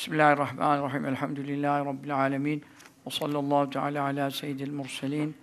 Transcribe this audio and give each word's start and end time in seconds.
Bismillahirrahmanirrahim. 0.00 1.04
Elhamdülillahi 1.04 1.84
Rabbil 1.84 2.16
alemin. 2.16 2.62
Ve 3.06 3.10
sallallahu 3.10 3.70
teala 3.70 4.04
ala 4.04 4.30
seyyidil 4.30 4.72
murselin. 4.72 5.36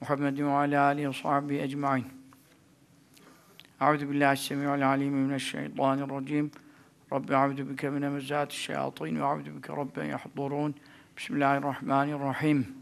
Muhammedin 0.00 0.46
ve 0.46 0.50
ala 0.50 0.82
alihi 0.82 1.08
ve 1.08 1.12
sahbihi 1.12 1.60
ecma'in. 1.60 2.06
Euzu 3.80 4.10
billahi 4.10 4.36
semi'ul 4.36 4.86
alim 4.86 5.14
mineşşeytanirracim. 5.14 6.50
Rabbi 7.12 7.32
euzu 7.32 7.70
bike 7.70 7.90
min 7.90 8.02
hemezati'ş 8.02 8.60
şeyatin 8.60 9.20
ve 9.20 9.24
euzu 9.24 9.56
bike 9.56 9.72
rabben 9.72 10.04
yahdurun. 10.04 10.74
Bismillahirrahmanirrahim. 11.16 12.81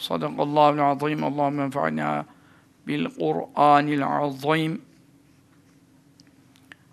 صدق 0.00 0.40
الله 0.40 0.70
العظيم. 0.70 1.24
اللهم 1.24 1.60
انفعنا 1.60 2.24
بالقرآن 2.86 3.88
العظيم 3.88 4.80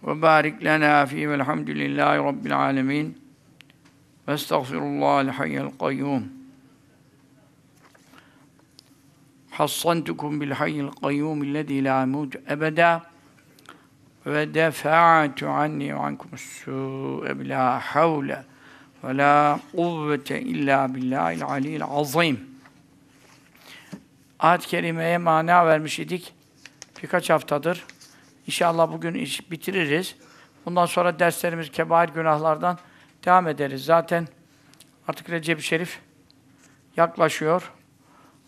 وبارك 0.03 0.55
لنا 0.61 1.05
فيه 1.05 1.27
والحمد 1.27 1.69
لله 1.69 2.17
رب 2.19 2.45
العالمين. 2.45 3.15
واستغفر 4.27 4.77
الله 4.77 5.21
الحي 5.21 5.57
القيوم. 5.57 6.37
حصنتكم 9.51 10.39
بالحي 10.39 10.79
القيوم 10.79 11.41
الذي 11.43 11.81
لا 11.81 12.01
يموت 12.01 12.37
أبدا 12.47 13.01
ودفعت 14.25 15.43
عني 15.43 15.93
وعنكم 15.93 16.29
السوء 16.33 17.33
بلا 17.33 17.79
حول 17.79 18.37
ولا 19.03 19.57
قوة 19.73 20.29
إلا 20.31 20.85
بالله 20.85 21.33
العلي 21.33 21.75
العظيم. 21.75 22.56
Ayet-i 24.39 24.67
kerimeye 24.67 25.17
mana 25.17 25.65
vermiş 25.65 25.99
idik. 25.99 26.33
Birkaç 27.03 27.29
haftadır. 27.29 27.85
İnşallah 28.47 28.91
bugün 28.91 29.13
iş 29.13 29.51
bitiririz. 29.51 30.15
Bundan 30.65 30.85
sonra 30.85 31.19
derslerimiz 31.19 31.71
kebair 31.71 32.09
günahlardan 32.09 32.77
devam 33.25 33.47
ederiz. 33.47 33.85
Zaten 33.85 34.27
artık 35.07 35.29
Recep-i 35.29 35.63
Şerif 35.63 35.99
yaklaşıyor. 36.97 37.71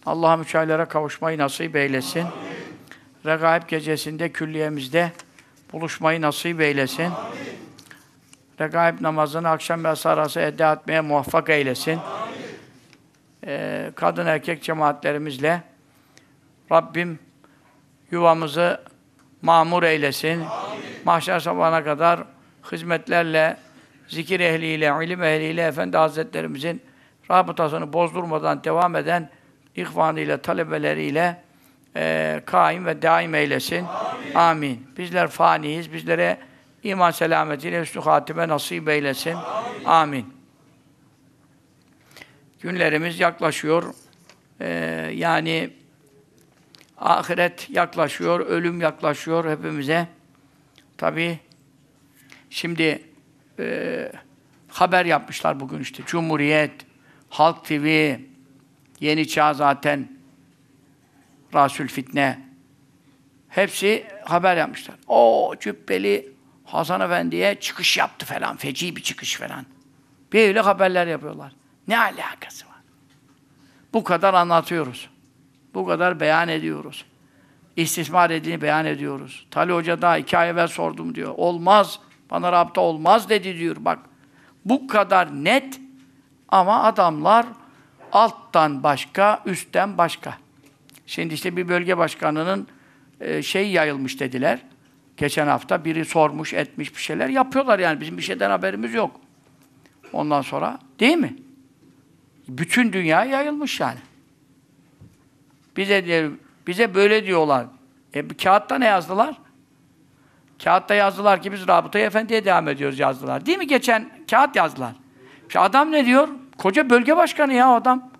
Allah 0.05 0.37
müçaylere 0.37 0.85
kavuşmayı 0.85 1.37
nasip 1.37 1.75
eylesin. 1.75 2.19
Amin. 2.19 2.31
Regaib 3.25 3.67
gecesinde 3.67 4.31
külliyemizde 4.31 5.11
buluşmayı 5.73 6.21
nasip 6.21 6.61
eylesin. 6.61 7.03
Amin. 7.03 7.59
Regaib 8.59 9.01
namazını 9.01 9.49
akşam 9.49 9.83
ve 9.83 9.87
arası 10.05 10.39
eda 10.39 10.73
etmeye 10.73 11.01
muvaffak 11.01 11.49
eylesin. 11.49 11.99
Ee, 13.45 13.91
kadın 13.95 14.25
erkek 14.25 14.63
cemaatlerimizle 14.63 15.63
Rabbim 16.71 17.19
yuvamızı 18.11 18.81
mamur 19.41 19.83
eylesin. 19.83 20.39
Amin. 20.39 20.79
Mahşer 21.05 21.39
sabahına 21.39 21.83
kadar 21.83 22.23
hizmetlerle, 22.71 23.57
zikir 24.07 24.39
ehliyle, 24.39 25.05
ilim 25.05 25.23
ehliyle 25.23 25.67
Efendi 25.67 25.97
Hazretlerimizin 25.97 26.81
rabıtasını 27.31 27.93
bozdurmadan 27.93 28.63
devam 28.63 28.95
eden 28.95 29.29
ihvanıyla, 29.75 30.37
talebeleriyle 30.37 31.41
e, 31.95 32.41
kaim 32.45 32.85
ve 32.85 33.01
daim 33.01 33.35
eylesin. 33.35 33.85
Amin. 33.85 34.35
Amin. 34.35 34.87
Bizler 34.97 35.27
faniyiz. 35.27 35.93
Bizlere 35.93 36.37
iman 36.83 37.11
selametiyle 37.11 37.81
üstü 37.81 37.99
hatime 37.99 38.47
nasip 38.47 38.89
eylesin. 38.89 39.33
Amin. 39.33 39.85
Amin. 39.85 40.33
Günlerimiz 42.61 43.19
yaklaşıyor. 43.19 43.83
Ee, 44.61 44.67
yani 45.15 45.69
ahiret 46.99 47.69
yaklaşıyor, 47.69 48.39
ölüm 48.39 48.81
yaklaşıyor 48.81 49.51
hepimize. 49.51 50.07
Tabi 50.97 51.39
şimdi 52.49 53.03
e, 53.59 54.11
haber 54.67 55.05
yapmışlar 55.05 55.59
bugün 55.59 55.79
işte. 55.79 56.03
Cumhuriyet, 56.05 56.71
Halk 57.29 57.65
TV, 57.65 58.15
Yeni 58.99 59.27
Çağ 59.27 59.53
zaten, 59.53 60.19
Rasul 61.53 61.87
Fitne. 61.87 62.49
Hepsi 63.49 64.07
haber 64.25 64.57
yapmışlar. 64.57 64.95
O 65.07 65.53
cübbeli 65.59 66.33
Hasan 66.65 67.01
Efendi'ye 67.01 67.55
çıkış 67.59 67.97
yaptı 67.97 68.25
falan. 68.25 68.57
Feci 68.57 68.95
bir 68.95 69.03
çıkış 69.03 69.35
falan. 69.35 69.65
Böyle 70.33 70.59
haberler 70.59 71.07
yapıyorlar. 71.07 71.55
Ne 71.87 71.99
alakası 71.99 72.65
var? 72.65 72.81
Bu 73.93 74.03
kadar 74.03 74.33
anlatıyoruz. 74.33 75.09
Bu 75.73 75.85
kadar 75.85 76.19
beyan 76.19 76.47
ediyoruz. 76.47 77.05
İstismar 77.75 78.29
edini 78.29 78.61
beyan 78.61 78.85
ediyoruz. 78.85 79.47
Tali 79.51 79.73
Hoca 79.73 80.01
daha 80.01 80.17
iki 80.17 80.37
ay 80.37 80.49
evvel 80.49 80.67
sordum 80.67 81.15
diyor. 81.15 81.33
Olmaz. 81.37 81.99
Bana 82.31 82.51
rabıta 82.51 82.81
olmaz 82.81 83.29
dedi 83.29 83.59
diyor. 83.59 83.75
Bak 83.79 83.99
bu 84.65 84.87
kadar 84.87 85.43
net 85.43 85.79
ama 86.49 86.83
adamlar 86.83 87.45
alttan 88.11 88.83
başka, 88.83 89.41
üstten 89.45 89.97
başka. 89.97 90.37
Şimdi 91.05 91.33
işte 91.33 91.57
bir 91.57 91.67
bölge 91.67 91.97
başkanının 91.97 92.67
e, 93.21 93.41
şey 93.41 93.71
yayılmış 93.71 94.19
dediler. 94.19 94.59
Geçen 95.17 95.47
hafta 95.47 95.85
biri 95.85 96.05
sormuş, 96.05 96.53
etmiş 96.53 96.95
bir 96.95 97.01
şeyler 97.01 97.29
yapıyorlar 97.29 97.79
yani. 97.79 98.01
Bizim 98.01 98.17
bir 98.17 98.21
şeyden 98.21 98.49
haberimiz 98.49 98.93
yok. 98.93 99.21
Ondan 100.13 100.41
sonra 100.41 100.79
değil 100.99 101.17
mi? 101.17 101.35
Bütün 102.47 102.93
dünya 102.93 103.25
yayılmış 103.25 103.79
yani. 103.79 103.99
Bize 105.79 106.05
diyor, 106.05 106.31
bize 106.67 106.95
böyle 106.95 107.25
diyorlar. 107.25 107.65
E 108.13 108.27
kağıtta 108.27 108.77
ne 108.77 108.85
yazdılar? 108.85 109.35
Kağıtta 110.63 110.93
yazdılar 110.93 111.41
ki 111.41 111.51
biz 111.51 111.67
Rabıta 111.67 111.99
Efendi'ye 111.99 112.45
devam 112.45 112.67
ediyoruz 112.67 112.99
yazdılar. 112.99 113.45
Değil 113.45 113.57
mi? 113.57 113.67
Geçen 113.67 114.09
kağıt 114.31 114.55
yazdılar. 114.55 114.91
İşte 115.47 115.59
adam 115.59 115.91
ne 115.91 116.05
diyor? 116.05 116.27
Koca 116.57 116.89
bölge 116.89 117.17
başkanı 117.17 117.53
ya 117.53 117.69
adam. 117.69 118.11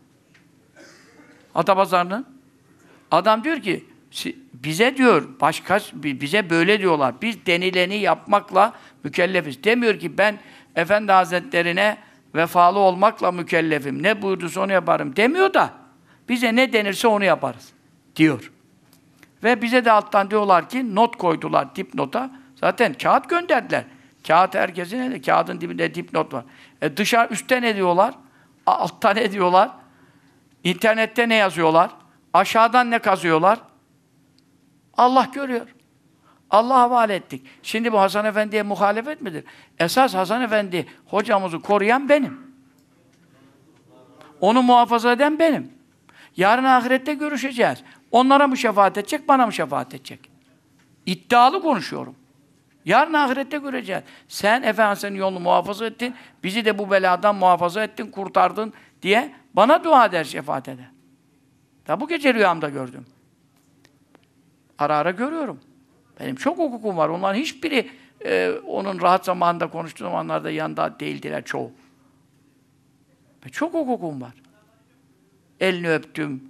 Atapazarı'nın. 1.56 2.25
Adam 3.12 3.44
diyor 3.44 3.58
ki 3.58 3.86
bize 4.53 4.98
diyor 4.98 5.28
başka 5.42 5.80
bize 5.94 6.50
böyle 6.50 6.80
diyorlar. 6.80 7.16
Biz 7.22 7.46
denileni 7.46 7.96
yapmakla 7.96 8.74
mükellefiz. 9.03 9.64
Demiyor 9.64 10.00
ki 10.00 10.18
ben 10.18 10.40
Efendi 10.75 11.12
Hazretlerine 11.12 11.98
vefalı 12.36 12.80
olmakla 12.80 13.31
mükellefim. 13.31 14.03
Ne 14.03 14.22
buyurduysa 14.22 14.62
onu 14.62 14.72
yaparım 14.72 15.16
demiyor 15.16 15.53
da 15.53 15.79
bize 16.30 16.56
ne 16.56 16.74
denirse 16.74 17.08
onu 17.08 17.24
yaparız 17.24 17.74
diyor. 18.16 18.52
Ve 19.44 19.62
bize 19.62 19.86
de 19.86 19.92
alttan 19.92 20.32
diyorlar 20.32 20.70
ki 20.70 20.96
not 20.96 21.16
koydular 21.16 21.76
dipnota. 21.76 22.32
Zaten 22.56 22.94
kağıt 22.94 23.30
gönderdiler. 23.30 23.84
Kağıt 24.28 24.56
herkesin 24.56 25.12
de 25.12 25.22
kağıdın 25.22 25.62
dibinde 25.62 25.96
dipnot 25.96 26.34
var. 26.34 26.44
E 26.82 26.98
dışarı 26.98 27.34
üstte 27.34 27.62
ne 27.62 27.76
diyorlar? 27.76 28.14
Altta 28.66 29.10
ne 29.10 29.32
diyorlar? 29.32 29.72
İnternette 30.64 31.30
ne 31.30 31.36
yazıyorlar? 31.36 31.92
Aşağıdan 32.34 32.92
ne 32.92 33.00
kazıyorlar? 33.00 33.60
Allah 34.98 35.28
görüyor. 35.34 35.68
Allah'a 36.50 36.82
havale 36.82 37.16
ettik. 37.16 37.46
Şimdi 37.64 37.94
bu 37.94 38.00
Hasan 38.00 38.25
Efendi'ye 38.25 38.64
muhalefet 38.64 39.22
midir? 39.22 39.44
Esas 39.80 40.16
Hasan 40.16 40.42
Efendi 40.42 40.86
hocamızı 41.06 41.60
koruyan 41.60 42.10
benim. 42.10 42.40
Onu 44.42 44.62
muhafaza 44.62 45.12
eden 45.12 45.40
benim. 45.40 45.79
Yarın 46.38 46.64
ahirette 46.64 47.14
görüşeceğiz. 47.14 47.84
Onlara 48.12 48.48
mı 48.48 48.58
şefaat 48.58 48.98
edecek, 48.98 49.28
bana 49.28 49.46
mı 49.46 49.54
şefaat 49.54 49.94
edecek? 49.94 50.20
İddialı 51.06 51.62
konuşuyorum. 51.62 52.16
Yarın 52.86 53.14
ahirette 53.14 53.58
göreceğiz. 53.58 54.04
Sen 54.28 54.64
Efendimiz'in 54.64 55.16
yolunu 55.16 55.40
muhafaza 55.40 55.86
ettin, 55.86 56.16
bizi 56.44 56.66
de 56.66 56.78
bu 56.78 56.92
beladan 56.92 57.36
muhafaza 57.36 57.84
ettin, 57.84 58.12
kurtardın 58.12 58.74
diye 59.02 59.34
bana 59.54 59.84
dua 59.84 60.06
eder, 60.06 60.24
şefaat 60.24 60.68
eder. 60.68 60.90
Da 61.88 62.02
bu 62.02 62.08
gece 62.08 62.34
rüyamda 62.34 62.70
gördüm. 62.70 63.06
Ara 64.78 64.98
ara 64.98 65.12
görüyorum. 65.12 65.60
Benim 66.20 66.36
çok 66.36 66.58
hukukum 66.58 66.98
var. 66.98 67.10
Onların 67.10 67.40
hiçbiri 67.40 67.90
e, 68.25 68.52
onun 68.68 69.02
rahat 69.02 69.25
zamanında 69.25 69.70
konuştuğu 69.70 70.04
zamanlarda 70.04 70.52
yanında 70.52 71.00
değildiler 71.00 71.44
çoğu. 71.46 71.72
Ve 73.46 73.50
çok 73.50 73.74
hukukum 73.74 74.22
var. 74.22 74.34
Elini 75.60 75.92
öptüm, 75.92 76.44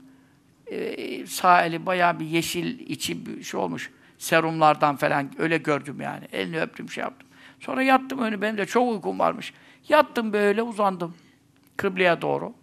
e, 0.67 1.25
sağ 1.25 1.65
eli 1.65 1.85
bayağı 1.85 2.19
bir 2.19 2.25
yeşil 2.25 2.79
içi 2.79 3.25
bir 3.25 3.43
şey 3.43 3.59
olmuş. 3.59 3.91
Serumlardan 4.17 4.95
falan 4.95 5.31
öyle 5.37 5.57
gördüm 5.57 6.01
yani. 6.01 6.25
Elini 6.31 6.61
öptüm 6.61 6.89
şey 6.89 7.01
yaptım. 7.01 7.27
Sonra 7.59 7.83
yattım 7.83 8.19
önü 8.19 8.41
benim 8.41 8.57
de 8.57 8.65
çok 8.65 8.91
uykum 8.91 9.19
varmış. 9.19 9.53
Yattım 9.89 10.33
böyle 10.33 10.61
uzandım. 10.61 11.15
Kıbleye 11.77 12.21
doğru. 12.21 12.53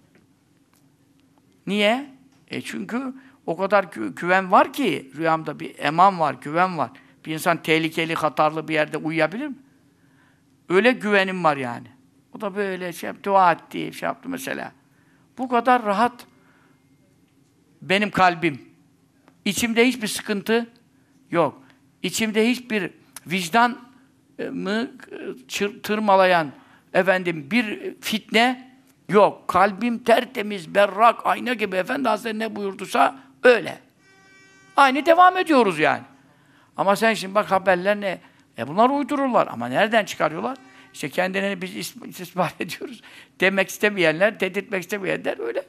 Niye? 1.67 2.11
E 2.49 2.61
çünkü 2.61 3.15
o 3.47 3.57
kadar 3.57 3.85
gü- 3.85 4.15
güven 4.15 4.53
var 4.53 4.73
ki 4.73 5.11
rüyamda 5.17 5.61
bir 5.61 5.79
eman 5.79 6.21
var, 6.21 6.37
güven 6.41 6.79
var. 6.79 6.91
Bir 7.27 7.33
insan 7.33 7.63
tehlikeli, 7.63 8.15
hatarlı 8.15 8.69
bir 8.69 8.75
yerde 8.75 8.97
uyuyabilir 8.97 9.47
mi? 9.47 9.57
Öyle 10.69 10.93
güvenim 10.93 11.45
var 11.45 11.57
yani. 11.57 11.87
O 12.37 12.41
da 12.41 12.57
böyle 12.57 12.93
şey 12.93 13.11
dua 13.23 13.53
etti, 13.53 13.93
şey 13.93 14.07
yaptı 14.07 14.29
mesela. 14.29 14.73
Bu 15.39 15.49
kadar 15.49 15.85
rahat 15.85 16.27
benim 17.89 18.11
kalbim. 18.11 18.63
İçimde 19.45 19.87
hiçbir 19.87 20.09
sıkıntı 20.09 20.67
yok. 21.31 21.63
İçimde 22.03 22.49
hiçbir 22.51 22.91
vicdan 23.27 23.79
e, 24.39 24.49
mı 24.49 24.91
çır- 25.49 25.83
tırmalayan 25.83 26.53
efendim 26.95 27.49
bir 27.51 27.95
fitne 28.01 28.71
yok. 29.09 29.49
Kalbim 29.49 29.99
tertemiz, 29.99 30.75
berrak, 30.75 31.27
ayna 31.27 31.55
gibi 31.55 31.77
Efendi 31.77 32.09
Hazretleri 32.09 32.39
ne 32.39 32.57
buyurduysa 32.57 33.19
öyle. 33.45 33.79
Aynı 34.77 35.07
devam 35.07 35.37
ediyoruz 35.37 35.79
yani. 35.79 36.03
Ama 36.77 36.97
sen 36.97 37.15
şimdi 37.15 37.35
bak 37.35 37.51
haberler 37.51 38.01
ne? 38.01 38.19
E 38.59 38.69
bunlar 38.69 38.91
uydururlar. 38.91 39.47
Ama 39.47 39.67
nereden 39.69 40.05
çıkarıyorlar? 40.05 40.59
İşte 40.95 41.09
kendilerini 41.09 41.63
biz 41.63 41.77
is- 41.77 42.09
istismar 42.09 42.53
ediyoruz. 42.61 43.03
Demek 43.41 43.69
istemeyenler, 43.69 44.41
dedirtmek 44.41 44.83
istemeyenler 44.83 45.39
öyle. 45.47 45.63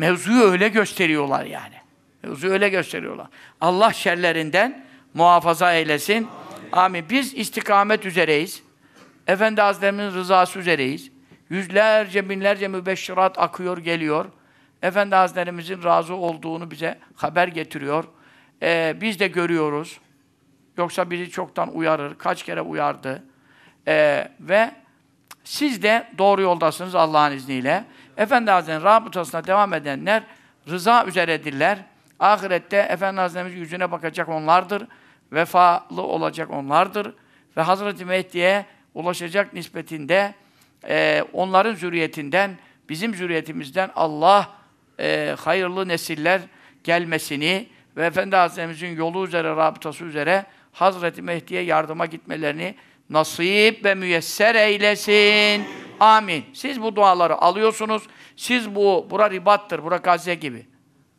Mevzuyu 0.00 0.42
öyle 0.42 0.68
gösteriyorlar 0.68 1.44
yani. 1.44 1.74
Mevzuyu 2.22 2.52
öyle 2.52 2.68
gösteriyorlar. 2.68 3.26
Allah 3.60 3.92
şerlerinden 3.92 4.84
muhafaza 5.14 5.74
eylesin. 5.74 6.28
Amin. 6.72 7.04
Biz 7.10 7.34
istikamet 7.34 8.06
üzereyiz. 8.06 8.62
Efendi 9.26 9.60
Hazretlerimizin 9.60 10.18
rızası 10.18 10.58
üzereyiz. 10.58 11.10
Yüzlerce, 11.50 12.28
binlerce 12.28 12.68
mübeşşirat 12.68 13.38
akıyor, 13.38 13.78
geliyor. 13.78 14.26
Efendi 14.82 15.14
Hazretlerimizin 15.14 15.82
razı 15.82 16.14
olduğunu 16.14 16.70
bize 16.70 16.98
haber 17.14 17.48
getiriyor. 17.48 18.04
Ee, 18.62 18.96
biz 19.00 19.20
de 19.20 19.28
görüyoruz. 19.28 20.00
Yoksa 20.78 21.10
bizi 21.10 21.30
çoktan 21.30 21.76
uyarır. 21.76 22.14
Kaç 22.18 22.42
kere 22.42 22.60
uyardı. 22.60 23.22
Ee, 23.88 24.28
ve 24.40 24.70
siz 25.44 25.82
de 25.82 26.06
doğru 26.18 26.42
yoldasınız 26.42 26.94
Allah'ın 26.94 27.32
izniyle. 27.32 27.84
Efendi 28.16 28.50
Hazretleri'nin 28.50 28.84
rabıtasına 28.84 29.46
devam 29.46 29.74
edenler 29.74 30.22
rıza 30.68 31.04
üzeredirler. 31.04 31.78
Ahirette 32.18 32.76
Efendi 32.76 33.20
Hazretlerimizin 33.20 33.58
yüzüne 33.58 33.90
bakacak 33.90 34.28
onlardır. 34.28 34.82
Vefalı 35.32 36.02
olacak 36.02 36.50
onlardır. 36.50 37.14
Ve 37.56 37.62
Hazreti 37.62 38.04
Mehdi'ye 38.04 38.66
ulaşacak 38.94 39.54
nispetinde 39.54 40.34
e, 40.88 41.24
onların 41.32 41.74
zürriyetinden, 41.74 42.50
bizim 42.88 43.14
zürriyetimizden 43.14 43.90
Allah 43.96 44.48
e, 45.00 45.34
hayırlı 45.38 45.88
nesiller 45.88 46.40
gelmesini 46.84 47.68
ve 47.96 48.06
Efendi 48.06 48.36
Hazretlerimizin 48.36 48.96
yolu 48.96 49.26
üzere, 49.26 49.48
rabıtası 49.48 50.04
üzere 50.04 50.46
Hazreti 50.72 51.22
Mehdi'ye 51.22 51.62
yardıma 51.62 52.06
gitmelerini 52.06 52.74
nasip 53.10 53.84
ve 53.84 53.94
müyesser 53.94 54.54
eylesin. 54.54 55.89
Amin. 56.00 56.44
Siz 56.52 56.82
bu 56.82 56.96
duaları 56.96 57.42
alıyorsunuz. 57.42 58.02
Siz 58.36 58.74
bu, 58.74 59.06
bura 59.10 59.30
ribattır, 59.30 59.82
bura 59.82 59.96
Gazze 59.96 60.34
gibi. 60.34 60.66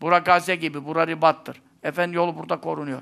Bura 0.02 0.18
Gazze 0.18 0.56
gibi, 0.56 0.86
bura 0.86 1.08
ribattır. 1.08 1.62
Efendi 1.84 2.16
yolu 2.16 2.38
burada 2.38 2.62
korunuyor. 2.62 3.02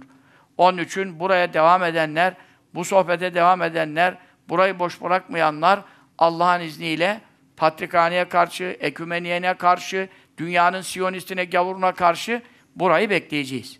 Onun 0.57 0.77
için 0.77 1.19
buraya 1.19 1.53
devam 1.53 1.83
edenler, 1.83 2.33
bu 2.75 2.85
sohbete 2.85 3.33
devam 3.33 3.61
edenler, 3.61 4.17
burayı 4.49 4.79
boş 4.79 5.01
bırakmayanlar 5.01 5.79
Allah'ın 6.17 6.61
izniyle 6.61 7.21
Patrikhane'ye 7.57 8.29
karşı, 8.29 8.77
ekümeniyene 8.79 9.53
karşı, 9.53 10.09
dünyanın 10.37 10.81
siyonistine, 10.81 11.45
gavuruna 11.45 11.91
karşı 11.91 12.41
burayı 12.75 13.09
bekleyeceğiz. 13.09 13.79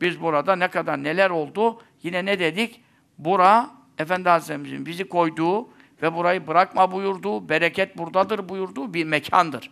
Biz 0.00 0.20
burada 0.20 0.56
ne 0.56 0.68
kadar 0.68 1.02
neler 1.02 1.30
oldu, 1.30 1.82
yine 2.02 2.24
ne 2.24 2.38
dedik? 2.38 2.80
Bura, 3.18 3.70
Efendi 3.98 4.28
Hazretlerimizin 4.28 4.86
bizi 4.86 5.08
koyduğu 5.08 5.68
ve 6.02 6.14
burayı 6.14 6.46
bırakma 6.46 6.92
buyurduğu, 6.92 7.48
bereket 7.48 7.98
buradadır 7.98 8.48
buyurduğu 8.48 8.94
bir 8.94 9.04
mekandır. 9.04 9.70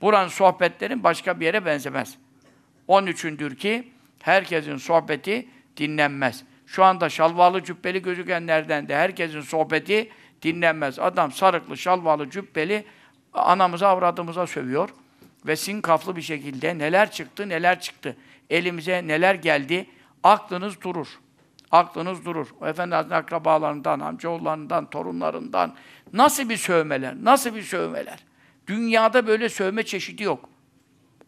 Buranın 0.00 0.28
sohbetlerin 0.28 1.02
başka 1.02 1.40
bir 1.40 1.46
yere 1.46 1.64
benzemez. 1.64 2.18
Onun 2.88 3.06
üçündür 3.06 3.56
ki 3.56 3.88
herkesin 4.22 4.76
sohbeti 4.76 5.48
dinlenmez. 5.76 6.44
Şu 6.66 6.84
anda 6.84 7.08
şalvarlı 7.08 7.64
cübbeli 7.64 8.02
gözükenlerden 8.02 8.88
de 8.88 8.96
herkesin 8.96 9.40
sohbeti 9.40 10.10
dinlenmez. 10.42 10.98
Adam 10.98 11.32
sarıklı, 11.32 11.76
şalvarlı 11.76 12.30
cübbeli 12.30 12.84
anamıza, 13.32 13.88
avradımıza 13.88 14.46
sövüyor. 14.46 14.88
Ve 15.46 15.56
sinkaflı 15.56 16.16
bir 16.16 16.22
şekilde 16.22 16.78
neler 16.78 17.10
çıktı, 17.10 17.48
neler 17.48 17.80
çıktı. 17.80 18.16
Elimize 18.50 19.06
neler 19.06 19.34
geldi. 19.34 19.86
Aklınız 20.22 20.80
durur. 20.80 21.08
Aklınız 21.74 22.24
durur. 22.24 22.46
O 22.60 22.66
Efendi 22.66 22.94
Hazretleri 22.94 23.18
akrabalarından, 23.18 24.00
amcaoğullarından, 24.00 24.90
torunlarından 24.90 25.74
nasıl 26.12 26.48
bir 26.48 26.56
sövmeler, 26.56 27.14
nasıl 27.22 27.54
bir 27.54 27.62
sövmeler. 27.62 28.18
Dünyada 28.66 29.26
böyle 29.26 29.48
sövme 29.48 29.82
çeşidi 29.82 30.22
yok. 30.22 30.48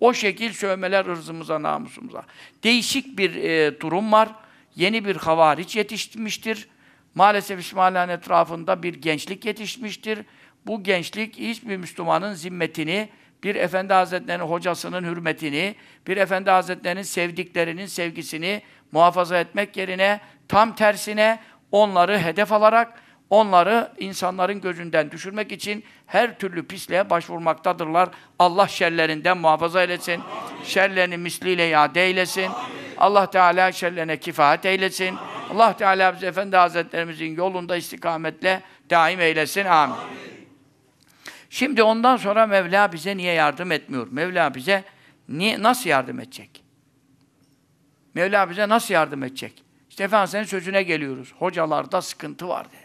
O 0.01 0.13
şekil 0.13 0.53
sövmeler 0.53 1.07
ırzımıza, 1.07 1.63
namusumuza. 1.63 2.23
Değişik 2.65 3.19
bir 3.19 3.35
e, 3.35 3.81
durum 3.81 4.13
var. 4.13 4.29
Yeni 4.77 5.05
bir 5.05 5.17
havariç 5.17 5.77
yetişmiştir. 5.77 6.69
Maalesef 7.15 7.61
İsmail'in 7.61 8.09
etrafında 8.09 8.83
bir 8.83 8.95
gençlik 8.95 9.45
yetişmiştir. 9.45 10.19
Bu 10.67 10.83
gençlik 10.83 11.39
hiçbir 11.39 11.77
Müslümanın 11.77 12.35
zimmetini, 12.35 13.09
bir 13.45 13.55
Efendi 13.55 13.93
Hazretleri'nin 13.93 14.45
hocasının 14.45 15.05
hürmetini, 15.05 15.75
bir 16.07 16.17
Efendi 16.17 16.51
Hazretleri'nin 16.51 17.03
sevdiklerinin 17.03 17.87
sevgisini 17.87 18.63
muhafaza 18.93 19.39
etmek 19.39 19.77
yerine 19.77 20.21
tam 20.49 20.75
tersine 20.75 21.41
onları 21.73 22.19
hedef 22.19 22.53
alarak 22.53 23.03
onları 23.31 23.93
insanların 23.99 24.61
gözünden 24.61 25.11
düşürmek 25.11 25.53
için 25.53 25.85
her 26.07 26.39
türlü 26.39 26.67
pisliğe 26.67 27.11
başvurmaktadırlar. 27.11 28.09
Allah 28.39 28.69
şerlerinden 28.69 29.39
muhafaza 29.39 29.83
eylesin. 29.83 30.23
Şerlerini 30.65 31.17
misliyle 31.17 31.69
iade 31.69 32.07
eylesin. 32.07 32.51
Allah 32.99 33.31
Teala 33.31 33.73
şerlerine 33.73 34.17
kifayet 34.17 34.67
eylesin. 34.67 35.17
Allah 35.51 35.77
Teala 35.77 36.15
bizi 36.15 36.27
Efendi 36.27 36.57
Hazretlerimizin 36.57 37.37
yolunda 37.37 37.77
istikametle 37.77 38.63
daim 38.91 39.21
eylesin. 39.21 39.65
Amin. 39.65 39.97
Şimdi 41.51 41.83
ondan 41.83 42.17
sonra 42.17 42.47
Mevla 42.47 42.93
bize 42.93 43.17
niye 43.17 43.33
yardım 43.33 43.73
etmiyor? 43.73 44.09
Mevla 44.11 44.55
bize 44.55 44.85
niye, 45.29 45.63
nasıl 45.63 45.91
yardım 45.91 46.21
edecek? 46.21 46.65
Mevla 48.15 48.51
bize 48.51 48.69
nasıl 48.69 48.95
yardım 48.95 49.23
edecek? 49.23 49.66
İşte 49.97 50.05
efendim 50.05 50.29
senin 50.29 50.45
sözüne 50.45 50.83
geliyoruz. 50.83 51.33
Hocalarda 51.39 52.03
sıkıntı 52.03 52.49
var 52.49 52.71
diye. 52.71 52.83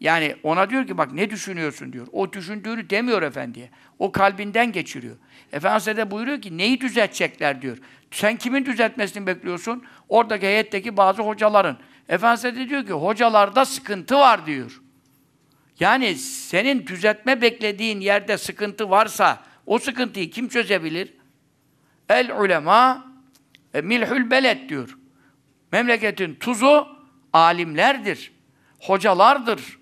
Yani 0.00 0.36
ona 0.42 0.70
diyor 0.70 0.86
ki 0.86 0.98
bak 0.98 1.12
ne 1.12 1.30
düşünüyorsun 1.30 1.92
diyor. 1.92 2.06
O 2.12 2.32
düşündüğünü 2.32 2.90
demiyor 2.90 3.22
efendiye. 3.22 3.70
O 3.98 4.12
kalbinden 4.12 4.72
geçiriyor. 4.72 5.16
Efendimiz 5.52 5.86
de 5.86 6.10
buyuruyor 6.10 6.42
ki 6.42 6.58
neyi 6.58 6.80
düzeltecekler 6.80 7.62
diyor. 7.62 7.78
Sen 8.10 8.36
kimin 8.36 8.64
düzeltmesini 8.66 9.26
bekliyorsun? 9.26 9.84
Oradaki 10.08 10.46
heyetteki 10.46 10.96
bazı 10.96 11.22
hocaların. 11.22 11.78
Efendimiz 12.08 12.56
de 12.56 12.68
diyor 12.68 12.86
ki 12.86 12.92
hocalarda 12.92 13.64
sıkıntı 13.64 14.14
var 14.14 14.46
diyor. 14.46 14.82
Yani 15.80 16.14
senin 16.14 16.86
düzeltme 16.86 17.42
beklediğin 17.42 18.00
yerde 18.00 18.38
sıkıntı 18.38 18.90
varsa 18.90 19.42
o 19.66 19.78
sıkıntıyı 19.78 20.30
kim 20.30 20.48
çözebilir? 20.48 21.12
El 22.08 22.40
ulema 22.40 23.06
e, 23.74 23.80
milhül 23.80 24.30
beled 24.30 24.68
diyor. 24.68 24.98
Memleketin 25.76 26.34
tuzu 26.34 26.88
alimlerdir. 27.32 28.32
Hocalardır. 28.80 29.78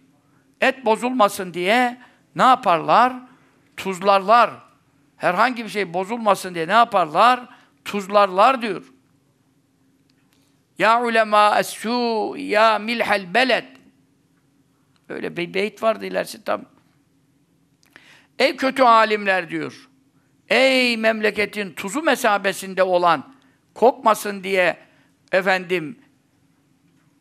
Et 0.61 0.85
bozulmasın 0.85 1.55
diye 1.55 2.01
ne 2.37 2.43
yaparlar? 2.43 3.13
Tuzlarlar. 3.77 4.51
Herhangi 5.17 5.65
bir 5.65 5.69
şey 5.69 5.95
bozulmasın 5.95 6.55
diye 6.55 6.69
ne 6.69 6.73
yaparlar? 6.73 7.49
Tuzlarlar 7.85 8.63
diyor. 8.63 8.85
Ya 10.79 11.03
ulema 11.03 11.59
es-su 11.59 12.35
ya 12.39 12.79
milhel 12.79 13.35
beled. 13.35 13.67
Öyle 15.09 15.37
bir 15.37 15.55
beyt 15.55 15.83
vardı 15.83 16.07
ilerisi 16.07 16.45
tam. 16.45 16.65
Ey 18.39 18.57
kötü 18.57 18.83
alimler 18.83 19.51
diyor. 19.51 19.89
Ey 20.49 20.97
memleketin 20.97 21.73
tuzu 21.73 22.03
mesabesinde 22.03 22.83
olan 22.83 23.35
kokmasın 23.75 24.45
diye 24.45 24.84
efendim 25.35 25.99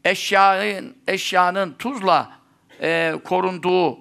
eşyanın 0.05 0.97
eşyanın 1.07 1.75
tuzla 1.79 2.31
e, 2.81 3.15
korunduğu 3.23 3.99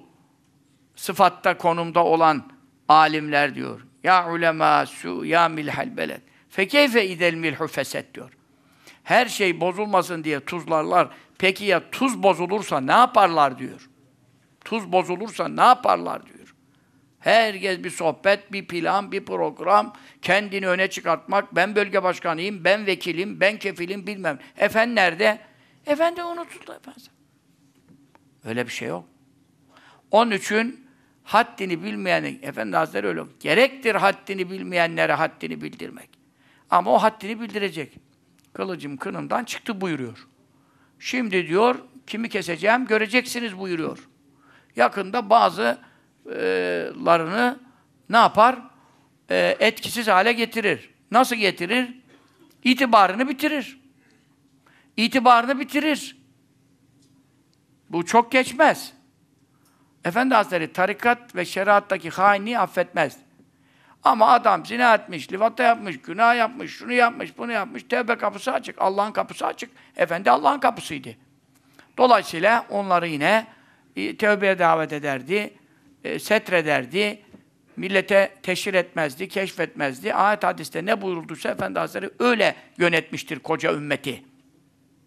sıfatta 0.96 1.58
konumda 1.58 2.04
olan 2.04 2.52
alimler 2.88 3.54
diyor. 3.54 3.80
Ya 4.04 4.32
ulema 4.32 4.86
su 4.86 5.24
ya 5.24 5.48
milhal 5.48 5.96
beled. 5.96 6.20
Fekeyfe 6.48 7.06
idel 7.06 7.34
milhu 7.34 7.66
feset 7.66 8.14
diyor. 8.14 8.30
Her 9.04 9.26
şey 9.26 9.60
bozulmasın 9.60 10.24
diye 10.24 10.40
tuzlarlar. 10.40 11.08
Peki 11.38 11.64
ya 11.64 11.90
tuz 11.90 12.22
bozulursa 12.22 12.80
ne 12.80 12.92
yaparlar 12.92 13.58
diyor. 13.58 13.88
Tuz 14.64 14.92
bozulursa 14.92 15.48
ne 15.48 15.62
yaparlar 15.62 16.26
diyor. 16.26 16.41
Herkes 17.22 17.84
bir 17.84 17.90
sohbet, 17.90 18.52
bir 18.52 18.66
plan, 18.66 19.12
bir 19.12 19.24
program, 19.24 19.96
kendini 20.22 20.68
öne 20.68 20.90
çıkartmak, 20.90 21.56
ben 21.56 21.76
bölge 21.76 22.02
başkanıyım, 22.02 22.64
ben 22.64 22.86
vekilim, 22.86 23.40
ben 23.40 23.58
kefilim 23.58 24.06
bilmem. 24.06 24.38
Efendi 24.56 24.94
nerede? 24.94 25.38
Efendi 25.86 26.22
unutuldu 26.22 26.72
efendim. 26.72 27.12
Öyle 28.44 28.66
bir 28.66 28.72
şey 28.72 28.88
yok. 28.88 29.04
Onun 30.10 30.30
için 30.30 30.86
haddini 31.24 31.82
bilmeyen, 31.82 32.38
Efendi 32.42 32.76
Hazretleri 32.76 33.06
öyle. 33.06 33.22
Gerektir 33.40 33.94
haddini 33.94 34.50
bilmeyenlere 34.50 35.12
haddini 35.12 35.60
bildirmek. 35.60 36.10
Ama 36.70 36.92
o 36.92 36.98
haddini 36.98 37.40
bildirecek. 37.40 37.98
Kılıcım 38.52 38.96
kınımdan 38.96 39.44
çıktı 39.44 39.80
buyuruyor. 39.80 40.26
Şimdi 40.98 41.48
diyor, 41.48 41.76
kimi 42.06 42.28
keseceğim 42.28 42.86
göreceksiniz 42.86 43.58
buyuruyor. 43.58 44.08
Yakında 44.76 45.30
bazılarını 46.26 47.58
ne 48.10 48.16
yapar? 48.16 48.58
E, 49.30 49.56
etkisiz 49.60 50.08
hale 50.08 50.32
getirir. 50.32 50.90
Nasıl 51.10 51.36
getirir? 51.36 52.00
İtibarını 52.64 53.28
bitirir. 53.28 53.80
İtibarını 54.96 55.60
bitirir. 55.60 56.16
Bu 57.90 58.06
çok 58.06 58.32
geçmez. 58.32 58.92
Efendi 60.04 60.34
Hazretleri 60.34 60.72
tarikat 60.72 61.36
ve 61.36 61.44
şeriattaki 61.44 62.10
hainliği 62.10 62.58
affetmez. 62.58 63.16
Ama 64.02 64.26
adam 64.26 64.66
zina 64.66 64.94
etmiş, 64.94 65.32
livata 65.32 65.62
yapmış, 65.62 66.02
günah 66.02 66.36
yapmış, 66.36 66.72
şunu 66.72 66.92
yapmış, 66.92 67.38
bunu 67.38 67.52
yapmış, 67.52 67.82
tevbe 67.82 68.18
kapısı 68.18 68.52
açık, 68.52 68.82
Allah'ın 68.82 69.12
kapısı 69.12 69.46
açık. 69.46 69.70
Efendi 69.96 70.30
Allah'ın 70.30 70.60
kapısıydı. 70.60 71.08
Dolayısıyla 71.98 72.66
onları 72.70 73.08
yine 73.08 73.46
e, 73.96 74.16
tevbeye 74.16 74.58
davet 74.58 74.92
ederdi, 74.92 75.54
e, 76.04 76.18
setrederdi, 76.18 77.22
millete 77.76 78.34
teşhir 78.42 78.74
etmezdi, 78.74 79.28
keşfetmezdi. 79.28 80.14
Ayet 80.14 80.44
hadiste 80.44 80.86
ne 80.86 81.02
buyurulduysa 81.02 81.48
Efendi 81.48 81.78
Hazretleri 81.78 82.10
öyle 82.18 82.56
yönetmiştir 82.78 83.38
koca 83.38 83.74
ümmeti. 83.74 84.22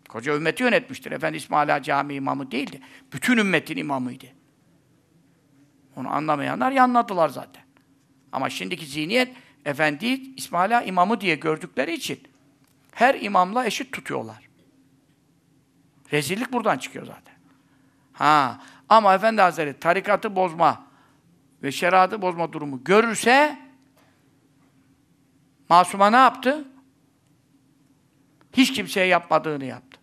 Koca 0.10 0.36
ümmeti 0.36 0.64
yönetmiştir. 0.64 1.12
Efendi 1.12 1.38
İsmaila 1.38 1.82
Cami 1.82 2.14
imamı 2.14 2.52
değildi. 2.52 2.80
Bütün 3.14 3.38
ümmetin 3.38 3.78
imamıydı. 3.78 4.26
Onu 5.96 6.14
anlamayanlar 6.14 6.72
yanladılar 6.72 7.30
zaten. 7.30 7.64
Ama 8.32 8.50
şimdiki 8.50 8.86
zihniyet 8.86 9.36
efendi 9.66 10.06
İsmaila 10.38 10.82
imamı 10.82 11.22
diye 11.22 11.36
gördükleri 11.36 11.94
için 11.94 12.20
her 12.92 13.16
imamla 13.22 13.66
eşit 13.66 13.92
tutuyorlar. 13.92 14.50
Rezillik 16.14 16.54
buradan 16.54 16.78
çıkıyor 16.78 17.06
zaten. 17.06 17.36
Ha, 18.14 18.62
ama 18.90 19.16
Efendi 19.16 19.42
Hazretleri 19.42 19.80
tarikatı 19.80 20.36
bozma 20.36 20.85
ve 21.64 21.72
şeriatı 21.72 22.22
bozma 22.22 22.54
durumu 22.54 22.84
görürse 22.84 23.60
masuma 25.70 26.10
ne 26.10 26.16
yaptı? 26.16 26.68
Hiç 28.54 28.74
kimseye 28.74 29.08
yapmadığını 29.08 29.66
yaptı. 29.66 30.00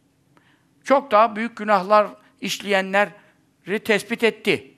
Çok 0.85 1.11
daha 1.11 1.37
büyük 1.37 1.56
günahlar 1.56 2.09
işleyenleri 2.40 3.78
tespit 3.85 4.25
etti. 4.25 4.75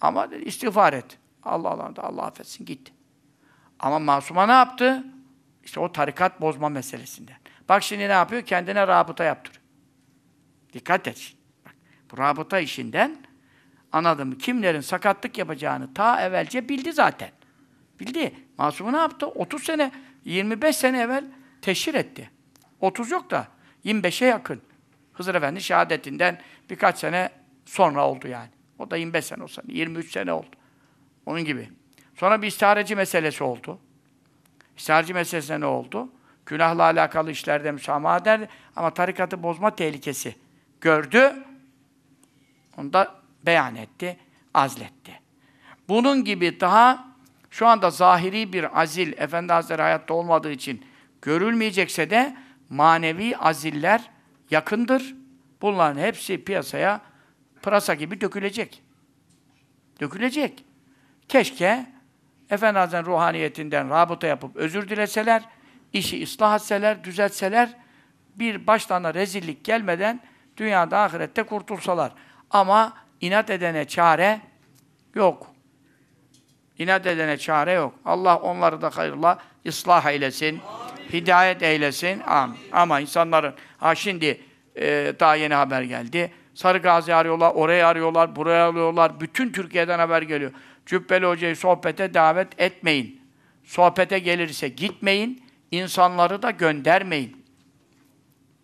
Ama 0.00 0.30
dedi, 0.30 0.44
istiğfar 0.44 0.92
et. 0.92 1.18
Allah 1.42 1.68
Allah 1.68 1.92
Allah 1.96 2.22
affetsin 2.22 2.64
gitti. 2.64 2.92
Ama 3.78 3.98
masuma 3.98 4.46
ne 4.46 4.52
yaptı? 4.52 5.04
İşte 5.64 5.80
o 5.80 5.92
tarikat 5.92 6.40
bozma 6.40 6.68
meselesinden. 6.68 7.36
Bak 7.68 7.82
şimdi 7.82 8.08
ne 8.08 8.12
yapıyor? 8.12 8.42
Kendine 8.42 8.86
rabıta 8.86 9.24
yaptırıyor. 9.24 9.62
Dikkat 10.72 11.08
et. 11.08 11.34
Bak, 11.66 11.74
bu 12.10 12.18
rabıta 12.18 12.60
işinden 12.60 13.16
anladın 13.92 14.28
mı? 14.28 14.38
Kimlerin 14.38 14.80
sakatlık 14.80 15.38
yapacağını 15.38 15.94
ta 15.94 16.20
evvelce 16.20 16.68
bildi 16.68 16.92
zaten. 16.92 17.30
Bildi. 18.00 18.34
Masumu 18.58 18.92
ne 18.92 18.96
yaptı? 18.96 19.26
30 19.26 19.62
sene, 19.62 19.92
25 20.24 20.76
sene 20.76 21.00
evvel 21.00 21.24
teşhir 21.62 21.94
etti. 21.94 22.30
30 22.80 23.10
yok 23.10 23.30
da 23.30 23.48
25'e 23.84 24.26
yakın. 24.26 24.62
Hızır 25.12 25.34
Efendi 25.34 25.60
şehadetinden 25.60 26.40
birkaç 26.70 26.98
sene 26.98 27.30
sonra 27.66 28.06
oldu 28.08 28.28
yani. 28.28 28.48
O 28.78 28.90
da 28.90 28.96
25 28.96 29.24
sene 29.24 29.42
olsa, 29.42 29.62
23 29.66 30.12
sene 30.12 30.32
oldu. 30.32 30.56
Onun 31.26 31.44
gibi. 31.44 31.70
Sonra 32.14 32.42
bir 32.42 32.46
istihareci 32.46 32.96
meselesi 32.96 33.44
oldu. 33.44 33.78
İstihareci 34.76 35.14
meselesinde 35.14 35.60
ne 35.60 35.66
oldu? 35.66 36.08
Günahla 36.46 36.82
alakalı 36.82 37.30
işlerde 37.30 37.72
müsamaha 37.72 38.18
ederdi. 38.18 38.48
Ama 38.76 38.94
tarikatı 38.94 39.42
bozma 39.42 39.76
tehlikesi 39.76 40.34
gördü. 40.80 41.34
Onu 42.76 42.92
da 42.92 43.19
beyan 43.46 43.76
etti, 43.76 44.16
azletti. 44.54 45.20
Bunun 45.88 46.24
gibi 46.24 46.60
daha 46.60 47.10
şu 47.50 47.66
anda 47.66 47.90
zahiri 47.90 48.52
bir 48.52 48.80
azil, 48.80 49.12
Efendi 49.16 49.52
Hazretleri 49.52 49.82
hayatta 49.82 50.14
olmadığı 50.14 50.52
için 50.52 50.84
görülmeyecekse 51.22 52.10
de 52.10 52.36
manevi 52.70 53.36
aziller 53.36 54.10
yakındır. 54.50 55.14
Bunların 55.62 56.00
hepsi 56.00 56.44
piyasaya 56.44 57.00
pırasa 57.62 57.94
gibi 57.94 58.20
dökülecek. 58.20 58.82
Dökülecek. 60.00 60.64
Keşke 61.28 61.86
Efendi 62.50 62.78
Hazretleri'nin 62.78 63.12
ruhaniyetinden 63.12 63.90
rabıta 63.90 64.26
yapıp 64.26 64.56
özür 64.56 64.88
dileseler, 64.88 65.42
işi 65.92 66.22
ıslah 66.22 66.54
etseler, 66.54 67.04
düzeltseler, 67.04 67.76
bir 68.36 68.66
başlarına 68.66 69.14
rezillik 69.14 69.64
gelmeden 69.64 70.20
dünyada 70.56 71.00
ahirette 71.00 71.42
kurtulsalar. 71.42 72.12
Ama 72.50 72.96
inat 73.20 73.50
edene 73.50 73.84
çare 73.84 74.40
yok. 75.14 75.46
İnat 76.78 77.06
edene 77.06 77.36
çare 77.36 77.72
yok. 77.72 77.94
Allah 78.04 78.36
onları 78.36 78.82
da 78.82 78.90
hayırla 78.90 79.38
ıslah 79.66 80.06
eylesin, 80.06 80.46
Amin. 80.46 81.12
hidayet 81.12 81.62
eylesin. 81.62 82.20
Amin. 82.20 82.58
Ama 82.72 83.00
insanların, 83.00 83.54
ha 83.78 83.94
şimdi 83.94 84.40
e, 84.76 85.14
daha 85.20 85.34
yeni 85.34 85.54
haber 85.54 85.82
geldi. 85.82 86.32
Sarı 86.54 86.78
Gazi 86.78 87.14
arıyorlar, 87.14 87.50
oraya 87.54 87.88
arıyorlar, 87.88 88.36
buraya 88.36 88.68
arıyorlar. 88.68 89.20
Bütün 89.20 89.52
Türkiye'den 89.52 89.98
haber 89.98 90.22
geliyor. 90.22 90.52
Cübbeli 90.86 91.26
Hoca'yı 91.26 91.56
sohbete 91.56 92.14
davet 92.14 92.60
etmeyin. 92.60 93.20
Sohbete 93.64 94.18
gelirse 94.18 94.68
gitmeyin. 94.68 95.42
insanları 95.70 96.42
da 96.42 96.50
göndermeyin. 96.50 97.44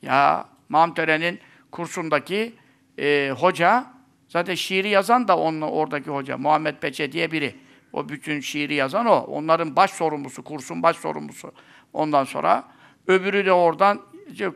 Ya 0.02 0.48
Mamtere'nin 0.68 1.40
kursundaki 1.70 2.54
e, 2.98 3.32
hoca, 3.38 3.95
zaten 4.28 4.54
şiiri 4.54 4.88
yazan 4.88 5.28
da 5.28 5.38
onun 5.38 5.60
oradaki 5.60 6.10
hoca, 6.10 6.38
Muhammed 6.38 6.76
Peçe 6.76 7.12
diye 7.12 7.32
biri. 7.32 7.54
O 7.92 8.08
bütün 8.08 8.40
şiiri 8.40 8.74
yazan 8.74 9.06
o. 9.06 9.16
Onların 9.16 9.76
baş 9.76 9.90
sorumlusu, 9.90 10.44
kursun 10.44 10.82
baş 10.82 10.96
sorumlusu. 10.96 11.52
Ondan 11.92 12.24
sonra 12.24 12.64
öbürü 13.06 13.46
de 13.46 13.52
oradan 13.52 14.00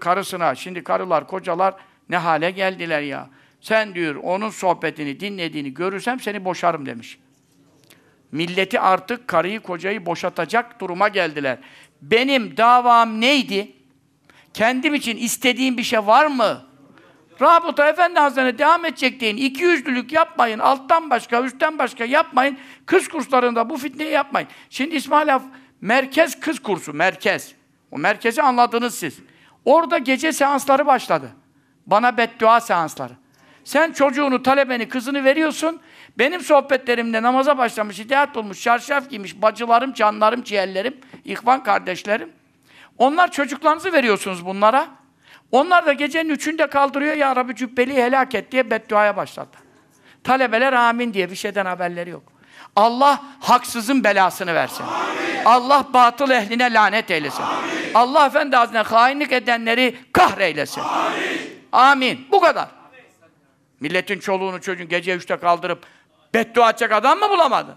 karısına, 0.00 0.55
şimdi 0.55 0.85
karılar, 0.85 1.27
kocalar 1.27 1.75
ne 2.09 2.17
hale 2.17 2.50
geldiler 2.50 3.00
ya. 3.00 3.31
Sen 3.61 3.95
diyor 3.95 4.15
onun 4.15 4.50
sohbetini 4.50 5.21
dinlediğini 5.21 5.75
görürsem 5.75 6.21
seni 6.21 6.45
boşarım 6.45 6.87
demiş. 6.87 7.19
Milleti 8.33 8.81
artık 8.81 9.29
karıyı 9.29 9.61
kocayı 9.61 10.07
boşatacak 10.07 10.81
duruma 10.81 11.09
geldiler. 11.09 11.59
Benim 12.03 12.57
davam 12.57 13.21
neydi? 13.21 13.73
Kendim 14.55 14.95
için 14.95 15.17
istediğim 15.17 15.79
bir 15.79 15.83
şey 15.83 16.07
var 16.07 16.27
mı? 16.27 16.70
Rabıta 17.42 17.88
Efendi 17.88 18.18
Hazretleri 18.20 18.59
devam 18.59 18.85
edecek 18.85 19.20
deyin. 19.20 19.37
İki 19.37 19.62
yüzlülük 19.62 20.12
yapmayın. 20.12 20.59
Alttan 20.59 21.11
başka, 21.11 21.42
üstten 21.42 21.78
başka 21.78 22.04
yapmayın. 22.04 22.59
Kız 22.87 23.09
kurslarında 23.09 23.70
bu 23.70 23.76
fitneyi 23.76 24.11
yapmayın. 24.11 24.49
Şimdi 24.70 24.94
İsmail 24.94 25.35
Af, 25.35 25.42
merkez 25.80 26.40
kız 26.40 26.59
kursu, 26.59 26.92
merkez. 26.92 27.54
O 27.90 27.99
merkezi 27.99 28.42
anladınız 28.42 28.94
siz. 28.94 29.18
Orada 29.64 29.99
gece 29.99 30.32
seansları 30.32 30.87
başladı. 30.87 31.30
Bana 31.87 32.16
beddua 32.16 32.61
seansları. 32.61 33.12
Sen 33.64 33.92
çocuğunu, 33.92 34.42
talebeni, 34.42 34.88
kızını 34.88 35.25
veriyorsun. 35.25 35.80
Benim 36.18 36.40
sohbetlerimde 36.40 37.23
namaza 37.23 37.59
başlamış, 37.59 37.99
hidayet 37.99 38.35
bulmuş, 38.35 38.62
çarşaf 38.62 39.11
giymiş, 39.11 39.42
bacılarım, 39.42 39.92
canlarım, 39.92 40.42
ciğerlerim, 40.42 40.97
ihvan 41.25 41.62
kardeşlerim. 41.62 42.32
Onlar 42.99 43.30
çocuklarınızı 43.30 43.92
veriyorsunuz 43.92 44.47
bunlara. 44.47 45.00
Onlar 45.52 45.87
da 45.87 45.92
gecenin 45.92 46.30
üçünde 46.30 46.66
kaldırıyor, 46.66 47.14
Ya 47.14 47.37
Rabbi 47.37 47.57
cübbeli 47.57 47.95
helak 47.95 48.35
et 48.35 48.52
diye 48.52 48.71
bedduaya 48.71 49.16
başladı. 49.16 49.57
Talebeler 50.25 50.73
amin 50.73 51.14
diye 51.14 51.30
bir 51.30 51.37
şeyden 51.37 51.66
haberleri 51.66 52.11
yok. 52.11 52.23
Allah 52.76 53.23
haksızın 53.40 54.04
belasını 54.04 54.54
versin. 54.54 54.85
Amin. 54.85 55.45
Allah 55.45 55.87
batıl 55.95 56.30
ehline 56.30 56.73
lanet 56.73 57.11
eylesin. 57.11 57.42
Amin. 57.42 57.71
Allah 57.95 58.26
Efendi 58.26 58.57
Hazretleri 58.57 58.88
hainlik 58.88 59.33
edenleri 59.33 59.95
kahreylesin. 60.12 60.80
Amin. 60.80 61.40
Amin. 61.73 62.26
Bu 62.33 62.40
kadar. 62.40 62.69
Milletin 63.80 64.19
çoluğunu 64.19 64.61
çocuğunu 64.61 64.88
gece 64.88 65.14
üçte 65.14 65.37
kaldırıp 65.37 65.87
beddua 66.35 66.71
edecek 66.71 66.92
adam 66.92 67.19
mı 67.19 67.30
bulamadın? 67.30 67.75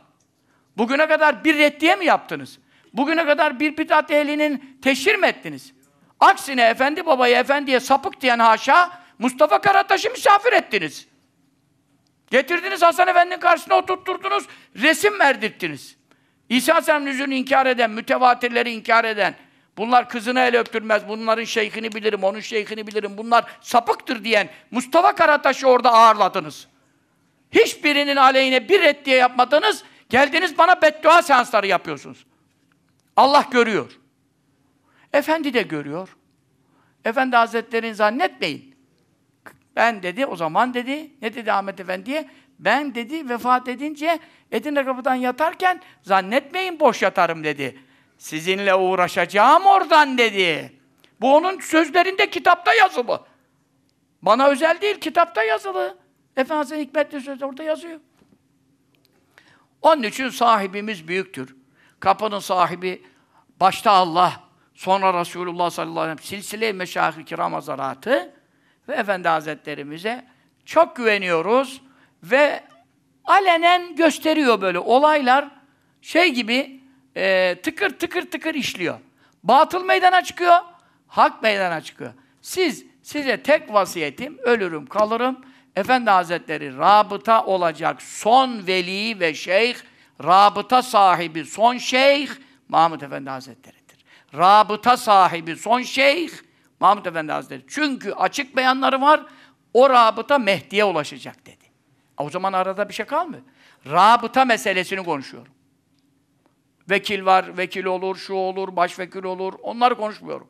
Bugüne 0.77 1.07
kadar 1.07 1.43
bir 1.43 1.57
reddiye 1.57 1.95
mi 1.95 2.05
yaptınız? 2.05 2.59
Bugüne 2.93 3.25
kadar 3.25 3.59
bir 3.59 3.77
bidat 3.77 4.11
ehlinin 4.11 4.79
teşhir 4.83 5.15
mi 5.15 5.27
ettiniz? 5.27 5.73
Aksine 6.23 6.63
efendi 6.63 7.05
babayı 7.05 7.35
efendiye 7.35 7.79
sapık 7.79 8.21
diyen 8.21 8.39
haşa 8.39 8.91
Mustafa 9.19 9.61
Karataş'ı 9.61 10.09
misafir 10.09 10.53
ettiniz. 10.53 11.07
Getirdiniz 12.31 12.81
Hasan 12.81 13.07
Efendi'nin 13.07 13.39
karşısına 13.39 13.75
oturtturdunuz, 13.75 14.43
resim 14.75 15.19
verdirttiniz. 15.19 15.97
İsa 16.49 16.73
Aleyhisselam 16.73 17.05
nüzulünü 17.05 17.35
inkar 17.35 17.65
eden, 17.65 17.91
mütevatirleri 17.91 18.71
inkar 18.71 19.05
eden, 19.05 19.35
bunlar 19.77 20.09
kızını 20.09 20.39
el 20.39 20.59
öptürmez, 20.59 21.07
bunların 21.07 21.43
şeyhini 21.43 21.91
bilirim, 21.91 22.23
onun 22.23 22.39
şeyhini 22.39 22.87
bilirim, 22.87 23.17
bunlar 23.17 23.45
sapıktır 23.61 24.23
diyen 24.23 24.49
Mustafa 24.71 25.15
Karataş'ı 25.15 25.67
orada 25.67 25.93
ağırladınız. 25.93 26.67
Hiçbirinin 27.51 28.15
aleyhine 28.15 28.69
bir 28.69 28.81
reddiye 28.81 29.17
yapmadınız, 29.17 29.83
geldiniz 30.09 30.57
bana 30.57 30.81
beddua 30.81 31.21
seansları 31.21 31.67
yapıyorsunuz. 31.67 32.25
Allah 33.15 33.45
görüyor. 33.51 34.02
Efendi 35.13 35.53
de 35.53 35.61
görüyor. 35.61 36.17
Efendi 37.05 37.35
Hazretleri'ni 37.35 37.95
zannetmeyin. 37.95 38.75
Ben 39.75 40.03
dedi, 40.03 40.25
o 40.25 40.35
zaman 40.35 40.73
dedi, 40.73 41.11
ne 41.21 41.33
dedi 41.33 41.51
Ahmet 41.51 41.79
Efendi'ye? 41.79 42.29
Ben 42.59 42.95
dedi, 42.95 43.29
vefat 43.29 43.67
edince 43.67 44.19
Edirne 44.53 44.85
kapıdan 44.85 45.15
yatarken 45.15 45.81
zannetmeyin 46.01 46.79
boş 46.79 47.01
yatarım 47.01 47.43
dedi. 47.43 47.79
Sizinle 48.17 48.75
uğraşacağım 48.75 49.65
oradan 49.65 50.17
dedi. 50.17 50.73
Bu 51.21 51.35
onun 51.35 51.59
sözlerinde 51.59 52.29
kitapta 52.29 52.73
yazılı. 52.73 53.21
Bana 54.21 54.47
özel 54.47 54.81
değil, 54.81 54.99
kitapta 54.99 55.43
yazılı. 55.43 55.97
Efendimiz'in 56.37 56.77
hikmetli 56.77 57.21
sözü 57.21 57.45
orada 57.45 57.63
yazıyor. 57.63 57.99
Onun 59.81 60.03
için 60.03 60.29
sahibimiz 60.29 61.07
büyüktür. 61.07 61.55
Kapının 61.99 62.39
sahibi 62.39 63.03
başta 63.59 63.91
Allah, 63.91 64.42
sonra 64.75 65.19
Resulullah 65.19 65.69
sallallahu 65.69 65.99
aleyhi 65.99 66.17
ve 66.17 66.23
sellem, 66.23 66.41
silsile-i 66.41 66.73
meşahir 66.73 67.25
kiram 67.25 67.53
hazaratı 67.53 68.33
ve 68.89 68.93
Efendi 68.93 69.27
Hazretlerimize 69.27 70.25
çok 70.65 70.95
güveniyoruz 70.95 71.81
ve 72.23 72.63
alenen 73.25 73.95
gösteriyor 73.95 74.61
böyle 74.61 74.79
olaylar 74.79 75.47
şey 76.01 76.33
gibi 76.33 76.79
e, 77.15 77.55
tıkır 77.63 77.89
tıkır 77.89 78.31
tıkır 78.31 78.53
işliyor. 78.55 78.99
Batıl 79.43 79.85
meydana 79.85 80.21
çıkıyor, 80.21 80.57
hak 81.07 81.43
meydana 81.43 81.81
çıkıyor. 81.81 82.13
Siz, 82.41 82.85
size 83.01 83.43
tek 83.43 83.73
vasiyetim, 83.73 84.37
ölürüm 84.43 84.85
kalırım, 84.85 85.45
Efendi 85.75 86.09
Hazretleri 86.09 86.77
rabıta 86.77 87.45
olacak 87.45 88.01
son 88.01 88.67
veli 88.67 89.19
ve 89.19 89.33
şeyh, 89.33 89.75
rabıta 90.23 90.81
sahibi 90.81 91.45
son 91.45 91.77
şeyh, 91.77 92.29
Mahmud 92.69 93.01
Efendi 93.01 93.29
Hazretleri'dir. 93.29 93.82
Rabıta 94.37 94.97
sahibi 94.97 95.55
son 95.55 95.81
şeyh, 95.81 96.29
Mahmud 96.79 97.05
Efendi 97.05 97.31
Hazretleri. 97.31 97.63
Çünkü 97.67 98.11
açık 98.11 98.55
beyanları 98.55 99.01
var, 99.01 99.25
o 99.73 99.89
rabıta 99.89 100.37
Mehdi'ye 100.37 100.85
ulaşacak 100.85 101.45
dedi. 101.45 101.65
O 102.17 102.29
zaman 102.29 102.53
arada 102.53 102.89
bir 102.89 102.93
şey 102.93 103.05
kalmıyor. 103.05 103.43
Rabıta 103.85 104.45
meselesini 104.45 105.03
konuşuyorum. 105.03 105.53
Vekil 106.89 107.25
var, 107.25 107.57
vekil 107.57 107.85
olur, 107.85 108.15
şu 108.15 108.33
olur, 108.33 108.75
başvekil 108.75 109.23
olur, 109.23 109.53
onları 109.61 109.95
konuşmuyorum. 109.95 110.47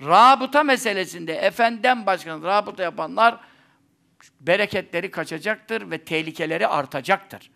Rabıta 0.00 0.62
meselesinde 0.62 1.34
efendiden 1.34 2.06
başkan 2.06 2.42
rabıta 2.42 2.82
yapanlar 2.82 3.40
bereketleri 4.40 5.10
kaçacaktır 5.10 5.90
ve 5.90 6.04
tehlikeleri 6.04 6.66
artacaktır. 6.66 7.50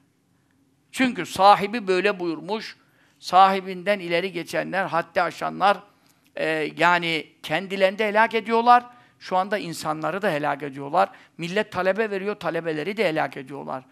Çünkü 0.93 1.27
sahibi 1.27 1.87
böyle 1.87 2.21
buyurmuş, 2.21 2.77
sahibinden 3.19 3.99
ileri 3.99 4.33
geçenler, 4.33 4.85
haddi 4.85 5.23
aşanlar, 5.23 5.77
e, 6.37 6.73
yani 6.77 7.27
kendilerini 7.43 7.99
de 7.99 8.09
helak 8.09 8.35
ediyorlar, 8.35 8.85
şu 9.19 9.37
anda 9.37 9.59
insanları 9.59 10.23
da 10.23 10.31
helak 10.31 10.63
ediyorlar. 10.63 11.09
Millet 11.39 11.73
talebe 11.73 12.11
veriyor, 12.11 12.35
talebeleri 12.35 12.97
de 12.97 13.09
helak 13.09 13.37
ediyorlar. 13.37 13.85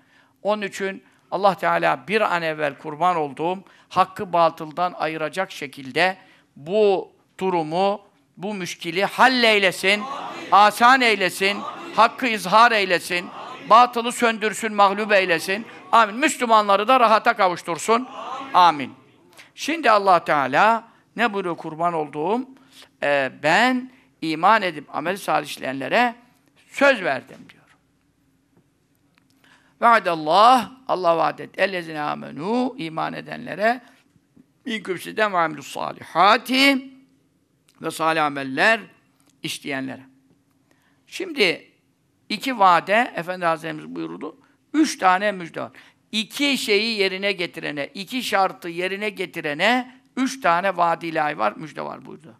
Onun 0.42 0.62
için 0.62 1.02
Allah 1.30 1.54
Teala 1.54 2.08
bir 2.08 2.20
an 2.20 2.42
evvel 2.42 2.78
kurban 2.78 3.16
olduğum 3.16 3.58
hakkı 3.88 4.32
batıldan 4.32 4.92
ayıracak 4.92 5.52
şekilde 5.52 6.16
bu 6.56 7.12
durumu, 7.40 8.00
bu 8.36 8.54
müşkili 8.54 9.04
halleylesin, 9.04 10.02
asan 10.52 11.00
eylesin, 11.00 11.58
hakkı 11.96 12.26
izhar 12.26 12.72
eylesin, 12.72 13.26
batılı 13.70 14.12
söndürsün, 14.12 14.74
mağlup 14.74 15.12
eylesin. 15.12 15.66
Amin. 15.92 16.16
Müslümanları 16.16 16.88
da 16.88 17.00
rahata 17.00 17.36
kavuştursun. 17.36 18.08
Amin. 18.54 19.03
Şimdi 19.54 19.90
Allah 19.90 20.24
Teala 20.24 20.88
ne 21.16 21.32
buyuruyor 21.32 21.56
kurban 21.56 21.94
olduğum? 21.94 22.48
Ee, 23.02 23.32
ben 23.42 23.90
iman 24.22 24.62
edip 24.62 24.96
amel 24.96 25.16
salih 25.16 25.46
işleyenlere 25.46 26.14
söz 26.66 27.02
verdim 27.02 27.38
diyor. 27.50 27.64
Vaadallah, 29.80 30.70
Allah 30.88 31.16
vaat 31.16 31.40
etti. 31.40 31.60
Ellezine 31.60 32.00
amenu, 32.00 32.74
iman 32.78 33.12
edenlere 33.12 33.80
minküm 34.64 34.98
sizden 34.98 35.32
ve 35.32 35.38
amilus 35.38 35.72
salihati 35.72 36.90
ve 37.82 37.90
salih 37.90 38.24
ameller 38.24 38.80
işleyenlere. 39.42 40.02
Şimdi 41.06 41.70
iki 42.28 42.58
vade, 42.58 43.12
Efendi 43.16 43.44
Hazretlerimiz 43.44 43.94
buyurdu, 43.94 44.36
üç 44.72 44.98
tane 44.98 45.32
müjde 45.32 45.60
var. 45.60 45.72
İki 46.14 46.58
şeyi 46.58 46.98
yerine 46.98 47.32
getirene, 47.32 47.86
iki 47.86 48.22
şartı 48.22 48.68
yerine 48.68 49.10
getirene 49.10 49.94
üç 50.16 50.40
tane 50.40 50.76
vaadi 50.76 51.06
ilahi 51.06 51.38
var, 51.38 51.52
müjde 51.56 51.82
var 51.82 52.04
buyurdu. 52.04 52.34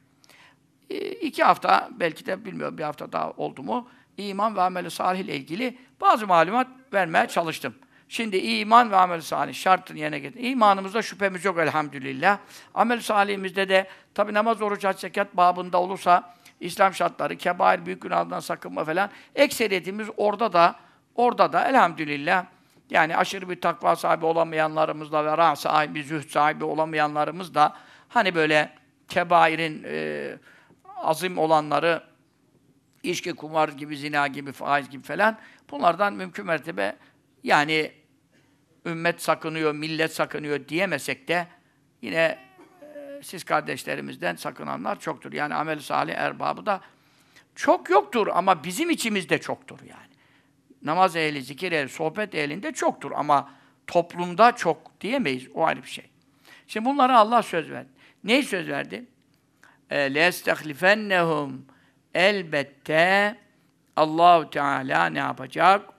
E, 0.90 1.10
iki 1.10 1.44
hafta, 1.44 1.88
belki 1.92 2.26
de 2.26 2.44
bilmiyorum 2.44 2.78
bir 2.78 2.82
hafta 2.82 3.12
daha 3.12 3.30
oldu 3.30 3.62
mu, 3.62 3.88
iman 4.16 4.56
ve 4.56 4.62
amel-i 4.62 4.90
salih 4.90 5.20
ile 5.20 5.37
ilgili 5.37 5.78
bazı 6.00 6.26
malumat 6.26 6.66
vermeye 6.92 7.28
çalıştım. 7.28 7.74
Şimdi 8.08 8.37
iman 8.37 8.90
ve 8.90 8.96
amel-i 8.96 9.22
salih 9.22 9.54
şartını 9.54 9.98
yerine 9.98 10.18
getir. 10.18 10.40
İmanımızda 10.44 11.02
şüphemiz 11.02 11.44
yok 11.44 11.58
elhamdülillah. 11.58 12.38
Amel-i 12.74 13.02
salihimizde 13.02 13.68
de 13.68 13.88
tabi 14.14 14.34
namaz, 14.34 14.62
oruç, 14.62 14.84
hac, 14.84 15.00
zekat 15.00 15.37
babında 15.37 15.80
olursa 15.80 16.34
İslam 16.60 16.94
şartları, 16.94 17.37
kebair, 17.37 17.87
büyük 17.87 18.02
günahdan 18.02 18.40
sakınma 18.40 18.84
falan 18.84 19.10
ekseriyetimiz 19.34 20.08
orada 20.16 20.52
da 20.52 20.76
orada 21.14 21.52
da 21.52 21.68
elhamdülillah 21.68 22.54
yani 22.90 23.16
aşırı 23.16 23.49
bir 23.49 23.61
takva 23.61 23.97
sahibi 23.97 24.27
olamayanlarımızla 24.27 25.25
ve 25.25 25.38
rah 25.38 25.57
sahibi, 25.57 26.05
zühd 26.05 26.31
sahibi 26.31 26.64
olamayanlarımız 26.64 27.55
da 27.55 27.77
hani 28.09 28.35
böyle 28.35 28.73
kebairin 29.09 29.85
e, 29.87 30.37
azim 30.97 31.38
olanları 31.38 32.03
içki, 33.03 33.33
kumar 33.33 33.68
gibi, 33.68 33.97
zina 33.97 34.27
gibi, 34.27 34.53
faiz 34.53 34.90
gibi 34.90 35.03
falan 35.03 35.38
bunlardan 35.70 36.14
mümkün 36.14 36.47
mertebe 36.47 36.97
yani 37.42 37.92
ümmet 38.87 39.23
sakınıyor, 39.23 39.75
millet 39.75 40.14
sakınıyor 40.14 40.68
diyemesek 40.68 41.29
de 41.29 41.47
yine 42.03 42.38
e, 42.83 43.20
siz 43.23 43.44
kardeşlerimizden 43.44 44.37
sakınanlar 44.37 45.01
çoktur. 45.01 45.33
Yani 45.33 45.55
amel 45.55 45.81
salih 45.81 46.14
erbabı 46.14 46.66
da 46.66 46.81
çok 47.55 47.90
yoktur 47.90 48.27
ama 48.27 48.64
bizim 48.64 48.90
içimizde 48.90 49.38
çoktur 49.40 49.79
yani 49.81 50.04
Namaz 50.84 51.15
ehli, 51.15 51.41
zikir 51.41 51.71
ehli, 51.71 51.89
sohbet 51.89 52.36
ehlinde 52.36 52.71
çoktur 52.71 53.12
ama 53.15 53.52
toplumda 53.88 54.56
çok 54.56 55.02
diyemeyiz. 55.02 55.47
O 55.54 55.65
ayrı 55.65 55.84
bir 55.84 55.88
şey. 55.88 56.10
Şimdi 56.67 56.86
bunlara 56.86 57.19
Allah 57.19 57.43
söz 57.43 57.71
verdi. 57.71 57.89
Neyi 58.23 58.43
söz 58.43 58.67
verdi? 58.67 59.06
لَيَسْتَخْلِفَنَّهُمْ 59.89 61.60
Elbette 62.13 63.38
Allahu 63.95 64.49
Teala 64.49 65.06
ne 65.06 65.19
yapacak? 65.19 65.89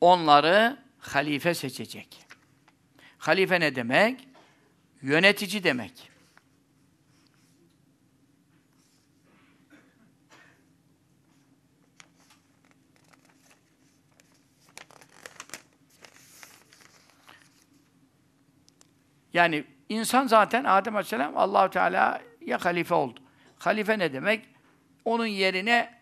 Onları 0.00 0.78
halife 0.98 1.54
seçecek. 1.54 2.21
Halife 3.23 3.59
ne 3.59 3.75
demek? 3.75 4.27
Yönetici 5.01 5.63
demek. 5.63 6.11
Yani 19.33 19.63
insan 19.89 20.27
zaten 20.27 20.63
Adem 20.63 20.95
Aleyhisselam 20.95 21.37
Allahu 21.37 21.69
Teala 21.69 22.21
ya 22.41 22.65
halife 22.65 22.93
oldu. 22.93 23.19
Halife 23.59 23.99
ne 23.99 24.13
demek? 24.13 24.45
Onun 25.05 25.25
yerine 25.25 25.99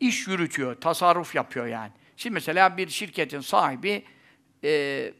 iş 0.00 0.26
yürütüyor, 0.28 0.80
tasarruf 0.80 1.34
yapıyor 1.34 1.66
yani. 1.66 1.92
Şimdi 2.16 2.34
mesela 2.34 2.76
bir 2.76 2.88
şirketin 2.88 3.40
sahibi 3.40 4.04
e, 4.64 5.12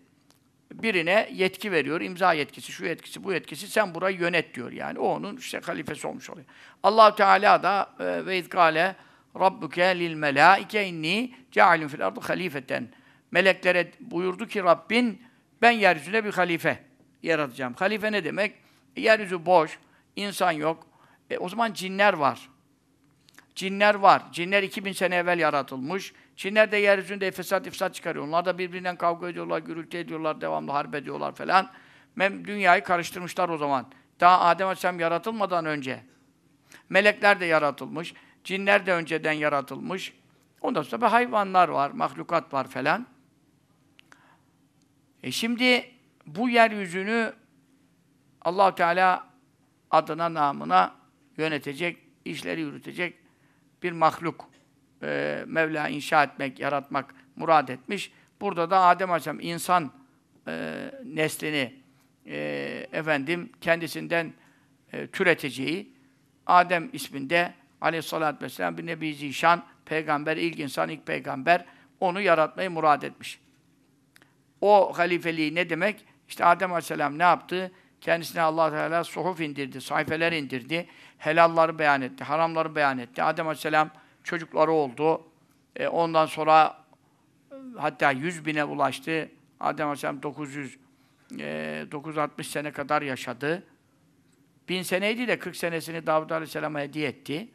birine 0.73 1.29
yetki 1.33 1.73
veriyor. 1.73 2.01
imza 2.01 2.33
yetkisi, 2.33 2.73
şu 2.73 2.85
yetkisi, 2.87 3.25
bu 3.25 3.33
yetkisi. 3.33 3.69
Sen 3.69 3.95
burayı 3.95 4.19
yönet 4.19 4.55
diyor 4.55 4.73
yani. 4.73 4.99
O 4.99 5.09
onun 5.09 5.37
işte 5.37 5.61
halifesi 5.61 6.07
olmuş 6.07 6.31
oluyor. 6.31 6.47
allah 6.83 7.15
Teala 7.15 7.63
da 7.63 7.91
e, 8.01 8.27
ve 8.27 8.39
izgâle 8.39 8.97
Rabbuke 9.41 9.99
lil 9.99 10.15
melâike 10.15 10.87
inni 10.87 11.35
cealun 11.51 11.89
fil 11.89 12.07
ardı 12.07 12.21
halifeten. 12.21 12.89
Meleklere 13.31 13.93
buyurdu 14.01 14.47
ki 14.47 14.63
Rabbin 14.63 15.23
ben 15.63 15.71
yeryüzüne 15.71 16.25
bir 16.25 16.33
halife 16.33 16.85
yaratacağım. 17.23 17.75
Halife 17.75 18.13
ne 18.13 18.25
demek? 18.25 18.55
E, 18.97 19.01
yeryüzü 19.01 19.47
boş, 19.47 19.79
insan 20.17 20.53
yok. 20.53 20.87
E, 21.31 21.39
o 21.39 21.49
zaman 21.49 21.73
cinler 21.73 22.13
var. 22.13 22.49
Cinler 23.55 23.95
var. 23.95 24.23
Cinler 24.33 24.63
2000 24.63 24.93
sene 24.93 25.17
evvel 25.17 25.39
yaratılmış. 25.39 26.13
Cinler 26.37 26.73
de 26.73 26.77
yeryüzünde 26.77 27.31
fesat 27.31 27.67
ifsat 27.67 27.95
çıkarıyor. 27.95 28.25
Onlar 28.25 28.45
da 28.45 28.59
birbirinden 28.59 28.97
kavga 28.97 29.29
ediyorlar, 29.29 29.59
gürültü 29.59 29.99
ediyorlar, 29.99 30.41
devamlı 30.41 30.71
harp 30.71 30.95
ediyorlar 30.95 31.35
falan. 31.35 31.71
Mem 32.17 32.45
dünyayı 32.45 32.85
karıştırmışlar 32.85 33.49
o 33.49 33.59
zaman. 33.59 33.87
Daha 34.21 34.41
Adem 34.41 34.67
Aleyhisselam 34.67 35.01
yaratılmadan 35.01 35.67
önce. 35.67 36.03
Melekler 36.89 37.41
de 37.41 37.45
yaratılmış. 37.45 38.15
Cinler 38.45 38.87
de 38.87 38.93
önceden 38.93 39.33
yaratılmış. 39.33 40.13
Ondan 40.61 40.83
sonra 40.83 41.13
hayvanlar 41.13 41.69
var, 41.69 41.91
mahlukat 41.91 42.53
var 42.53 42.69
falan. 42.69 43.07
E 45.23 45.31
şimdi 45.31 45.91
bu 46.27 46.49
yeryüzünü 46.49 47.33
allah 48.41 48.75
Teala 48.75 49.27
adına, 49.91 50.35
namına 50.35 50.95
yönetecek, 51.37 51.99
işleri 52.25 52.61
yürütecek 52.61 53.19
bir 53.83 53.93
mahluk 53.93 54.51
e, 55.03 55.45
Mevla 55.47 55.89
inşa 55.89 56.25
etmek, 56.25 56.61
yaratmak 56.61 57.15
murad 57.37 57.69
etmiş. 57.69 58.13
Burada 58.41 58.71
da 58.71 58.81
Adem 58.81 59.11
Aleyhisselam 59.11 59.41
insan 59.41 59.93
e, 60.49 60.91
neslini 61.05 61.75
e, 62.27 62.37
efendim 62.93 63.53
kendisinden 63.61 64.33
e, 64.93 65.07
türeteceği 65.07 65.93
Adem 66.47 66.91
isminde 66.93 67.55
Aleyhisselatü 67.81 68.45
Vesselam 68.45 68.79
bir 68.79 68.87
Nebi 68.87 69.15
Zişan, 69.15 69.65
peygamber, 69.85 70.37
ilk 70.37 70.59
insan, 70.59 70.89
ilk 70.89 71.07
peygamber 71.07 71.65
onu 72.01 72.21
yaratmayı 72.21 72.71
murad 72.71 73.03
etmiş. 73.03 73.41
O 74.61 74.99
halifeliği 74.99 75.55
ne 75.55 75.71
demek? 75.71 76.05
İşte 76.29 76.45
Adem 76.45 76.73
Aleyhisselam 76.73 77.19
ne 77.19 77.23
yaptı? 77.23 77.73
Kendisine 78.01 78.43
Allah 78.43 78.71
Teala 78.71 79.05
suhuf 79.05 79.41
indirdi, 79.41 79.81
sayfeler 79.81 80.33
indirdi, 80.33 80.87
helalları 81.19 81.79
beyan 81.79 82.03
etti, 82.03 82.25
haramları 82.25 82.75
beyan 82.75 82.99
etti. 82.99 83.23
Adem 83.23 83.47
Aleyhisselam 83.47 83.91
çocukları 84.27 84.73
oldu. 84.73 85.23
E, 85.77 85.89
ondan 85.89 86.27
sonra 86.27 86.85
hatta 87.77 88.11
100 88.11 88.47
bine 88.47 88.65
ulaştı. 88.65 89.31
Adem 89.61 89.87
Aleyhisselam 89.87 90.23
900 90.23 90.79
e, 91.39 91.87
960 91.93 92.47
sene 92.47 92.73
kadar 92.73 93.03
yaşadı. 93.03 93.63
Bin 94.69 94.83
seneydi 94.83 95.29
de 95.29 95.39
40 95.39 95.57
senesini 95.57 96.07
Davud 96.07 96.31
Aleyhisselam'a 96.31 96.81
hediye 96.81 97.09
etti. 97.09 97.49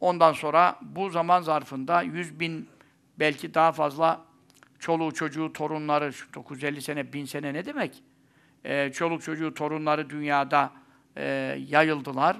Ondan 0.00 0.32
sonra 0.32 0.78
bu 0.82 1.10
zaman 1.10 1.42
zarfında 1.42 2.02
100 2.02 2.40
bin 2.40 2.68
belki 3.18 3.54
daha 3.54 3.72
fazla 3.72 4.24
çoluğu 4.78 5.14
çocuğu 5.14 5.52
torunları 5.52 6.12
950 6.34 6.82
sene 6.82 7.12
1000 7.12 7.24
sene 7.24 7.54
ne 7.54 7.64
demek? 7.64 8.02
Ee, 8.64 8.90
çoluk 8.92 9.22
çocuğu 9.22 9.54
torunları 9.54 10.10
dünyada 10.10 10.72
e, 11.16 11.24
yayıldılar 11.68 12.36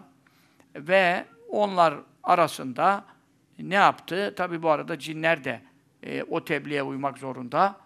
ve 0.76 1.24
onlar 1.48 1.94
arasında 2.22 3.04
ne 3.62 3.75
yaptı? 3.75 4.35
Tabi 4.37 4.62
bu 4.62 4.70
arada 4.70 4.99
cinler 4.99 5.44
de 5.44 5.61
e, 6.03 6.23
o 6.23 6.44
tebliğe 6.44 6.83
uymak 6.83 7.18
zorunda. 7.18 7.81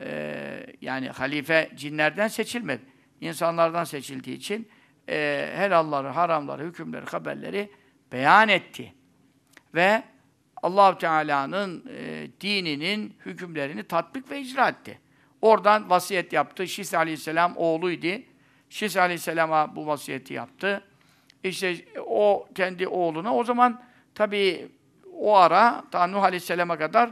E, 0.00 0.66
yani 0.80 1.08
halife 1.08 1.70
cinlerden 1.76 2.28
seçilmedi. 2.28 2.82
İnsanlardan 3.20 3.84
seçildiği 3.84 4.36
için 4.36 4.68
e, 5.08 5.50
helalları, 5.54 6.08
haramları, 6.08 6.64
hükümleri, 6.64 7.06
haberleri 7.06 7.70
beyan 8.12 8.48
etti. 8.48 8.94
Ve 9.74 10.02
allah 10.62 10.98
Teala'nın 10.98 11.84
e, 11.96 12.28
dininin 12.40 13.16
hükümlerini 13.26 13.84
tatbik 13.84 14.30
ve 14.30 14.40
icra 14.40 14.68
etti. 14.68 15.00
Oradan 15.42 15.90
vasiyet 15.90 16.32
yaptı. 16.32 16.68
Şis 16.68 16.94
Aleyhisselam 16.94 17.56
oğluydu. 17.56 18.22
Şis 18.70 18.96
Aleyhisselam'a 18.96 19.76
bu 19.76 19.86
vasiyeti 19.86 20.34
yaptı. 20.34 20.84
İşte 21.44 21.76
o 22.06 22.48
kendi 22.54 22.88
oğluna 22.88 23.34
o 23.34 23.44
zaman 23.44 23.82
tabii 24.14 24.68
o 25.18 25.36
ara 25.36 25.84
ta 25.90 26.06
Nuh 26.06 26.22
Aleyhisselam'a 26.22 26.78
kadar 26.78 27.10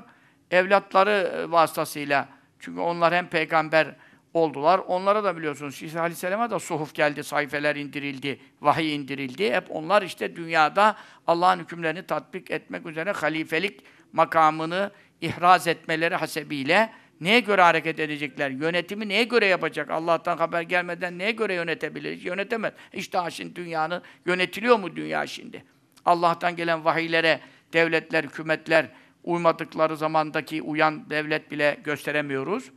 evlatları 0.50 1.10
e, 1.10 1.50
vasıtasıyla 1.50 2.28
çünkü 2.58 2.80
onlar 2.80 3.14
hem 3.14 3.26
peygamber 3.26 3.94
oldular. 4.34 4.78
Onlara 4.78 5.24
da 5.24 5.36
biliyorsunuz 5.36 5.82
İsa 5.82 6.00
Aleyhisselam'a 6.00 6.50
da 6.50 6.58
suhuf 6.58 6.94
geldi, 6.94 7.24
sayfeler 7.24 7.76
indirildi, 7.76 8.40
vahiy 8.60 8.94
indirildi. 8.94 9.52
Hep 9.52 9.64
onlar 9.70 10.02
işte 10.02 10.36
dünyada 10.36 10.96
Allah'ın 11.26 11.58
hükümlerini 11.58 12.06
tatbik 12.06 12.50
etmek 12.50 12.86
üzere 12.86 13.12
halifelik 13.12 13.80
makamını 14.12 14.90
ihraz 15.20 15.66
etmeleri 15.66 16.14
hasebiyle 16.14 16.92
neye 17.20 17.40
göre 17.40 17.62
hareket 17.62 18.00
edecekler? 18.00 18.50
Yönetimi 18.50 19.08
neye 19.08 19.24
göre 19.24 19.46
yapacak? 19.46 19.90
Allah'tan 19.90 20.36
haber 20.36 20.62
gelmeden 20.62 21.18
neye 21.18 21.30
göre 21.30 21.54
yönetebilir? 21.54 22.22
Yönetemez. 22.22 22.72
İşte 22.92 23.18
şimdi 23.30 23.56
dünyanın 23.56 24.02
yönetiliyor 24.26 24.78
mu 24.78 24.96
dünya 24.96 25.26
şimdi? 25.26 25.64
Allah'tan 26.04 26.56
gelen 26.56 26.84
vahiylere 26.84 27.40
devletler, 27.76 28.24
hükümetler 28.24 28.88
uymadıkları 29.24 29.96
zamandaki 29.96 30.62
uyan 30.62 31.10
devlet 31.10 31.50
bile 31.50 31.80
gösteremiyoruz. 31.84 32.70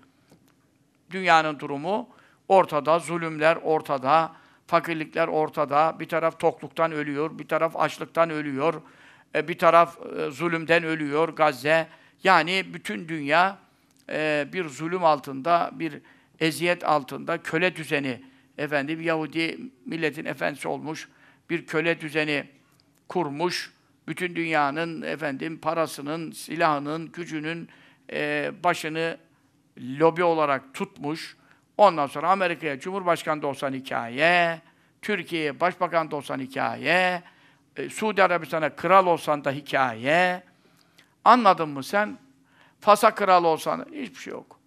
Dünyanın 1.12 1.60
durumu 1.60 2.10
ortada, 2.48 3.00
zulümler 3.00 3.56
ortada, 3.56 4.36
fakirlikler 4.68 5.28
ortada. 5.28 6.00
Bir 6.00 6.10
taraf 6.10 6.40
tokluktan 6.40 6.92
ölüyor, 6.92 7.40
bir 7.40 7.48
taraf 7.48 7.78
açlıktan 7.78 8.30
ölüyor, 8.30 8.82
e, 9.36 9.48
bir 9.48 9.58
taraf 9.58 9.98
e, 10.18 10.32
zulümden 10.32 10.84
ölüyor 10.84 11.30
Gazze. 11.30 11.88
Yani 12.24 12.66
bütün 12.74 13.08
dünya 13.08 13.58
e, 14.10 14.48
bir 14.54 14.66
zulüm 14.66 15.04
altında, 15.04 15.72
bir 15.74 16.02
eziyet 16.40 16.84
altında, 16.84 17.38
köle 17.38 17.76
düzeni, 17.76 18.24
efendim 18.58 19.02
Yahudi 19.02 19.60
milletin 19.86 20.26
efendisi 20.26 20.68
olmuş, 20.68 21.08
bir 21.50 21.66
köle 21.66 22.02
düzeni 22.02 22.46
kurmuş, 23.08 23.72
bütün 24.10 24.36
dünyanın 24.36 25.02
efendim 25.02 25.60
parasının, 25.60 26.32
silahının, 26.32 27.12
gücünün 27.12 27.70
e, 28.12 28.52
başını 28.64 29.18
lobi 29.78 30.24
olarak 30.24 30.74
tutmuş. 30.74 31.38
Ondan 31.78 32.08
sonra 32.08 32.30
Amerika'ya 32.30 32.80
Cumhurbaşkanı 32.80 33.42
da 33.42 33.48
olsan 33.48 33.74
hikaye, 33.74 34.62
Türkiye'ye 35.02 35.60
Başbakan 35.60 36.12
da 36.12 36.16
olsan 36.16 36.40
hikaye, 36.40 37.24
e, 37.76 37.90
Suudi 37.90 38.24
Arabistan'a 38.24 38.76
kral 38.76 39.08
olsan 39.08 39.46
da 39.46 39.52
hikaye. 39.52 40.44
Anladın 41.26 41.70
mı 41.70 41.84
sen? 41.84 42.18
Fas'a 42.80 43.16
kral 43.16 43.44
olsan 43.44 43.86
hiçbir 43.94 44.20
şey 44.20 44.34
yok. 44.34 44.60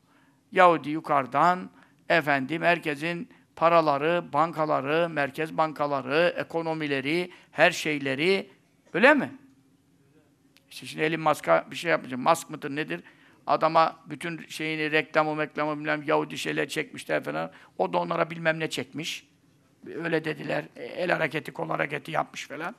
Yahudi 0.52 0.90
yukarıdan, 0.90 1.70
efendim 2.08 2.62
herkesin 2.62 3.28
paraları, 3.56 4.24
bankaları, 4.32 5.08
merkez 5.08 5.56
bankaları, 5.56 6.34
ekonomileri, 6.36 7.30
her 7.50 7.70
şeyleri 7.70 8.50
Öyle 8.92 9.14
mi? 9.14 9.32
İşte 10.70 10.86
şimdi 10.86 11.04
Elin 11.04 11.20
Musk'a 11.20 11.66
bir 11.70 11.76
şey 11.76 11.90
yapmayacağım. 11.90 12.22
Musk 12.22 12.50
mıdır 12.50 12.70
nedir? 12.70 13.00
Adama 13.46 13.96
bütün 14.06 14.46
şeyini, 14.48 14.92
reklamı, 14.92 15.34
meklamı 15.34 15.78
bilmem 15.78 16.02
Yahudi 16.06 16.38
şeyler 16.38 16.68
çekmişler 16.68 17.24
falan. 17.24 17.50
O 17.78 17.92
da 17.92 17.98
onlara 17.98 18.30
bilmem 18.30 18.60
ne 18.60 18.70
çekmiş. 18.70 19.28
Öyle 19.86 20.24
dediler. 20.24 20.64
E, 20.76 20.84
el 20.84 21.10
hareketi, 21.10 21.52
kol 21.52 21.68
hareketi 21.68 22.10
yapmış 22.10 22.48
falan. 22.48 22.74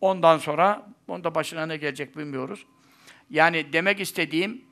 Ondan 0.00 0.38
sonra, 0.38 0.86
onda 1.08 1.34
başına 1.34 1.66
ne 1.66 1.76
gelecek 1.76 2.16
bilmiyoruz. 2.16 2.66
Yani 3.30 3.72
demek 3.72 4.00
istediğim, 4.00 4.64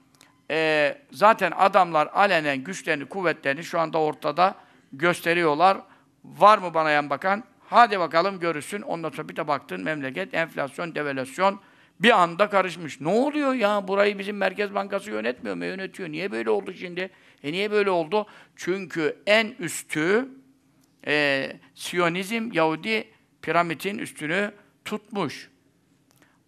e, 0.51 0.99
zaten 1.11 1.53
adamlar 1.57 2.07
alenen 2.07 2.65
güçlerini, 2.65 3.05
kuvvetlerini 3.05 3.65
şu 3.65 3.81
anda 3.81 3.99
ortada 3.99 4.55
gösteriyorlar. 4.93 5.79
Var 6.25 6.59
mı 6.59 6.75
bana 6.75 6.91
yan 6.91 7.11
bakan? 7.11 7.45
Hadi 7.75 7.99
bakalım 8.01 8.41
görürsün. 8.41 8.83
Ondan 8.83 9.11
sonra 9.11 9.29
bir 9.29 9.37
de 9.37 9.49
baktın 9.49 9.83
memleket, 9.85 10.35
enflasyon, 10.35 10.95
devalüasyon 10.95 11.61
bir 12.01 12.23
anda 12.23 12.51
karışmış. 12.51 13.01
Ne 13.01 13.09
oluyor 13.09 13.55
ya? 13.55 13.89
Burayı 13.89 14.19
bizim 14.19 14.37
Merkez 14.37 14.75
Bankası 14.75 15.11
yönetmiyor 15.11 15.57
mu? 15.57 15.65
Yönetiyor. 15.65 16.09
Niye 16.09 16.33
böyle 16.33 16.51
oldu 16.51 16.73
şimdi? 16.73 17.11
E 17.43 17.53
niye 17.53 17.71
böyle 17.71 17.91
oldu? 17.91 18.27
Çünkü 18.57 19.17
en 19.27 19.55
üstü 19.59 20.29
e, 21.07 21.57
Siyonizm, 21.75 22.51
Yahudi 22.53 23.09
piramidin 23.43 23.99
üstünü 23.99 24.53
tutmuş. 24.85 25.51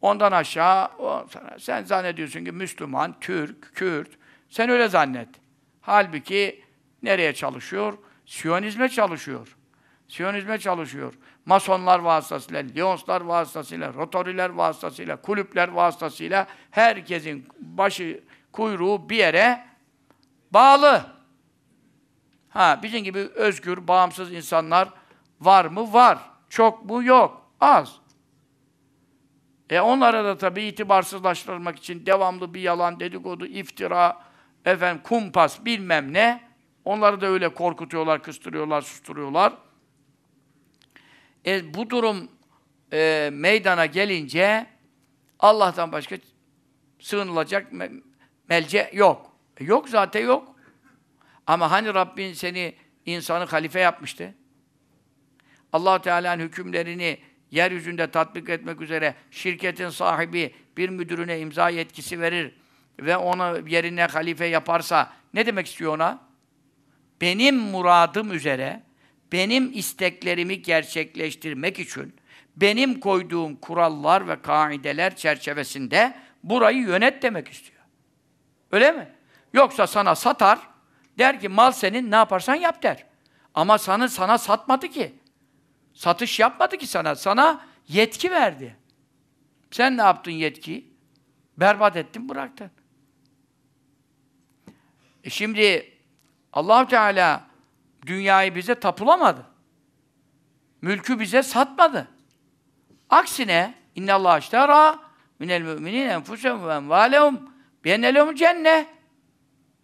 Ondan 0.00 0.32
aşağı 0.32 0.88
o, 0.98 1.26
sen 1.58 1.84
zannediyorsun 1.84 2.44
ki 2.44 2.52
Müslüman, 2.52 3.20
Türk, 3.20 3.74
Kürt. 3.74 4.10
Sen 4.48 4.70
öyle 4.70 4.88
zannet. 4.88 5.28
Halbuki 5.80 6.64
nereye 7.02 7.34
çalışıyor? 7.34 7.98
Siyonizme 8.26 8.88
çalışıyor. 8.88 9.55
Siyonizme 10.08 10.58
çalışıyor. 10.58 11.14
Masonlar 11.46 11.98
vasıtasıyla, 11.98 12.62
Lyonslar 12.62 13.20
vasıtasıyla, 13.20 13.94
Rotoriler 13.94 14.50
vasıtasıyla, 14.50 15.16
kulüpler 15.16 15.68
vasıtasıyla 15.68 16.46
herkesin 16.70 17.48
başı, 17.58 18.24
kuyruğu 18.52 19.10
bir 19.10 19.16
yere 19.16 19.66
bağlı. 20.50 21.06
Ha 22.48 22.80
bizim 22.82 23.04
gibi 23.04 23.18
özgür, 23.18 23.88
bağımsız 23.88 24.32
insanlar 24.32 24.88
var 25.40 25.64
mı? 25.64 25.92
Var. 25.92 26.18
Çok 26.48 26.84
mu? 26.84 27.04
Yok. 27.04 27.42
Az. 27.60 28.00
E 29.70 29.80
onlara 29.80 30.24
da 30.24 30.38
tabii 30.38 30.62
itibarsızlaştırmak 30.62 31.78
için 31.78 32.06
devamlı 32.06 32.54
bir 32.54 32.60
yalan, 32.60 33.00
dedikodu, 33.00 33.46
iftira, 33.46 34.22
efendim 34.64 35.02
kumpas 35.04 35.64
bilmem 35.64 36.12
ne. 36.12 36.46
Onları 36.84 37.20
da 37.20 37.26
öyle 37.26 37.54
korkutuyorlar, 37.54 38.22
kıstırıyorlar, 38.22 38.82
susturuyorlar. 38.82 39.52
E, 41.46 41.74
bu 41.74 41.90
durum 41.90 42.28
e, 42.92 43.30
meydana 43.32 43.86
gelince 43.86 44.66
Allah'tan 45.38 45.92
başka 45.92 46.16
sığınılacak 47.00 47.72
me 47.72 47.90
melce 48.48 48.90
yok. 48.92 49.36
E, 49.60 49.64
yok 49.64 49.88
zaten 49.88 50.24
yok. 50.24 50.56
Ama 51.46 51.70
hani 51.70 51.94
Rabbin 51.94 52.32
seni 52.32 52.74
insanı 53.06 53.44
halife 53.44 53.80
yapmıştı? 53.80 54.34
allah 55.72 56.02
Teala'nın 56.02 56.42
hükümlerini 56.42 57.18
yeryüzünde 57.50 58.10
tatbik 58.10 58.48
etmek 58.48 58.80
üzere 58.80 59.14
şirketin 59.30 59.88
sahibi 59.88 60.54
bir 60.76 60.88
müdürüne 60.88 61.40
imza 61.40 61.68
yetkisi 61.68 62.20
verir 62.20 62.54
ve 63.00 63.16
onu 63.16 63.68
yerine 63.68 64.04
halife 64.04 64.46
yaparsa 64.46 65.12
ne 65.34 65.46
demek 65.46 65.66
istiyor 65.66 65.94
ona? 65.94 66.26
Benim 67.20 67.56
muradım 67.56 68.32
üzere 68.32 68.82
benim 69.32 69.72
isteklerimi 69.72 70.62
gerçekleştirmek 70.62 71.78
için 71.78 72.14
benim 72.56 73.00
koyduğum 73.00 73.56
kurallar 73.56 74.28
ve 74.28 74.42
kaideler 74.42 75.16
çerçevesinde 75.16 76.14
burayı 76.42 76.78
yönet 76.78 77.22
demek 77.22 77.48
istiyor. 77.48 77.82
Öyle 78.72 78.92
mi? 78.92 79.08
Yoksa 79.52 79.86
sana 79.86 80.14
satar, 80.14 80.58
der 81.18 81.40
ki 81.40 81.48
mal 81.48 81.72
senin 81.72 82.10
ne 82.10 82.14
yaparsan 82.14 82.54
yap 82.54 82.82
der. 82.82 83.06
Ama 83.54 83.78
sana, 83.78 84.08
sana 84.08 84.38
satmadı 84.38 84.88
ki. 84.88 85.14
Satış 85.94 86.40
yapmadı 86.40 86.76
ki 86.76 86.86
sana. 86.86 87.14
Sana 87.14 87.66
yetki 87.88 88.30
verdi. 88.30 88.76
Sen 89.70 89.96
ne 89.96 90.02
yaptın 90.02 90.30
yetkiyi? 90.30 90.92
Berbat 91.56 91.96
ettin, 91.96 92.28
bıraktın. 92.28 92.70
E 95.24 95.30
şimdi 95.30 95.92
allah 96.52 96.88
Teala 96.88 97.45
dünyayı 98.06 98.54
bize 98.54 98.74
tapulamadı. 98.74 99.46
Mülkü 100.82 101.20
bize 101.20 101.42
satmadı. 101.42 102.08
Aksine 103.10 103.74
inna 103.94 104.14
Allah 104.14 104.38
iştara 104.38 104.98
minel 105.38 105.62
müminin 105.62 106.08
enfusehum 106.08 106.68
ve 106.68 106.74
envalehum 106.74 107.50
biennelehum 107.84 108.34
cennet. 108.34 108.88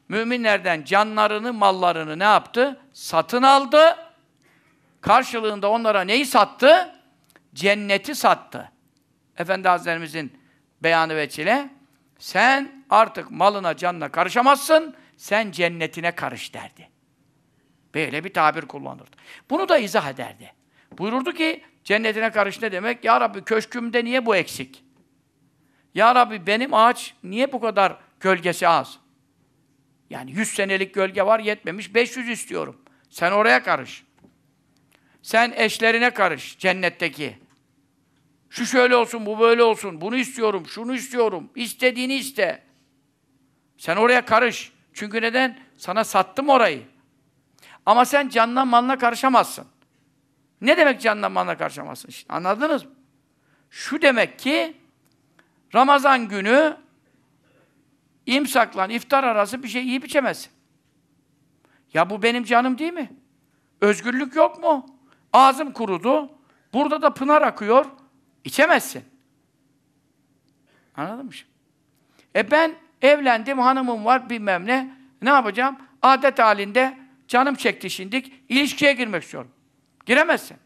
Müminlerden 0.08 0.85
canlarını, 0.85 1.52
mallarını 1.52 2.18
ne 2.18 2.24
yaptı? 2.24 2.80
Satın 2.92 3.42
aldı. 3.42 3.96
Karşılığında 5.00 5.70
onlara 5.70 6.00
neyi 6.00 6.26
sattı? 6.26 6.94
Cenneti 7.54 8.14
sattı. 8.14 8.72
Efendi 9.38 9.68
Hazretlerimizin 9.68 10.40
beyanı 10.82 11.16
veçile 11.16 11.70
sen 12.18 12.85
artık 12.90 13.30
malına, 13.30 13.76
canına 13.76 14.08
karışamazsın, 14.08 14.94
sen 15.16 15.50
cennetine 15.50 16.14
karış 16.14 16.54
derdi. 16.54 16.91
Böyle 17.94 18.24
bir 18.24 18.33
tabir 18.33 18.62
kullanırdı. 18.62 19.16
Bunu 19.50 19.68
da 19.68 19.78
izah 19.78 20.11
ederdi. 20.11 20.52
Buyururdu 20.98 21.33
ki, 21.33 21.64
cennetine 21.85 22.31
karış 22.31 22.62
ne 22.62 22.72
demek? 22.72 23.05
Ya 23.05 23.20
Rabbi 23.20 23.44
köşkümde 23.44 24.05
niye 24.05 24.26
bu 24.26 24.37
eksik? 24.37 24.85
Ya 25.94 26.14
Rabbi 26.14 26.46
benim 26.46 26.74
ağaç 26.74 27.14
niye 27.24 27.52
bu 27.52 27.61
kadar 27.61 27.96
gölgesi 28.20 28.68
az? 28.68 28.98
Yani 30.11 30.33
100 30.33 30.48
senelik 30.48 30.94
gölge 30.94 31.22
var 31.22 31.40
yetmemiş, 31.40 31.94
500 31.94 32.28
istiyorum. 32.28 32.83
Sen 33.11 33.33
oraya 33.33 33.62
karış. 33.62 34.05
Sen 35.22 35.52
eşlerine 35.57 36.11
karış, 36.11 36.59
cennetteki. 36.59 37.38
Şu 38.50 38.66
şöyle 38.66 38.96
olsun, 38.96 39.26
bu 39.26 39.40
böyle 39.40 39.62
olsun, 39.62 40.00
bunu 40.00 40.16
istiyorum, 40.16 40.66
şunu 40.66 40.94
istiyorum, 40.94 41.50
istediğini 41.55 42.14
iste. 42.14 42.62
Sen 43.78 43.96
oraya 43.96 44.24
karış. 44.24 44.72
Çünkü 44.92 45.22
neden? 45.22 45.59
Sana 45.76 46.05
sattım 46.05 46.48
orayı. 46.48 46.83
Ama 47.86 48.04
sen 48.04 48.28
canla 48.28 48.64
malına 48.64 48.98
karışamazsın. 48.98 49.66
Ne 50.60 50.76
demek 50.76 51.00
canla 51.00 51.28
malına 51.28 51.56
karışamazsın? 51.56 52.08
İşte 52.08 52.34
anladınız 52.34 52.84
mı? 52.84 52.90
Şu 53.70 54.02
demek 54.02 54.38
ki 54.38 54.76
Ramazan 55.74 56.28
günü 56.28 56.76
imsakla 58.26 58.86
iftar 58.86 59.24
arası 59.24 59.62
bir 59.62 59.68
şey 59.68 59.86
yiyip 59.86 60.04
içemezsin. 60.04 60.52
Ya 61.94 62.10
bu 62.10 62.22
benim 62.22 62.44
canım 62.44 62.78
değil 62.78 62.92
mi? 62.92 63.12
Özgürlük 63.80 64.36
yok 64.36 64.62
mu? 64.62 64.86
Ağzım 65.32 65.72
kurudu. 65.72 66.30
Burada 66.72 67.02
da 67.02 67.14
pınar 67.14 67.42
akıyor. 67.42 67.86
İçemezsin. 68.44 69.04
Anladın 70.96 71.26
mı? 71.26 71.32
E 72.36 72.50
ben 72.50 72.74
evlendim, 73.02 73.58
hanımım 73.58 74.04
var, 74.04 74.30
bilmem 74.30 74.66
ne. 74.66 74.96
Ne 75.22 75.30
yapacağım? 75.30 75.78
Adet 76.02 76.38
halinde 76.38 77.01
canım 77.28 77.54
çekti 77.54 77.90
şimdik. 77.90 78.32
İlişkiye 78.48 78.92
girmek 78.92 79.22
istiyorum. 79.22 79.50
Giremezsin. 80.06 80.56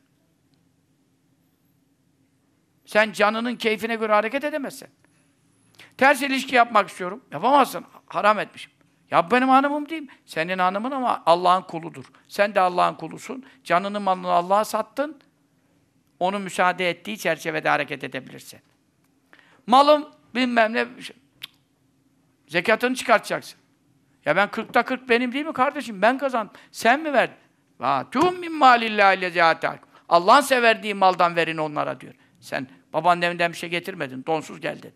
Sen 2.87 3.13
canının 3.13 3.57
keyfine 3.57 3.95
göre 3.95 4.13
hareket 4.13 4.45
edemezsin. 4.45 4.89
Ters 5.99 6.23
ilişki 6.23 6.55
yapmak 6.55 6.89
istiyorum. 6.89 7.25
Yapamazsın. 7.33 7.85
Haram 8.07 8.39
etmişim. 8.39 8.73
Ya 9.11 9.31
benim 9.31 9.49
hanımım 9.49 9.89
değil 9.89 10.03
mi? 10.03 10.09
Senin 10.27 10.59
hanımın 10.59 10.91
ama 10.91 11.23
Allah'ın 11.27 11.63
kuludur. 11.63 12.05
Sen 12.29 12.55
de 12.55 12.61
Allah'ın 12.61 12.95
kulusun. 12.95 13.45
Canını 13.65 14.01
malını 14.01 14.31
Allah'a 14.31 14.65
sattın. 14.65 15.21
Onu 16.21 16.39
müsaade 16.39 16.91
ettiği 16.91 17.19
çerçevede 17.19 17.69
hareket 17.69 18.05
edebilirsin. 18.05 18.61
Malım 19.67 20.09
bilmem 20.35 20.73
ne 20.73 20.87
zekatını 22.49 22.95
çıkartacaksın. 22.95 23.59
Ya 24.27 24.37
ben 24.37 24.49
40'ta 24.49 24.83
40 24.83 25.09
benim 25.09 25.33
değil 25.33 25.47
mi 25.47 25.53
kardeşim? 25.53 26.03
Ben 26.03 26.19
kazandım. 26.19 26.55
Sen 26.73 27.01
mi 27.01 27.13
verdin? 27.13 27.37
Va 27.81 28.11
tüm 28.11 28.41
min 28.41 28.53
malillahi 28.53 29.55
Allah'ın 30.09 30.41
severdiği 30.41 30.95
maldan 30.95 31.37
verin 31.37 31.57
onlara 31.57 32.01
diyor. 32.01 32.15
Sen 32.41 32.67
babaannenden 32.93 33.53
bir 33.53 33.57
şey 33.57 33.69
getirmedin, 33.69 34.25
donsuz 34.27 34.61
geldin. 34.61 34.93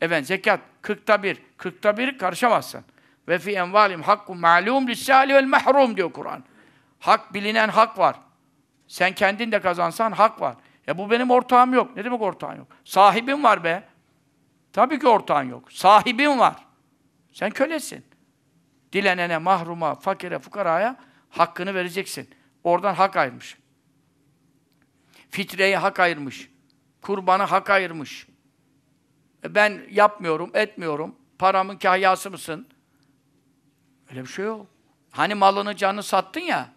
Evet 0.00 0.26
zekat 0.26 0.60
40'ta 0.82 1.22
1. 1.22 1.38
40'ta 1.58 1.96
1 1.96 2.18
karışamazsın. 2.18 2.84
Ve 3.28 3.38
fi 3.38 3.52
envalim 3.52 4.02
hakkun 4.02 4.38
ma'lum 4.38 4.88
lis-sali 4.88 5.34
vel 5.34 5.46
mahrum 5.46 5.96
diyor 5.96 6.12
Kur'an. 6.12 6.44
Hak 6.98 7.34
bilinen 7.34 7.68
hak 7.68 7.98
var. 7.98 8.16
Sen 8.88 9.14
kendin 9.14 9.52
de 9.52 9.60
kazansan 9.60 10.12
hak 10.12 10.40
var. 10.40 10.54
E 10.88 10.98
bu 10.98 11.10
benim 11.10 11.30
ortağım 11.30 11.74
yok. 11.74 11.96
Ne 11.96 12.04
demek 12.04 12.22
ortağın 12.22 12.56
yok? 12.56 12.66
Sahibim 12.84 13.44
var 13.44 13.64
be. 13.64 13.84
Tabii 14.72 14.98
ki 14.98 15.08
ortağın 15.08 15.50
yok. 15.50 15.72
Sahibin 15.72 16.38
var. 16.38 16.56
Sen 17.32 17.50
kölesin. 17.50 18.07
Dilenene, 18.92 19.38
mahruma, 19.38 19.94
fakire, 19.94 20.38
fukaraya 20.38 20.96
hakkını 21.30 21.74
vereceksin. 21.74 22.30
Oradan 22.64 22.94
hak 22.94 23.16
ayırmış. 23.16 23.58
Fitreye 25.30 25.76
hak 25.76 26.00
ayırmış. 26.00 26.50
Kurbana 27.02 27.50
hak 27.50 27.70
ayırmış. 27.70 28.26
E 29.44 29.54
ben 29.54 29.82
yapmıyorum, 29.90 30.50
etmiyorum. 30.54 31.14
Paramın 31.38 31.76
kahyası 31.76 32.30
mısın? 32.30 32.68
Öyle 34.10 34.22
bir 34.22 34.26
şey 34.26 34.44
yok. 34.44 34.66
Hani 35.10 35.34
malını 35.34 35.76
canını 35.76 36.02
sattın 36.02 36.40
ya. 36.40 36.68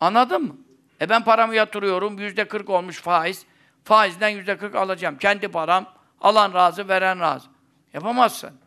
Anladın 0.00 0.42
mı? 0.42 0.56
E 1.00 1.08
ben 1.08 1.24
paramı 1.24 1.54
yatırıyorum, 1.54 2.18
yüzde 2.18 2.48
kırk 2.48 2.70
olmuş 2.70 3.00
faiz. 3.00 3.46
Faizden 3.84 4.28
yüzde 4.28 4.58
kırk 4.58 4.74
alacağım. 4.74 5.18
Kendi 5.18 5.48
param, 5.48 5.86
alan 6.20 6.54
razı, 6.54 6.88
veren 6.88 7.20
razı. 7.20 7.48
Yapamazsın. 7.92 8.60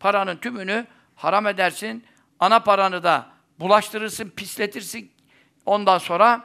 Paranın 0.00 0.36
tümünü 0.36 0.86
haram 1.16 1.46
edersin. 1.46 2.04
Ana 2.40 2.60
paranı 2.60 3.02
da 3.02 3.26
bulaştırırsın, 3.60 4.30
pisletirsin. 4.30 5.12
Ondan 5.66 5.98
sonra 5.98 6.44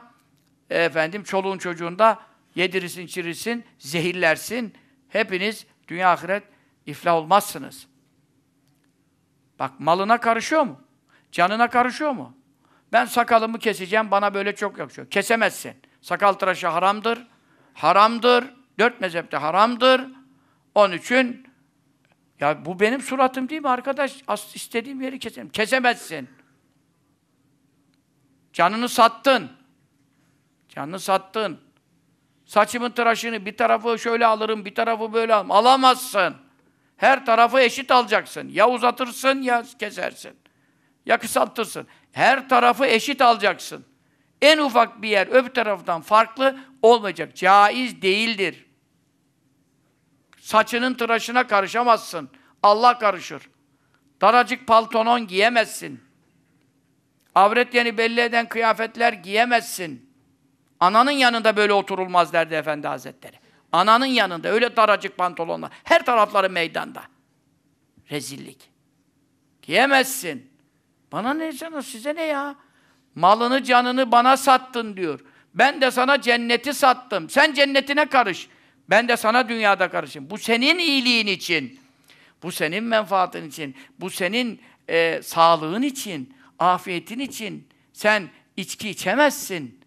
e, 0.70 0.82
efendim 0.82 1.22
çoluğun 1.22 1.58
çocuğun 1.58 1.98
da 1.98 2.18
yedirirsin, 2.54 3.02
içirirsin, 3.02 3.64
zehirlersin. 3.78 4.74
Hepiniz 5.08 5.66
dünya 5.88 6.12
ahiret 6.12 6.42
iflah 6.86 7.14
olmazsınız. 7.14 7.86
Bak 9.58 9.80
malına 9.80 10.20
karışıyor 10.20 10.62
mu? 10.62 10.80
Canına 11.32 11.70
karışıyor 11.70 12.10
mu? 12.10 12.36
Ben 12.92 13.04
sakalımı 13.04 13.58
keseceğim, 13.58 14.10
bana 14.10 14.34
böyle 14.34 14.54
çok 14.54 14.78
yakışıyor. 14.78 15.10
Kesemezsin. 15.10 15.74
Sakal 16.00 16.32
tıraşı 16.32 16.68
haramdır. 16.68 17.26
Haramdır. 17.74 18.44
Dört 18.78 19.00
mezhepte 19.00 19.36
haramdır. 19.36 20.02
Onun 20.74 20.96
için 20.96 21.46
ya 22.42 22.64
bu 22.64 22.80
benim 22.80 23.00
suratım 23.00 23.48
değil 23.48 23.62
mi 23.62 23.68
arkadaş? 23.68 24.22
İstediğim 24.54 25.00
yeri 25.00 25.18
keserim. 25.18 25.48
Kesemezsin. 25.48 26.28
Canını 28.52 28.88
sattın. 28.88 29.50
Canını 30.68 31.00
sattın. 31.00 31.60
Saçımın 32.44 32.90
tıraşını 32.90 33.46
bir 33.46 33.56
tarafı 33.56 33.98
şöyle 33.98 34.26
alırım, 34.26 34.64
bir 34.64 34.74
tarafı 34.74 35.12
böyle 35.12 35.34
alırım. 35.34 35.50
Alamazsın. 35.50 36.36
Her 36.96 37.26
tarafı 37.26 37.60
eşit 37.60 37.90
alacaksın. 37.90 38.48
Ya 38.48 38.68
uzatırsın 38.68 39.42
ya 39.42 39.64
kesersin. 39.78 40.36
ya 41.06 41.18
kısaltırsın. 41.18 41.86
Her 42.12 42.48
tarafı 42.48 42.86
eşit 42.86 43.20
alacaksın. 43.20 43.84
En 44.40 44.58
ufak 44.58 45.02
bir 45.02 45.08
yer 45.08 45.26
öbür 45.26 45.50
taraftan 45.50 46.00
farklı 46.00 46.58
olmayacak. 46.82 47.36
Caiz 47.36 48.02
değildir. 48.02 48.66
Saçının 50.42 50.94
tıraşına 50.94 51.46
karışamazsın. 51.46 52.30
Allah 52.62 52.98
karışır. 52.98 53.42
Daracık 54.20 54.66
paltonon 54.66 55.26
giyemezsin. 55.26 56.00
Avret 57.34 57.74
yeni 57.74 57.98
belli 57.98 58.20
eden 58.20 58.48
kıyafetler 58.48 59.12
giyemezsin. 59.12 60.10
Ananın 60.80 61.10
yanında 61.10 61.56
böyle 61.56 61.72
oturulmaz 61.72 62.32
derdi 62.32 62.54
Efendi 62.54 62.86
Hazretleri. 62.86 63.36
Ananın 63.72 64.06
yanında 64.06 64.48
öyle 64.48 64.76
daracık 64.76 65.16
pantolonlar. 65.16 65.70
Her 65.84 66.04
tarafları 66.04 66.50
meydanda. 66.50 67.02
Rezillik. 68.10 68.70
Giyemezsin. 69.62 70.50
Bana 71.12 71.34
ne 71.34 71.52
canım, 71.52 71.82
size 71.82 72.14
ne 72.14 72.22
ya? 72.22 72.54
Malını 73.14 73.62
canını 73.62 74.12
bana 74.12 74.36
sattın 74.36 74.96
diyor. 74.96 75.20
Ben 75.54 75.80
de 75.80 75.90
sana 75.90 76.20
cenneti 76.20 76.74
sattım. 76.74 77.30
Sen 77.30 77.54
cennetine 77.54 78.08
karış. 78.08 78.48
Ben 78.92 79.08
de 79.08 79.16
sana 79.16 79.48
dünyada 79.48 79.90
karışayım. 79.90 80.30
Bu 80.30 80.38
senin 80.38 80.78
iyiliğin 80.78 81.26
için. 81.26 81.80
Bu 82.42 82.52
senin 82.52 82.84
menfaatin 82.84 83.48
için. 83.48 83.76
Bu 84.00 84.10
senin 84.10 84.60
e, 84.88 85.20
sağlığın 85.22 85.82
için. 85.82 86.34
Afiyetin 86.58 87.18
için. 87.18 87.68
Sen 87.92 88.28
içki 88.56 88.90
içemezsin. 88.90 89.80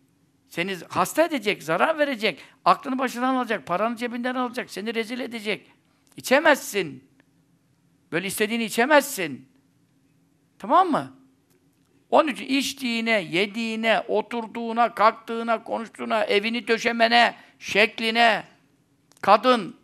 Seni 0.49 0.77
hasta 0.89 1.23
edecek, 1.23 1.63
zarar 1.63 1.99
verecek. 1.99 2.39
Aklını 2.65 2.99
başından 2.99 3.35
alacak, 3.35 3.65
paranı 3.65 3.95
cebinden 3.95 4.35
alacak. 4.35 4.71
Seni 4.71 4.95
rezil 4.95 5.19
edecek. 5.19 5.71
İçemezsin. 6.17 7.03
Böyle 8.11 8.27
istediğini 8.27 8.63
içemezsin. 8.63 9.49
Tamam 10.59 10.91
mı? 10.91 11.13
Onun 12.09 12.27
için 12.27 12.45
içtiğine, 12.45 13.21
yediğine, 13.21 13.99
oturduğuna, 14.07 14.95
kalktığına, 14.95 15.63
konuştuğuna, 15.63 16.23
evini 16.23 16.67
döşemene, 16.67 17.35
şekline, 17.59 18.54
kadın, 19.25 19.75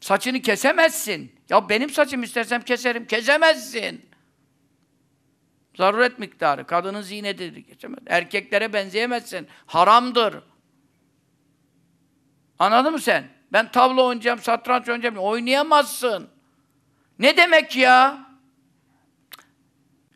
saçını 0.00 0.42
kesemezsin. 0.42 1.32
Ya 1.48 1.68
benim 1.68 1.90
saçımı 1.90 2.24
istersem 2.24 2.62
keserim, 2.62 3.06
kesemezsin. 3.06 4.08
Zaruret 5.74 6.18
miktarı, 6.18 6.66
kadının 6.66 7.02
ziynetidir, 7.02 7.64
kesemez. 7.64 7.98
Erkeklere 8.06 8.72
benzeyemezsin, 8.72 9.48
haramdır. 9.66 10.42
Anladın 12.58 12.92
mı 12.92 12.98
sen? 12.98 13.28
Ben 13.52 13.70
tavla 13.70 14.02
oynayacağım, 14.02 14.38
satranç 14.38 14.88
oynayacağım, 14.88 15.16
oynayamazsın. 15.16 16.30
Ne 17.18 17.36
demek 17.36 17.76
ya? 17.76 18.26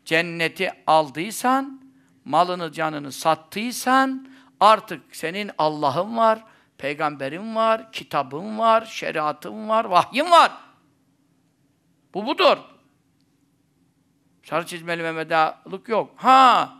Cenneti 0.05 0.71
aldıysan, 0.87 1.81
malını 2.25 2.71
canını 2.71 3.11
sattıysan, 3.11 4.27
artık 4.59 5.15
senin 5.15 5.51
Allah'ın 5.57 6.17
var, 6.17 6.52
peygamberin 6.83 7.55
var, 7.55 7.91
kitabın 7.91 8.59
var, 8.59 8.85
şeriatın 8.85 9.69
var, 9.69 9.85
vahyin 9.85 10.31
var. 10.31 10.51
Bu 12.13 12.25
budur. 12.25 12.57
Sarı 14.43 14.65
çizmeli 14.65 15.01
Mehmet'alık 15.01 15.89
yok. 15.89 16.11
Ha, 16.15 16.73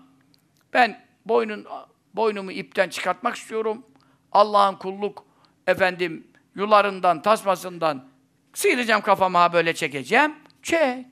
ben 0.74 1.06
boynun, 1.26 1.66
boynumu 2.14 2.52
ipten 2.52 2.90
çıkartmak 2.90 3.36
istiyorum. 3.36 3.86
Allah'ın 4.32 4.76
kulluk, 4.76 5.26
efendim, 5.68 6.28
yularından, 6.56 7.22
tasmasından 7.22 8.06
sıyıracağım 8.54 9.02
kafamı 9.02 9.38
ha 9.38 9.54
böyle 9.54 9.74
çekeceğim. 9.74 10.36
Çek. 10.64 11.06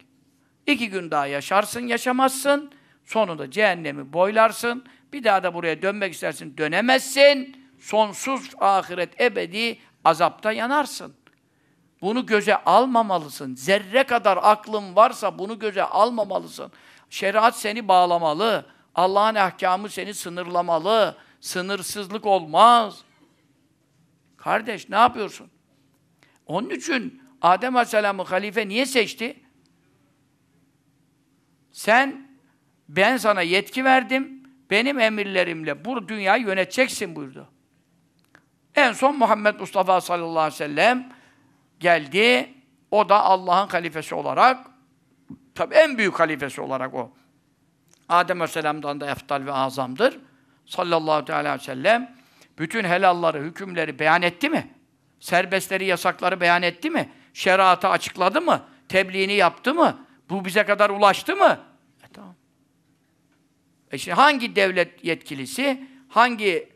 İki 0.67 0.89
gün 0.89 1.11
daha 1.11 1.27
yaşarsın, 1.27 1.87
yaşamazsın. 1.87 2.71
Sonunda 3.05 3.51
cehennemi 3.51 4.13
boylarsın. 4.13 4.85
Bir 5.13 5.23
daha 5.23 5.43
da 5.43 5.53
buraya 5.53 5.81
dönmek 5.81 6.13
istersin, 6.13 6.57
dönemezsin. 6.57 7.60
Sonsuz 7.81 8.49
ahiret 8.59 9.21
ebedi 9.21 9.79
azapta 10.03 10.51
yanarsın. 10.51 11.15
Bunu 12.01 12.25
göze 12.25 12.55
almamalısın. 12.55 13.55
Zerre 13.55 14.03
kadar 14.03 14.39
aklın 14.41 14.95
varsa 14.95 15.39
bunu 15.39 15.59
göze 15.59 15.83
almamalısın. 15.83 16.71
Şeriat 17.09 17.59
seni 17.59 17.87
bağlamalı. 17.87 18.65
Allah'ın 18.95 19.35
ahkamı 19.35 19.89
seni 19.89 20.13
sınırlamalı. 20.13 21.17
Sınırsızlık 21.39 22.25
olmaz. 22.25 23.01
Kardeş 24.37 24.89
ne 24.89 24.95
yapıyorsun? 24.95 25.51
Onun 26.45 26.69
için 26.69 27.23
Adem 27.41 27.75
Aleyhisselam'ı 27.75 28.23
halife 28.23 28.67
niye 28.67 28.85
seçti? 28.85 29.39
Sen, 31.71 32.27
ben 32.89 33.17
sana 33.17 33.41
yetki 33.41 33.85
verdim, 33.85 34.43
benim 34.69 34.99
emirlerimle 34.99 35.85
bu 35.85 36.07
dünyayı 36.07 36.43
yöneteceksin 36.43 37.15
buyurdu. 37.15 37.50
En 38.75 38.93
son 38.93 39.17
Muhammed 39.17 39.59
Mustafa 39.59 40.01
sallallahu 40.01 40.39
aleyhi 40.39 40.53
ve 40.53 40.57
sellem 40.57 41.09
geldi. 41.79 42.53
O 42.91 43.09
da 43.09 43.23
Allah'ın 43.23 43.67
halifesi 43.67 44.15
olarak, 44.15 44.67
tabi 45.55 45.75
en 45.75 45.97
büyük 45.97 46.19
halifesi 46.19 46.61
olarak 46.61 46.93
o. 46.93 47.13
Adem 48.09 48.41
Aleyhisselam'dan 48.41 49.01
da 49.01 49.11
eftal 49.11 49.45
ve 49.45 49.51
azamdır. 49.51 50.19
Sallallahu 50.65 51.33
aleyhi 51.33 51.55
ve 51.55 51.63
sellem 51.63 52.15
bütün 52.57 52.83
helalları, 52.83 53.41
hükümleri 53.41 53.99
beyan 53.99 54.21
etti 54.21 54.49
mi? 54.49 54.71
Serbestleri, 55.19 55.85
yasakları 55.85 56.41
beyan 56.41 56.61
etti 56.61 56.89
mi? 56.89 57.09
Şeriatı 57.33 57.87
açıkladı 57.87 58.41
mı? 58.41 58.61
Tebliğini 58.89 59.33
yaptı 59.33 59.73
mı? 59.73 60.05
Bu 60.29 60.45
bize 60.45 60.63
kadar 60.63 60.89
ulaştı 60.89 61.35
mı? 61.35 61.59
E 62.03 62.07
tamam. 62.13 62.35
E 63.91 63.97
şimdi 63.97 64.15
hangi 64.15 64.55
devlet 64.55 65.03
yetkilisi, 65.05 65.87
hangi 66.09 66.69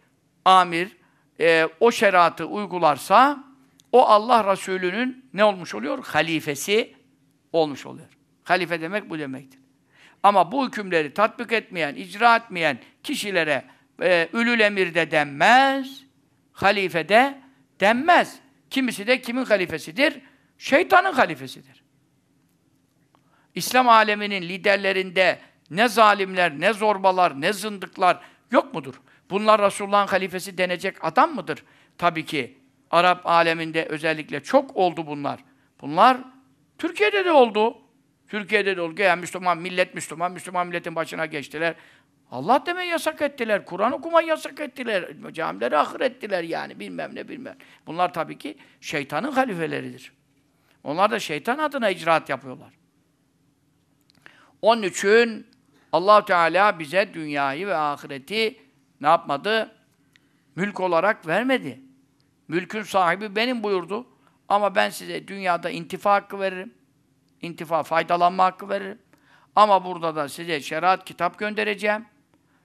amir 0.46 0.98
e, 1.40 1.68
o 1.80 1.92
şeriatı 1.92 2.46
uygularsa 2.46 3.44
o 3.92 4.06
Allah 4.06 4.52
Resulü'nün 4.52 5.26
ne 5.34 5.44
olmuş 5.44 5.76
oluyor? 5.76 6.06
Halifesi 6.06 6.96
olmuş 7.54 7.86
oluyor. 7.86 8.08
Halife 8.44 8.82
demek 8.82 9.10
bu 9.10 9.20
demektir. 9.20 9.60
Ama 10.24 10.52
bu 10.52 10.68
hükümleri 10.68 11.14
tatbik 11.14 11.52
etmeyen, 11.52 11.96
icra 11.96 12.36
etmeyen 12.36 12.80
kişilere 13.04 13.66
e, 14.02 14.30
ülül 14.34 14.60
emir 14.60 14.94
de 14.94 15.12
denmez, 15.12 16.04
halife 16.54 17.10
de 17.10 17.42
denmez. 17.80 18.40
Kimisi 18.70 19.08
de 19.08 19.22
kimin 19.22 19.46
halifesidir? 19.46 20.22
Şeytanın 20.58 21.14
halifesidir. 21.14 21.84
İslam 23.56 23.90
aleminin 23.90 24.42
liderlerinde 24.42 25.40
ne 25.70 25.88
zalimler, 25.88 26.60
ne 26.60 26.74
zorbalar, 26.74 27.42
ne 27.42 27.54
zındıklar 27.54 28.20
yok 28.52 28.74
mudur? 28.74 28.96
Bunlar 29.30 29.62
Resulullah'ın 29.62 30.08
halifesi 30.08 30.58
denecek 30.58 31.06
adam 31.06 31.36
mıdır? 31.36 31.64
Tabii 31.98 32.26
ki 32.26 32.58
Arap 32.92 33.28
aleminde 33.28 33.86
özellikle 33.86 34.44
çok 34.44 34.76
oldu 34.76 35.08
bunlar. 35.08 35.40
Bunlar 35.82 36.18
Türkiye'de 36.78 37.26
de 37.26 37.32
oldu. 37.32 37.78
Türkiye'de 38.28 38.78
de 38.78 38.82
oldu. 38.82 39.02
Yani 39.02 39.20
Müslüman, 39.20 39.58
millet 39.58 39.96
Müslüman, 39.96 40.32
Müslüman 40.32 40.68
milletin 40.68 40.96
başına 40.96 41.26
geçtiler. 41.26 41.76
Allah 42.32 42.64
demeyi 42.66 42.90
yasak 42.90 43.22
ettiler. 43.22 43.66
Kur'an 43.66 43.92
okumayı 43.92 44.28
yasak 44.28 44.60
ettiler. 44.60 45.12
Camileri 45.32 45.78
ahır 45.78 46.02
ettiler 46.02 46.44
yani. 46.44 46.80
Bilmem 46.80 47.16
ne 47.16 47.28
bilmem. 47.28 47.56
Bunlar 47.88 48.14
tabii 48.14 48.38
ki 48.38 48.58
şeytanın 48.82 49.32
halifeleridir. 49.32 50.12
Onlar 50.84 51.12
da 51.12 51.20
şeytan 51.20 51.58
adına 51.58 51.90
icraat 51.90 52.30
yapıyorlar. 52.30 52.74
Onun 54.62 54.82
için 54.84 55.48
allah 55.92 56.26
Teala 56.26 56.80
bize 56.80 57.14
dünyayı 57.14 57.68
ve 57.68 57.76
ahireti 57.76 58.65
ne 59.02 59.08
yapmadı? 59.08 59.72
Mülk 60.56 60.80
olarak 60.80 61.28
vermedi. 61.28 61.82
Mülkün 62.48 62.84
sahibi 62.84 63.36
benim 63.36 63.64
buyurdu. 63.64 64.08
Ama 64.50 64.76
ben 64.76 64.90
size 64.90 65.28
dünyada 65.28 65.70
intifa 65.70 66.14
hakkı 66.14 66.40
veririm. 66.40 66.74
İntifa, 67.42 67.84
faydalanma 67.84 68.44
hakkı 68.44 68.70
veririm. 68.70 69.00
Ama 69.56 69.86
burada 69.86 70.16
da 70.16 70.30
size 70.30 70.62
şeriat 70.62 71.06
kitap 71.06 71.40
göndereceğim. 71.40 72.06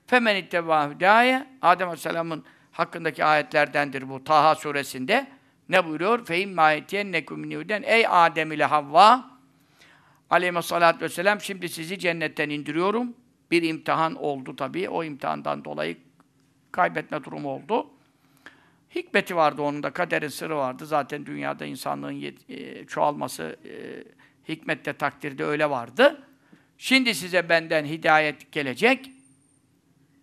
Femen 0.07 0.37
itteba 0.37 0.91
hüdaye. 0.91 1.47
Adem 1.63 1.89
Aleyhisselam'ın 1.89 2.45
hakkındaki 2.73 3.25
ayetlerdendir 3.25 4.09
bu 4.09 4.25
Taha 4.25 4.55
suresinde. 4.55 5.27
Ne 5.69 5.87
buyuruyor? 5.87 6.25
Fehim 6.25 6.55
mâyetiyennekum 6.55 7.45
minûden 7.45 7.83
Ey 7.85 8.07
Adem 8.09 8.53
ile 8.53 8.65
Havva 8.65 9.31
Aleyhisselatü 10.31 11.01
vesselam 11.01 11.41
şimdi 11.41 11.69
sizi 11.69 11.99
cennetten 11.99 12.51
indiriyorum. 12.51 13.15
Bir 13.51 13.63
imtihan 13.63 14.15
oldu 14.15 14.57
tabii. 14.57 14.89
O 14.89 15.05
imtihandan 15.05 15.65
dolayı 15.65 15.97
kaybetme 16.73 17.25
durumu 17.25 17.49
oldu. 17.49 17.91
Hikmeti 18.95 19.37
vardı 19.37 19.63
onun 19.63 19.83
da, 19.83 19.91
kaderin 19.91 20.29
sırrı 20.29 20.57
vardı. 20.57 20.87
Zaten 20.87 21.27
dünyada 21.27 21.65
insanlığın 21.65 22.35
e, 22.49 22.87
çoğalması 22.87 23.57
e, 23.65 23.73
hikmette, 24.53 24.93
takdirde 24.93 25.45
öyle 25.45 25.71
vardı. 25.71 26.23
Şimdi 26.79 27.15
size 27.15 27.49
benden 27.49 27.85
hidayet 27.85 28.53
gelecek. 28.53 29.11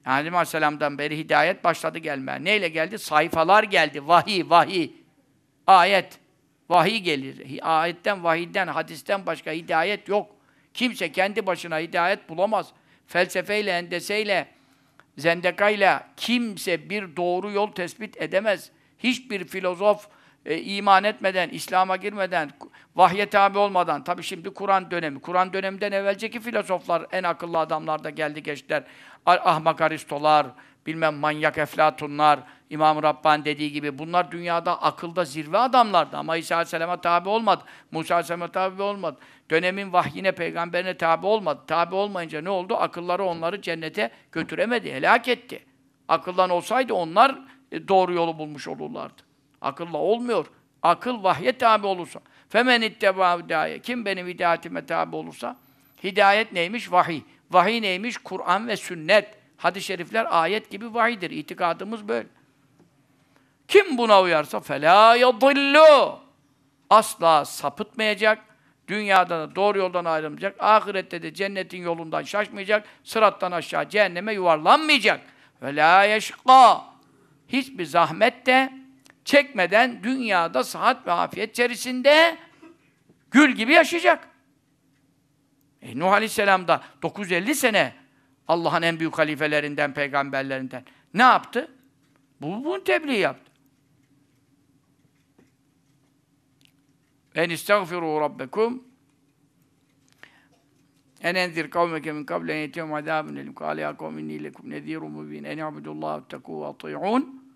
Yani 0.05 0.29
Aleyhisselam'dan 0.29 0.97
beri 0.97 1.17
hidayet 1.17 1.63
başladı 1.63 1.97
gelmeye. 1.97 2.43
Neyle 2.43 2.69
geldi? 2.69 2.99
Sayfalar 2.99 3.63
geldi. 3.63 4.07
Vahiy, 4.07 4.49
vahiy. 4.49 4.91
Ayet. 5.67 6.19
Vahiy 6.69 6.97
gelir. 6.97 7.59
Ayetten, 7.61 8.23
vahiyden, 8.23 8.67
hadisten 8.67 9.25
başka 9.25 9.51
hidayet 9.51 10.07
yok. 10.07 10.35
Kimse 10.73 11.11
kendi 11.11 11.45
başına 11.45 11.79
hidayet 11.79 12.29
bulamaz. 12.29 12.73
Felsefeyle, 13.07 13.71
endeseyle, 13.71 14.47
zendekayla 15.17 16.07
kimse 16.17 16.89
bir 16.89 17.15
doğru 17.15 17.51
yol 17.51 17.71
tespit 17.71 18.21
edemez. 18.21 18.71
Hiçbir 18.99 19.47
filozof 19.47 20.07
e, 20.45 20.61
iman 20.61 21.03
etmeden, 21.03 21.49
İslam'a 21.49 21.95
girmeden, 21.95 22.51
vahye 22.95 23.29
tabi 23.29 23.57
olmadan, 23.57 24.03
tabi 24.03 24.23
şimdi 24.23 24.49
Kur'an 24.49 24.91
dönemi, 24.91 25.19
Kur'an 25.19 25.53
döneminden 25.53 25.91
evvelceki 25.91 26.39
filozoflar, 26.39 27.05
en 27.11 27.23
akıllı 27.23 27.59
adamlar 27.59 28.03
da 28.03 28.09
geldi 28.09 28.43
geçtiler. 28.43 28.83
Ahmak 29.25 29.81
Aristolar, 29.81 30.47
bilmem 30.87 31.15
manyak 31.15 31.57
Eflatunlar, 31.57 32.39
İmam-ı 32.69 33.03
Rabbani 33.03 33.45
dediği 33.45 33.71
gibi 33.71 33.97
bunlar 33.97 34.31
dünyada 34.31 34.81
akılda 34.81 35.25
zirve 35.25 35.57
adamlardı 35.57 36.17
ama 36.17 36.37
İsa 36.37 36.55
Aleyhisselam'a 36.55 37.01
tabi 37.01 37.29
olmadı. 37.29 37.63
Musa 37.91 38.15
Aleyhisselam'a 38.15 38.47
tabi 38.47 38.81
olmadı. 38.81 39.17
Dönemin 39.49 39.93
vahyine, 39.93 40.31
peygamberine 40.31 40.97
tabi 40.97 41.25
olmadı. 41.25 41.61
Tabi 41.67 41.95
olmayınca 41.95 42.41
ne 42.41 42.49
oldu? 42.49 42.75
Akılları 42.75 43.23
onları 43.23 43.61
cennete 43.61 44.11
götüremedi, 44.31 44.93
helak 44.93 45.27
etti. 45.27 45.65
Akıllan 46.07 46.49
olsaydı 46.49 46.93
onlar 46.93 47.39
e, 47.71 47.87
doğru 47.87 48.13
yolu 48.13 48.37
bulmuş 48.37 48.67
olurlardı. 48.67 49.21
Akılla 49.61 49.97
olmuyor. 49.97 50.45
Akıl 50.83 51.23
vahye 51.23 51.57
tabi 51.57 51.87
olursa. 51.87 52.19
Femen 52.49 52.81
itteba. 52.81 53.39
Kim 53.83 54.05
benim 54.05 54.27
hidayetime 54.27 54.85
tabi 54.85 55.15
olursa 55.15 55.57
hidayet 56.03 56.51
neymiş? 56.51 56.91
Vahiy. 56.91 57.21
Vahiy 57.51 57.81
neymiş? 57.81 58.17
Kur'an 58.17 58.67
ve 58.67 58.77
sünnet. 58.77 59.37
Hadis-i 59.57 59.85
şerifler 59.85 60.27
ayet 60.29 60.71
gibi 60.71 60.93
vahidir. 60.93 61.31
İtikadımız 61.31 62.07
böyle. 62.07 62.27
Kim 63.67 63.97
buna 63.97 64.21
uyarsa 64.21 64.59
fela 64.59 65.15
yadillu. 65.15 66.19
Asla 66.89 67.45
sapıtmayacak. 67.45 68.43
Dünyada 68.87 69.39
da 69.39 69.55
doğru 69.55 69.77
yoldan 69.77 70.05
ayrılmayacak. 70.05 70.55
Ahirette 70.59 71.23
de 71.23 71.33
cennetin 71.33 71.81
yolundan 71.81 72.23
şaşmayacak. 72.23 72.87
Sırattan 73.03 73.51
aşağı 73.51 73.89
cehenneme 73.89 74.33
yuvarlanmayacak. 74.33 75.21
Ve 75.61 75.75
la 75.75 76.03
yeşka. 76.03 76.83
Hiçbir 77.47 77.85
zahmet 77.85 78.45
de 78.45 78.73
çekmeden 79.25 80.03
dünyada 80.03 80.63
sıhhat 80.63 81.07
ve 81.07 81.11
afiyet 81.11 81.49
içerisinde 81.49 82.37
gül 83.31 83.51
gibi 83.51 83.73
yaşayacak. 83.73 84.27
E, 85.81 85.99
Nuh 85.99 86.11
Aleyhisselam 86.11 86.67
da 86.67 86.81
950 87.01 87.55
sene 87.55 87.93
Allah'ın 88.47 88.81
en 88.81 88.99
büyük 88.99 89.17
halifelerinden, 89.17 89.93
peygamberlerinden. 89.93 90.83
Ne 91.13 91.23
yaptı? 91.23 91.71
Bu, 92.41 92.65
bunu 92.65 92.83
tebliğ 92.83 93.17
yaptı. 93.17 93.51
En 97.35 97.49
istagfiru 97.49 98.21
rabbekum 98.21 98.83
en 101.21 101.35
enzir 101.35 101.69
kavmeke 101.69 102.11
min 102.11 102.25
kable 102.25 102.53
en 102.53 102.57
yetiyum 102.57 102.93
azabun 102.93 103.35
elim 103.35 103.53
kâle 103.53 103.81
ya 103.81 103.97
kavm 103.97 104.17
inni 104.17 104.43
lekum 104.43 104.69
nezîrun 104.69 105.11
mubîn 105.11 105.43
en 105.43 105.57
ya'budullâhu 105.57 106.23
tekû 106.29 106.61
ve 106.61 106.65
ati'ûn 106.65 107.47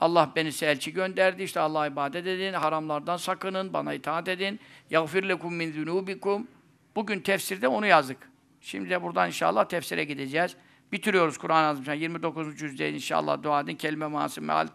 Allah 0.00 0.32
beni 0.36 0.50
elçi 0.62 0.92
gönderdi. 0.92 1.42
İşte 1.42 1.60
Allah'a 1.60 1.86
ibadet 1.86 2.26
edin, 2.26 2.52
haramlardan 2.52 3.16
sakının, 3.16 3.72
bana 3.72 3.94
itaat 3.94 4.28
edin. 4.28 4.60
Yagfir 4.90 5.22
lekum 5.22 5.54
min 5.54 5.72
zunubikum. 5.72 6.48
Bugün 6.96 7.20
tefsirde 7.20 7.68
onu 7.68 7.86
yazdık. 7.86 8.31
Şimdi 8.62 8.90
de 8.90 9.02
buradan 9.02 9.26
inşallah 9.26 9.64
tefsire 9.64 10.04
gideceğiz. 10.04 10.56
Bitiriyoruz 10.92 11.38
Kur'an-ı 11.38 11.66
Azimşan. 11.66 11.94
29. 11.94 12.58
cüzde 12.58 12.92
inşallah 12.92 13.42
dua 13.42 13.60
edin. 13.60 13.76
Kelime 13.76 14.06
manası 14.06 14.42
meal 14.42 14.68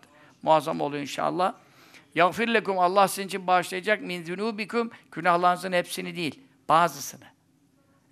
muazzam 0.43 0.81
oluyor 0.81 1.01
inşallah. 1.01 1.53
Yağfir 2.15 2.47
lekum. 2.47 2.79
Allah 2.79 3.07
sizin 3.07 3.27
için 3.27 3.47
bağışlayacak. 3.47 4.01
Min 4.01 4.23
zunubikum. 4.23 4.91
Günahlarınızın 5.11 5.71
hepsini 5.71 6.15
değil. 6.15 6.39
Bazısını. 6.69 7.25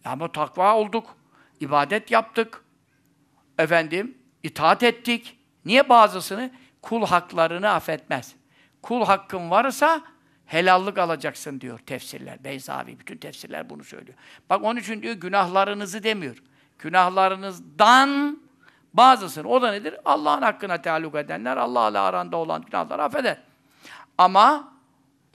Ama 0.06 0.32
takva 0.32 0.76
olduk. 0.76 1.18
ibadet 1.60 2.12
yaptık. 2.12 2.64
Efendim, 3.60 4.18
itaat 4.44 4.84
ettik. 4.84 5.40
Niye 5.66 5.90
bazısını? 5.90 6.52
Kul 6.82 7.06
haklarını 7.06 7.70
affetmez. 7.70 8.36
Kul 8.82 9.06
hakkın 9.06 9.52
varsa 9.52 10.02
helallık 10.46 10.98
alacaksın 10.98 11.62
diyor 11.62 11.80
tefsirler. 11.80 12.44
Beyzavi, 12.44 13.00
bütün 13.00 13.18
tefsirler 13.18 13.70
bunu 13.70 13.84
söylüyor. 13.84 14.18
Bak 14.50 14.64
onun 14.64 14.80
için 14.80 15.02
diyor 15.02 15.14
günahlarınızı 15.14 16.04
demiyor. 16.04 16.44
Günahlarınızdan 16.80 18.40
bazısını. 18.94 19.48
O 19.48 19.62
da 19.62 19.72
nedir? 19.72 19.96
Allah'ın 20.06 20.42
hakkına 20.42 20.82
tealluk 20.82 21.16
edenler, 21.16 21.58
Allah'la 21.58 22.02
aranda 22.02 22.38
olan 22.38 22.62
günahları 22.62 23.04
affeder. 23.04 23.38
Ama 24.18 24.74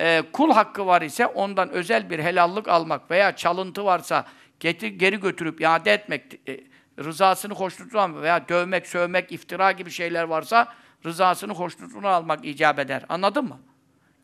e, 0.01 0.23
kul 0.33 0.53
hakkı 0.53 0.87
var 0.87 1.03
ise 1.03 1.27
ondan 1.27 1.71
özel 1.71 2.11
bir 2.11 2.19
helallık 2.19 2.69
almak 2.69 3.11
veya 3.11 3.37
çalıntı 3.37 3.85
varsa 3.85 4.25
getir, 4.61 4.89
geri 4.89 5.21
götürüp 5.21 5.61
iade 5.61 5.93
etmek, 5.93 6.49
e, 6.49 6.61
rızasını 6.99 7.55
hoşnutluğu 7.55 8.23
veya 8.23 8.49
dövmek, 8.49 8.87
sövmek, 8.87 9.33
iftira 9.33 9.73
gibi 9.73 9.91
şeyler 9.91 10.25
varsa 10.25 10.69
rızasını, 11.07 11.53
hoşnutluğunu 11.53 12.09
almak 12.09 12.45
icap 12.45 12.79
eder. 12.79 13.05
Anladın 13.09 13.45
mı? 13.45 13.59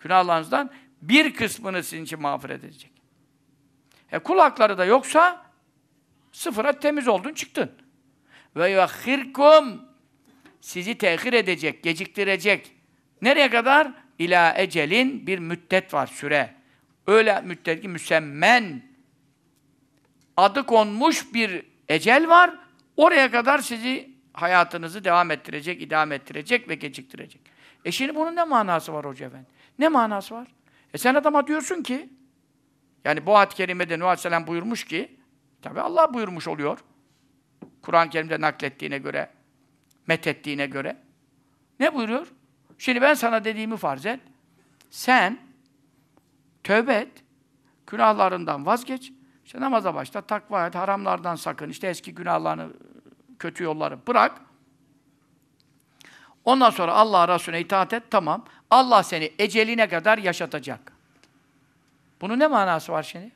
Günahlarınızdan 0.06 0.70
bir 1.02 1.34
kısmını 1.34 1.82
sizin 1.82 2.04
için 2.04 2.20
mağfiret 2.20 2.64
edecek. 2.64 2.92
E, 4.12 4.18
kul 4.18 4.38
hakları 4.38 4.78
da 4.78 4.84
yoksa 4.84 5.46
sıfıra 6.32 6.78
temiz 6.78 7.08
oldun, 7.08 7.32
çıktın. 7.32 7.72
Ve 8.56 8.70
yuakhirkum 8.70 9.82
sizi 10.60 10.98
tehir 10.98 11.32
edecek, 11.32 11.82
geciktirecek. 11.82 12.72
Nereye 13.22 13.50
kadar? 13.50 13.92
İlâ 14.18 14.54
ecelin 14.56 15.26
bir 15.26 15.38
müddet 15.38 15.94
var, 15.94 16.06
süre. 16.06 16.54
Öyle 17.06 17.40
müddet 17.40 17.82
ki 17.82 17.88
müsemmen 17.88 18.82
adı 20.36 20.66
konmuş 20.66 21.34
bir 21.34 21.62
ecel 21.88 22.28
var. 22.28 22.54
Oraya 22.96 23.30
kadar 23.30 23.58
sizi 23.58 24.10
hayatınızı 24.32 25.04
devam 25.04 25.30
ettirecek, 25.30 25.82
idame 25.82 26.14
ettirecek 26.14 26.68
ve 26.68 26.74
geciktirecek. 26.74 27.40
E 27.84 27.92
şimdi 27.92 28.14
bunun 28.14 28.36
ne 28.36 28.44
manası 28.44 28.92
var 28.92 29.06
Hoca 29.06 29.26
Efendi? 29.26 29.55
Ne 29.78 29.88
manası 29.88 30.34
var? 30.34 30.48
E 30.94 30.98
sen 30.98 31.14
adama 31.14 31.46
diyorsun 31.46 31.82
ki, 31.82 32.10
yani 33.04 33.26
bu 33.26 33.36
ayet-i 33.36 33.54
kerimede 33.56 33.98
Nuh 33.98 34.04
Aleyhisselam 34.04 34.46
buyurmuş 34.46 34.84
ki, 34.84 35.16
tabi 35.62 35.80
Allah 35.80 36.14
buyurmuş 36.14 36.48
oluyor. 36.48 36.78
Kur'an-ı 37.82 38.10
Kerim'de 38.10 38.40
naklettiğine 38.40 38.98
göre, 38.98 39.30
methettiğine 40.06 40.66
göre. 40.66 40.96
Ne 41.80 41.94
buyuruyor? 41.94 42.32
Şimdi 42.78 43.02
ben 43.02 43.14
sana 43.14 43.44
dediğimi 43.44 43.76
farz 43.76 44.06
et. 44.06 44.20
Sen 44.90 45.38
tövbe 46.64 46.94
et, 46.94 47.24
günahlarından 47.86 48.66
vazgeç, 48.66 49.12
işte 49.44 49.60
namaza 49.60 49.94
başla, 49.94 50.20
takva 50.20 50.66
et, 50.66 50.74
haramlardan 50.74 51.34
sakın, 51.34 51.68
işte 51.70 51.88
eski 51.88 52.14
günahlarını, 52.14 52.72
kötü 53.38 53.64
yolları 53.64 54.06
bırak. 54.06 54.40
Ondan 56.46 56.70
sonra 56.70 56.92
Allah 56.92 57.34
Resulüne 57.34 57.60
itaat 57.60 57.92
et, 57.92 58.02
tamam. 58.10 58.44
Allah 58.70 59.02
seni 59.02 59.32
eceline 59.38 59.88
kadar 59.88 60.18
yaşatacak. 60.18 60.92
Bunun 62.20 62.38
ne 62.38 62.46
manası 62.46 62.92
var 62.92 63.02
şimdi? 63.02 63.30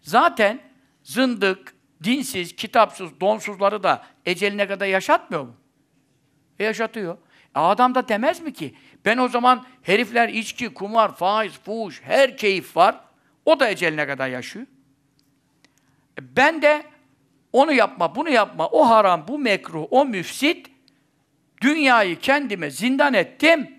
Zaten 0.00 0.60
zındık, 1.02 1.74
dinsiz, 2.04 2.56
kitapsız, 2.56 3.20
donsuzları 3.20 3.82
da 3.82 4.04
eceline 4.26 4.68
kadar 4.68 4.86
yaşatmıyor 4.86 5.42
mu? 5.42 5.54
E 6.58 6.64
yaşatıyor. 6.64 7.18
E 7.56 7.60
adam 7.60 7.94
da 7.94 8.08
demez 8.08 8.40
mi 8.40 8.52
ki? 8.52 8.74
Ben 9.04 9.18
o 9.18 9.28
zaman 9.28 9.66
herifler 9.82 10.28
içki, 10.28 10.74
kumar, 10.74 11.14
faiz, 11.14 11.52
fuhuş, 11.52 12.02
her 12.02 12.36
keyif 12.36 12.76
var. 12.76 13.00
O 13.44 13.60
da 13.60 13.70
eceline 13.70 14.06
kadar 14.06 14.28
yaşıyor. 14.28 14.66
E 16.18 16.36
ben 16.36 16.62
de 16.62 16.82
onu 17.52 17.72
yapma, 17.72 18.14
bunu 18.14 18.30
yapma, 18.30 18.68
o 18.68 18.88
haram, 18.88 19.28
bu 19.28 19.38
mekruh, 19.38 19.86
o 19.90 20.04
müfsit, 20.04 20.73
dünyayı 21.64 22.18
kendime 22.18 22.70
zindan 22.70 23.14
ettim, 23.14 23.70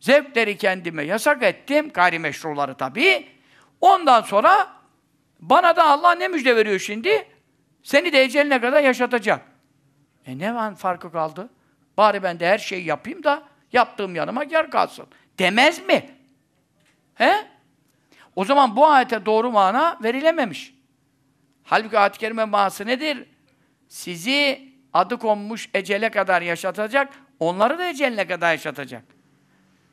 zevkleri 0.00 0.56
kendime 0.56 1.02
yasak 1.02 1.42
ettim, 1.42 1.90
gayrimeşruları 1.90 2.74
tabii. 2.74 3.26
Ondan 3.80 4.22
sonra 4.22 4.68
bana 5.40 5.76
da 5.76 5.84
Allah 5.84 6.14
ne 6.14 6.28
müjde 6.28 6.56
veriyor 6.56 6.78
şimdi? 6.78 7.28
Seni 7.82 8.12
de 8.12 8.22
eceline 8.22 8.60
kadar 8.60 8.82
yaşatacak. 8.82 9.42
E 10.26 10.38
ne 10.38 10.54
var 10.54 10.74
farkı 10.74 11.12
kaldı? 11.12 11.48
Bari 11.96 12.22
ben 12.22 12.40
de 12.40 12.48
her 12.48 12.58
şeyi 12.58 12.84
yapayım 12.84 13.24
da 13.24 13.42
yaptığım 13.72 14.14
yanıma 14.14 14.44
yer 14.44 14.70
kalsın. 14.70 15.06
Demez 15.38 15.86
mi? 15.86 16.10
He? 17.14 17.46
O 18.36 18.44
zaman 18.44 18.76
bu 18.76 18.86
ayete 18.86 19.26
doğru 19.26 19.50
mana 19.50 19.98
verilememiş. 20.02 20.74
Halbuki 21.64 21.98
ayet-i 21.98 22.18
kerime 22.18 22.44
manası 22.44 22.86
nedir? 22.86 23.26
Sizi 23.88 24.75
adı 24.96 25.18
konmuş 25.18 25.68
ecele 25.74 26.10
kadar 26.10 26.42
yaşatacak, 26.42 27.12
onları 27.40 27.78
da 27.78 27.88
eceline 27.88 28.26
kadar 28.26 28.52
yaşatacak. 28.52 29.04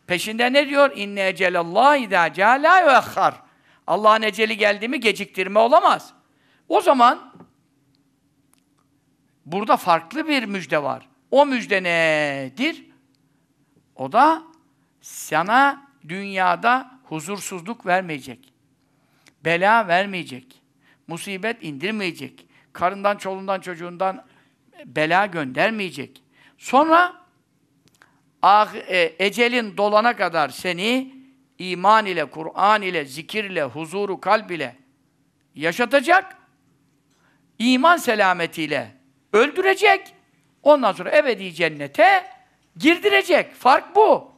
Peşinde 0.08 0.54
ne 0.54 0.70
diyor? 0.70 0.92
İnne 0.96 1.28
ecelallah 1.28 1.98
idâ 1.98 2.34
câlâ 2.34 2.80
yuakhar. 2.80 3.36
Allah'ın 3.88 4.22
eceli 4.22 4.58
geldi 4.58 4.88
mi 4.88 5.00
geciktirme 5.00 5.60
olamaz. 5.60 6.14
O 6.70 6.82
zaman 6.82 7.34
burada 9.46 9.78
farklı 9.78 10.28
bir 10.28 10.44
müjde 10.44 10.84
var. 10.84 11.10
O 11.32 11.46
müjde 11.46 11.84
nedir? 11.84 12.86
O 13.96 14.12
da 14.12 14.44
sana 15.02 15.88
dünyada 16.08 16.92
huzursuzluk 17.04 17.86
vermeyecek. 17.86 18.54
Bela 19.46 19.88
vermeyecek 19.88 20.62
musibet 21.08 21.64
indirmeyecek. 21.64 22.48
Karından, 22.74 23.18
çolundan, 23.18 23.60
çocuğundan 23.60 24.26
bela 24.86 25.26
göndermeyecek. 25.26 26.24
Sonra 26.58 27.14
ah, 28.42 28.76
e, 28.76 29.16
ecelin 29.20 29.78
dolana 29.78 30.16
kadar 30.16 30.50
seni 30.50 31.14
iman 31.60 32.06
ile, 32.06 32.26
Kur'an 32.26 32.82
ile, 32.82 33.06
zikir 33.06 33.44
ile, 33.44 33.64
huzuru 33.64 34.22
kalb 34.22 34.50
ile 34.50 34.76
yaşatacak. 35.56 36.38
İman 37.60 37.98
selametiyle 37.98 38.92
öldürecek. 39.34 40.14
Ondan 40.64 40.92
sonra 40.92 41.18
ebedi 41.18 41.54
cennete 41.54 42.26
girdirecek. 42.78 43.56
Fark 43.56 43.96
bu. 43.96 44.32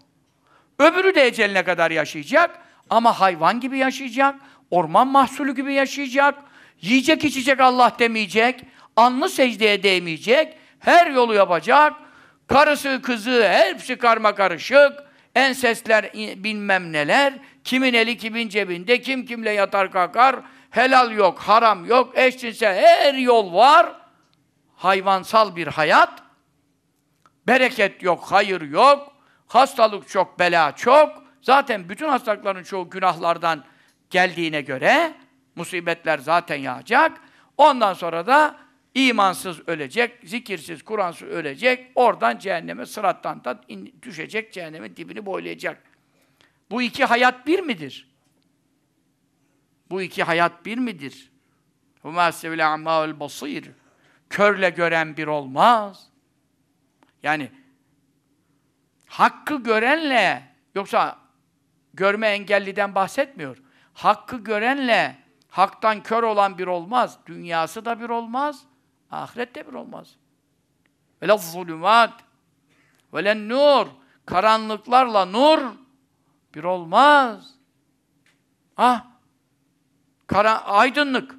Öbürü 0.79 1.15
de 1.15 1.27
eceline 1.27 1.63
kadar 1.63 1.91
yaşayacak. 1.91 2.59
Ama 2.89 3.19
hayvan 3.19 3.59
gibi 3.59 3.77
yaşayacak. 3.77 4.35
Orman 4.71 5.07
mahsulü 5.07 5.55
gibi 5.55 5.73
yaşayacak. 5.73 6.35
Yiyecek 6.81 7.23
içecek 7.23 7.59
Allah 7.59 7.95
demeyecek. 7.99 8.61
Anlı 8.95 9.29
secdeye 9.29 9.83
değmeyecek. 9.83 10.57
Her 10.79 11.07
yolu 11.07 11.33
yapacak. 11.33 11.93
Karısı, 12.47 13.01
kızı, 13.01 13.49
hepsi 13.49 13.97
karma 13.97 14.35
karışık. 14.35 14.91
Ensesler 15.35 16.13
bilmem 16.13 16.91
neler. 16.91 17.33
Kimin 17.63 17.93
eli 17.93 18.17
kimin 18.17 18.49
cebinde, 18.49 19.01
kim 19.01 19.25
kimle 19.25 19.51
yatar 19.51 19.91
kalkar. 19.91 20.35
Helal 20.69 21.11
yok, 21.11 21.39
haram 21.39 21.85
yok, 21.85 22.17
eşcinsel 22.17 22.75
her 22.75 23.13
yol 23.13 23.53
var. 23.53 23.93
Hayvansal 24.75 25.55
bir 25.55 25.67
hayat. 25.67 26.23
Bereket 27.47 28.03
yok, 28.03 28.23
hayır 28.29 28.61
yok. 28.61 29.13
Hastalık 29.47 30.09
çok, 30.09 30.39
bela 30.39 30.71
çok. 30.75 31.23
Zaten 31.41 31.89
bütün 31.89 32.09
hastalıkların 32.09 32.63
çoğu 32.63 32.89
günahlardan 32.89 33.63
geldiğine 34.09 34.61
göre 34.61 35.13
musibetler 35.55 36.17
zaten 36.17 36.55
yağacak. 36.55 37.11
Ondan 37.57 37.93
sonra 37.93 38.27
da 38.27 38.55
İmansız 38.95 39.67
ölecek, 39.67 40.19
zikirsiz, 40.23 40.83
Kur'ansız 40.83 41.27
ölecek, 41.27 41.91
oradan 41.95 42.37
cehenneme, 42.37 42.85
sırattan 42.85 43.43
da 43.43 43.61
in, 43.67 43.95
düşecek, 44.01 44.53
cehennemin 44.53 44.95
dibini 44.95 45.25
boylayacak. 45.25 45.83
Bu 46.71 46.81
iki 46.81 47.05
hayat 47.05 47.47
bir 47.47 47.59
midir? 47.59 48.11
Bu 49.89 50.01
iki 50.01 50.23
hayat 50.23 50.65
bir 50.65 50.77
midir? 50.77 51.31
Huma 52.01 52.31
sevle 52.31 52.65
ammâul 52.65 53.19
basîr. 53.19 53.71
Körle 54.29 54.69
gören 54.69 55.17
bir 55.17 55.27
olmaz. 55.27 56.09
Yani 57.23 57.51
hakkı 59.07 59.63
görenle, 59.63 60.43
yoksa 60.75 61.19
görme 61.93 62.27
engelliden 62.27 62.95
bahsetmiyor. 62.95 63.57
Hakkı 63.93 64.37
görenle 64.37 65.15
haktan 65.49 66.03
kör 66.03 66.23
olan 66.23 66.57
bir 66.57 66.67
olmaz. 66.67 67.19
Dünyası 67.25 67.85
da 67.85 68.01
bir 68.01 68.09
olmaz 68.09 68.65
Ahirette 69.16 69.68
bir 69.68 69.74
olmaz. 69.74 70.16
Velez 71.22 71.51
zulümat 71.51 72.24
velen 73.13 73.49
nur 73.49 73.88
karanlıklarla 74.26 75.26
nur 75.26 75.59
bir 76.55 76.63
olmaz. 76.63 77.53
Ah! 78.78 79.05
Kara, 80.28 80.66
aydınlık. 80.66 81.36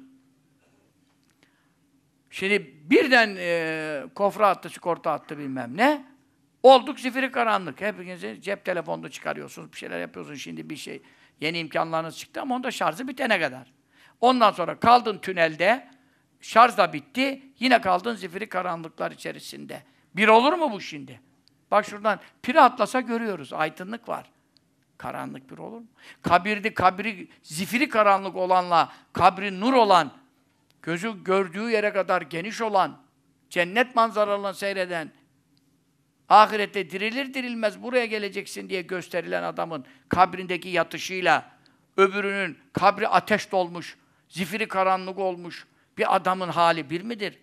Şimdi 2.29 2.73
birden 2.89 3.35
e, 3.39 4.03
kofra 4.15 4.47
attı, 4.47 4.69
sigorta 4.69 5.11
attı 5.11 5.37
bilmem 5.37 5.77
ne. 5.77 6.05
Olduk 6.63 6.99
zifiri 6.99 7.31
karanlık. 7.31 7.81
Hepinizi 7.81 8.41
cep 8.41 8.65
telefonunu 8.65 9.11
çıkarıyorsunuz, 9.11 9.71
bir 9.71 9.77
şeyler 9.77 9.99
yapıyorsunuz. 9.99 10.41
Şimdi 10.41 10.69
bir 10.69 10.75
şey, 10.75 11.01
yeni 11.41 11.59
imkanlarınız 11.59 12.17
çıktı 12.17 12.41
ama 12.41 12.55
onda 12.55 12.71
şarjı 12.71 13.07
bitene 13.07 13.39
kadar. 13.39 13.73
Ondan 14.21 14.51
sonra 14.51 14.79
kaldın 14.79 15.17
tünelde, 15.17 15.87
şarj 16.41 16.77
da 16.77 16.93
bitti, 16.93 17.41
yine 17.59 17.81
kaldın 17.81 18.15
zifiri 18.15 18.49
karanlıklar 18.49 19.11
içerisinde. 19.11 19.83
Bir 20.15 20.27
olur 20.27 20.53
mu 20.53 20.71
bu 20.71 20.81
şimdi? 20.81 21.21
Bak 21.71 21.85
şuradan 21.85 22.19
pire 22.41 22.61
atlasa 22.61 23.01
görüyoruz, 23.01 23.53
aydınlık 23.53 24.09
var. 24.09 24.31
Karanlık 24.97 25.51
bir 25.51 25.57
olur 25.57 25.79
mu? 25.79 25.87
Kabirdi, 26.21 26.73
kabri, 26.73 27.27
zifiri 27.43 27.89
karanlık 27.89 28.35
olanla, 28.35 28.93
kabri 29.13 29.59
nur 29.59 29.73
olan, 29.73 30.11
gözü 30.81 31.23
gördüğü 31.23 31.69
yere 31.69 31.93
kadar 31.93 32.21
geniş 32.21 32.61
olan, 32.61 32.97
cennet 33.49 33.95
manzaralarını 33.95 34.53
seyreden, 34.53 35.11
ahirette 36.29 36.89
dirilir 36.89 37.33
dirilmez 37.33 37.83
buraya 37.83 38.05
geleceksin 38.05 38.69
diye 38.69 38.81
gösterilen 38.81 39.43
adamın 39.43 39.85
kabrindeki 40.09 40.69
yatışıyla, 40.69 41.51
öbürünün 41.97 42.57
kabri 42.73 43.07
ateş 43.07 43.51
dolmuş, 43.51 43.97
zifiri 44.29 44.67
karanlık 44.67 45.19
olmuş 45.19 45.67
bir 45.97 46.15
adamın 46.15 46.49
hali 46.49 46.89
bir 46.89 47.01
midir? 47.01 47.39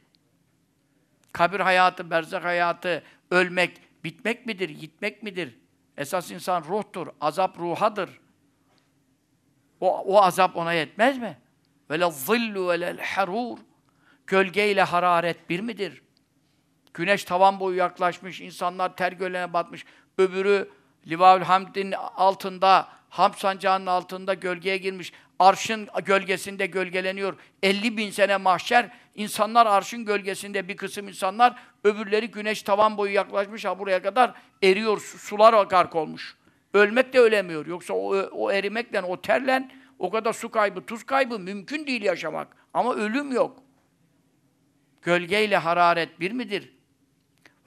Kabir 1.33 1.61
hayatı, 1.61 2.11
berzak 2.11 2.45
hayatı, 2.45 3.03
ölmek, 3.31 3.81
bitmek 4.05 4.47
midir, 4.47 4.69
gitmek 4.69 5.23
midir? 5.23 5.59
Esas 5.97 6.31
insan 6.31 6.65
ruhtur, 6.65 7.07
azap 7.21 7.59
ruhadır. 7.59 8.21
O, 9.81 9.99
o 9.99 10.23
azap 10.23 10.57
ona 10.57 10.73
yetmez 10.73 11.19
mi? 11.19 11.39
Vele 11.91 12.11
zillu 12.11 12.69
velel 12.69 13.01
harur. 13.01 13.59
Gölge 14.27 14.71
ile 14.71 14.83
hararet 14.83 15.51
bir 15.51 15.61
midir? 15.61 16.03
Güneş 16.95 17.25
tavan 17.25 17.61
boyu 17.61 17.77
yaklaşmış, 17.77 18.41
insanlar 18.41 18.97
ter 18.97 19.13
gölene 19.13 19.53
batmış. 19.53 19.85
Öbürü 20.19 20.71
Livaül 21.07 21.43
Hamd'in 21.43 21.93
altında, 21.93 22.89
Hamd 23.09 23.35
sancağının 23.35 23.87
altında 23.87 24.35
gölgeye 24.35 24.77
girmiş. 24.77 25.13
Arşın 25.39 25.89
gölgesinde 26.05 26.67
gölgeleniyor. 26.67 27.37
50 27.63 27.97
bin 27.97 28.11
sene 28.11 28.37
mahşer, 28.37 28.91
insanlar 29.15 29.67
arşın 29.67 30.05
gölgesinde 30.05 30.69
bir 30.69 30.77
kısım 30.77 31.09
insanlar, 31.09 31.57
öbürleri 31.85 32.31
güneş 32.31 32.63
tavan 32.63 32.97
boyu 32.97 33.13
yaklaşmış 33.13 33.65
ha 33.65 33.79
buraya 33.79 34.03
kadar 34.03 34.35
eriyor, 34.63 35.01
sular 35.01 35.65
gark 35.65 35.95
olmuş. 35.95 36.37
Ölmek 36.75 37.13
de 37.13 37.21
ölemiyor. 37.21 37.67
Yoksa 37.67 37.95
o, 37.95 38.17
o 38.17 38.53
erimekle, 38.53 39.03
o 39.03 39.21
terlen, 39.21 39.71
o 39.99 40.11
kadar 40.11 40.33
su 40.33 40.51
kaybı, 40.51 40.87
tuz 40.87 41.05
kaybı 41.05 41.39
mümkün 41.39 41.87
değil 41.87 42.03
yaşamak. 42.03 42.57
Ama 42.75 42.95
ölüm 42.95 43.33
yok. 43.33 43.63
Gölgeyle 45.03 45.57
hararet 45.57 46.21
bir 46.21 46.33
midir? 46.33 46.73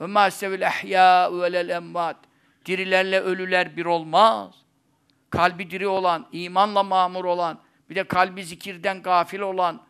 Ve 0.02 0.06
mâ 0.06 0.32
sevil 0.32 0.62
ehyâ 0.62 1.42
velel 1.42 1.70
emmat. 1.70 2.18
Dirilerle 2.66 3.20
ölüler 3.20 3.78
bir 3.78 3.86
olmaz. 3.86 4.67
Kalbi 5.30 5.72
diri 5.72 5.88
olan, 5.88 6.28
imanla 6.32 6.84
mamur 6.84 7.26
olan, 7.26 7.60
bir 7.90 7.96
de 7.96 8.04
kalbi 8.04 8.44
zikirden 8.44 9.02
gafil 9.02 9.40
olan. 9.40 9.82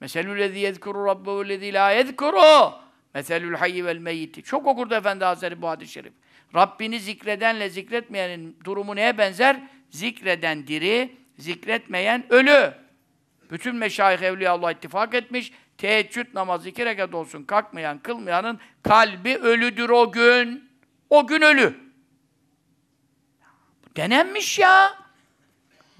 Meselül 0.00 0.38
lezî 0.38 0.58
yezkuru 0.58 1.06
rabbehu 1.06 1.48
lezî 1.48 1.72
lâ 1.74 1.90
yezkuru. 1.90 2.72
Meselül 3.14 3.54
hayyi 3.54 3.86
vel 3.86 3.98
meyyiti. 3.98 4.42
Çok 4.42 4.66
okurdu 4.66 4.94
Efendi 4.94 5.24
Hazretleri 5.24 5.62
bu 5.62 5.68
hadis-i 5.68 5.92
şerif. 5.92 6.12
Rabbini 6.54 7.00
zikredenle 7.00 7.68
zikretmeyenin 7.68 8.56
durumu 8.64 8.96
neye 8.96 9.18
benzer? 9.18 9.60
Zikreden 9.90 10.66
diri, 10.66 11.16
zikretmeyen 11.38 12.32
ölü. 12.32 12.74
Bütün 13.50 13.76
meşayih 13.76 14.22
evliyaullah 14.22 14.72
ittifak 14.72 15.14
etmiş. 15.14 15.52
Teheccüd 15.78 16.26
namazı 16.34 16.68
iki 16.68 16.84
rekat 16.84 17.14
olsun 17.14 17.44
kalkmayan, 17.44 17.98
kılmayanın 17.98 18.60
kalbi 18.82 19.36
ölüdür 19.36 19.88
o 19.88 20.12
gün. 20.12 20.70
O 21.10 21.26
gün 21.26 21.42
ölü. 21.42 21.91
Denenmiş 23.96 24.58
ya. 24.58 24.98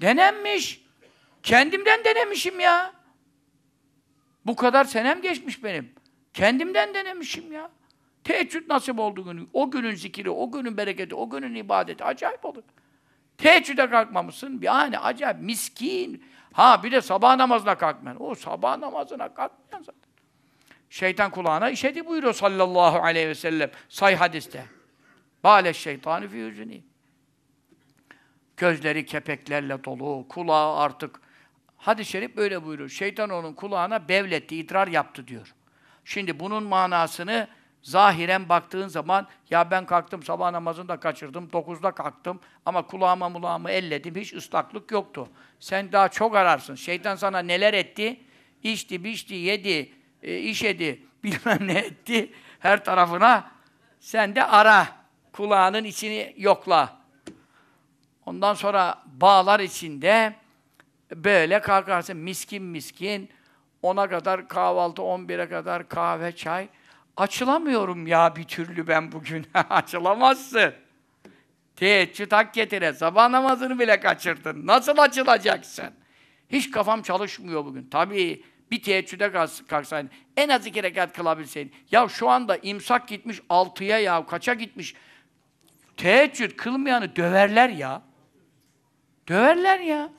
Denenmiş. 0.01 0.83
Kendimden 1.43 2.03
denemişim 2.03 2.59
ya. 2.59 2.93
Bu 4.45 4.55
kadar 4.55 4.83
senem 4.83 5.21
geçmiş 5.21 5.63
benim. 5.63 5.93
Kendimden 6.33 6.93
denemişim 6.93 7.51
ya. 7.51 7.69
Teheccüd 8.23 8.69
nasip 8.69 8.99
oldu 8.99 9.25
günü. 9.25 9.47
O 9.53 9.71
günün 9.71 9.95
zikiri, 9.95 10.29
o 10.29 10.51
günün 10.51 10.77
bereketi, 10.77 11.15
o 11.15 11.29
günün 11.29 11.55
ibadeti 11.55 12.03
acayip 12.03 12.45
olur. 12.45 12.63
Teheccüde 13.37 13.89
kalkmamışsın. 13.89 14.59
Yani 14.61 14.99
acayip 14.99 15.39
miskin. 15.39 16.25
Ha 16.53 16.83
bir 16.83 16.91
de 16.91 17.01
sabah 17.01 17.35
namazına 17.35 17.75
kalkmayan. 17.75 18.23
O 18.23 18.35
sabah 18.35 18.77
namazına 18.77 19.33
kalkmayan 19.33 19.83
zaten. 19.83 20.03
Şeytan 20.89 21.31
kulağına 21.31 21.69
işedi 21.69 22.05
buyuruyor 22.07 22.33
sallallahu 22.33 22.97
aleyhi 22.97 23.27
ve 23.27 23.35
sellem. 23.35 23.71
Say 23.89 24.15
hadiste. 24.15 24.65
Bâle 25.43 25.73
şeytanı 25.73 26.27
fi 26.27 26.37
yüzüni. 26.37 26.83
Gözleri 28.57 29.05
kepeklerle 29.05 29.83
dolu, 29.83 30.27
kulağı 30.27 30.77
artık. 30.77 31.21
Hadis-i 31.77 32.11
şerif 32.11 32.37
böyle 32.37 32.65
buyuruyor. 32.65 32.89
Şeytan 32.89 33.29
onun 33.29 33.53
kulağına 33.53 34.09
bevletti, 34.09 34.55
idrar 34.55 34.87
yaptı 34.87 35.27
diyor. 35.27 35.53
Şimdi 36.05 36.39
bunun 36.39 36.63
manasını 36.63 37.47
zahiren 37.81 38.49
baktığın 38.49 38.87
zaman 38.87 39.27
ya 39.49 39.71
ben 39.71 39.85
kalktım 39.85 40.23
sabah 40.23 40.51
namazını 40.51 40.87
da 40.87 40.99
kaçırdım, 40.99 41.51
dokuzda 41.53 41.91
kalktım 41.91 42.39
ama 42.65 42.87
kulağıma 42.87 43.29
mulağımı 43.29 43.71
elledim, 43.71 44.15
hiç 44.15 44.33
ıslaklık 44.33 44.91
yoktu. 44.91 45.27
Sen 45.59 45.91
daha 45.91 46.09
çok 46.09 46.35
ararsın. 46.35 46.75
Şeytan 46.75 47.15
sana 47.15 47.39
neler 47.39 47.73
etti? 47.73 48.19
İçti, 48.63 49.03
biçti, 49.03 49.35
yedi, 49.35 49.91
e, 50.23 50.37
işedi, 50.37 51.01
bilmem 51.23 51.67
ne 51.67 51.79
etti 51.79 52.33
her 52.59 52.85
tarafına. 52.85 53.51
Sen 53.99 54.35
de 54.35 54.43
ara. 54.45 54.87
Kulağının 55.33 55.83
içini 55.83 56.33
yokla. 56.37 57.02
Ondan 58.25 58.53
sonra 58.53 59.03
bağlar 59.05 59.59
içinde 59.59 60.35
böyle 61.15 61.61
kalkarsın 61.61 62.17
miskin 62.17 62.63
miskin. 62.63 63.29
10'a 63.83 64.09
kadar 64.09 64.47
kahvaltı, 64.47 65.01
11'e 65.01 65.49
kadar 65.49 65.89
kahve, 65.89 66.35
çay. 66.35 66.67
Açılamıyorum 67.17 68.07
ya 68.07 68.35
bir 68.35 68.43
türlü 68.43 68.87
ben 68.87 69.11
bugün. 69.11 69.47
Açılamazsın. 69.69 70.73
Teheccüd 71.75 72.31
hak 72.31 72.53
getire. 72.53 72.93
Sabah 72.93 73.29
namazını 73.29 73.79
bile 73.79 73.99
kaçırdın. 73.99 74.67
Nasıl 74.67 74.97
açılacaksın? 74.97 75.91
Hiç 76.49 76.71
kafam 76.71 77.01
çalışmıyor 77.01 77.65
bugün. 77.65 77.87
Tabii 77.91 78.43
bir 78.71 78.83
teheccüde 78.83 79.31
kalksaydın. 79.67 80.11
En 80.37 80.49
az 80.49 80.65
iki 80.65 80.83
rekat 80.83 81.13
kılabilseydin. 81.13 81.73
Ya 81.91 82.07
şu 82.07 82.29
anda 82.29 82.57
imsak 82.57 83.07
gitmiş 83.07 83.41
altıya 83.49 83.99
ya. 83.99 84.25
Kaça 84.25 84.53
gitmiş? 84.53 84.95
Teheccüd 85.97 86.51
kılmayanı 86.51 87.15
döverler 87.15 87.69
ya. 87.69 88.01
Döverler 89.27 89.79
ya. 89.79 90.09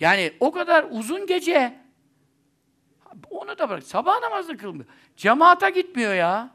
Yani 0.00 0.32
o 0.40 0.52
kadar 0.52 0.86
uzun 0.90 1.26
gece. 1.26 1.78
Onu 3.30 3.58
da 3.58 3.68
bırak. 3.68 3.82
Sabah 3.82 4.20
namazını 4.20 4.56
kılmıyor. 4.56 4.88
Cemaata 5.16 5.68
gitmiyor 5.68 6.14
ya. 6.14 6.50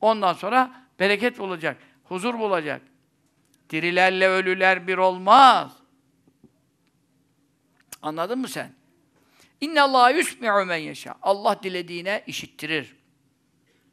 Ondan 0.00 0.32
sonra 0.32 0.70
bereket 1.00 1.40
olacak. 1.40 1.76
Huzur 2.04 2.38
bulacak. 2.38 2.82
Dirilerle 3.70 4.28
ölüler 4.28 4.86
bir 4.86 4.98
olmaz. 4.98 5.72
Anladın 8.02 8.38
mı 8.38 8.48
sen? 8.48 8.72
İnne 9.60 9.82
Allah 9.82 10.10
yusmi'u 10.10 10.64
men 10.66 10.76
yeşâ. 10.76 11.14
Allah 11.22 11.62
dilediğine 11.62 12.24
işittirir. 12.26 12.96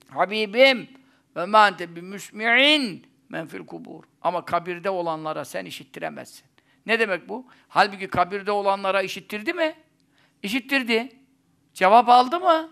Habibim 0.10 0.90
ve 1.36 1.46
ma 1.46 1.68
ente 1.68 1.96
bi 1.96 2.02
musmi'in 2.02 3.09
men 3.30 3.48
fil 3.48 3.66
kubur. 3.66 4.04
Ama 4.22 4.46
kabirde 4.46 4.90
olanlara 4.90 5.46
sen 5.46 5.66
işittiremezsin. 5.66 6.46
Ne 6.86 7.00
demek 7.00 7.30
bu? 7.30 7.48
Halbuki 7.68 8.08
kabirde 8.08 8.52
olanlara 8.52 9.02
işittirdi 9.02 9.54
mi? 9.54 9.76
İşittirdi. 10.44 11.10
Cevap 11.74 12.10
aldı 12.10 12.40
mı? 12.40 12.70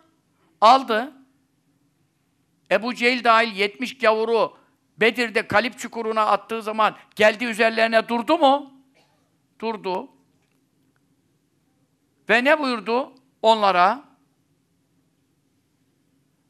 Aldı. 0.62 1.14
Ebu 2.72 2.96
Cehil 2.96 3.24
dahil 3.24 3.56
70 3.56 3.98
gavuru 3.98 4.58
Bedir'de 4.98 5.48
Kalip 5.48 5.80
çukuruna 5.80 6.26
attığı 6.26 6.62
zaman 6.62 6.96
geldi 7.16 7.46
üzerlerine 7.46 8.08
durdu 8.08 8.38
mu? 8.38 8.74
Durdu. 9.60 10.10
Ve 12.30 12.44
ne 12.44 12.60
buyurdu 12.60 13.14
onlara? 13.42 14.04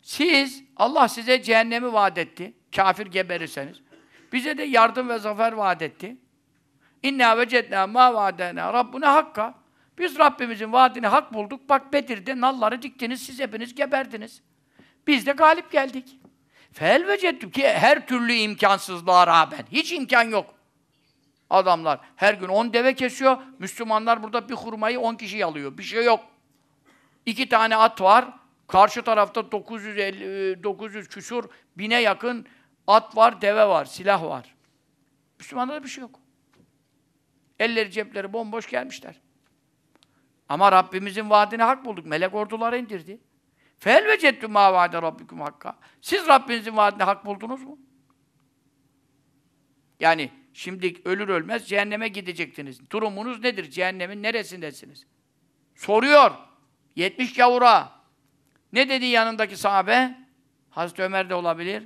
Siz, 0.01 0.63
Allah 0.77 1.07
size 1.07 1.41
cehennemi 1.41 1.93
vaat 1.93 2.17
etti. 2.17 2.53
Kafir 2.75 3.05
geberirseniz. 3.05 3.81
Bize 4.33 4.57
de 4.57 4.63
yardım 4.63 5.09
ve 5.09 5.19
zafer 5.19 5.53
vaat 5.53 5.81
etti. 5.81 6.17
İnna 7.03 7.37
vecedna 7.37 7.87
ma 7.87 8.13
vaadena 8.13 8.73
Rabbuna 8.73 9.13
hakka. 9.13 9.53
Biz 9.97 10.19
Rabbimizin 10.19 10.73
vaadini 10.73 11.07
hak 11.07 11.33
bulduk. 11.33 11.69
Bak 11.69 11.93
Bedir'de 11.93 12.41
nalları 12.41 12.81
diktiniz, 12.81 13.21
siz 13.25 13.39
hepiniz 13.39 13.75
geberdiniz. 13.75 14.41
Biz 15.07 15.25
de 15.25 15.31
galip 15.31 15.71
geldik. 15.71 16.19
Fel 16.73 17.07
veceddüm 17.07 17.51
ki 17.51 17.67
her 17.67 18.07
türlü 18.07 18.33
imkansızlığa 18.33 19.27
rağmen. 19.27 19.65
Hiç 19.71 19.93
imkan 19.93 20.23
yok. 20.23 20.53
Adamlar 21.49 21.99
her 22.15 22.33
gün 22.33 22.47
on 22.47 22.73
deve 22.73 22.93
kesiyor. 22.93 23.37
Müslümanlar 23.59 24.23
burada 24.23 24.49
bir 24.49 24.53
hurmayı 24.53 24.99
on 24.99 25.15
kişi 25.15 25.45
alıyor. 25.45 25.77
Bir 25.77 25.83
şey 25.83 26.05
yok. 26.05 26.19
İki 27.25 27.49
tane 27.49 27.75
at 27.75 28.01
var. 28.01 28.25
Karşı 28.67 29.01
tarafta 29.01 29.51
950, 29.51 30.63
900 30.63 31.07
küsur, 31.07 31.43
bine 31.77 32.01
yakın 32.01 32.47
at 32.87 33.15
var, 33.17 33.41
deve 33.41 33.67
var, 33.67 33.85
silah 33.85 34.23
var. 34.23 34.55
Müslümanlarda 35.39 35.83
bir 35.83 35.89
şey 35.89 36.01
yok. 36.01 36.19
Elleri 37.59 37.91
cepleri 37.91 38.33
bomboş 38.33 38.69
gelmişler. 38.69 39.21
Ama 40.49 40.71
Rabbimizin 40.71 41.29
vaadini 41.29 41.63
hak 41.63 41.85
bulduk. 41.85 42.05
Melek 42.05 42.35
orduları 42.35 42.77
indirdi. 42.77 43.19
Fel 43.79 44.07
vecettüm 44.07 44.51
ma 44.51 44.73
vaade 44.73 45.01
rabbikum 45.01 45.41
hakka. 45.41 45.79
Siz 46.01 46.27
Rabbinizin 46.27 46.77
vaadini 46.77 47.03
hak 47.03 47.25
buldunuz 47.25 47.63
mu? 47.63 47.79
Yani 49.99 50.31
şimdi 50.53 51.01
ölür 51.05 51.27
ölmez 51.27 51.67
cehenneme 51.67 52.07
gidecektiniz. 52.07 52.89
Durumunuz 52.89 53.43
nedir? 53.43 53.71
Cehennemin 53.71 54.23
neresindesiniz? 54.23 55.05
Soruyor. 55.75 56.31
70 56.95 57.33
gavura. 57.33 57.91
Ne 58.73 58.89
dedi 58.89 59.05
yanındaki 59.05 59.57
sahabe? 59.57 60.17
Hazreti 60.69 61.03
Ömer 61.03 61.29
de 61.29 61.35
olabilir. 61.35 61.83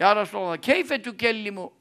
Ya 0.00 0.16
Resulallah, 0.16 0.56
keyfe 0.56 1.02
tükellimu 1.02 1.72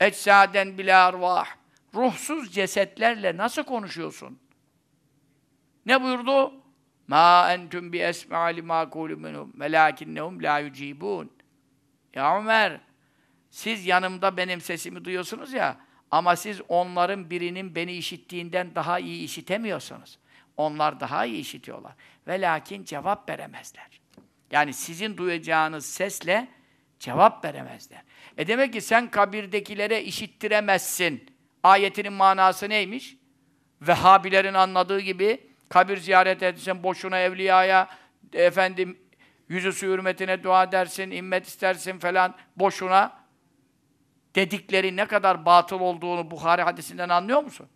etsaden 0.00 0.78
bila 0.78 1.06
arvah. 1.06 1.46
Ruhsuz 1.94 2.52
cesetlerle 2.52 3.36
nasıl 3.36 3.62
konuşuyorsun? 3.62 4.38
Ne 5.86 6.02
buyurdu? 6.02 6.52
Ma 7.08 7.52
entum 7.52 7.92
bi 7.92 7.98
esma'i 7.98 8.62
ma 8.62 8.90
kulu 8.90 9.16
minhum 9.16 9.52
velakinnehum 9.60 10.42
la 10.42 10.58
yucibun. 10.58 11.30
Ya 12.14 12.38
Ömer, 12.38 12.80
siz 13.50 13.86
yanımda 13.86 14.36
benim 14.36 14.60
sesimi 14.60 15.04
duyuyorsunuz 15.04 15.52
ya 15.52 15.76
ama 16.10 16.36
siz 16.36 16.60
onların 16.68 17.30
birinin 17.30 17.74
beni 17.74 17.92
işittiğinden 17.92 18.74
daha 18.74 18.98
iyi 18.98 19.24
işitemiyorsunuz. 19.24 20.18
Onlar 20.56 21.00
daha 21.00 21.24
iyi 21.24 21.40
işitiyorlar. 21.40 21.92
Ve 22.26 22.40
lakin 22.40 22.84
cevap 22.84 23.28
veremezler. 23.28 24.00
Yani 24.50 24.72
sizin 24.72 25.16
duyacağınız 25.16 25.86
sesle 25.86 26.48
cevap 26.98 27.44
veremezler. 27.44 28.02
E 28.38 28.46
demek 28.46 28.72
ki 28.72 28.80
sen 28.80 29.10
kabirdekilere 29.10 30.02
işittiremezsin. 30.02 31.30
Ayetinin 31.62 32.12
manası 32.12 32.68
neymiş? 32.68 33.16
Vehhabilerin 33.82 34.54
anladığı 34.54 35.00
gibi 35.00 35.50
kabir 35.68 35.96
ziyaret 35.96 36.42
edersen 36.42 36.82
boşuna 36.82 37.18
evliyaya 37.18 37.88
efendim 38.32 38.98
yüzü 39.48 39.72
su 39.72 39.86
hürmetine 39.86 40.42
dua 40.42 40.64
edersin, 40.64 41.10
immet 41.10 41.46
istersin 41.46 41.98
falan 41.98 42.34
boşuna 42.56 43.26
dedikleri 44.34 44.96
ne 44.96 45.06
kadar 45.06 45.46
batıl 45.46 45.80
olduğunu 45.80 46.30
Bukhari 46.30 46.62
hadisinden 46.62 47.08
anlıyor 47.08 47.42
musun? 47.42 47.68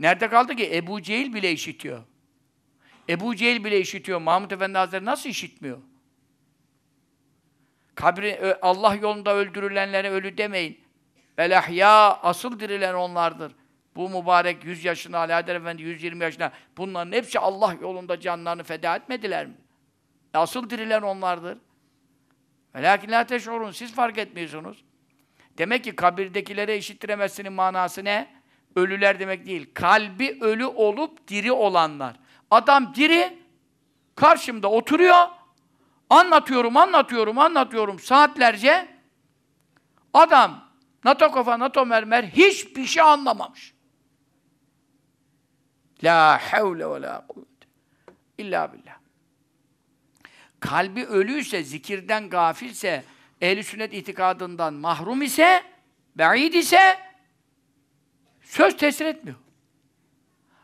Nerede 0.00 0.28
kaldı 0.28 0.56
ki? 0.56 0.76
Ebu 0.76 1.02
Cehil 1.02 1.34
bile 1.34 1.52
işitiyor. 1.52 2.02
Ebu 3.08 3.36
Cehil 3.36 3.64
bile 3.64 3.80
işitiyor. 3.80 4.20
Mahmud 4.20 4.50
Efendi 4.50 4.78
Hazretleri 4.78 5.04
nasıl 5.04 5.28
işitmiyor? 5.28 5.78
Kabri, 7.98 8.56
Allah 8.62 8.94
yolunda 8.94 9.34
öldürülenlere 9.34 10.10
ölü 10.10 10.38
demeyin. 10.38 10.80
Velahya 11.38 12.18
asıl 12.22 12.60
dirilen 12.60 12.94
onlardır. 12.94 13.52
Bu 13.96 14.08
mübarek 14.08 14.64
100 14.64 14.84
yaşında 14.84 15.18
Ali 15.18 15.32
Haydar 15.32 15.56
Efendi 15.56 15.82
120 15.82 16.24
yaşında 16.24 16.52
bunların 16.76 17.12
hepsi 17.12 17.38
Allah 17.38 17.74
yolunda 17.80 18.20
canlarını 18.20 18.62
feda 18.62 18.96
etmediler 18.96 19.46
mi? 19.46 19.54
Asıl 20.34 20.70
dirilen 20.70 21.02
onlardır. 21.02 21.58
Velakin 22.74 23.10
la 23.10 23.24
teş'urun. 23.24 23.70
Siz 23.70 23.94
fark 23.94 24.18
etmiyorsunuz. 24.18 24.84
Demek 25.58 25.84
ki 25.84 25.96
kabirdekilere 25.96 26.76
işittiremezsinin 26.76 27.52
manası 27.52 28.04
ne? 28.04 28.28
Ölüler 28.76 29.20
demek 29.20 29.46
değil. 29.46 29.70
Kalbi 29.74 30.38
ölü 30.40 30.66
olup 30.66 31.28
diri 31.28 31.52
olanlar. 31.52 32.16
Adam 32.50 32.94
diri, 32.94 33.38
karşımda 34.14 34.70
oturuyor, 34.70 35.37
anlatıyorum, 36.10 36.76
anlatıyorum, 36.76 37.38
anlatıyorum 37.38 37.98
saatlerce. 37.98 38.88
Adam, 40.14 40.64
NATO 41.04 41.32
kafa, 41.32 41.58
NATO 41.58 41.86
mermer 41.86 42.24
hiçbir 42.24 42.84
şey 42.84 43.02
anlamamış. 43.02 43.74
La 46.04 46.38
havle 46.52 46.90
ve 46.90 47.02
la 47.02 47.26
kuvvete 47.28 47.66
illa 48.38 48.72
billah. 48.72 48.98
Kalbi 50.60 51.04
ölüyse, 51.04 51.62
zikirden 51.62 52.28
gafilse, 52.28 53.04
ehl 53.40 53.62
sünnet 53.62 53.94
itikadından 53.94 54.74
mahrum 54.74 55.22
ise, 55.22 55.62
beid 56.16 56.52
ise 56.52 56.98
söz 58.42 58.76
tesir 58.76 59.06
etmiyor. 59.06 59.38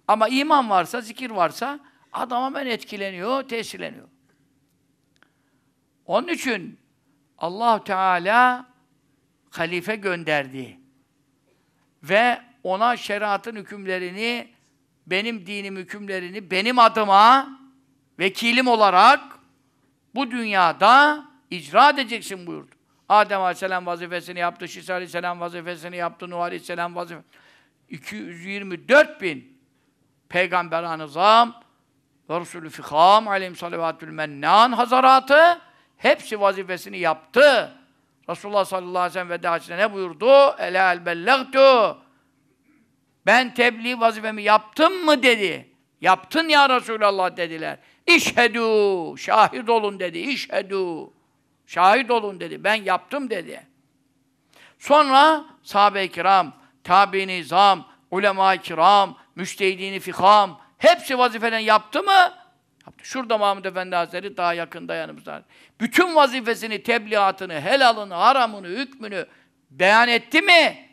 Ama 0.09 0.29
iman 0.29 0.71
varsa, 0.71 1.01
zikir 1.01 1.31
varsa 1.31 1.81
adam 2.13 2.45
hemen 2.45 2.67
etkileniyor, 2.67 3.43
tesirleniyor. 3.43 4.09
Onun 6.07 6.29
için 6.29 6.79
allah 7.39 7.85
Teala 7.85 8.67
halife 9.51 9.97
gönderdi. 9.97 10.79
Ve 12.03 12.41
ona 12.63 12.97
şeriatın 12.97 13.57
hükümlerini, 13.57 14.49
benim 15.07 15.47
dinim 15.47 15.77
hükümlerini 15.77 16.51
benim 16.51 16.79
adıma 16.79 17.59
vekilim 18.19 18.67
olarak 18.67 19.21
bu 20.15 20.31
dünyada 20.31 21.25
icra 21.51 21.91
edeceksin 21.91 22.47
buyurdu. 22.47 22.75
Adem 23.09 23.41
Aleyhisselam 23.41 23.87
vazifesini 23.87 24.39
yaptı, 24.39 24.69
Şisa 24.69 24.95
Aleyhisselam 24.95 25.41
vazifesini 25.41 25.97
yaptı, 25.97 26.31
Nuh 26.31 26.41
Aleyhisselam 26.41 26.97
vazifesini 26.97 27.31
224 27.89 29.21
bin 29.21 29.59
peygamber 30.29 30.99
nizam 30.99 31.63
ve 32.31 32.41
Resulü 32.41 32.71
Fikam 32.71 33.29
aleyhim 33.29 33.57
salavatül 33.57 34.09
mennan 34.09 34.73
hazaratı 34.73 35.61
hepsi 35.97 36.41
vazifesini 36.41 36.99
yaptı. 36.99 37.73
Resulullah 38.29 38.65
sallallahu 38.65 38.99
aleyhi 38.99 39.11
ve 39.11 39.13
sellem 39.13 39.31
veda 39.31 39.77
ne 39.77 39.93
buyurdu? 39.93 40.57
Elâ 40.59 41.07
bellagtu 41.07 41.99
ben 43.27 43.55
tebliğ 43.55 44.01
vazifemi 44.01 44.43
yaptım 44.43 45.05
mı 45.05 45.23
dedi. 45.23 45.71
Yaptın 46.01 46.49
ya 46.49 46.69
Resulallah 46.69 47.37
dediler. 47.37 47.79
İşhedû, 48.07 49.19
şahit 49.19 49.69
olun 49.69 50.01
dedi. 50.01 50.19
İşhedû, 50.19 51.11
şahit 51.67 52.11
olun 52.11 52.41
dedi. 52.41 52.65
Ben 52.65 52.75
yaptım 52.75 53.31
dedi. 53.31 53.67
Sonra 54.79 55.45
sahabe-i 55.63 56.11
kiram, 56.11 56.53
tabi-i 56.85 57.27
nizam, 57.27 57.89
ulema-i 58.11 58.61
kiram, 58.61 59.19
müştehidini 59.35 60.01
fikam, 60.01 60.61
hepsi 60.79 61.19
vazifelerini 61.19 61.65
yaptı 61.65 62.03
mı? 62.03 62.44
Şurada 63.03 63.39
Mahmud 63.39 63.65
Efendi 63.65 63.97
Hazretleri 63.97 64.37
daha 64.37 64.55
yakında 64.55 64.95
yanımızda. 64.95 65.43
Bütün 65.81 66.15
vazifesini, 66.15 66.83
tebliğatını, 66.83 67.61
helalını, 67.61 68.15
haramını, 68.15 68.67
hükmünü 68.67 69.27
beyan 69.71 70.09
etti 70.09 70.43
mi? 70.43 70.89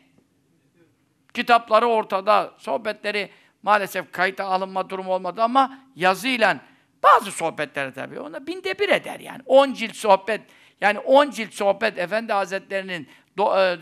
Kitapları 1.34 1.86
ortada, 1.86 2.54
sohbetleri 2.58 3.30
maalesef 3.62 4.12
kayıta 4.12 4.44
alınma 4.44 4.90
durumu 4.90 5.12
olmadı 5.12 5.42
ama 5.42 5.78
yazıyla 5.96 6.60
bazı 7.02 7.30
sohbetleri 7.30 7.92
tabii 7.92 8.20
ona 8.20 8.46
binde 8.46 8.78
bir 8.78 8.88
eder 8.88 9.20
yani. 9.20 9.42
10 9.46 9.72
cilt 9.72 9.96
sohbet, 9.96 10.40
yani 10.80 10.98
10 10.98 11.30
cilt 11.30 11.54
sohbet 11.54 11.98
Efendi 11.98 12.32
Hazretlerinin 12.32 13.08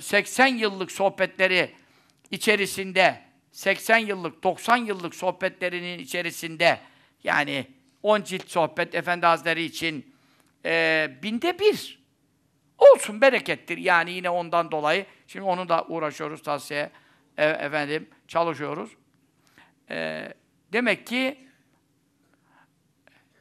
80 0.01 0.47
e, 0.47 0.51
yıllık 0.51 0.93
sohbetleri 0.93 1.71
içerisinde 2.31 3.23
80 3.53 3.99
yıllık, 3.99 4.43
90 4.43 4.77
yıllık 4.77 5.15
sohbetlerinin 5.15 5.99
içerisinde 5.99 6.81
yani 7.25 7.67
10 8.03 8.23
cilt 8.23 8.51
sohbet 8.51 8.95
Efendi 8.95 9.27
Hazretleri 9.27 9.63
için 9.63 10.15
e, 10.65 11.11
binde 11.23 11.59
bir. 11.59 12.01
Olsun, 12.79 13.21
berekettir. 13.21 13.79
Yani 13.79 14.11
yine 14.11 14.31
ondan 14.31 14.71
dolayı. 14.71 15.07
Şimdi 15.27 15.45
onu 15.45 15.69
da 15.69 15.85
uğraşıyoruz 15.89 16.43
tavsiye. 16.43 16.91
E, 17.37 17.47
efendim, 17.47 18.09
çalışıyoruz. 18.29 18.91
E, 19.91 20.29
demek 20.73 21.07
ki 21.07 21.39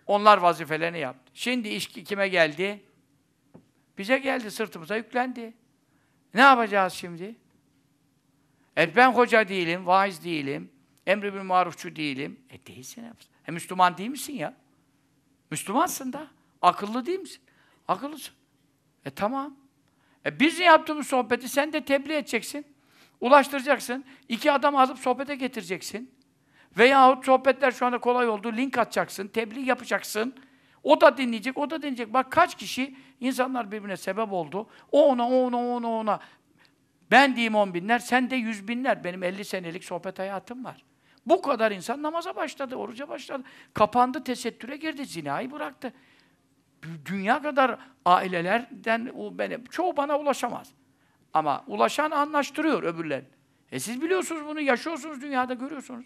onlar 0.06 0.38
vazifelerini 0.38 1.00
yaptı. 1.00 1.32
Şimdi 1.34 1.70
iş 1.70 1.88
kime 1.88 2.28
geldi? 2.28 2.84
Bize 3.98 4.18
geldi, 4.18 4.52
sırtımıza 4.52 4.96
yüklendi. 4.96 5.54
Ne 6.34 6.42
yapacağız 6.42 6.94
şimdi? 6.94 7.36
E 8.78 8.96
ben 8.96 9.12
hoca 9.12 9.48
değilim, 9.48 9.88
vaiz 9.88 10.24
değilim, 10.24 10.72
emri 11.08 11.34
bil 11.34 11.42
marufçu 11.42 11.96
değilim. 11.96 12.40
E 12.50 12.66
değilsin. 12.66 13.06
E 13.50 13.52
Müslüman 13.52 13.98
değil 13.98 14.10
misin 14.10 14.34
ya? 14.34 14.54
Müslümansın 15.52 16.14
da. 16.14 16.28
Akıllı 16.62 17.06
değil 17.06 17.20
misin? 17.20 17.42
Akıllısın. 17.88 18.34
E 19.06 19.10
tamam. 19.10 19.56
E 20.26 20.40
biz 20.40 20.60
yaptığımız 20.60 21.08
sohbeti 21.08 21.50
sen 21.50 21.74
de 21.74 21.86
tebliğ 21.86 22.14
edeceksin. 22.14 22.66
Ulaştıracaksın. 23.22 24.06
İki 24.28 24.52
adam 24.52 24.76
alıp 24.76 25.00
sohbete 25.00 25.36
getireceksin. 25.36 26.12
Veyahut 26.78 27.26
sohbetler 27.26 27.72
şu 27.72 27.86
anda 27.86 27.98
kolay 27.98 28.30
oldu. 28.30 28.54
Link 28.54 28.78
atacaksın, 28.78 29.28
tebliğ 29.28 29.62
yapacaksın. 29.62 30.36
O 30.84 31.02
da 31.02 31.18
dinleyecek, 31.18 31.58
o 31.58 31.70
da 31.70 31.82
dinleyecek. 31.82 32.14
Bak 32.14 32.32
kaç 32.32 32.58
kişi 32.58 32.96
insanlar 33.20 33.72
birbirine 33.72 33.98
sebep 33.98 34.34
oldu. 34.34 34.70
O 34.92 35.08
ona, 35.08 35.30
o 35.30 35.46
ona, 35.46 35.58
o 35.58 35.76
ona, 35.76 35.88
o 35.88 35.92
ona. 35.92 36.20
Ben 37.12 37.36
diyeyim 37.36 37.56
on 37.56 37.74
binler, 37.74 38.00
sen 38.00 38.30
de 38.30 38.36
yüz 38.36 38.68
binler. 38.68 39.04
Benim 39.04 39.24
elli 39.24 39.46
senelik 39.46 39.84
sohbet 39.84 40.20
hayatım 40.20 40.66
var. 40.66 40.89
Bu 41.30 41.42
kadar 41.42 41.72
insan 41.72 42.02
namaza 42.02 42.36
başladı, 42.36 42.76
oruca 42.76 43.10
başladı. 43.10 43.44
Kapandı, 43.74 44.24
tesettüre 44.24 44.78
girdi, 44.78 45.06
zinayı 45.06 45.52
bıraktı. 45.52 45.94
Dünya 47.06 47.42
kadar 47.42 47.80
ailelerden 48.06 49.12
o 49.18 49.38
benim, 49.38 49.66
çoğu 49.66 49.98
bana 49.98 50.20
ulaşamaz. 50.20 50.74
Ama 51.34 51.64
ulaşan 51.68 52.12
anlaştırıyor 52.12 52.84
öbürler. 52.84 53.24
E 53.72 53.80
siz 53.80 54.02
biliyorsunuz 54.02 54.46
bunu, 54.46 54.62
yaşıyorsunuz 54.62 55.22
dünyada, 55.22 55.54
görüyorsunuz. 55.54 56.06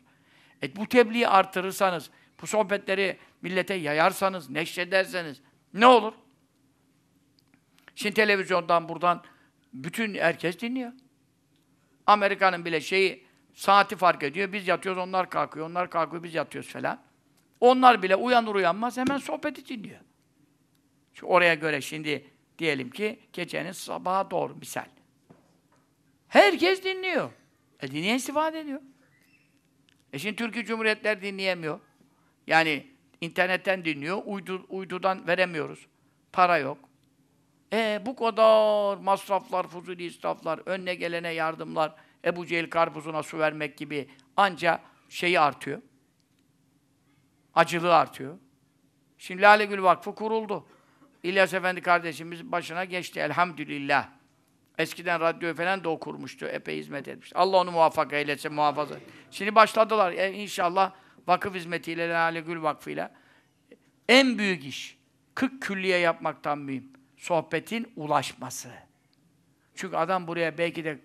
E 0.64 0.76
bu 0.76 0.88
tebliği 0.88 1.28
artırırsanız, 1.28 2.10
bu 2.42 2.48
sohbetleri 2.48 3.18
millete 3.42 3.74
yayarsanız, 3.74 4.50
neşrederseniz 4.50 5.42
ne 5.74 5.88
olur? 5.88 6.14
Şimdi 7.96 8.16
televizyondan 8.16 8.90
buradan 8.90 9.24
bütün 9.74 10.16
herkes 10.16 10.60
dinliyor. 10.60 10.92
Amerika'nın 12.06 12.66
bile 12.66 12.82
şeyi 12.82 13.26
saati 13.54 13.96
fark 13.96 14.24
ediyor. 14.24 14.54
Biz 14.54 14.68
yatıyoruz, 14.68 15.02
onlar 15.02 15.30
kalkıyor. 15.30 15.70
Onlar 15.70 15.90
kalkıyor, 15.90 16.24
biz 16.24 16.36
yatıyoruz 16.36 16.72
falan. 16.72 17.02
Onlar 17.60 18.04
bile 18.04 18.16
uyanır 18.16 18.56
uyanmaz 18.56 18.98
hemen 18.98 19.18
sohbeti 19.18 19.68
dinliyor. 19.68 20.00
Çünkü 21.14 21.26
oraya 21.26 21.54
göre 21.54 21.82
şimdi 21.82 22.28
diyelim 22.60 22.90
ki 22.90 23.20
gecenin 23.34 23.72
sabaha 23.72 24.32
doğru 24.32 24.56
misal. 24.56 24.86
Herkes 26.28 26.84
dinliyor. 26.84 27.30
E 27.82 27.92
dinleyen 27.92 28.16
istifade 28.16 28.60
ediyor. 28.60 28.82
E 30.14 30.20
şimdi 30.20 30.36
Türkiye 30.36 30.66
Cumhuriyetler 30.66 31.22
dinleyemiyor. 31.22 31.80
Yani 32.48 32.88
internetten 33.22 33.86
dinliyor, 33.86 34.22
uydu, 34.26 34.66
uydudan 34.70 35.28
veremiyoruz. 35.28 35.88
Para 36.32 36.58
yok. 36.58 36.78
E 37.74 38.02
bu 38.06 38.16
kadar 38.16 38.98
masraflar, 38.98 39.68
fuzuli 39.68 40.06
israflar, 40.06 40.60
önüne 40.66 40.96
gelene 40.96 41.30
yardımlar, 41.30 41.96
Ebu 42.26 42.46
Cehil 42.46 42.70
karpuzuna 42.70 43.24
su 43.24 43.40
vermek 43.40 43.78
gibi 43.78 44.10
anca 44.38 44.82
şeyi 45.10 45.40
artıyor. 45.40 45.82
Acılığı 47.56 47.96
artıyor. 47.96 48.38
Şimdi 49.18 49.42
Lale 49.42 49.66
Gül 49.66 49.84
Vakfı 49.84 50.16
kuruldu. 50.16 50.68
İlyas 51.24 51.54
Efendi 51.54 51.82
kardeşimiz 51.82 52.52
başına 52.52 52.86
geçti 52.86 53.20
elhamdülillah. 53.20 54.10
Eskiden 54.78 55.20
radyo 55.20 55.54
falan 55.54 55.84
da 55.84 55.90
okurmuştu. 55.90 56.46
Epey 56.46 56.78
hizmet 56.78 57.08
etmiş. 57.08 57.32
Allah 57.36 57.58
onu 57.58 57.72
muvaffak 57.72 58.14
eylesin, 58.14 58.54
muhafaza. 58.54 58.96
Şimdi 59.32 59.56
başladılar. 59.56 60.12
E, 60.12 60.32
inşallah 60.34 60.92
vakıf 61.28 61.56
hizmetiyle, 61.56 62.10
Lale 62.10 62.42
Gül 62.42 62.62
Vakfı'yla. 62.62 63.12
En 64.10 64.38
büyük 64.38 64.66
iş. 64.66 64.98
40 65.36 65.62
külliye 65.62 65.98
yapmaktan 65.98 66.60
mühim. 66.60 66.94
Sohbetin 67.18 67.94
ulaşması. 67.96 68.70
Çünkü 69.76 69.96
adam 69.96 70.28
buraya 70.28 70.58
belki 70.58 70.86
de 70.86 71.00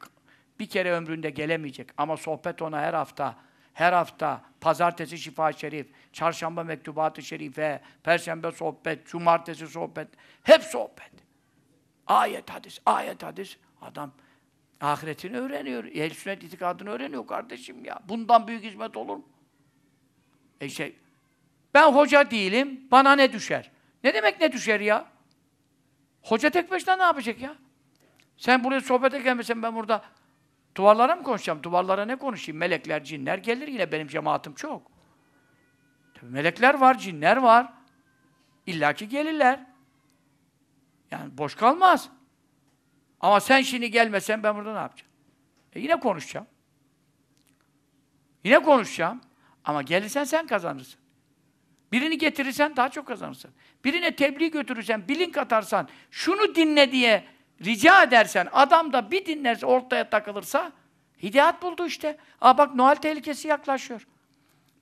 bir 0.60 0.68
kere 0.68 0.92
ömründe 0.92 1.30
gelemeyecek. 1.30 1.88
Ama 1.96 2.16
sohbet 2.16 2.62
ona 2.62 2.80
her 2.80 2.94
hafta, 2.94 3.36
her 3.74 3.92
hafta, 3.92 4.44
pazartesi 4.60 5.18
şifa 5.18 5.52
şerif, 5.52 5.86
çarşamba 6.12 6.64
mektubatı 6.64 7.22
şerife, 7.22 7.82
perşembe 8.02 8.52
sohbet, 8.52 9.06
cumartesi 9.06 9.66
sohbet, 9.66 10.08
hep 10.42 10.62
sohbet. 10.62 11.12
Ayet 12.06 12.50
hadis, 12.50 12.80
ayet 12.86 13.22
hadis. 13.22 13.56
Adam 13.82 14.12
ahiretini 14.80 15.38
öğreniyor. 15.38 15.84
Ehl-i 15.84 16.14
sünnet 16.14 16.44
itikadını 16.44 16.90
öğreniyor 16.90 17.26
kardeşim 17.26 17.84
ya. 17.84 18.00
Bundan 18.08 18.48
büyük 18.48 18.64
hizmet 18.64 18.96
olur 18.96 19.16
mu? 19.16 19.28
E 20.60 20.68
şey, 20.68 20.96
ben 21.74 21.92
hoca 21.92 22.30
değilim, 22.30 22.80
bana 22.90 23.12
ne 23.12 23.32
düşer? 23.32 23.70
Ne 24.04 24.14
demek 24.14 24.40
ne 24.40 24.52
düşer 24.52 24.80
ya? 24.80 25.06
Hoca 26.22 26.50
tek 26.50 26.70
başına 26.70 26.96
ne 26.96 27.02
yapacak 27.02 27.40
ya? 27.40 27.54
Sen 28.36 28.64
buraya 28.64 28.80
sohbete 28.80 29.18
gelmesen 29.18 29.62
ben 29.62 29.74
burada 29.74 30.04
duvarlara 30.78 31.16
mı 31.16 31.22
konuşacağım? 31.22 31.62
Duvarlara 31.62 32.04
ne 32.04 32.16
konuşayım? 32.16 32.58
Melekler, 32.58 33.04
cinler 33.04 33.38
gelir 33.38 33.68
yine 33.68 33.92
benim 33.92 34.08
cemaatim 34.08 34.54
çok. 34.54 34.90
Tabii 36.14 36.30
melekler 36.30 36.74
var, 36.74 36.98
cinler 36.98 37.36
var. 37.36 37.72
İlla 38.66 38.92
ki 38.92 39.08
gelirler. 39.08 39.66
Yani 41.10 41.38
boş 41.38 41.54
kalmaz. 41.54 42.10
Ama 43.20 43.40
sen 43.40 43.62
şimdi 43.62 43.90
gelmesen 43.90 44.42
ben 44.42 44.56
burada 44.56 44.72
ne 44.72 44.78
yapacağım? 44.78 45.12
E 45.72 45.80
yine 45.80 46.00
konuşacağım. 46.00 46.46
Yine 48.44 48.62
konuşacağım. 48.62 49.20
Ama 49.64 49.82
gelirsen 49.82 50.24
sen 50.24 50.46
kazanırsın. 50.46 51.00
Birini 51.92 52.18
getirirsen 52.18 52.76
daha 52.76 52.88
çok 52.88 53.06
kazanırsın. 53.06 53.50
Birine 53.84 54.16
tebliğ 54.16 54.50
götürürsen, 54.50 55.08
bilin 55.08 55.30
katarsan, 55.30 55.88
şunu 56.10 56.54
dinle 56.54 56.92
diye 56.92 57.24
rica 57.64 58.02
edersen, 58.02 58.48
adam 58.52 58.92
da 58.92 59.10
bir 59.10 59.26
dinlerse, 59.26 59.66
ortaya 59.66 60.10
takılırsa, 60.10 60.72
hidayet 61.22 61.62
buldu 61.62 61.86
işte. 61.86 62.16
Aa 62.40 62.58
bak 62.58 62.74
Noel 62.74 62.96
tehlikesi 62.96 63.48
yaklaşıyor. 63.48 64.06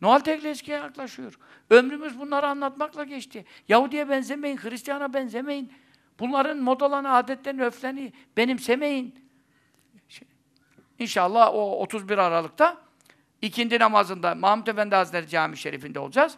Noel 0.01 0.21
tehlikesi 0.21 0.71
yaklaşıyor. 0.71 1.39
Ömrümüz 1.71 2.19
bunları 2.19 2.47
anlatmakla 2.47 3.05
geçti. 3.05 3.45
Yahudi'ye 3.69 4.09
benzemeyin, 4.09 4.57
Hristiyan'a 4.57 5.15
benzemeyin. 5.15 5.73
Bunların 6.21 6.59
modalarını, 6.59 7.15
adetlerini, 7.15 7.65
öflerini 7.65 8.13
benimsemeyin. 8.37 9.27
İnşallah 10.99 11.55
o 11.55 11.81
31 11.81 12.19
Aralık'ta 12.19 12.77
ikindi 13.43 13.79
namazında 13.79 14.35
Mahmud 14.35 14.67
Efendi 14.67 14.95
Hazretleri 14.95 15.29
Cami 15.29 15.57
Şerifinde 15.57 15.99
olacağız. 15.99 16.35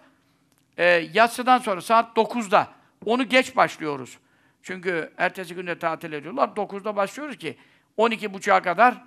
Ee, 0.77 0.85
yatsıdan 1.13 1.59
sonra 1.59 1.81
saat 1.81 2.17
9'da. 2.17 2.69
Onu 3.05 3.29
geç 3.29 3.57
başlıyoruz. 3.57 4.19
Çünkü 4.63 5.13
ertesi 5.19 5.55
günde 5.55 5.79
tatil 5.79 6.13
ediyorlar. 6.13 6.49
9'da 6.49 6.97
başlıyoruz 6.97 7.39
ki 7.39 7.57
12.30'a 7.99 8.63
kadar 8.63 9.03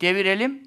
devirelim. 0.00 0.62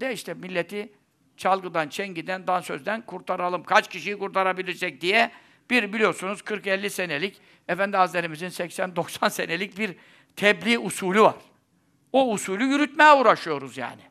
De 0.00 0.12
işte 0.12 0.34
milleti 0.34 0.92
çalgıdan, 1.36 1.88
çengiden, 1.88 2.46
dansözden 2.46 3.00
kurtaralım. 3.06 3.64
Kaç 3.64 3.88
kişiyi 3.88 4.18
kurtarabilirsek 4.18 5.00
diye 5.00 5.30
bir 5.70 5.92
biliyorsunuz 5.92 6.40
40-50 6.40 6.90
senelik 6.90 7.40
Efendi 7.68 7.96
Hazretlerimizin 7.96 8.48
80-90 8.48 9.30
senelik 9.30 9.78
bir 9.78 9.96
tebliğ 10.36 10.78
usulü 10.78 11.20
var. 11.20 11.34
O 12.12 12.32
usulü 12.32 12.64
yürütmeye 12.64 13.12
uğraşıyoruz 13.12 13.78
yani. 13.78 14.02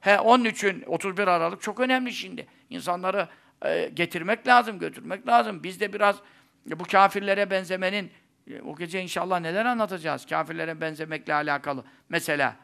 He 0.00 0.20
onun 0.20 0.44
için 0.44 0.84
31 0.86 1.26
Aralık 1.26 1.62
çok 1.62 1.80
önemli 1.80 2.12
şimdi. 2.12 2.46
İnsanları 2.70 3.28
e, 3.64 3.90
getirmek 3.94 4.46
lazım, 4.46 4.78
götürmek 4.78 5.28
lazım. 5.28 5.62
Biz 5.62 5.80
de 5.80 5.92
biraz 5.92 6.16
bu 6.66 6.84
kafirlere 6.84 7.50
benzemenin 7.50 8.10
o 8.64 8.76
gece 8.76 9.02
inşallah 9.02 9.40
neler 9.40 9.64
anlatacağız 9.64 10.26
kafirlere 10.26 10.80
benzemekle 10.80 11.34
alakalı. 11.34 11.84
Mesela 12.08 12.56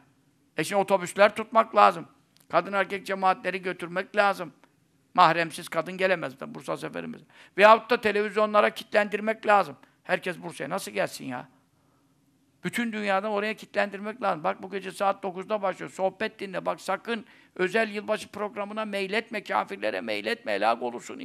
e 0.57 0.63
şimdi 0.63 0.81
otobüsler 0.81 1.35
tutmak 1.35 1.75
lazım. 1.75 2.07
Kadın 2.49 2.73
erkek 2.73 3.05
cemaatleri 3.05 3.61
götürmek 3.61 4.15
lazım. 4.15 4.53
Mahremsiz 5.13 5.69
kadın 5.69 5.97
gelemez 5.97 6.39
de 6.39 6.55
Bursa 6.55 6.77
seferimiz. 6.77 7.21
Veyahut 7.57 7.89
da 7.89 8.01
televizyonlara 8.01 8.69
kitlendirmek 8.69 9.47
lazım. 9.47 9.75
Herkes 10.03 10.37
Bursa'ya 10.37 10.69
nasıl 10.69 10.91
gelsin 10.91 11.25
ya? 11.25 11.47
Bütün 12.63 12.93
dünyadan 12.93 13.31
oraya 13.31 13.53
kitlendirmek 13.53 14.21
lazım. 14.21 14.43
Bak 14.43 14.63
bu 14.63 14.71
gece 14.71 14.91
saat 14.91 15.23
9'da 15.23 15.61
başlıyor. 15.61 15.91
Sohbet 15.91 16.39
dinle. 16.39 16.65
Bak 16.65 16.81
sakın 16.81 17.25
özel 17.55 17.89
yılbaşı 17.89 18.27
programına 18.27 18.85
meyletme, 18.85 19.43
kafirlere 19.43 20.01
meyletme, 20.01 20.53
helak 20.53 20.81
olursun. 20.81 21.21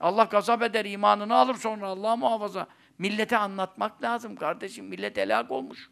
Allah 0.00 0.24
gazap 0.24 0.62
eder, 0.62 0.84
imanını 0.84 1.34
alır 1.34 1.54
sonra 1.54 1.86
Allah 1.86 2.16
muhafaza. 2.16 2.66
Millete 2.98 3.36
anlatmak 3.36 4.02
lazım 4.02 4.36
kardeşim. 4.36 4.86
Millet 4.86 5.16
helak 5.16 5.50
olmuş. 5.50 5.90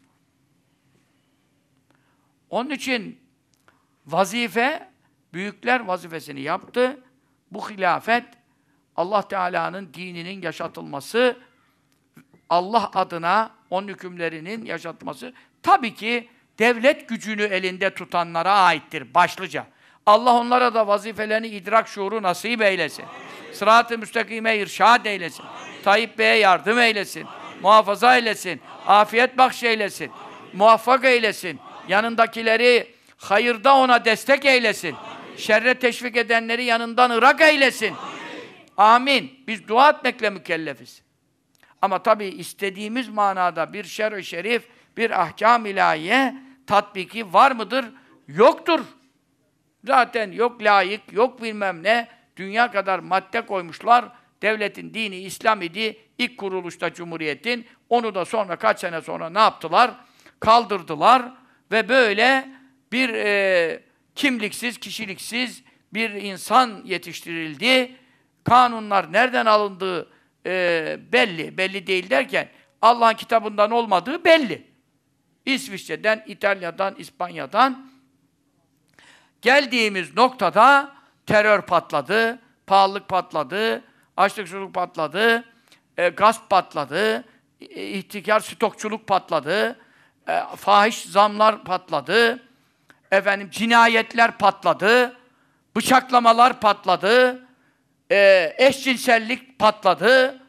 Onun 2.51 2.71
için 2.71 3.21
vazife, 4.07 4.89
büyükler 5.33 5.81
vazifesini 5.81 6.41
yaptı. 6.41 7.01
Bu 7.51 7.71
hilafet, 7.71 8.25
Allah 8.97 9.29
Teala'nın 9.29 9.95
dininin 9.95 10.43
yaşatılması, 10.43 11.39
Allah 12.49 12.91
adına 12.95 13.51
onun 13.71 13.89
hükümlerinin 13.89 14.65
yaşatması, 14.65 15.33
tabii 15.63 15.95
ki 15.95 16.29
devlet 16.59 17.09
gücünü 17.09 17.43
elinde 17.43 17.95
tutanlara 17.95 18.53
aittir 18.53 19.15
başlıca. 19.15 19.67
Allah 20.07 20.33
onlara 20.33 20.75
da 20.75 20.87
vazifelerini 20.87 21.49
idrak 21.49 21.89
şuuru 21.89 22.23
nasip 22.23 22.63
eylesin. 22.63 23.05
Sırat-ı 23.53 23.99
müstakime 23.99 24.57
irşad 24.57 25.05
eylesin. 25.05 25.45
Amin. 25.45 25.70
Tayyip 25.85 26.19
Bey'e 26.19 26.37
yardım 26.37 26.79
eylesin. 26.79 27.25
Amin. 27.25 27.63
Muhafaza 27.63 28.17
eylesin. 28.17 28.61
Afiyet 28.87 29.39
bahşeylesin. 29.39 30.11
Muvaffak 30.53 31.05
eylesin. 31.05 31.61
Yanındakileri 31.89 32.95
hayırda 33.17 33.77
ona 33.77 34.05
destek 34.05 34.45
eylesin. 34.45 34.95
Amin. 34.95 35.37
Şerre 35.37 35.75
teşvik 35.75 36.17
edenleri 36.17 36.65
yanından 36.65 37.11
ırak 37.11 37.41
eylesin. 37.41 37.95
Amin. 38.77 39.23
Amin. 39.23 39.45
Biz 39.47 39.69
dua 39.69 39.91
etmekle 39.91 40.31
mükellefiz. 40.31 41.03
Ama 41.83 42.03
tabi 42.03 42.25
istediğimiz 42.25 43.09
manada 43.09 43.73
bir 43.73 43.85
şer-i 43.85 44.25
şerif, 44.25 44.63
bir 44.97 45.23
ahkam 45.23 45.67
ilahiye 45.67 46.35
tatbiki 46.67 47.33
var 47.33 47.51
mıdır? 47.53 47.85
Yoktur. 48.29 48.81
Zaten 49.85 50.33
yok 50.33 50.63
layık, 50.63 51.13
yok 51.13 51.43
bilmem 51.43 51.83
ne. 51.83 52.09
Dünya 52.37 52.71
kadar 52.71 52.99
madde 52.99 53.47
koymuşlar. 53.47 54.05
Devletin 54.43 54.95
dini 54.95 55.17
İslam 55.17 55.63
idi. 55.63 55.99
İlk 56.19 56.39
kuruluşta 56.39 56.93
Cumhuriyet'in. 56.93 57.67
Onu 57.89 58.15
da 58.15 58.25
sonra 58.25 58.57
kaç 58.57 58.81
sene 58.81 59.01
sonra 59.01 59.31
ne 59.31 59.39
yaptılar? 59.39 59.91
Kaldırdılar 60.41 61.33
ve 61.73 61.89
böyle 61.89 62.49
bir 62.93 63.09
e, 63.15 63.83
kimliksiz, 64.15 64.79
kişiliksiz 64.79 65.63
bir 65.95 66.11
insan 66.11 66.83
yetiştirildi. 66.85 67.97
Kanunlar 68.45 69.13
nereden 69.13 69.47
alındığı 69.47 70.11
e, 70.47 70.99
belli. 71.13 71.59
Belli 71.59 71.87
değil 71.87 72.11
derken 72.11 72.49
Allah'ın 72.83 73.15
kitabından 73.15 73.71
olmadığı 73.71 74.25
belli. 74.25 74.71
İsviçre'den, 75.47 76.25
İtalya'dan, 76.27 76.95
İspanya'dan 76.99 77.91
geldiğimiz 79.43 80.17
noktada 80.17 80.93
terör 81.27 81.63
patladı, 81.63 82.39
pahalılık 82.67 83.09
patladı, 83.09 83.85
açlık 84.17 84.49
suluk 84.49 84.75
patladı, 84.75 85.45
e, 85.97 86.09
gasp 86.09 86.51
patladı, 86.51 87.25
e, 87.61 87.87
ihtikar 87.87 88.41
stokçuluk 88.41 89.07
patladı, 89.07 89.79
e, 90.29 90.43
fahiş 90.57 91.03
zamlar 91.03 91.65
patladı, 91.65 92.43
efendim 93.11 93.49
cinayetler 93.51 94.39
patladı, 94.39 95.17
bıçaklamalar 95.77 96.61
patladı, 96.61 97.47
e, 98.11 98.53
eşcinsellik 98.59 99.59
patladı, 99.59 100.43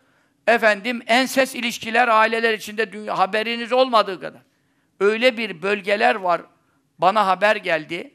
efendim 0.47 1.01
enses 1.07 1.55
ilişkiler 1.55 2.07
aileler 2.07 2.53
içinde 2.53 2.91
dünya, 2.91 3.17
haberiniz 3.17 3.71
olmadığı 3.71 4.21
kadar. 4.21 4.41
Öyle 4.99 5.37
bir 5.37 5.61
bölgeler 5.61 6.15
var, 6.15 6.41
bana 6.99 7.27
haber 7.27 7.55
geldi, 7.55 8.13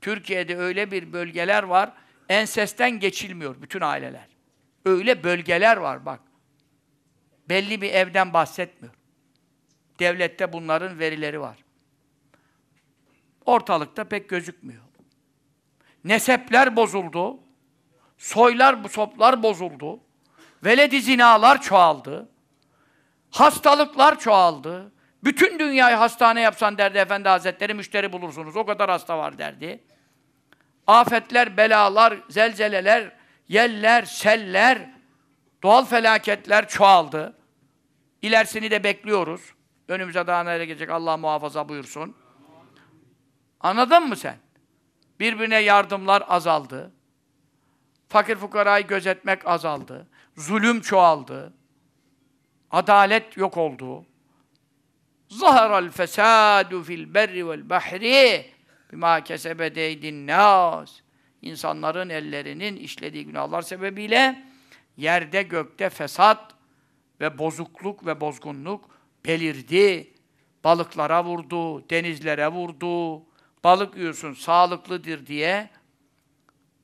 Türkiye'de 0.00 0.56
öyle 0.56 0.90
bir 0.90 1.12
bölgeler 1.12 1.62
var, 1.62 1.90
ensesten 2.28 2.90
geçilmiyor 3.00 3.62
bütün 3.62 3.80
aileler. 3.80 4.31
Öyle 4.84 5.24
bölgeler 5.24 5.76
var 5.76 6.06
bak. 6.06 6.20
Belli 7.48 7.80
bir 7.80 7.92
evden 7.92 8.32
bahsetmiyor. 8.32 8.94
Devlette 9.98 10.52
bunların 10.52 10.98
verileri 10.98 11.40
var. 11.40 11.64
Ortalıkta 13.44 14.04
pek 14.04 14.28
gözükmüyor. 14.28 14.82
Nesepler 16.04 16.76
bozuldu. 16.76 17.38
Soylar, 18.18 18.88
soplar 18.88 19.42
bozuldu. 19.42 20.00
Veledi 20.64 21.02
zinalar 21.02 21.62
çoğaldı. 21.62 22.28
Hastalıklar 23.30 24.18
çoğaldı. 24.18 24.92
Bütün 25.24 25.58
dünyayı 25.58 25.96
hastane 25.96 26.40
yapsan 26.40 26.78
derdi 26.78 26.98
Efendi 26.98 27.28
Hazretleri 27.28 27.74
müşteri 27.74 28.12
bulursunuz. 28.12 28.56
O 28.56 28.66
kadar 28.66 28.90
hasta 28.90 29.18
var 29.18 29.38
derdi. 29.38 29.84
Afetler, 30.86 31.56
belalar, 31.56 32.18
zelzeleler, 32.28 33.12
yeller, 33.48 34.02
seller, 34.02 34.90
doğal 35.62 35.84
felaketler 35.84 36.68
çoğaldı. 36.68 37.38
İlerisini 38.22 38.70
de 38.70 38.84
bekliyoruz. 38.84 39.40
Önümüze 39.88 40.26
daha 40.26 40.42
nereye 40.44 40.66
gelecek 40.66 40.90
Allah 40.90 41.16
muhafaza 41.16 41.68
buyursun. 41.68 42.16
Anladın 43.60 44.08
mı 44.08 44.16
sen? 44.16 44.36
Birbirine 45.20 45.58
yardımlar 45.58 46.24
azaldı. 46.28 46.92
Fakir 48.08 48.36
fukarayı 48.36 48.86
gözetmek 48.86 49.46
azaldı. 49.46 50.08
Zulüm 50.36 50.80
çoğaldı. 50.80 51.52
Adalet 52.70 53.36
yok 53.36 53.56
oldu. 53.56 54.06
Zaharal 55.28 55.90
fesadu 55.90 56.82
fil 56.82 57.14
berri 57.14 57.48
vel 57.48 57.70
bahri 57.70 58.46
bima 58.92 59.24
kesebe 59.24 59.74
deydin 59.74 60.26
nas. 60.26 61.00
İnsanların 61.42 62.08
ellerinin 62.08 62.76
işlediği 62.76 63.26
günahlar 63.26 63.62
sebebiyle 63.62 64.44
yerde 64.96 65.42
gökte 65.42 65.90
fesat 65.90 66.54
ve 67.20 67.38
bozukluk 67.38 68.06
ve 68.06 68.20
bozgunluk 68.20 68.90
belirdi. 69.26 70.12
Balıklara 70.64 71.24
vurdu, 71.24 71.90
denizlere 71.90 72.48
vurdu. 72.48 73.22
Balık 73.64 73.96
yiyorsun 73.96 74.32
sağlıklıdır 74.32 75.26
diye 75.26 75.70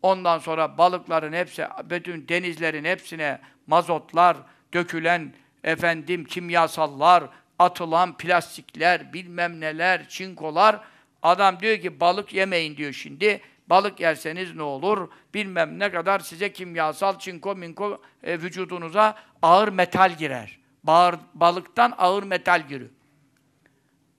Ondan 0.02 0.38
sonra 0.38 0.78
balıkların 0.78 1.32
hepsi, 1.32 1.66
bütün 1.84 2.28
denizlerin 2.28 2.84
hepsine 2.84 3.40
mazotlar, 3.66 4.36
dökülen 4.74 5.34
efendim 5.64 6.24
kimyasallar, 6.24 7.24
atılan 7.58 8.16
plastikler, 8.16 9.12
bilmem 9.12 9.60
neler, 9.60 10.08
çinkolar. 10.08 10.80
Adam 11.22 11.60
diyor 11.60 11.78
ki 11.78 12.00
balık 12.00 12.34
yemeyin 12.34 12.76
diyor 12.76 12.92
şimdi. 12.92 13.40
Balık 13.70 14.00
yerseniz 14.00 14.54
ne 14.54 14.62
olur? 14.62 15.08
Bilmem 15.34 15.78
ne 15.78 15.90
kadar 15.90 16.20
size 16.20 16.52
kimyasal 16.52 17.18
çinko 17.18 17.54
minko 17.54 18.02
e, 18.22 18.40
vücudunuza 18.40 19.16
ağır 19.42 19.68
metal 19.68 20.16
girer. 20.18 20.58
Bağır, 20.84 21.16
balıktan 21.34 21.94
ağır 21.98 22.22
metal 22.22 22.68
giriyor. 22.68 22.90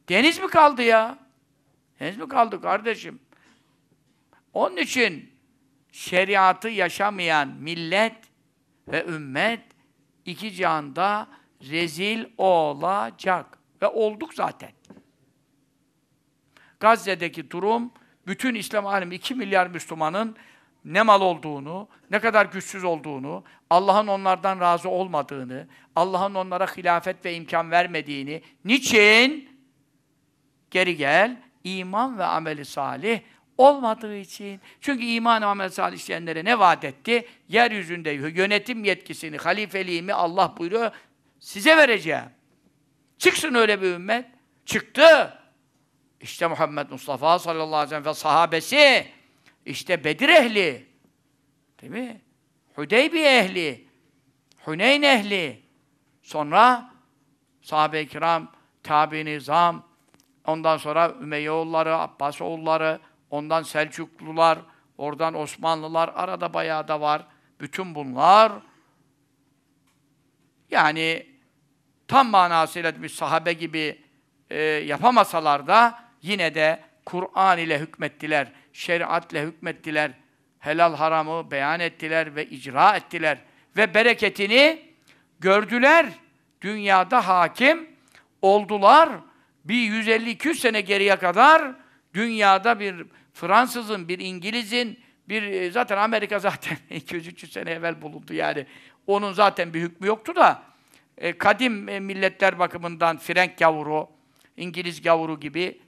Deniz 0.09 0.39
mi 0.39 0.47
kaldı 0.47 0.81
ya? 0.81 1.17
Deniz 1.99 2.17
mi 2.17 2.27
kaldı 2.27 2.61
kardeşim? 2.61 3.19
Onun 4.53 4.77
için 4.77 5.33
şeriatı 5.91 6.69
yaşamayan 6.69 7.47
millet 7.47 8.15
ve 8.87 9.05
ümmet 9.05 9.61
iki 10.25 10.51
cihanda 10.51 11.27
rezil 11.61 12.25
olacak. 12.37 13.57
Ve 13.81 13.87
olduk 13.87 14.33
zaten. 14.33 14.71
Gazze'deki 16.79 17.51
durum, 17.51 17.91
bütün 18.29 18.55
İslam 18.55 18.87
alemi 18.87 19.15
2 19.15 19.35
milyar 19.35 19.67
Müslümanın 19.67 20.35
ne 20.85 21.01
mal 21.01 21.21
olduğunu, 21.21 21.87
ne 22.11 22.19
kadar 22.19 22.45
güçsüz 22.45 22.83
olduğunu, 22.83 23.43
Allah'ın 23.69 24.07
onlardan 24.07 24.59
razı 24.59 24.89
olmadığını, 24.89 25.67
Allah'ın 25.95 26.35
onlara 26.35 26.65
hilafet 26.65 27.25
ve 27.25 27.35
imkan 27.35 27.71
vermediğini, 27.71 28.41
niçin? 28.65 29.49
Geri 30.71 30.97
gel, 30.97 31.41
iman 31.63 32.19
ve 32.19 32.23
ameli 32.23 32.65
salih 32.65 33.21
olmadığı 33.57 34.15
için. 34.15 34.61
Çünkü 34.81 35.05
iman 35.05 35.41
amel 35.41 35.69
salih 35.69 35.97
işleyenlere 35.97 36.45
ne 36.45 36.59
vaat 36.59 36.83
etti? 36.83 37.27
Yeryüzünde 37.47 38.11
yönetim 38.11 38.83
yetkisini, 38.83 39.37
halifeliğimi 39.37 40.13
Allah 40.13 40.53
buyuruyor, 40.57 40.91
size 41.39 41.77
vereceğim. 41.77 42.29
Çıksın 43.17 43.53
öyle 43.53 43.81
bir 43.81 43.87
ümmet. 43.87 44.25
Çıktı. 44.65 45.38
İşte 46.21 46.47
Muhammed 46.47 46.89
Mustafa 46.89 47.39
sallallahu 47.39 47.75
aleyhi 47.75 47.85
ve 47.85 47.89
sellem 47.89 48.05
ve 48.05 48.13
sahabesi 48.13 49.07
İşte 49.65 50.03
Bedir 50.03 50.29
ehli. 50.29 50.87
Değil 51.81 51.91
mi? 51.91 52.21
Hudeybiye 52.75 53.39
ehli. 53.39 53.87
Huneyn 54.65 55.01
ehli. 55.01 55.63
Sonra 56.21 56.91
sahabe-i 57.61 58.07
kiram, 58.07 58.51
tabi 58.83 59.25
nizam, 59.25 59.83
ondan 60.45 60.77
sonra 60.77 61.13
Ümeyyoğulları, 61.21 61.97
Abbasoğulları, 61.97 62.99
ondan 63.29 63.63
Selçuklular, 63.63 64.59
oradan 64.97 65.33
Osmanlılar, 65.33 66.11
arada 66.15 66.53
bayağı 66.53 66.87
da 66.87 67.01
var. 67.01 67.25
Bütün 67.59 67.95
bunlar 67.95 68.51
yani 70.71 71.27
tam 72.07 72.29
manasıyla 72.29 73.03
bir 73.03 73.09
sahabe 73.09 73.53
gibi 73.53 74.01
e, 74.49 74.61
yapamasalar 74.61 75.67
da 75.67 76.08
yine 76.21 76.55
de 76.55 76.79
Kur'an 77.05 77.57
ile 77.57 77.79
hükmettiler, 77.79 78.51
şeriat 78.73 79.31
ile 79.31 79.43
hükmettiler, 79.43 80.11
helal 80.59 80.95
haramı 80.95 81.51
beyan 81.51 81.79
ettiler 81.79 82.35
ve 82.35 82.45
icra 82.45 82.95
ettiler 82.95 83.37
ve 83.77 83.93
bereketini 83.93 84.81
gördüler. 85.39 86.05
Dünyada 86.61 87.27
hakim 87.27 87.89
oldular. 88.41 89.09
Bir 89.65 89.91
150-200 89.91 90.55
sene 90.55 90.81
geriye 90.81 91.15
kadar 91.15 91.75
dünyada 92.13 92.79
bir 92.79 93.05
Fransızın, 93.33 94.07
bir 94.07 94.19
İngiliz'in, 94.19 94.99
bir 95.29 95.43
e, 95.43 95.71
zaten 95.71 95.97
Amerika 95.97 96.39
zaten 96.49 96.77
200-300 96.91 97.47
sene 97.47 97.71
evvel 97.71 98.01
bulundu 98.01 98.33
yani. 98.33 98.65
Onun 99.07 99.33
zaten 99.33 99.73
bir 99.73 99.81
hükmü 99.81 100.07
yoktu 100.07 100.35
da 100.35 100.63
e, 101.17 101.37
kadim 101.37 101.89
e, 101.89 101.99
milletler 101.99 102.59
bakımından 102.59 103.17
Frenk 103.17 103.57
gavuru, 103.57 104.09
İngiliz 104.57 105.01
gavuru 105.01 105.39
gibi 105.39 105.79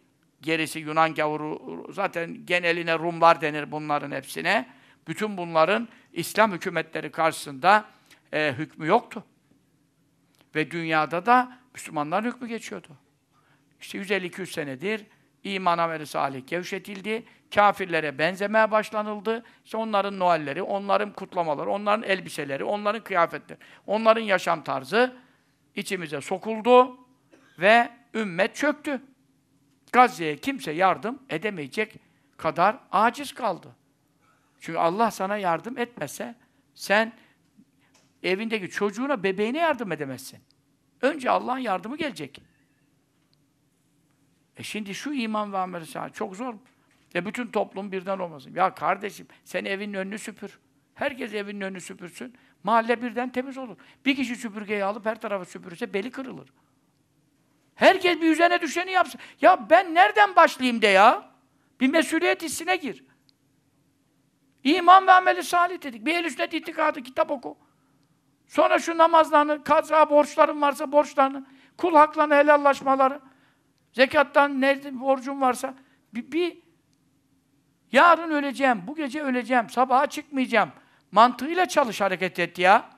gerisi 0.42 0.80
Yunan 0.80 1.14
gavuru 1.14 1.88
zaten 1.94 2.46
geneline 2.46 3.00
Rumlar 3.00 3.42
denir 3.42 3.72
bunların 3.72 4.12
hepsine. 4.12 4.70
Bütün 5.08 5.38
bunların 5.38 5.88
İslam 6.14 6.52
hükümetleri 6.52 7.12
karşısında 7.12 7.86
e, 8.34 8.54
hükmü 8.58 8.88
yoktu. 8.88 9.24
Ve 10.56 10.72
dünyada 10.72 11.26
da 11.26 11.58
Müslümanların 11.74 12.28
hükmü 12.32 12.48
geçiyordu. 12.48 12.88
İşte 13.82 13.98
150-200 13.98 14.46
senedir 14.46 15.06
iman 15.44 15.78
ameli 15.78 16.06
salih 16.08 16.48
gevşetildi. 16.48 17.24
Kafirlere 17.56 18.18
benzemeye 18.18 18.72
başlanıldı. 18.72 19.44
İşte 19.66 19.78
onların 19.78 20.20
Noelleri, 20.20 20.62
onların 20.62 21.14
kutlamaları, 21.14 21.70
onların 21.70 22.04
elbiseleri, 22.04 22.64
onların 22.64 23.04
kıyafetleri, 23.04 23.60
onların 23.88 24.22
yaşam 24.22 24.64
tarzı 24.64 25.16
içimize 25.76 26.22
sokuldu 26.22 26.98
ve 27.60 27.90
ümmet 28.14 28.56
çöktü. 28.56 29.02
Gazze'ye 29.92 30.38
kimse 30.38 30.72
yardım 30.72 31.20
edemeyecek 31.30 31.96
kadar 32.38 32.80
aciz 32.92 33.34
kaldı. 33.34 33.76
Çünkü 34.60 34.80
Allah 34.80 35.12
sana 35.12 35.38
yardım 35.38 35.78
etmese 35.78 36.36
sen 36.76 37.14
evindeki 38.24 38.70
çocuğuna, 38.70 39.24
bebeğine 39.24 39.58
yardım 39.58 39.92
edemezsin. 39.92 40.40
Önce 41.02 41.30
Allah'ın 41.30 41.58
yardımı 41.58 41.98
gelecek. 41.98 42.42
E 44.58 44.64
şimdi 44.64 44.94
şu 44.94 45.14
iman 45.14 45.54
ve 45.54 45.58
amel 45.58 45.86
çok 46.14 46.36
zor. 46.36 46.54
E 47.16 47.26
bütün 47.26 47.48
toplum 47.48 47.92
birden 47.92 48.20
olmasın. 48.20 48.56
Ya 48.56 48.76
kardeşim 48.76 49.28
sen 49.44 49.66
evin 49.66 49.94
önünü 49.94 50.20
süpür. 50.20 50.60
Herkes 50.96 51.34
evinin 51.34 51.62
önünü 51.62 51.82
süpürsün. 51.82 52.36
Mahalle 52.64 53.02
birden 53.02 53.32
temiz 53.32 53.58
olur. 53.58 53.78
Bir 54.06 54.16
kişi 54.16 54.36
süpürgeyi 54.36 54.84
alıp 54.84 55.06
her 55.06 55.22
tarafı 55.22 55.52
süpürürse 55.52 55.94
beli 55.94 56.12
kırılır. 56.12 56.50
Herkes 57.76 58.22
bir 58.22 58.32
üzerine 58.32 58.62
düşeni 58.62 58.92
yapsın. 58.92 59.22
Ya 59.42 59.70
ben 59.70 59.96
nereden 59.96 60.36
başlayayım 60.36 60.82
de 60.82 60.88
ya? 60.88 61.32
Bir 61.80 61.88
mesuliyet 61.88 62.42
hissine 62.42 62.76
gir. 62.76 63.06
İman 64.64 65.08
ve 65.08 65.12
ameli 65.12 65.44
salih 65.44 65.82
dedik. 65.82 66.06
Bir 66.06 66.16
el 66.16 66.26
üstüne 66.26 66.48
itikadı, 66.52 67.04
kitap 67.04 67.32
oku. 67.32 67.58
Sonra 68.48 68.80
şu 68.80 68.98
namazlarını, 68.98 69.64
kaza 69.64 70.10
borçların 70.10 70.62
varsa 70.62 70.92
borçlarını, 70.92 71.46
kul 71.78 71.96
haklarını 71.96 72.36
helallaşmaları, 72.36 73.20
zekattan 73.94 74.62
ne 74.62 75.00
borcun 75.00 75.42
varsa 75.42 75.74
bir, 76.14 76.32
bir 76.32 76.58
yarın 77.92 78.32
öleceğim, 78.32 78.84
bu 78.88 78.96
gece 78.96 79.24
öleceğim, 79.24 79.70
sabaha 79.70 80.08
çıkmayacağım. 80.08 80.72
Mantığıyla 81.12 81.66
çalış 81.66 82.02
hareket 82.02 82.40
et 82.40 82.60
ya. 82.60 82.90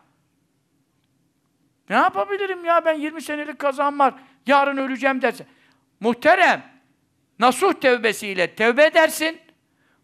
Ne 1.89 1.95
yapabilirim 1.95 2.65
ya 2.65 2.85
ben 2.85 2.93
20 2.93 3.21
senelik 3.21 3.59
kazan 3.59 3.99
var, 3.99 4.13
yarın 4.47 4.77
öleceğim 4.77 5.21
derse. 5.21 5.45
Muhterem, 5.99 6.63
nasuh 7.39 7.73
tevbesiyle 7.73 8.55
tevbe 8.55 8.85
edersin, 8.85 9.39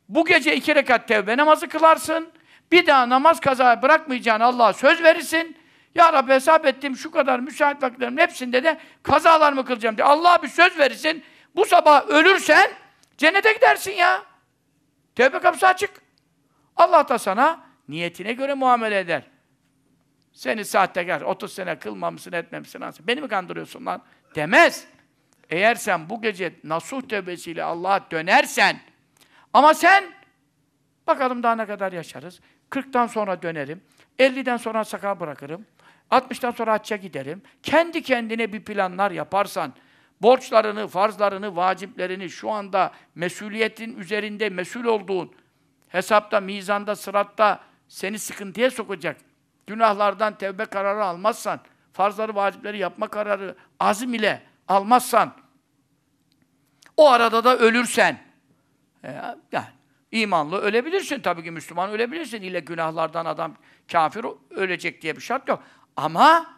bu 0.10 0.26
gece 0.26 0.56
iki 0.56 0.76
rekat 0.76 1.08
tevbe 1.08 1.38
namazı 1.38 1.68
kılarsın, 1.68 2.30
bir 2.72 2.88
daha 2.88 3.10
namaz 3.10 3.40
kaza 3.40 3.82
bırakmayacağını 3.82 4.44
Allah'a 4.44 4.74
söz 4.74 5.04
verirsin. 5.04 5.58
Ya 5.96 6.14
Rabbi 6.14 6.32
hesap 6.32 6.66
ettim 6.66 6.98
şu 6.98 7.12
kadar 7.12 7.40
müsait 7.40 7.84
vakitlerimin 7.84 8.22
hepsinde 8.22 8.64
de 8.64 8.80
kazalarımı 9.04 9.66
kılacağım 9.66 9.98
diye. 9.98 10.08
Allah'a 10.08 10.44
bir 10.44 10.48
söz 10.48 10.80
verirsin. 10.80 11.24
Bu 11.56 11.66
sabah 11.66 12.08
ölürsen 12.08 12.72
cennete 13.18 13.54
gidersin 13.54 13.92
ya. 13.92 14.24
Tevbe 15.16 15.40
kapısı 15.40 15.68
açık. 15.68 15.90
Allah 16.76 17.10
da 17.10 17.20
sana 17.20 17.60
niyetine 17.88 18.34
göre 18.34 18.54
muamele 18.54 19.00
eder. 19.00 19.24
Seni 20.40 20.66
sahtekar, 20.66 21.22
30 21.22 21.54
sene 21.54 21.80
kılmamışsın, 21.80 22.32
etmemişsin. 22.32 22.82
Beni 23.08 23.22
mi 23.22 23.28
kandırıyorsun 23.28 23.86
lan? 23.86 24.04
Demez. 24.36 24.88
Eğer 25.50 25.76
sen 25.76 26.10
bu 26.10 26.22
gece 26.22 26.54
nasuh 26.64 27.02
tövbesiyle 27.02 27.64
Allah'a 27.64 28.12
dönersen 28.12 28.80
ama 29.54 29.74
sen 29.74 30.04
bakalım 31.08 31.44
daha 31.44 31.56
ne 31.56 31.66
kadar 31.66 31.92
yaşarız. 31.92 32.40
40'tan 32.72 33.08
sonra 33.08 33.42
dönerim. 33.42 33.82
50'den 34.20 34.58
sonra 34.58 34.84
sakal 34.84 35.20
bırakırım. 35.20 35.66
60'tan 36.12 36.56
sonra 36.56 36.74
hacca 36.74 36.96
giderim. 36.96 37.42
Kendi 37.64 38.04
kendine 38.04 38.54
bir 38.54 38.64
planlar 38.64 39.12
yaparsan, 39.12 39.74
borçlarını, 40.22 40.88
farzlarını, 40.88 41.56
vaciplerini 41.56 42.30
şu 42.30 42.52
anda 42.52 42.92
mesuliyetin 43.16 43.98
üzerinde 43.98 44.50
mesul 44.50 44.86
olduğun, 44.86 45.36
hesapta, 45.88 46.40
mizanda, 46.40 46.96
sıratta 46.96 47.60
seni 47.88 48.20
sıkıntıya 48.20 48.72
sokacak. 48.72 49.29
Günahlardan 49.70 50.38
tevbe 50.38 50.66
kararı 50.66 51.06
almazsan, 51.06 51.60
farzları, 51.94 52.36
vacipleri 52.36 52.78
yapma 52.78 53.08
kararı 53.08 53.56
azim 53.80 54.14
ile 54.14 54.44
almazsan, 54.68 55.34
o 56.98 57.10
arada 57.10 57.44
da 57.44 57.58
ölürsen, 57.58 58.20
e, 59.04 59.22
yani 59.52 59.66
imanlı 60.12 60.58
ölebilirsin 60.58 61.20
tabii 61.20 61.44
ki 61.44 61.52
Müslüman 61.52 61.90
ölebilirsin. 61.90 62.42
İle 62.42 62.60
günahlardan 62.60 63.26
adam 63.26 63.56
kafir 63.92 64.26
ölecek 64.50 65.02
diye 65.02 65.16
bir 65.16 65.22
şart 65.22 65.48
yok. 65.48 65.64
Ama 65.96 66.56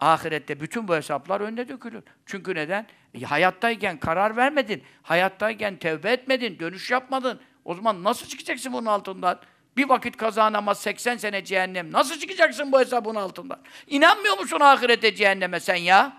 ahirette 0.00 0.60
bütün 0.60 0.88
bu 0.88 0.96
hesaplar 0.96 1.40
önüne 1.40 1.68
dökülür. 1.68 2.02
Çünkü 2.26 2.54
neden? 2.54 2.86
E, 3.14 3.20
hayattayken 3.20 3.98
karar 3.98 4.36
vermedin, 4.36 4.82
hayattayken 5.02 5.76
tevbe 5.76 6.12
etmedin, 6.12 6.58
dönüş 6.58 6.90
yapmadın. 6.90 7.40
O 7.64 7.74
zaman 7.74 8.04
nasıl 8.04 8.26
çıkacaksın 8.26 8.72
bunun 8.72 8.86
altından? 8.86 9.40
Bir 9.78 9.88
vakit 9.88 10.16
kazanamaz 10.16 10.78
80 10.78 11.16
sene 11.16 11.44
cehennem. 11.44 11.92
Nasıl 11.92 12.18
çıkacaksın 12.18 12.72
bu 12.72 12.80
hesabın 12.80 13.14
altından? 13.14 13.58
İnanmıyor 13.86 14.38
musun 14.38 14.60
ahirete 14.60 15.14
cehenneme 15.14 15.60
sen 15.60 15.74
ya? 15.74 16.12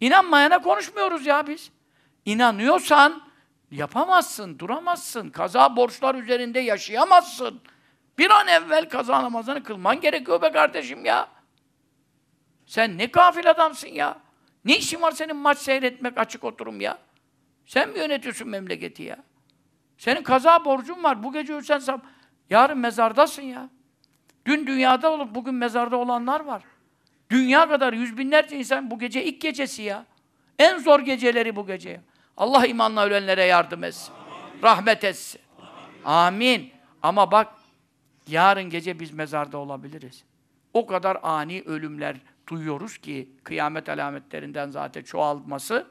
İnanmayana 0.00 0.62
konuşmuyoruz 0.62 1.26
ya 1.26 1.46
biz. 1.46 1.70
İnanıyorsan 2.24 3.22
yapamazsın, 3.70 4.58
duramazsın. 4.58 5.30
Kaza 5.30 5.76
borçlar 5.76 6.14
üzerinde 6.14 6.60
yaşayamazsın. 6.60 7.60
Bir 8.18 8.30
an 8.30 8.48
evvel 8.48 8.88
kaza 8.88 9.22
namazını 9.22 9.62
kılman 9.62 10.00
gerekiyor 10.00 10.42
be 10.42 10.52
kardeşim 10.52 11.04
ya. 11.04 11.28
Sen 12.66 12.98
ne 12.98 13.06
gafil 13.06 13.50
adamsın 13.50 13.88
ya. 13.88 14.18
Ne 14.64 14.76
işin 14.76 15.02
var 15.02 15.12
senin 15.12 15.36
maç 15.36 15.58
seyretmek, 15.58 16.18
açık 16.18 16.44
oturum 16.44 16.80
ya? 16.80 16.98
Sen 17.66 17.88
mi 17.88 17.98
yönetiyorsun 17.98 18.48
memleketi 18.48 19.02
ya? 19.02 19.16
Senin 19.98 20.22
kaza 20.22 20.64
borcun 20.64 21.02
var. 21.02 21.22
Bu 21.22 21.32
gece 21.32 21.54
ölsen 21.54 21.78
sab 21.78 22.00
yarın 22.50 22.78
mezardasın 22.78 23.42
ya. 23.42 23.68
Dün 24.46 24.66
dünyada 24.66 25.10
olup 25.10 25.34
bugün 25.34 25.54
mezarda 25.54 25.96
olanlar 25.96 26.40
var. 26.40 26.62
Dünya 27.30 27.68
kadar 27.68 27.92
yüz 27.92 28.18
binlerce 28.18 28.58
insan 28.58 28.90
bu 28.90 28.98
gece 28.98 29.24
ilk 29.24 29.40
gecesi 29.40 29.82
ya. 29.82 30.06
En 30.58 30.78
zor 30.78 31.00
geceleri 31.00 31.56
bu 31.56 31.66
gece. 31.66 32.00
Allah 32.36 32.66
imanla 32.66 33.04
ölenlere 33.04 33.44
yardım 33.44 33.84
etsin. 33.84 34.12
Amin. 34.14 34.62
Rahmet 34.62 35.04
etsin. 35.04 35.40
Amin. 36.04 36.58
Amin. 36.58 36.72
Ama 37.02 37.30
bak 37.30 37.48
yarın 38.28 38.70
gece 38.70 39.00
biz 39.00 39.12
mezarda 39.12 39.58
olabiliriz. 39.58 40.24
O 40.74 40.86
kadar 40.86 41.18
ani 41.22 41.62
ölümler 41.66 42.16
duyuyoruz 42.48 42.98
ki 42.98 43.28
kıyamet 43.44 43.88
alametlerinden 43.88 44.70
zaten 44.70 45.02
çoğalması 45.02 45.86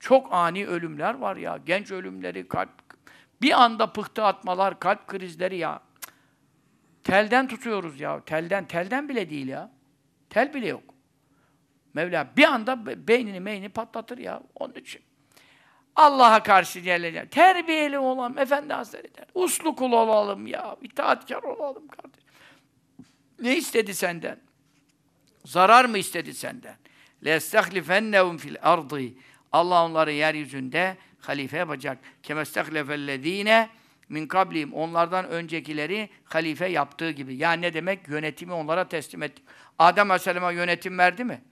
çok 0.00 0.32
ani 0.32 0.66
ölümler 0.66 1.14
var 1.14 1.36
ya. 1.36 1.58
Genç 1.66 1.90
ölümleri, 1.90 2.48
kalp 2.48 2.70
bir 3.42 3.62
anda 3.62 3.92
pıhtı 3.92 4.24
atmalar, 4.24 4.80
kalp 4.80 5.06
krizleri 5.06 5.56
ya. 5.56 5.80
Telden 7.03 7.47
tutuyoruz 7.47 7.99
ya. 7.99 8.21
Telden, 8.25 8.65
telden 8.65 9.09
bile 9.09 9.29
değil 9.29 9.47
ya. 9.47 9.71
Tel 10.29 10.53
bile 10.53 10.67
yok. 10.67 10.83
Mevla 11.93 12.27
bir 12.37 12.43
anda 12.43 13.07
beynini 13.07 13.39
meynini 13.39 13.69
patlatır 13.69 14.17
ya. 14.17 14.43
Onun 14.55 14.73
için. 14.73 15.01
Allah'a 15.95 16.43
karşı 16.43 16.81
Celle 16.81 17.29
Terbiyeli 17.29 17.99
olalım 17.99 18.37
Efendi 18.37 18.73
Hazretleri. 18.73 19.25
Uslu 19.33 19.75
kul 19.75 19.91
olalım 19.91 20.47
ya. 20.47 20.77
İtaatkar 20.81 21.43
olalım 21.43 21.87
kardeşim. 21.87 22.29
Ne 23.39 23.57
istedi 23.57 23.93
senden? 23.93 24.39
Zarar 25.45 25.85
mı 25.85 25.97
istedi 25.97 26.33
senden? 26.33 26.75
لَيَسْتَخْلِفَنَّهُمْ 27.23 28.37
fil 28.37 28.55
ardı. 28.61 29.01
Allah 29.51 29.85
onları 29.85 30.11
yeryüzünde 30.11 30.97
halife 31.19 31.57
yapacak. 31.57 31.97
كَمَسْتَخْلَفَ 32.23 32.93
min 34.10 34.26
kablim 34.26 34.72
onlardan 34.72 35.28
öncekileri 35.28 36.08
halife 36.24 36.66
yaptığı 36.66 37.10
gibi. 37.10 37.34
Yani 37.34 37.62
ne 37.62 37.74
demek? 37.74 38.08
Yönetimi 38.08 38.52
onlara 38.52 38.88
teslim 38.88 39.22
etti. 39.22 39.42
Adem 39.78 40.10
Aleyhisselam'a 40.10 40.52
yönetim 40.52 40.98
verdi 40.98 41.24
mi? 41.24 41.42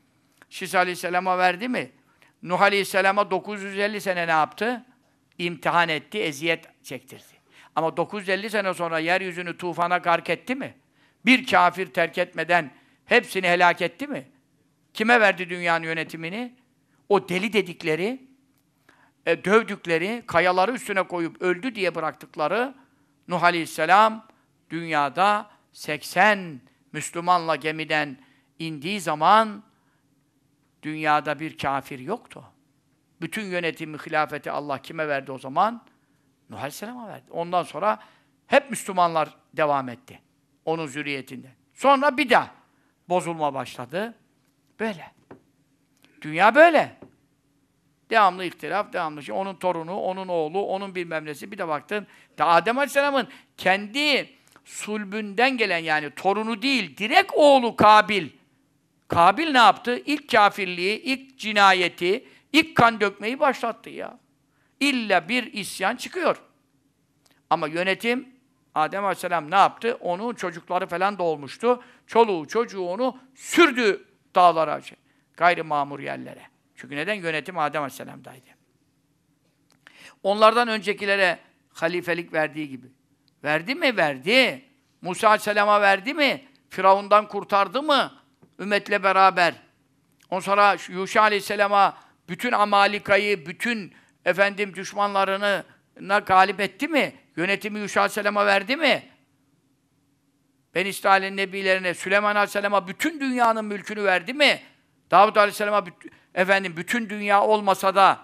Şis 0.51 0.75
Aleyhisselam'a 0.75 1.39
verdi 1.39 1.69
mi? 1.69 1.91
Nuh 2.43 2.61
Aleyhisselam'a 2.61 3.31
950 3.31 4.01
sene 4.01 4.27
ne 4.27 4.31
yaptı? 4.31 4.85
İmtihan 5.39 5.89
etti, 5.89 6.19
eziyet 6.19 6.85
çektirdi. 6.85 7.39
Ama 7.77 7.97
950 7.97 8.51
sene 8.51 8.75
sonra 8.75 8.99
yeryüzünü 8.99 9.57
tufana 9.57 9.99
gark 9.99 10.31
etti 10.31 10.55
mi? 10.55 10.75
Bir 11.27 11.47
kafir 11.47 11.87
terk 11.87 12.19
etmeden 12.19 12.71
hepsini 13.05 13.49
helak 13.49 13.83
etti 13.83 14.07
mi? 14.07 14.29
Kime 14.95 15.21
verdi 15.21 15.51
dünyanın 15.51 15.85
yönetimini? 15.85 16.55
O 17.09 17.29
deli 17.29 17.53
dedikleri, 17.53 18.28
e, 19.29 19.45
dövdükleri, 19.45 20.23
kayaları 20.27 20.73
üstüne 20.73 21.03
koyup 21.03 21.43
öldü 21.43 21.75
diye 21.75 21.95
bıraktıkları 21.95 22.75
Nuh 23.29 23.43
Aleyhisselam 23.43 24.27
dünyada 24.71 25.51
80 25.73 26.61
Müslümanla 26.93 27.57
gemiden 27.57 28.19
indiği 28.59 29.01
zaman 29.01 29.63
dünyada 30.83 31.41
bir 31.41 31.59
kafir 31.59 31.99
yoktu. 31.99 32.45
Bütün 33.21 33.45
yönetimi, 33.45 33.99
hilafeti 33.99 34.51
Allah 34.51 34.83
kime 34.83 35.09
verdi 35.09 35.33
o 35.33 35.39
zaman? 35.39 35.85
Nuh 36.51 36.59
Aleyhisselam'a 36.59 37.09
verdi. 37.09 37.27
Ondan 37.31 37.63
sonra 37.63 37.99
hep 38.47 38.71
Müslümanlar 38.71 39.37
devam 39.53 39.89
etti. 39.89 40.21
Onun 40.65 40.87
zürriyetinde. 40.87 41.49
Sonra 41.75 42.17
bir 42.17 42.31
daha 42.31 42.51
bozulma 43.09 43.55
başladı. 43.55 44.15
Böyle. 44.81 45.13
Dünya 46.21 46.55
böyle. 46.55 46.98
Devamlı 48.11 48.45
ihtilaf, 48.45 48.93
devamlı 48.93 49.23
şey. 49.23 49.35
Onun 49.35 49.55
torunu, 49.55 50.01
onun 50.01 50.29
oğlu, 50.29 50.63
onun 50.63 50.95
bilmem 50.95 51.25
nesi. 51.25 51.53
Bir 51.53 51.59
de 51.59 51.69
baktın, 51.69 52.07
de 52.39 52.45
Adem 52.45 52.79
Aleyhisselam'ın 52.79 53.29
kendi 53.57 54.31
sulbünden 54.65 55.57
gelen 55.57 55.79
yani 55.79 56.11
torunu 56.11 56.63
değil, 56.63 56.97
direkt 56.97 57.33
oğlu 57.35 57.77
Kabil. 57.77 58.29
Kabil 59.09 59.51
ne 59.51 59.59
yaptı? 59.59 60.03
İlk 60.07 60.31
kafirliği, 60.31 61.03
ilk 61.03 61.39
cinayeti, 61.39 62.25
ilk 62.53 62.77
kan 62.77 63.01
dökmeyi 63.01 63.41
başlattı 63.41 63.91
ya. 63.91 64.19
İlla 64.81 65.29
bir 65.29 65.53
isyan 65.53 65.97
çıkıyor. 65.97 66.43
Ama 67.51 67.69
yönetim, 67.69 68.29
Adem 68.75 69.05
Aleyhisselam 69.05 69.51
ne 69.51 69.57
yaptı? 69.57 69.99
Onun 70.01 70.35
çocukları 70.35 70.87
falan 70.87 71.19
da 71.19 71.23
olmuştu. 71.23 71.83
Çoluğu, 72.07 72.49
çocuğu 72.49 72.83
onu 72.83 73.19
sürdü 73.35 74.05
dağlara, 74.35 74.83
şey, 74.83 74.99
gayri 75.37 75.63
mamur 75.63 76.01
yerlere. 76.01 76.43
Çünkü 76.81 76.97
neden? 76.97 77.15
Yönetim 77.15 77.59
Adem 77.59 77.83
Aleyhisselam'daydı. 77.83 78.47
Onlardan 80.23 80.69
öncekilere 80.69 81.39
halifelik 81.73 82.33
verdiği 82.33 82.69
gibi. 82.69 82.87
Verdi 83.45 83.75
mi? 83.75 83.97
Verdi. 83.97 84.65
Musa 85.03 85.29
Aleyhisselam'a 85.29 85.81
verdi 85.81 86.15
mi? 86.15 86.45
Firavundan 86.71 87.29
kurtardı 87.29 87.83
mı? 87.83 88.13
Ümmetle 88.59 89.03
beraber. 89.03 89.55
Ondan 90.31 90.41
sonra 90.41 90.77
Yuşa 90.89 91.23
Aleyhisselam'a 91.23 91.99
bütün 92.29 92.53
Amalika'yı, 92.53 93.47
bütün 93.47 93.95
efendim 94.25 94.75
düşmanlarını 94.75 95.65
galip 96.27 96.61
etti 96.61 96.89
mi? 96.89 97.15
Yönetimi 97.37 97.79
Yuşa 97.79 98.01
Aleyhisselam'a 98.01 98.47
verdi 98.47 98.77
mi? 98.77 99.03
Ben 100.75 100.87
İsrail'in 100.87 101.37
nebilerine, 101.37 101.95
Süleyman 101.95 102.37
Aleyhisselam'a 102.37 102.89
bütün 102.89 103.21
dünyanın 103.21 103.65
mülkünü 103.65 104.05
verdi 104.05 104.35
mi? 104.35 104.63
Davud 105.11 105.37
Aleyhisselam'a 105.37 105.85
efendim 106.39 106.75
bütün 106.77 107.11
dünya 107.11 107.43
olmasa 107.43 107.95
da 107.95 108.19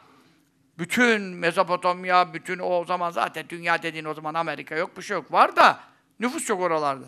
bütün 0.78 1.22
Mezopotamya, 1.22 2.34
bütün 2.34 2.58
o 2.58 2.84
zaman 2.84 3.10
zaten 3.10 3.48
dünya 3.48 3.82
dediğin 3.82 4.04
o 4.04 4.14
zaman 4.14 4.34
Amerika 4.34 4.74
yok, 4.74 4.96
bir 4.96 5.02
şey 5.02 5.14
yok. 5.14 5.32
Var 5.32 5.56
da 5.56 5.80
nüfus 6.20 6.44
çok 6.44 6.60
oralarda. 6.60 7.06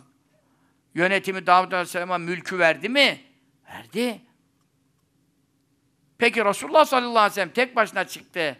Yönetimi 0.94 1.46
Davud 1.46 1.72
Aleyhisselam'a 1.72 2.18
mülkü 2.18 2.58
verdi 2.58 2.88
mi? 2.88 3.20
Verdi. 3.68 4.20
Peki 6.18 6.44
Resulullah 6.44 6.84
sallallahu 6.84 7.18
aleyhi 7.18 7.30
ve 7.30 7.34
sellem 7.34 7.48
tek 7.48 7.76
başına 7.76 8.04
çıktı. 8.04 8.58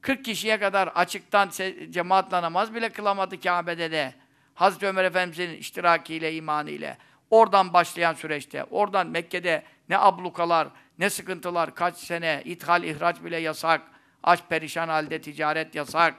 40 0.00 0.24
kişiye 0.24 0.58
kadar 0.60 0.88
açıktan 0.88 1.50
cemaatle 1.90 2.42
namaz 2.42 2.74
bile 2.74 2.88
kılamadı 2.88 3.40
Kabe'de 3.40 3.90
de. 3.90 4.14
Hazreti 4.54 4.86
Ömer 4.86 5.04
Efendimiz'in 5.04 5.56
iştirakiyle, 5.56 6.34
imanıyla. 6.34 6.96
Oradan 7.30 7.72
başlayan 7.72 8.14
süreçte, 8.14 8.64
oradan 8.64 9.06
Mekke'de 9.06 9.62
ne 9.88 9.98
ablukalar, 9.98 10.68
ne 10.98 11.10
sıkıntılar, 11.10 11.74
kaç 11.74 11.96
sene, 11.96 12.42
ithal, 12.44 12.82
ihraç 12.82 13.24
bile 13.24 13.36
yasak, 13.36 13.82
aç 14.22 14.40
perişan 14.48 14.88
halde 14.88 15.20
ticaret 15.20 15.74
yasak. 15.74 16.14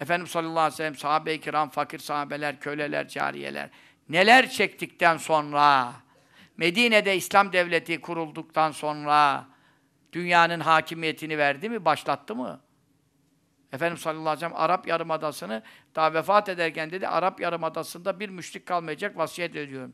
Efendimiz 0.00 0.30
sallallahu 0.30 0.58
aleyhi 0.58 0.72
ve 0.72 0.76
sellem, 0.76 0.96
sahabe-i 0.96 1.40
kiram, 1.40 1.70
fakir 1.70 1.98
sahabeler, 1.98 2.60
köleler, 2.60 3.08
cariyeler, 3.08 3.70
neler 4.08 4.50
çektikten 4.50 5.16
sonra, 5.16 5.92
Medine'de 6.56 7.16
İslam 7.16 7.52
devleti 7.52 8.00
kurulduktan 8.00 8.70
sonra, 8.70 9.46
dünyanın 10.12 10.60
hakimiyetini 10.60 11.38
verdi 11.38 11.68
mi, 11.68 11.84
başlattı 11.84 12.34
mı? 12.34 12.60
Efendimiz 13.72 14.00
sallallahu 14.00 14.28
aleyhi 14.28 14.36
ve 14.36 14.40
sellem 14.48 14.62
Arap 14.62 14.86
Yarımadası'nı 14.86 15.62
daha 15.94 16.14
vefat 16.14 16.48
ederken 16.48 16.90
dedi 16.90 17.08
Arap 17.08 17.40
Yarımadası'nda 17.40 18.20
bir 18.20 18.28
müşrik 18.28 18.66
kalmayacak 18.66 19.16
vasiyet 19.16 19.56
ediyorum. 19.56 19.92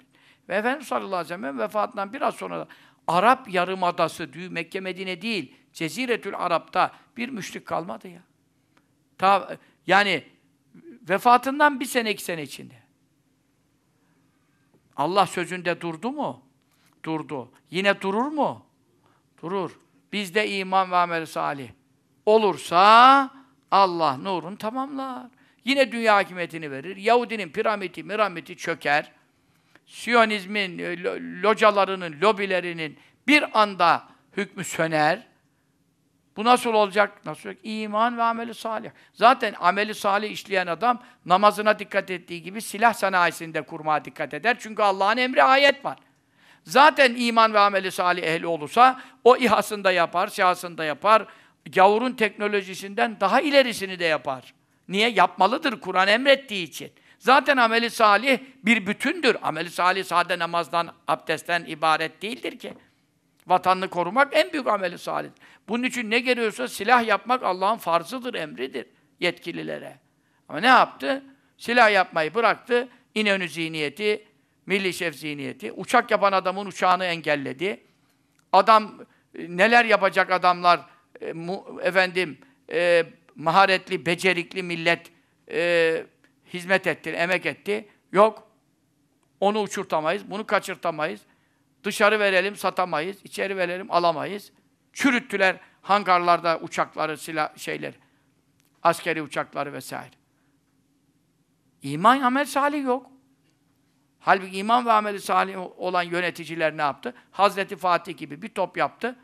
Ve 0.49 0.57
Efendimiz 0.57 0.89
sallallahu 0.89 1.17
aleyhi 1.17 1.35
ve 1.35 1.37
sellem 1.39 1.59
vefatından 1.59 2.13
biraz 2.13 2.35
sonra 2.35 2.67
Arap 3.09 3.51
Yarımadası, 3.51 4.29
Mekke 4.51 4.81
Medine 4.81 5.23
değil, 5.23 5.55
Ceziretül 5.73 6.35
Arap'ta 6.37 6.93
bir 7.17 7.29
müşrik 7.29 7.67
kalmadı 7.67 8.09
ya. 8.09 8.23
Ta, 9.19 9.57
yani 9.87 10.25
vefatından 11.09 11.81
bir 11.81 11.85
sene, 11.85 12.11
iki 12.11 12.25
sene 12.25 12.43
içinde. 12.43 12.75
Allah 14.97 15.27
sözünde 15.27 15.81
durdu 15.81 16.11
mu? 16.11 16.43
Durdu. 17.05 17.53
Yine 17.71 18.01
durur 18.01 18.27
mu? 18.27 18.67
Durur. 19.43 19.81
Bizde 20.13 20.51
iman 20.51 20.91
ve 20.91 20.97
amel 20.97 21.27
salih 21.27 21.71
olursa 22.27 23.31
Allah 23.71 24.17
nurun 24.17 24.57
tamamlar. 24.57 25.27
Yine 25.65 25.93
dünya 25.93 26.17
hakimiyetini 26.17 26.71
verir. 26.71 26.97
Yahudinin 26.97 27.49
piramidi, 27.49 28.03
miramidi 28.03 28.57
çöker. 28.57 29.13
Siyonizmin, 29.89 30.79
e, 30.79 31.03
localarının, 31.43 32.21
lobilerinin 32.21 32.99
bir 33.29 33.61
anda 33.61 34.09
hükmü 34.37 34.65
söner. 34.65 35.27
Bu 36.37 36.45
nasıl 36.45 36.75
olacak? 36.75 37.27
Nasıl 37.27 37.49
olacak? 37.49 37.61
İman 37.65 38.19
ve 38.19 38.23
ameli 38.23 38.55
salih. 38.55 38.91
Zaten 39.13 39.55
ameli 39.61 39.95
salih 39.95 40.31
işleyen 40.31 40.67
adam 40.67 41.03
namazına 41.27 41.79
dikkat 41.79 42.11
ettiği 42.11 42.43
gibi 42.43 42.63
silah 42.63 42.95
sanayisinde 42.95 43.63
kurmaya 43.63 44.05
dikkat 44.05 44.35
eder. 44.35 44.57
Çünkü 44.61 44.83
Allah'ın 44.83 45.17
emri 45.17 45.43
ayet 45.43 45.85
var. 45.85 45.99
Zaten 46.65 47.15
iman 47.19 47.55
ve 47.55 47.59
ameli 47.59 47.91
salih 47.91 48.23
ehli 48.23 48.47
olursa 48.47 49.01
o 49.25 49.37
İHA'sında 49.37 49.93
yapar, 49.93 50.29
SİHA'sında 50.29 50.85
yapar, 50.85 51.27
gavurun 51.73 52.13
teknolojisinden 52.13 53.21
daha 53.21 53.41
ilerisini 53.41 53.99
de 53.99 54.05
yapar. 54.05 54.55
Niye? 54.89 55.09
Yapmalıdır 55.09 55.81
Kur'an 55.81 56.09
emrettiği 56.09 56.67
için. 56.69 56.93
Zaten 57.19 57.57
ameli 57.57 57.91
salih 57.91 58.39
bir 58.65 58.87
bütündür. 58.87 59.37
Ameli 59.43 59.71
salih 59.71 60.05
sade 60.05 60.39
namazdan, 60.39 60.95
abdestten 61.09 61.65
ibaret 61.65 62.23
değildir 62.23 62.59
ki. 62.59 62.75
Vatanını 63.47 63.89
korumak 63.89 64.37
en 64.37 64.53
büyük 64.53 64.67
ameli 64.67 64.99
salih. 64.99 65.31
Bunun 65.69 65.83
için 65.83 66.11
ne 66.11 66.19
geliyorsa 66.19 66.69
silah 66.69 67.07
yapmak 67.07 67.43
Allah'ın 67.43 67.77
farzıdır, 67.77 68.35
emridir 68.35 68.87
yetkililere. 69.21 69.99
Ama 70.49 70.61
ne 70.61 70.67
yaptı? 70.67 71.25
Silah 71.59 71.93
yapmayı 71.93 72.35
bıraktı. 72.35 72.89
İnönü 73.15 73.49
zihniyeti, 73.49 74.25
milli 74.67 74.95
şef 74.95 75.15
zihniyeti. 75.17 75.73
Uçak 75.73 76.11
yapan 76.11 76.33
adamın 76.33 76.67
uçağını 76.67 77.05
engelledi. 77.05 77.81
Adam 78.53 78.99
neler 79.35 79.85
yapacak 79.85 80.31
adamlar 80.31 80.81
e, 81.21 81.33
mu, 81.33 81.81
efendim 81.83 82.39
e, 82.73 83.05
maharetli, 83.37 84.07
becerikli 84.07 84.63
millet 84.63 85.11
e, 85.51 86.07
hizmet 86.55 86.87
etti, 86.87 87.11
emek 87.11 87.47
etti. 87.47 87.89
Yok. 88.13 88.49
Onu 89.41 89.61
uçurtamayız, 89.61 90.31
bunu 90.31 90.47
kaçırtamayız. 90.47 91.21
Dışarı 91.85 92.21
verelim, 92.21 92.57
satamayız. 92.57 93.17
içeri 93.25 93.57
verelim, 93.57 93.91
alamayız. 93.91 94.53
Çürüttüler 94.93 95.61
hangarlarda 95.83 96.59
uçakları, 96.59 97.19
silah 97.19 97.57
şeyler, 97.57 97.95
askeri 98.83 99.23
uçakları 99.23 99.73
vesaire. 99.73 100.11
İman, 101.83 102.21
amel 102.21 102.45
salih 102.45 102.85
yok. 102.85 103.11
Halbuki 104.21 104.59
iman 104.59 104.87
ve 104.87 104.93
ameli 104.93 105.21
salih 105.21 105.81
olan 105.81 106.03
yöneticiler 106.03 106.77
ne 106.77 106.83
yaptı? 106.83 107.15
Hazreti 107.31 107.77
Fatih 107.77 108.17
gibi 108.17 108.43
bir 108.43 108.49
top 108.49 108.77
yaptı. 108.77 109.17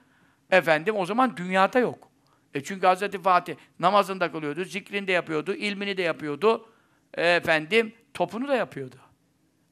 Efendim 0.51 0.97
o 0.97 1.07
zaman 1.07 1.37
dünyada 1.37 1.79
yok. 1.79 2.09
E 2.55 2.63
çünkü 2.65 2.87
Hazreti 2.87 3.23
Fatih 3.23 3.55
namazında 3.79 4.33
kılıyordu, 4.33 4.65
zikrini 4.65 5.07
de 5.07 5.13
yapıyordu, 5.13 5.55
ilmini 5.55 5.97
de 5.97 6.03
yapıyordu. 6.03 6.69
Efendim, 7.17 7.95
topunu 8.15 8.49
da 8.49 8.55
yapıyordu. 8.55 8.97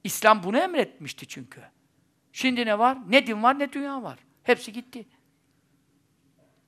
İslam 0.03 0.43
bunu 0.43 0.57
emretmişti 0.57 1.27
çünkü. 1.27 1.61
Şimdi 2.33 2.65
ne 2.65 2.79
var? 2.79 2.97
Ne 3.07 3.27
din 3.27 3.43
var, 3.43 3.59
ne 3.59 3.73
dünya 3.73 4.03
var. 4.03 4.19
Hepsi 4.43 4.73
gitti. 4.73 5.05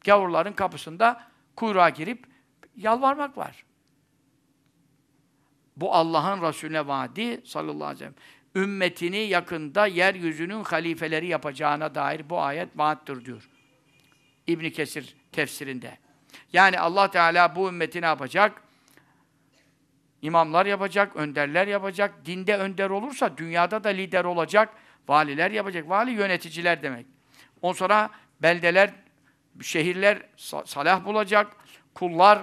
Gavurların 0.06 0.54
kapısında 0.54 1.24
kuyruğa 1.56 1.90
girip 1.90 2.26
yalvarmak 2.76 3.38
var. 3.38 3.66
Bu 5.78 5.94
Allah'ın 5.94 6.42
Resulüne 6.42 6.88
vaadi 6.88 7.42
sallallahu 7.46 7.86
aleyhi 7.86 7.96
ve 7.96 7.98
sellem. 7.98 8.16
Ümmetini 8.56 9.18
yakında 9.18 9.88
yeryüzünün 9.88 10.64
halifeleri 10.64 11.28
yapacağına 11.28 11.96
dair 11.96 12.30
bu 12.30 12.42
ayet 12.42 12.78
vaattir 12.78 13.26
diyor. 13.26 13.50
İbn 14.48 14.70
Kesir 14.70 15.16
tefsirinde. 15.32 15.98
Yani 16.54 16.80
Allah 16.80 17.12
Teala 17.12 17.56
bu 17.56 17.70
ümmeti 17.70 18.02
ne 18.02 18.06
yapacak? 18.06 18.62
İmamlar 20.26 20.66
yapacak, 20.66 21.16
önderler 21.16 21.68
yapacak. 21.68 22.26
Dinde 22.26 22.58
önder 22.58 22.90
olursa 22.90 23.38
dünyada 23.38 23.84
da 23.84 23.90
lider 23.90 24.26
olacak. 24.26 24.70
Valiler 25.08 25.52
yapacak. 25.52 25.90
Vali 25.90 26.12
yöneticiler 26.12 26.82
demek. 26.84 27.06
Ondan 27.62 27.74
sonra 27.74 28.10
beldeler, 28.42 28.94
şehirler 29.62 30.22
salah 30.66 31.06
bulacak. 31.06 31.58
Kullar 31.94 32.40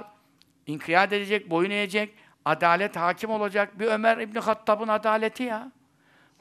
inkiyat 0.67 1.13
edecek, 1.13 1.51
boyun 1.51 1.71
eğecek. 1.71 2.15
Adalet 2.45 2.97
hakim 2.97 3.31
olacak. 3.31 3.79
Bir 3.79 3.87
Ömer 3.87 4.19
İbni 4.19 4.39
Hattab'ın 4.39 4.89
adaleti 4.89 5.43
ya. 5.43 5.73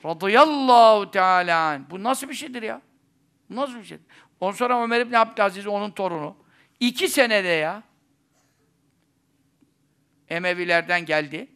Radıyallahu 0.06 1.12
Teala. 1.12 1.80
Bu 1.90 2.04
nasıl 2.04 2.30
bir 2.30 2.34
şeydir 2.34 2.62
ya? 2.62 2.82
Bu 3.50 3.56
nasıl 3.56 3.76
bir 3.76 3.84
şeydir? 3.84 4.06
Ondan 4.40 4.56
sonra 4.56 4.84
Ömer 4.84 5.02
İbni 5.02 5.18
Abdülaziz, 5.18 5.68
onun 5.68 5.92
torunu. 5.92 6.36
İki 6.80 7.08
senede 7.08 7.48
ya. 7.48 7.84
Emevilerden 10.32 11.06
geldi. 11.06 11.48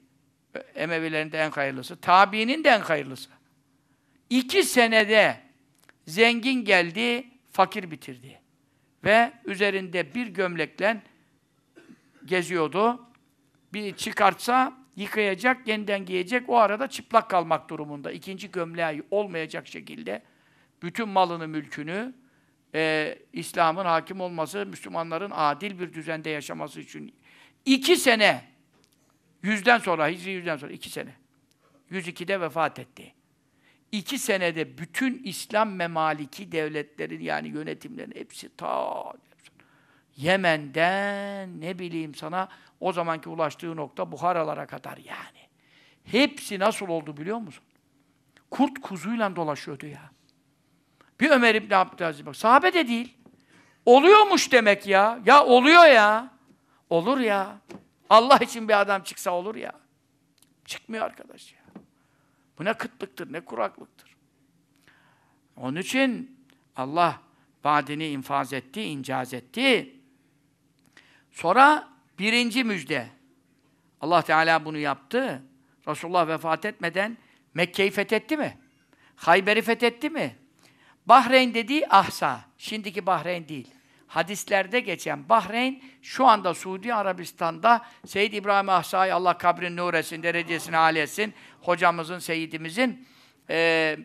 Emevilerin 0.76 1.32
de 1.32 1.38
en 1.38 1.52
hayırlısı. 1.52 2.02
Tabiinin 2.02 2.64
de 2.64 2.70
en 2.70 2.80
hayırlısı. 2.80 3.30
İki 4.30 4.64
senede 4.64 5.38
zengin 6.08 6.66
geldi, 6.66 7.28
fakir 7.52 7.92
bitirdi. 7.92 8.40
Ve 9.04 9.34
üzerinde 9.46 10.16
bir 10.16 10.28
gömlekle 10.28 11.02
geziyordu. 12.26 13.06
Bir 13.74 13.96
çıkartsa 13.96 14.74
yıkayacak, 14.96 15.68
yeniden 15.68 16.06
giyecek. 16.06 16.50
O 16.50 16.58
arada 16.58 16.88
çıplak 16.88 17.30
kalmak 17.30 17.70
durumunda. 17.70 18.12
İkinci 18.12 18.52
gömleği 18.52 19.04
olmayacak 19.12 19.68
şekilde 19.68 20.22
bütün 20.84 21.10
malını, 21.10 21.48
mülkünü 21.48 22.14
e, 22.74 23.18
İslam'ın 23.34 23.86
hakim 23.86 24.22
olması, 24.22 24.66
Müslümanların 24.66 25.32
adil 25.34 25.80
bir 25.80 25.94
düzende 25.94 26.30
yaşaması 26.30 26.82
için 26.82 27.14
iki 27.66 27.98
sene 27.98 28.55
yüzden 29.46 29.78
sonra, 29.78 30.08
Hicri 30.08 30.32
yüzden 30.32 30.58
sonra 30.58 30.72
iki 30.72 30.90
sene 30.90 31.16
102'de 31.92 32.42
vefat 32.42 32.80
etti. 32.80 33.14
İki 33.92 34.20
senede 34.20 34.78
bütün 34.78 35.24
İslam 35.24 35.76
memaliki 35.76 36.52
devletlerin 36.52 37.22
yani 37.22 37.48
yönetimlerin 37.48 38.14
hepsi 38.16 38.56
ta 38.56 39.14
Yemen'den 40.18 41.62
ne 41.62 41.80
bileyim 41.80 42.16
sana 42.16 42.48
o 42.80 42.94
zamanki 42.94 43.30
ulaştığı 43.30 43.76
nokta 43.76 44.12
Buharalara 44.12 44.66
kadar 44.66 44.98
yani. 44.98 45.46
Hepsi 46.04 46.60
nasıl 46.60 46.88
oldu 46.88 47.18
biliyor 47.18 47.38
musun? 47.38 47.64
Kurt 48.52 48.82
kuzuyla 48.82 49.36
dolaşıyordu 49.36 49.86
ya. 49.86 50.12
Bir 51.20 51.30
Ömer 51.30 51.56
İbni 51.56 51.76
Abdülaziz 51.76 52.26
bak. 52.26 52.36
Sahabe 52.36 52.74
de 52.74 52.88
değil. 52.88 53.18
Oluyormuş 53.86 54.52
demek 54.52 54.88
ya. 54.88 55.20
Ya 55.26 55.46
oluyor 55.46 55.86
ya. 55.86 56.32
Olur 56.90 57.20
ya. 57.20 57.58
Allah 58.10 58.38
için 58.38 58.68
bir 58.68 58.82
adam 58.82 59.04
çıksa 59.04 59.32
olur 59.32 59.56
ya. 59.56 59.72
Çıkmıyor 60.66 61.06
arkadaş 61.06 61.54
ya. 61.54 61.60
Bu 62.60 62.66
ne 62.66 62.74
kıtlıktır, 62.74 63.34
ne 63.34 63.42
kuraklıktır. 63.42 64.16
Onun 65.56 65.76
için 65.80 66.40
Allah 66.76 67.22
vaadini 67.64 68.08
infaz 68.08 68.54
etti, 68.54 68.82
incaz 68.82 69.34
etti. 69.34 69.96
Sonra 71.32 71.90
birinci 72.20 72.64
müjde. 72.64 73.08
Allah 74.02 74.22
Teala 74.22 74.66
bunu 74.66 74.78
yaptı. 74.78 75.44
Resulullah 75.88 76.28
vefat 76.28 76.66
etmeden 76.66 77.18
Mekke'yi 77.54 77.92
fethetti 77.92 78.38
mi? 78.38 78.58
Hayber'i 79.16 79.62
fethetti 79.62 80.10
mi? 80.10 80.36
Bahreyn 81.06 81.54
dediği 81.54 81.88
Ahsa. 81.90 82.42
Şimdiki 82.58 83.06
Bahreyn 83.06 83.48
değil. 83.48 83.75
Hadislerde 84.08 84.80
geçen 84.80 85.30
Bahreyn 85.30 85.82
şu 86.02 86.26
anda 86.26 86.54
Suudi 86.54 86.94
Arabistan'da 86.94 87.86
Seyyid 88.06 88.34
İbrahim 88.34 88.70
Ahsa'yı 88.70 89.16
Allah 89.16 89.38
kabrin 89.38 89.78
nur 89.78 89.94
etsin, 89.94 90.24
derecesini 90.24 90.78
âli 90.78 91.00
etsin. 91.00 91.34
Hocamızın, 91.62 92.20
Seyyidimizin 92.20 93.08
e, 93.50 93.98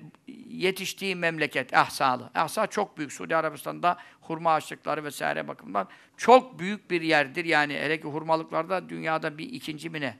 yetiştiği 0.48 1.16
memleket 1.16 1.74
Ahsa'lı. 1.74 2.30
Ahsa 2.34 2.66
çok 2.66 2.98
büyük. 2.98 3.12
Suudi 3.12 3.36
Arabistan'da 3.36 3.96
hurma 4.20 4.52
ağaçlıkları 4.52 5.04
vesaire 5.04 5.48
bakımından 5.48 5.88
çok 6.16 6.58
büyük 6.58 6.90
bir 6.90 7.02
yerdir. 7.02 7.44
Yani 7.44 7.74
hele 7.74 8.00
ki 8.00 8.08
hurmalıklarda 8.08 8.88
dünyada 8.88 9.38
bir 9.38 9.52
ikinci 9.52 9.90
mi 9.90 10.00
ne? 10.00 10.16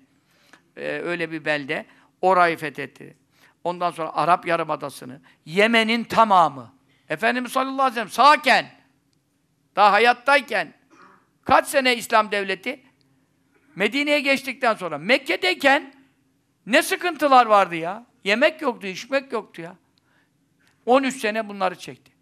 E, 0.77 0.89
öyle 0.89 1.31
bir 1.31 1.45
belde. 1.45 1.87
Orayı 2.21 2.57
fethetti. 2.57 3.17
Ondan 3.65 3.91
sonra 3.91 4.13
Arap 4.15 4.47
Yarımadası'nı, 4.47 5.21
Yemen'in 5.45 6.05
tamamı. 6.05 6.73
Efendimiz 7.09 7.53
sallallahu 7.53 7.83
aleyhi 7.83 7.91
ve 7.91 7.95
sellem 7.95 8.11
sağken, 8.11 8.67
daha 9.77 9.93
hayattayken, 9.93 10.75
kaç 11.45 11.69
sene 11.69 11.97
İslam 11.97 12.31
devleti? 12.31 12.83
Medine'ye 13.77 14.21
geçtikten 14.21 14.75
sonra, 14.75 14.99
Mekke'deyken 14.99 15.95
ne 16.67 16.83
sıkıntılar 16.83 17.47
vardı 17.47 17.77
ya? 17.77 18.07
Yemek 18.25 18.63
yoktu, 18.63 18.87
içmek 18.87 19.33
yoktu 19.33 19.63
ya. 19.63 19.77
13 20.87 21.21
sene 21.21 21.49
bunları 21.49 21.75
çekti. 21.75 22.13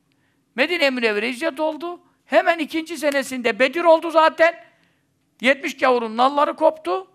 Medine 0.54 0.90
Münevvere 0.90 1.30
hicret 1.30 1.60
oldu. 1.60 2.00
Hemen 2.24 2.58
ikinci 2.58 2.98
senesinde 2.98 3.58
Bedir 3.58 3.84
oldu 3.84 4.10
zaten. 4.10 4.54
70 5.40 5.76
gavurun 5.76 6.16
nalları 6.16 6.56
koptu. 6.56 7.10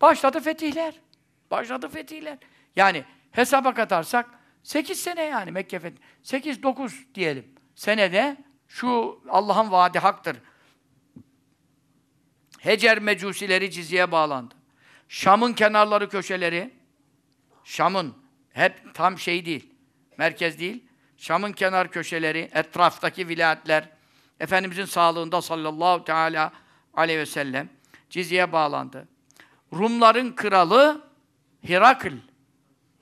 Başladı 0.00 0.40
fetihler. 0.40 0.94
Başladı 1.50 1.88
fetihler. 1.88 2.38
Yani 2.76 3.04
hesaba 3.32 3.74
katarsak 3.74 4.26
8 4.62 5.00
sene 5.00 5.22
yani 5.22 5.50
Mekke 5.50 5.78
fethi. 5.78 6.02
8-9 6.22 6.92
diyelim. 7.14 7.54
Senede 7.74 8.36
şu 8.68 9.20
Allah'ın 9.28 9.70
vaadi 9.70 9.98
haktır. 9.98 10.36
Hecer 12.58 12.98
mecusileri 12.98 13.70
ciziye 13.70 14.12
bağlandı. 14.12 14.54
Şam'ın 15.08 15.52
kenarları 15.52 16.08
köşeleri 16.08 16.74
Şam'ın 17.64 18.14
hep 18.52 18.94
tam 18.94 19.18
şey 19.18 19.46
değil. 19.46 19.72
Merkez 20.18 20.58
değil. 20.58 20.84
Şam'ın 21.16 21.52
kenar 21.52 21.90
köşeleri, 21.90 22.50
etraftaki 22.52 23.28
vilayetler 23.28 23.88
Efendimizin 24.40 24.84
sağlığında 24.84 25.42
sallallahu 25.42 26.04
teala 26.04 26.52
aleyhi 26.94 27.18
ve 27.18 27.26
sellem 27.26 27.68
ciziye 28.10 28.52
bağlandı. 28.52 29.08
Rumların 29.72 30.32
kralı 30.32 31.04
Hirakl. 31.68 32.12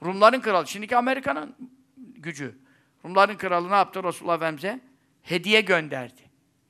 Rumların 0.03 0.41
kralı. 0.41 0.67
Şimdiki 0.67 0.97
Amerika'nın 0.97 1.57
gücü. 1.97 2.59
Rumların 3.05 3.37
kralı 3.37 3.71
ne 3.71 3.75
yaptı 3.75 4.05
Resulullah 4.05 4.37
Efendimiz'e? 4.37 4.81
Hediye 5.25 5.61
gönderdi. 5.61 6.23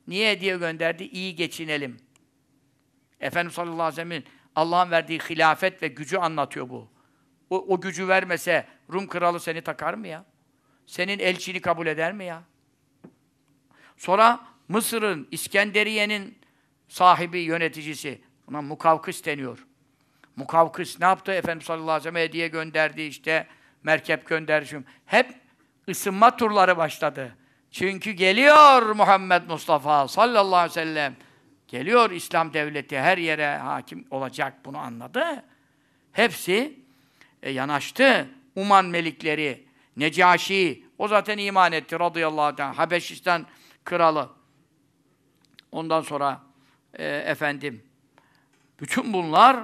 Niye 0.07 0.31
hediye 0.31 0.57
gönderdi? 0.57 1.03
İyi 1.03 1.35
geçinelim. 1.35 1.97
Efendimiz 3.19 3.55
sallallahu 3.55 3.81
aleyhi 3.81 3.91
ve 3.91 3.95
sellem'in 3.95 4.25
Allah'ın 4.55 4.91
verdiği 4.91 5.19
hilafet 5.19 5.83
ve 5.83 5.87
gücü 5.87 6.17
anlatıyor 6.17 6.69
bu. 6.69 6.89
O, 7.49 7.65
o 7.67 7.81
gücü 7.81 8.07
vermese 8.07 8.67
Rum 8.93 9.07
kralı 9.07 9.39
seni 9.39 9.61
takar 9.61 9.93
mı 9.93 10.07
ya? 10.07 10.25
Senin 10.85 11.19
elçini 11.19 11.61
kabul 11.61 11.87
eder 11.87 12.13
mi 12.13 12.25
ya? 12.25 12.43
Sonra 13.97 14.47
Mısır'ın, 14.67 15.27
İskenderiye'nin 15.31 16.37
sahibi, 16.87 17.39
yöneticisi, 17.39 18.21
ona 18.49 18.61
Mukavkıs 18.61 19.25
deniyor. 19.25 19.65
Mukavkıs 20.35 20.99
ne 20.99 21.05
yaptı? 21.05 21.31
Efendimiz 21.31 21.65
sallallahu 21.65 21.91
aleyhi 21.91 22.05
ve 22.05 22.09
sellem 22.09 22.29
hediye 22.29 22.47
gönderdi, 22.47 23.01
işte 23.01 23.47
merkep 23.83 24.27
gönderdi. 24.27 24.83
Hep 25.05 25.33
ısınma 25.89 26.37
turları 26.37 26.77
başladı. 26.77 27.35
Çünkü 27.75 28.11
geliyor 28.11 28.95
Muhammed 28.95 29.43
Mustafa 29.49 30.07
sallallahu 30.07 30.55
aleyhi 30.55 30.69
ve 30.69 30.73
sellem. 30.73 31.15
Geliyor 31.67 32.11
İslam 32.11 32.53
devleti, 32.53 32.99
her 32.99 33.17
yere 33.17 33.57
hakim 33.57 34.07
olacak, 34.11 34.65
bunu 34.65 34.77
anladı. 34.77 35.43
Hepsi 36.11 36.79
e, 37.43 37.51
yanaştı. 37.51 38.29
Uman 38.55 38.85
melikleri, 38.85 39.67
Necaşi, 39.97 40.85
o 40.97 41.07
zaten 41.07 41.37
iman 41.37 41.71
etti 41.71 41.99
radıyallahu 41.99 42.63
anh. 42.63 42.77
Habeşistan 42.77 43.45
kralı. 43.83 44.29
Ondan 45.71 46.01
sonra 46.01 46.41
e, 46.93 47.05
efendim, 47.05 47.83
bütün 48.79 49.13
bunlar 49.13 49.57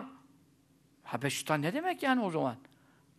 Habeşistan 1.03 1.61
ne 1.61 1.73
demek 1.73 2.03
yani 2.03 2.21
o 2.21 2.31
zaman? 2.31 2.55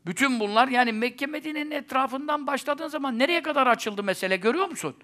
Bütün 0.07 0.41
bunlar 0.41 0.69
yani 0.69 0.93
Mekke 0.93 1.27
Medine'nin 1.27 1.71
etrafından 1.71 2.47
başladığın 2.47 2.89
zaman 2.89 3.19
nereye 3.19 3.43
kadar 3.43 3.67
açıldı 3.67 4.03
mesele 4.03 4.37
görüyor 4.37 4.69
musun? 4.69 4.97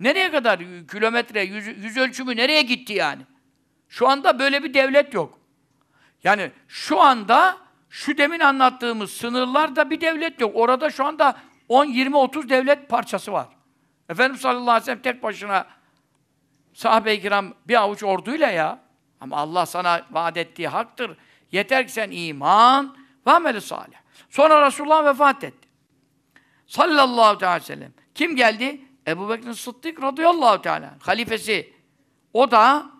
Nereye 0.00 0.30
kadar? 0.30 0.58
Kilometre, 0.92 1.42
yüz, 1.42 1.66
yüz 1.66 1.96
ölçümü 1.96 2.36
nereye 2.36 2.62
gitti 2.62 2.92
yani? 2.92 3.22
Şu 3.88 4.08
anda 4.08 4.38
böyle 4.38 4.64
bir 4.64 4.74
devlet 4.74 5.14
yok. 5.14 5.38
Yani 6.24 6.50
şu 6.68 7.00
anda 7.00 7.56
şu 7.90 8.18
demin 8.18 8.40
anlattığımız 8.40 9.10
sınırlarda 9.10 9.90
bir 9.90 10.00
devlet 10.00 10.40
yok. 10.40 10.52
Orada 10.54 10.90
şu 10.90 11.04
anda 11.04 11.36
10, 11.68 11.84
20, 11.84 12.16
30 12.16 12.48
devlet 12.48 12.88
parçası 12.88 13.32
var. 13.32 13.48
Efendimiz 14.08 14.40
sallallahu 14.40 14.70
aleyhi 14.70 14.82
ve 14.82 14.84
sellem 14.84 15.02
tek 15.02 15.22
başına 15.22 15.66
sahabe-i 16.74 17.20
kiram 17.20 17.54
bir 17.68 17.82
avuç 17.82 18.02
orduyla 18.02 18.50
ya. 18.50 18.78
Ama 19.20 19.36
Allah 19.36 19.66
sana 19.66 20.02
vaat 20.10 20.36
ettiği 20.36 20.68
haktır. 20.68 21.16
Yeter 21.52 21.86
ki 21.86 21.92
sen 21.92 22.10
iman 22.10 22.96
ve 23.26 23.30
ameli 23.30 23.60
salih. 23.60 23.96
Sonra 24.30 24.66
Resulullah 24.66 25.04
vefat 25.04 25.44
etti. 25.44 25.68
Sallallahu 26.66 27.46
aleyhi 27.46 27.62
ve 27.62 27.66
sellem. 27.66 27.92
Kim 28.14 28.36
geldi? 28.36 28.80
Ebu 29.08 29.28
Bekir 29.28 29.54
Sıddık 29.54 30.02
radıyallahu 30.02 30.62
teala. 30.62 30.96
Halifesi. 31.00 31.72
O 32.32 32.50
da 32.50 32.90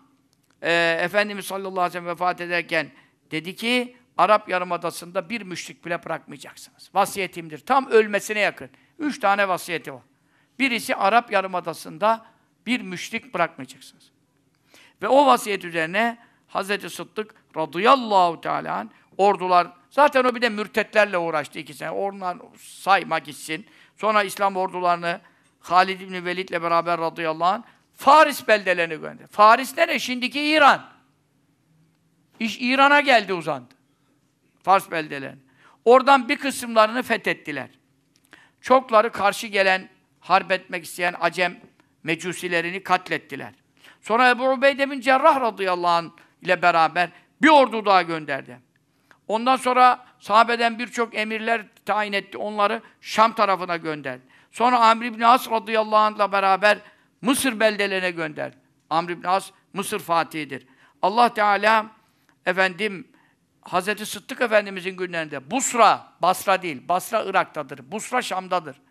e, 0.61 0.97
Efendimiz 1.01 1.45
sallallahu 1.45 1.69
aleyhi 1.71 1.87
ve 1.87 1.91
sellem 1.91 2.07
vefat 2.07 2.41
ederken 2.41 2.91
dedi 3.31 3.55
ki 3.55 3.95
Arap 4.17 4.49
Yarımadası'nda 4.49 5.29
bir 5.29 5.41
müşrik 5.41 5.85
bile 5.85 6.05
bırakmayacaksınız. 6.05 6.89
Vasiyetimdir. 6.93 7.57
Tam 7.59 7.87
ölmesine 7.87 8.39
yakın. 8.39 8.69
Üç 8.99 9.19
tane 9.19 9.47
vasiyeti 9.47 9.93
var. 9.93 10.01
Birisi 10.59 10.95
Arap 10.95 11.31
Yarımadası'nda 11.31 12.25
bir 12.65 12.81
müşrik 12.81 13.33
bırakmayacaksınız. 13.33 14.11
Ve 15.01 15.07
o 15.07 15.25
vasiyet 15.25 15.65
üzerine 15.65 16.17
Hazreti 16.47 16.89
Sıddık 16.89 17.35
radıyallahu 17.57 18.41
teala 18.41 18.87
ordular 19.19 19.67
zaten 19.89 20.23
o 20.23 20.35
bir 20.35 20.41
de 20.41 20.49
mürtetlerle 20.49 21.17
uğraştı 21.17 21.59
iki 21.59 21.73
sene. 21.73 21.89
Onlar 21.89 22.37
sayma 22.57 23.19
gitsin. 23.19 23.65
Sonra 23.97 24.23
İslam 24.23 24.55
ordularını 24.55 25.21
Halid 25.59 25.99
İbni 25.99 26.25
Velid'le 26.25 26.61
beraber 26.61 26.99
radıyallahu 26.99 27.49
anh 27.49 27.63
Faris 27.95 28.47
beldelerini 28.47 29.01
gönderdi. 29.01 29.27
Faris 29.31 29.77
nere? 29.77 29.99
Şimdiki 29.99 30.41
İran. 30.41 30.85
İş 32.39 32.57
İran'a 32.61 32.99
geldi 32.99 33.33
uzandı. 33.33 33.73
Fars 34.63 34.91
beldelerini. 34.91 35.39
Oradan 35.85 36.29
bir 36.29 36.37
kısımlarını 36.37 37.03
fethettiler. 37.03 37.69
Çokları 38.61 39.11
karşı 39.11 39.47
gelen, 39.47 39.89
harp 40.19 40.51
etmek 40.51 40.85
isteyen 40.85 41.15
Acem 41.19 41.59
mecusilerini 42.03 42.83
katlettiler. 42.83 43.53
Sonra 44.01 44.29
Ebu 44.29 44.49
Ubeyde 44.49 44.91
bin 44.91 45.01
Cerrah 45.01 45.41
radıyallahu 45.41 45.91
anh 45.91 46.09
ile 46.41 46.61
beraber 46.61 47.09
bir 47.41 47.49
ordu 47.49 47.85
daha 47.85 48.01
gönderdi. 48.01 48.68
Ondan 49.29 49.55
sonra 49.55 50.05
sahabeden 50.19 50.79
birçok 50.79 51.15
emirler 51.15 51.61
tayin 51.85 52.13
etti. 52.13 52.37
Onları 52.37 52.81
Şam 53.01 53.33
tarafına 53.33 53.77
gönderdi. 53.77 54.21
Sonra 54.51 54.79
Amr 54.79 55.05
ibn 55.05 55.21
As 55.21 55.51
radıyallahu 55.51 55.97
anh'la 55.97 56.31
beraber 56.31 56.77
Mısır 57.21 57.59
beldelerine 57.59 58.11
gönderdi. 58.11 58.55
Amr 58.89 59.09
ibn 59.09 59.27
As 59.27 59.51
Mısır 59.73 59.99
fatihidir. 59.99 60.67
Allah 61.01 61.33
Teala 61.33 61.85
efendim 62.45 63.07
Hazreti 63.61 64.05
Sıddık 64.05 64.41
Efendimizin 64.41 64.97
günlerinde 64.97 65.51
Busra, 65.51 66.13
Basra 66.21 66.61
değil, 66.61 66.87
Basra 66.87 67.23
Irak'tadır. 67.23 67.91
Busra 67.91 68.21
Şam'dadır. 68.21 68.81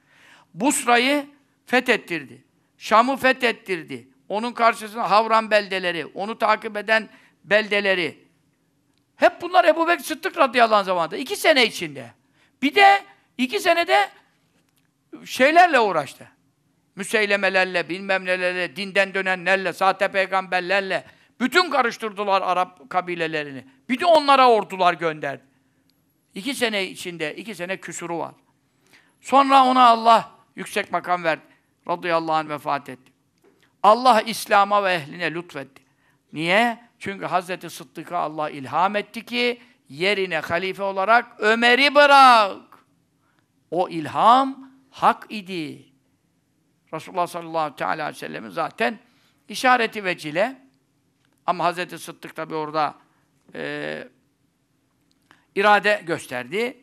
Busra'yı 0.55 1.27
fethettirdi. 1.67 2.45
Şam'ı 2.79 3.17
fethettirdi. 3.17 4.09
Onun 4.29 4.53
karşısında 4.53 5.11
Havran 5.11 5.51
beldeleri, 5.51 6.07
onu 6.07 6.39
takip 6.39 6.77
eden 6.77 7.09
beldeleri. 7.45 8.28
Hep 9.19 9.43
bunlar 9.43 9.65
Ebu 9.65 9.89
Bekir 9.89 10.05
Sıddık 10.05 10.39
radıyallahu 10.39 10.77
anh 10.77 10.85
zamanında. 10.85 11.17
iki 11.17 11.37
sene 11.37 11.67
içinde. 11.67 12.13
Bir 12.63 12.75
de 12.75 13.05
iki 13.39 13.61
senede 13.61 14.11
şeylerle 15.25 15.81
uğraştı. 15.81 16.29
Müseylemelerle, 16.97 17.89
bilmem 17.89 18.25
nelerle, 18.25 18.77
dinden 18.77 19.15
dönenlerle, 19.15 19.73
sahte 19.73 20.09
peygamberlerle. 20.09 21.05
Bütün 21.41 21.71
karıştırdılar 21.71 22.43
Arap 22.43 22.91
kabilelerini. 22.91 23.65
Bir 23.89 24.01
de 24.01 24.07
onlara 24.07 24.51
ordular 24.51 24.95
gönderdi. 24.95 25.43
İki 26.35 26.55
sene 26.55 26.87
içinde, 26.87 27.37
iki 27.37 27.55
sene 27.55 27.77
küsuru 27.77 28.19
var. 28.19 28.35
Sonra 29.21 29.65
ona 29.65 29.87
Allah 29.87 30.31
yüksek 30.57 30.93
makam 30.93 31.25
verdi. 31.25 31.43
Radıyallahu 31.89 32.35
anh 32.35 32.49
vefat 32.49 32.89
etti. 32.89 33.13
Allah 33.83 34.21
İslam'a 34.21 34.85
ve 34.85 34.93
ehline 34.93 35.35
lütfetti. 35.35 35.83
Niye? 36.33 36.88
Çünkü 36.99 37.27
Hazreti 37.27 37.71
Sıddık'a 37.71 38.19
Allah 38.19 38.51
ilham 38.51 38.97
etti 38.97 39.25
ki 39.25 39.61
yerine 39.89 40.39
halife 40.39 40.83
olarak 40.83 41.41
Ömer'i 41.41 41.95
bırak. 41.95 42.57
O 43.71 43.89
ilham 43.89 44.71
hak 44.91 45.27
idi. 45.29 45.85
Resulullah 46.93 47.27
sallallahu 47.27 47.85
aleyhi 47.85 48.09
ve 48.09 48.13
sellem'in 48.15 48.51
zaten 48.51 48.99
işareti 49.49 50.05
vecile 50.05 50.63
ama 51.47 51.65
Hazreti 51.65 51.99
Sıddık 51.99 52.37
tabi 52.37 52.55
orada 52.55 52.95
e, 53.55 54.09
irade 55.55 56.03
gösterdi. 56.07 56.77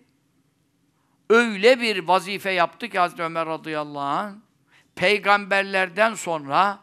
Öyle 1.29 1.81
bir 1.81 2.07
vazife 2.07 2.51
yaptı 2.51 2.89
ki 2.89 2.99
Hazreti 2.99 3.23
Ömer 3.23 3.45
radıyallahu 3.45 3.99
anh 3.99 4.33
peygamberlerden 4.95 6.13
sonra 6.13 6.79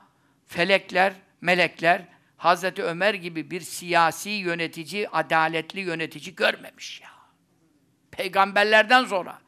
felekler, 0.47 1.13
melekler 1.41 2.12
Hazreti 2.43 2.83
Ömer 2.83 3.15
gibi 3.15 3.51
bir 3.51 3.61
siyasi 3.61 4.31
yönetici, 4.31 5.09
adaletli 5.09 5.81
yönetici 5.81 6.35
görmemiş 6.35 7.01
ya. 7.01 7.09
Peygamberlerden 8.11 9.05
sonra. 9.05 9.39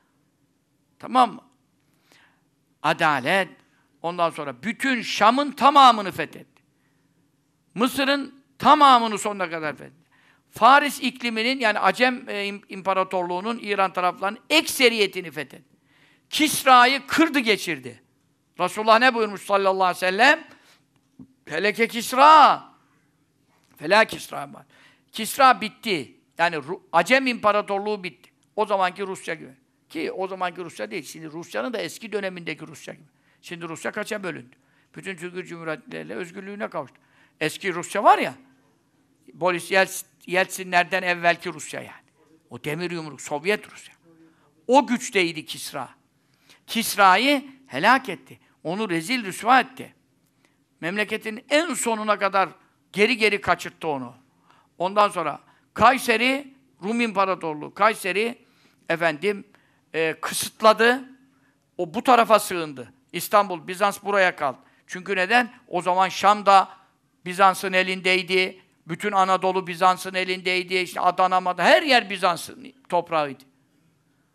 Tamam 0.99 1.35
mı? 1.35 1.41
Adalet. 2.83 3.49
Ondan 4.03 4.31
sonra 4.31 4.63
bütün 4.63 5.03
Şam'ın 5.03 5.51
tamamını 5.53 6.13
fethetti. 6.13 6.63
Mısır'ın 7.75 8.43
tamamını 8.59 9.19
sonuna 9.19 9.51
kadar 9.51 9.77
fethetti. 9.77 10.11
Faris 10.51 11.01
ikliminin 11.01 11.61
yani 11.61 11.79
Acem 11.79 12.29
e, 12.29 12.47
İmparatorluğu'nun 12.69 13.59
İran 13.59 13.93
taraflarının 13.93 14.41
ekseriyetini 14.51 15.31
fethetti. 15.31 15.77
Kisra'yı 16.31 17.07
kırdı 17.07 17.39
geçirdi. 17.39 18.03
Resulullah 18.61 18.99
ne 18.99 19.15
buyurmuş 19.15 19.43
sallallahu 19.43 19.85
aleyhi 19.85 19.97
ve 19.97 20.11
sellem? 20.11 20.45
Feleke 21.47 21.89
Kisra. 21.89 22.74
Felak 23.77 24.09
Kisra 24.11 24.53
var. 24.53 24.67
Kisra 25.13 25.61
bitti. 25.61 26.15
Yani 26.39 26.61
Acem 26.93 27.27
İmparatorluğu 27.27 28.05
bitti. 28.05 28.31
O 28.57 28.67
zamanki 28.67 29.07
Rusya 29.07 29.35
gibi. 29.35 29.53
Ki 29.89 30.13
o 30.13 30.29
zamanki 30.29 30.65
Rusya 30.65 30.91
değil. 30.91 31.03
Şimdi 31.03 31.31
Rusya'nın 31.31 31.73
da 31.73 31.79
eski 31.79 32.13
dönemindeki 32.13 32.67
Rusya 32.67 32.95
gibi. 32.95 33.07
Şimdi 33.43 33.69
Rusya 33.69 33.93
kaça 33.93 34.23
bölündü? 34.23 34.57
Bütün 34.97 35.17
Türk 35.17 35.49
Cumhuriyetleriyle 35.49 36.15
özgürlüğüne 36.15 36.69
kavuştu. 36.69 36.97
Eski 37.41 37.75
Rusya 37.75 38.05
var 38.05 38.19
ya, 38.19 38.35
Boris 39.33 39.71
Yeltsinlerden 40.27 41.03
evvelki 41.03 41.53
Rusya 41.53 41.81
yani. 41.81 42.05
O 42.51 42.65
demir 42.65 42.91
yumruk, 42.91 43.21
Sovyet 43.21 43.73
Rusya. 43.73 43.95
O 44.67 44.87
güçteydi 44.87 45.45
Kisra. 45.45 45.89
Kisra'yı 46.67 47.45
helak 47.67 48.09
etti. 48.09 48.41
Onu 48.63 48.91
rezil 48.91 49.25
rüsva 49.25 49.61
etti. 49.61 49.95
Memleketin 50.81 51.45
en 51.51 51.75
sonuna 51.75 52.19
kadar 52.19 52.49
geri 52.95 53.17
geri 53.17 53.41
kaçırttı 53.41 53.89
onu. 53.89 54.15
Ondan 54.79 55.09
sonra 55.09 55.41
Kayseri, 55.75 56.55
Rum 56.83 57.01
İmparatorluğu, 57.01 57.75
Kayseri 57.75 58.39
efendim 58.89 59.45
e, 59.95 60.15
kısıtladı. 60.21 61.05
O 61.79 61.95
bu 61.95 62.03
tarafa 62.03 62.39
sığındı. 62.39 62.93
İstanbul, 63.13 63.69
Bizans 63.69 64.03
buraya 64.03 64.37
kaldı. 64.37 64.59
Çünkü 64.87 65.17
neden? 65.17 65.53
O 65.69 65.83
zaman 65.83 66.09
Şam 66.09 66.47
da 66.47 66.69
Bizans'ın 67.25 67.73
elindeydi. 67.73 68.61
Bütün 68.87 69.13
Anadolu 69.13 69.67
Bizans'ın 69.67 70.15
elindeydi. 70.15 70.75
İşte 70.75 71.01
Adana, 71.01 71.55
her 71.59 71.83
yer 71.83 72.11
Bizans'ın 72.11 72.73
toprağıydı. 72.89 73.45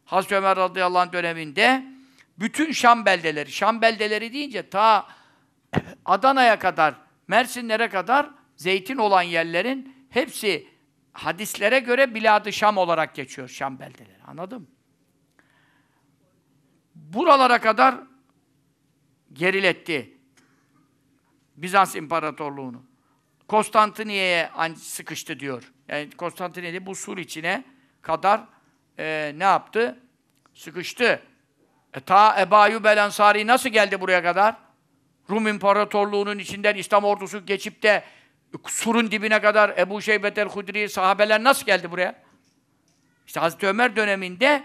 Hazreti 0.06 0.36
Ömer 0.36 0.58
radıyallahu 0.58 1.00
anh 1.00 1.14
döneminde 1.14 1.84
bütün 2.40 2.72
Şam 2.72 3.06
beldeleri, 3.06 3.52
Şam 3.52 3.82
beldeleri 3.82 4.34
deyince 4.34 4.70
ta 4.70 5.08
Adana'ya 6.06 6.60
kadar, 6.60 6.94
Mersinlere 7.28 7.90
kadar 7.90 8.30
zeytin 8.60 8.98
olan 8.98 9.22
yerlerin 9.22 10.06
hepsi 10.10 10.68
hadislere 11.14 11.80
göre 11.80 12.16
Bilad-ı 12.16 12.54
Şam 12.54 12.78
olarak 12.78 13.16
geçiyor 13.16 13.48
Şam 13.48 13.80
beldeleri. 13.80 14.24
Anladın 14.28 14.62
mı? 14.62 14.68
Buralara 16.96 17.62
kadar 17.62 17.96
geriletti 19.34 20.18
Bizans 21.56 21.96
İmparatorluğu'nu. 21.96 22.84
Konstantiniye'ye 23.48 24.50
sıkıştı 24.76 25.40
diyor. 25.40 25.72
Yani 25.88 26.12
Konstantiniye'de 26.12 26.86
bu 26.86 26.96
sur 26.96 27.18
içine 27.18 27.64
kadar 28.02 28.42
e, 29.00 29.34
ne 29.38 29.44
yaptı? 29.44 30.00
Sıkıştı. 30.54 31.22
E, 31.94 32.00
ta 32.00 32.48
Ayyub 32.52 32.86
el 32.86 33.10
nasıl 33.48 33.70
geldi 33.70 34.02
buraya 34.02 34.24
kadar? 34.24 34.56
Rum 35.30 35.48
İmparatorluğu'nun 35.48 36.40
içinden 36.40 36.76
İslam 36.76 37.04
ordusu 37.04 37.46
geçip 37.46 37.84
de 37.84 38.04
surun 38.68 39.12
dibine 39.12 39.42
kadar 39.42 39.78
Ebu 39.78 40.02
Şeybet 40.02 40.38
el-Hudri 40.38 40.90
sahabeler 40.90 41.44
nasıl 41.44 41.66
geldi 41.66 41.92
buraya? 41.92 42.16
İşte 43.28 43.40
Hazreti 43.40 43.68
Ömer 43.68 43.96
döneminde 43.96 44.64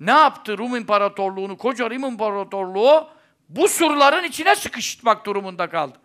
ne 0.00 0.10
yaptı 0.10 0.58
Rum 0.58 0.76
İmparatorluğu'nu, 0.76 1.58
koca 1.58 1.90
Rum 1.90 2.04
İmparatorluğu 2.04 3.08
bu 3.48 3.68
surların 3.68 4.24
içine 4.24 4.56
sıkıştırmak 4.56 5.26
durumunda 5.26 5.70
kaldı. 5.70 5.98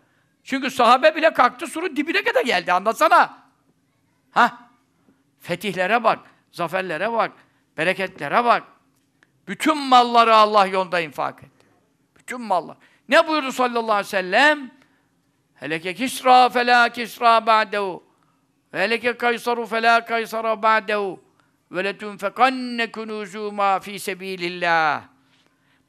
Çünkü 0.44 0.70
sahabe 0.70 1.16
bile 1.16 1.32
kalktı 1.32 1.66
surun 1.66 1.96
dibine 1.96 2.24
kadar 2.24 2.44
geldi. 2.44 2.72
Anlatsana. 2.72 3.38
Ha? 4.30 4.58
Fetihlere 5.40 6.04
bak, 6.04 6.18
zaferlere 6.52 7.12
bak, 7.12 7.32
bereketlere 7.76 8.44
bak. 8.44 8.62
Bütün 9.48 9.76
malları 9.76 10.34
Allah 10.34 10.66
yolunda 10.66 11.00
infak 11.00 11.42
etti. 11.42 11.66
Bütün 12.16 12.40
mallar. 12.40 12.76
Ne 13.08 13.28
buyurdu 13.28 13.52
sallallahu 13.52 13.92
aleyhi 13.92 14.06
ve 14.06 14.10
sellem? 14.10 14.77
Heleke 15.60 15.94
kisra 15.94 16.48
felâ 16.48 16.92
kisra 16.92 17.46
ba'dehu. 17.46 18.02
Ve 18.74 18.78
heleke 18.78 19.16
kaysaru 19.16 19.66
felâ 19.66 20.04
kaysara 20.04 20.62
ba'dehu. 20.62 21.20
Ve 21.72 21.84
letunfekanne 21.84 22.84
kunûzû 22.84 23.54
mâ 23.54 23.80
fî 23.80 23.98
sebîlillâh. 23.98 25.02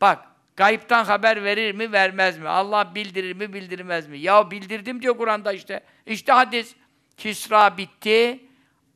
Bak, 0.01 0.25
gayiptan 0.55 1.05
haber 1.05 1.43
verir 1.43 1.75
mi, 1.75 1.91
vermez 1.91 2.37
mi? 2.37 2.47
Allah 2.47 2.95
bildirir 2.95 3.35
mi, 3.35 3.53
bildirmez 3.53 4.07
mi? 4.07 4.19
Ya 4.19 4.51
bildirdim 4.51 5.01
diyor 5.01 5.17
Kur'an'da 5.17 5.53
işte. 5.53 5.83
İşte 6.05 6.31
hadis. 6.31 6.75
Kisra 7.17 7.77
bitti. 7.77 8.39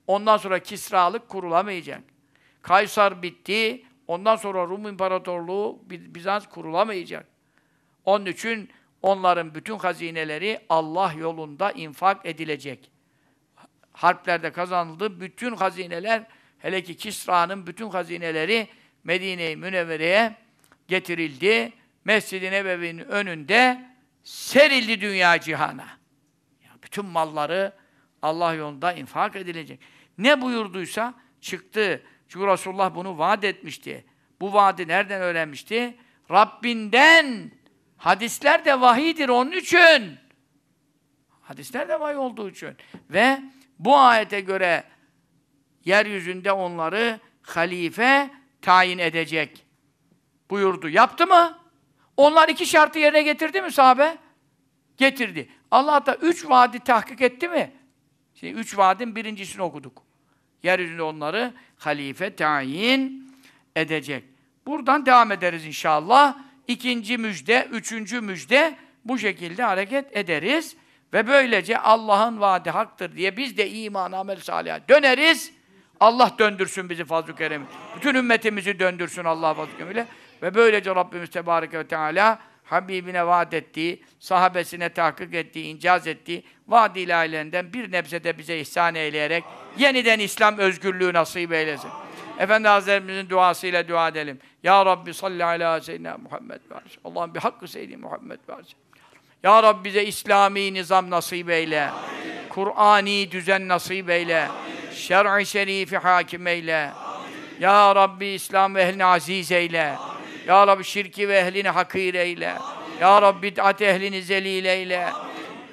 Ondan 0.07 0.37
sonra 0.37 0.59
Kisralık 0.59 1.29
kurulamayacak. 1.29 2.01
Kaysar 2.61 3.21
bitti. 3.21 3.85
Ondan 4.07 4.35
sonra 4.35 4.63
Rum 4.67 4.87
İmparatorluğu 4.87 5.79
Bizans 5.89 6.47
kurulamayacak. 6.47 7.25
Onun 8.05 8.25
için 8.25 8.69
onların 9.03 9.55
bütün 9.55 9.77
hazineleri 9.77 10.59
Allah 10.69 11.13
yolunda 11.13 11.71
infak 11.71 12.25
edilecek. 12.25 12.91
Harplerde 13.93 14.51
kazanıldı. 14.51 15.21
Bütün 15.21 15.55
hazineler, 15.55 16.23
hele 16.59 16.83
ki 16.83 16.97
Kisra'nın 16.97 17.67
bütün 17.67 17.89
hazineleri 17.89 18.67
Medine-i 19.03 19.55
Münevvere'ye 19.55 20.35
getirildi. 20.87 21.73
Mescid-i 22.05 22.51
Nebevi'nin 22.51 23.05
önünde 23.05 23.85
serildi 24.23 25.01
dünya 25.01 25.39
cihana. 25.39 25.87
Bütün 26.83 27.05
malları 27.05 27.73
Allah 28.21 28.53
yolunda 28.53 28.93
infak 28.93 29.35
edilecek. 29.35 29.79
Ne 30.17 30.41
buyurduysa 30.41 31.13
çıktı. 31.41 32.03
Çünkü 32.27 32.47
Resulullah 32.47 32.95
bunu 32.95 33.17
vaat 33.17 33.43
etmişti. 33.43 34.05
Bu 34.41 34.53
vaadi 34.53 34.87
nereden 34.87 35.21
öğrenmişti? 35.21 35.97
Rabbinden. 36.31 37.51
Hadisler 38.03 38.65
de 38.65 38.81
vahidir 38.81 39.29
onun 39.29 39.51
için. 39.51 40.17
Hadisler 41.41 41.89
de 41.89 41.99
vahiy 41.99 42.17
olduğu 42.17 42.49
için. 42.49 42.69
Ve 43.09 43.41
bu 43.79 43.97
ayete 43.97 44.39
göre 44.39 44.83
yeryüzünde 45.85 46.51
onları 46.51 47.19
halife 47.41 48.29
tayin 48.61 48.97
edecek 48.97 49.65
buyurdu. 50.49 50.89
Yaptı 50.89 51.27
mı? 51.27 51.59
Onlar 52.17 52.49
iki 52.49 52.65
şartı 52.65 52.99
yerine 52.99 53.21
getirdi 53.21 53.61
mi 53.61 53.71
sahabe? 53.71 54.17
Getirdi. 54.97 55.49
Allah 55.71 56.05
da 56.05 56.15
üç 56.15 56.49
vaadi 56.49 56.79
tahkik 56.79 57.21
etti 57.21 57.47
mi? 57.49 57.71
Şimdi 58.35 58.59
üç 58.59 58.77
vaadin 58.77 59.15
birincisini 59.15 59.61
okuduk. 59.61 60.03
Yeryüzünde 60.63 61.03
onları 61.03 61.53
halife 61.77 62.35
tayin 62.35 63.33
edecek. 63.75 64.23
Buradan 64.65 65.05
devam 65.05 65.31
ederiz 65.31 65.65
inşallah. 65.65 66.37
İkinci 66.67 67.17
müjde, 67.17 67.67
üçüncü 67.71 68.21
müjde 68.21 68.75
bu 69.05 69.19
şekilde 69.19 69.63
hareket 69.63 70.17
ederiz. 70.17 70.75
Ve 71.13 71.27
böylece 71.27 71.77
Allah'ın 71.77 72.39
vaadi 72.39 72.69
haktır 72.69 73.15
diye 73.15 73.37
biz 73.37 73.57
de 73.57 73.69
iman, 73.69 74.11
amel, 74.11 74.39
salih 74.39 74.73
döneriz. 74.89 75.53
Allah 75.99 76.31
döndürsün 76.39 76.89
bizi 76.89 77.05
fazl-ı 77.05 77.35
kerem. 77.35 77.67
Bütün 77.97 78.15
ümmetimizi 78.15 78.79
döndürsün 78.79 79.23
Allah 79.23 79.53
fazl-ı 79.53 79.77
keremiyle. 79.77 80.07
Ve 80.41 80.55
böylece 80.55 80.95
Rabbimiz 80.95 81.29
Tebareke 81.29 81.79
ve 81.79 81.87
Teala 81.87 82.39
Habibine 82.63 83.27
vaat 83.27 83.53
ettiği, 83.53 84.03
sahabesine 84.19 84.89
tahkik 84.89 85.33
ettiği, 85.33 85.65
incaz 85.65 86.07
ettiği 86.07 86.43
vaad 86.67 86.95
ilahilerinden 86.95 87.73
bir 87.73 87.91
nebzede 87.91 88.37
bize 88.37 88.59
ihsan 88.59 88.95
eyleyerek 88.95 89.43
yeniden 89.77 90.19
İslam 90.19 90.57
özgürlüğü 90.57 91.13
nasip 91.13 91.53
eylesin. 91.53 91.89
Efendi 92.39 92.67
Hazretlerimizin 92.67 93.29
duasıyla 93.29 93.87
dua 93.87 94.07
edelim. 94.07 94.39
Ya 94.63 94.85
Rabbi 94.85 95.13
salli 95.13 95.45
ala 95.45 95.81
seyyidina 95.81 96.17
Muhammed 96.17 96.61
ve 96.71 96.75
Allah'ım 97.03 97.35
bir 97.35 97.39
hakkı 97.39 97.67
seyyidi 97.67 97.97
Muhammed 97.97 98.39
ve 98.49 98.53
Ya 99.43 99.63
Rabbi 99.63 99.83
bize 99.83 100.05
İslami 100.05 100.73
nizam 100.73 101.09
nasip 101.09 101.49
eyle. 101.49 101.89
Kur'ani 102.49 103.31
düzen 103.31 103.67
nasip 103.67 104.09
eyle. 104.09 104.47
Şer'i 104.95 105.45
şerifi 105.45 105.97
hakim 105.97 106.47
eyle. 106.47 106.91
Ya 107.59 107.95
Rabbi 107.95 108.25
İslam 108.25 108.75
ve 108.75 108.81
ehlini 108.81 109.05
aziz 109.05 109.51
eyle. 109.51 109.95
Ya 110.47 110.67
Rabbi 110.67 110.83
şirki 110.83 111.29
ve 111.29 111.37
ehlini 111.37 111.69
hakir 111.69 112.13
eyle. 112.13 112.55
Ya 113.01 113.21
Rabbi 113.21 113.41
bid'at 113.41 113.81
ehlini 113.81 114.21
zelil 114.21 114.65
eyle. 114.65 115.09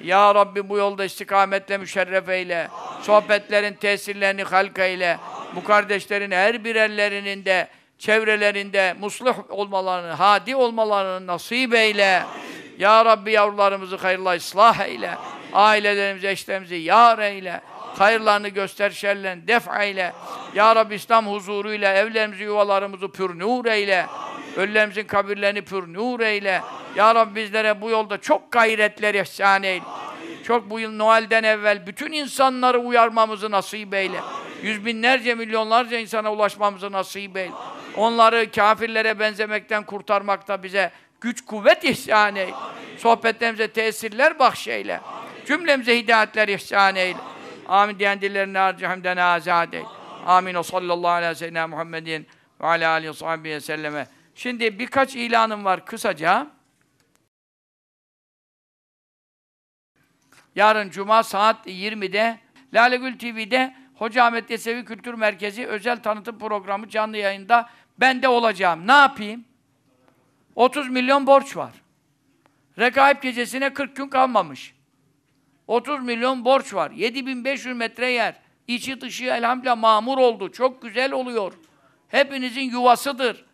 Ya 0.03 0.35
Rabbi 0.35 0.69
bu 0.69 0.77
yolda 0.77 1.05
istikametle 1.05 1.77
müşerref 1.77 2.29
eyle. 2.29 2.67
Sohbetlerin 3.01 3.73
tesirlerini 3.73 4.43
halk 4.43 4.79
eyle. 4.79 5.17
Bu 5.55 5.63
kardeşlerin 5.63 6.31
her 6.31 6.63
birerlerinin 6.63 7.45
de 7.45 7.67
çevrelerinde 7.97 8.95
musluh 8.99 9.35
olmalarını, 9.49 10.11
hadi 10.11 10.55
olmalarını 10.55 11.27
nasip 11.27 11.73
eyle. 11.73 12.23
Ya 12.79 13.05
Rabbi 13.05 13.31
yavrularımızı 13.31 13.95
hayırla 13.95 14.35
ıslah 14.35 14.79
eyle. 14.79 15.11
Ailelerimizi, 15.53 16.27
eşlerimizi 16.27 16.75
yar 16.75 17.19
eyle. 17.19 17.61
Hayırlarını 17.97 18.47
göster, 18.47 18.89
şerlerini 18.89 19.47
def 19.47 19.67
eyle. 19.79 20.13
Ya 20.55 20.75
Rabbi 20.75 20.95
İslam 20.95 21.27
huzuruyla 21.27 21.93
evlerimizi, 21.93 22.43
yuvalarımızı 22.43 23.11
pür 23.11 23.39
nur 23.39 23.65
eyle. 23.65 24.05
Ölülerimizin 24.57 25.03
kabirlerini 25.03 25.61
pür 25.61 25.93
nur 25.93 26.19
eyle. 26.19 26.61
Ya 26.95 27.15
Rabbi 27.15 27.35
bizlere 27.35 27.81
bu 27.81 27.89
yolda 27.89 28.17
çok 28.17 28.51
gayretler 28.51 29.15
ihsan 29.15 29.63
eyle. 29.63 29.83
Çok 30.43 30.69
bu 30.69 30.79
yıl 30.79 30.91
Noel'den 30.91 31.43
evvel 31.43 31.87
bütün 31.87 32.11
insanları 32.11 32.79
uyarmamızı 32.79 33.51
nasip 33.51 33.93
eyle. 33.93 34.19
Yüz 34.63 34.85
binlerce, 34.85 35.35
milyonlarca 35.35 35.99
insana 35.99 36.31
ulaşmamızı 36.31 36.91
nasip 36.91 37.37
eyle. 37.37 37.51
Onları 37.97 38.51
kafirlere 38.51 39.19
benzemekten 39.19 39.83
kurtarmakta 39.83 40.63
bize 40.63 40.91
güç, 41.21 41.45
kuvvet 41.45 41.83
ihsan 41.83 42.35
eyle. 42.35 42.53
Sohbetlerimize 42.97 43.67
tesirler 43.67 44.39
bahşeyle. 44.39 45.01
Cümlemize 45.45 45.97
hidayetler 45.97 46.47
ihsan 46.47 46.95
eyle. 46.95 47.17
Amin 47.67 47.99
diyen 47.99 48.21
dillerini 48.21 48.57
harcı 48.57 48.85
hamden 48.85 49.17
azad 49.17 49.73
eyle. 49.73 49.85
Amin. 50.27 50.55
O 50.55 50.63
sallallahu 50.63 51.11
aleyhi 51.11 51.31
ve 51.31 51.35
sellem 51.35 51.69
Muhammedin 51.69 52.27
ve 52.61 52.67
alâ 52.67 52.89
aleyhi 52.89 53.43
ve 53.43 53.59
selleme. 53.59 54.07
Şimdi 54.41 54.79
birkaç 54.79 55.15
ilanım 55.15 55.65
var 55.65 55.85
kısaca. 55.85 56.47
Yarın 60.55 60.89
Cuma 60.89 61.23
saat 61.23 61.67
20'de 61.67 62.39
Lale 62.73 62.97
Gül 62.97 63.19
TV'de 63.19 63.75
Hoca 63.95 64.25
Ahmet 64.25 64.49
Yesevi 64.49 64.85
Kültür 64.85 65.13
Merkezi 65.13 65.67
özel 65.67 66.03
tanıtım 66.03 66.39
programı 66.39 66.89
canlı 66.89 67.17
yayında 67.17 67.69
ben 67.99 68.21
de 68.21 68.27
olacağım. 68.27 68.87
Ne 68.87 68.91
yapayım? 68.91 69.45
30 70.55 70.89
milyon 70.89 71.27
borç 71.27 71.57
var. 71.57 71.73
Rekaip 72.79 73.21
gecesine 73.21 73.73
40 73.73 73.95
gün 73.95 74.07
kalmamış. 74.07 74.75
30 75.67 76.03
milyon 76.03 76.45
borç 76.45 76.73
var. 76.73 76.91
7500 76.91 77.77
metre 77.77 78.11
yer. 78.11 78.35
İçi 78.67 79.01
dışı 79.01 79.25
elhamdülillah 79.25 79.77
mamur 79.77 80.17
oldu. 80.17 80.51
Çok 80.51 80.81
güzel 80.81 81.11
oluyor. 81.11 81.53
Hepinizin 82.07 82.71
yuvasıdır. 82.71 83.50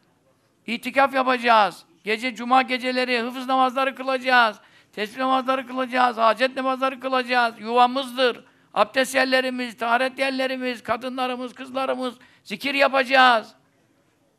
İtikaf 0.67 1.13
yapacağız. 1.13 1.85
Gece, 2.03 2.35
cuma 2.35 2.61
geceleri 2.61 3.19
hıfız 3.19 3.47
namazları 3.47 3.95
kılacağız. 3.95 4.57
Tesbih 4.93 5.19
namazları 5.19 5.67
kılacağız. 5.67 6.17
Hacet 6.17 6.55
namazları 6.55 6.99
kılacağız. 6.99 7.55
Yuvamızdır. 7.59 8.45
Abdest 8.73 9.15
yerlerimiz, 9.15 9.77
taharet 9.77 10.19
yerlerimiz, 10.19 10.83
kadınlarımız, 10.83 11.53
kızlarımız 11.53 12.15
zikir 12.43 12.73
yapacağız. 12.73 13.53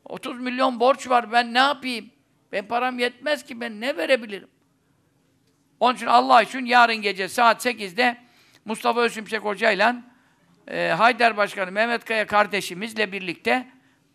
30 0.05 0.39
milyon 0.39 0.79
borç 0.79 1.09
var. 1.09 1.31
Ben 1.31 1.53
ne 1.53 1.57
yapayım? 1.57 2.09
Ben 2.51 2.67
param 2.67 2.99
yetmez 2.99 3.45
ki. 3.45 3.61
Ben 3.61 3.81
ne 3.81 3.97
verebilirim? 3.97 4.47
Onun 5.79 5.95
için 5.95 6.05
Allah 6.05 6.41
için 6.41 6.65
yarın 6.65 6.95
gece 6.95 7.27
saat 7.27 7.65
8'de 7.65 8.17
Mustafa 8.65 9.01
Özümşek 9.01 9.41
Hoca 9.41 9.71
ile 9.71 9.95
Haydar 10.93 11.37
Başkanı 11.37 11.71
Mehmet 11.71 12.05
Kaya 12.05 12.27
kardeşimizle 12.27 13.11
birlikte 13.11 13.67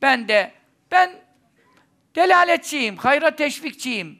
ben 0.03 0.29
de 0.29 0.53
ben 0.91 1.24
delaletçiyim, 2.17 2.97
hayra 2.97 3.37
teşvikçiyim. 3.37 4.19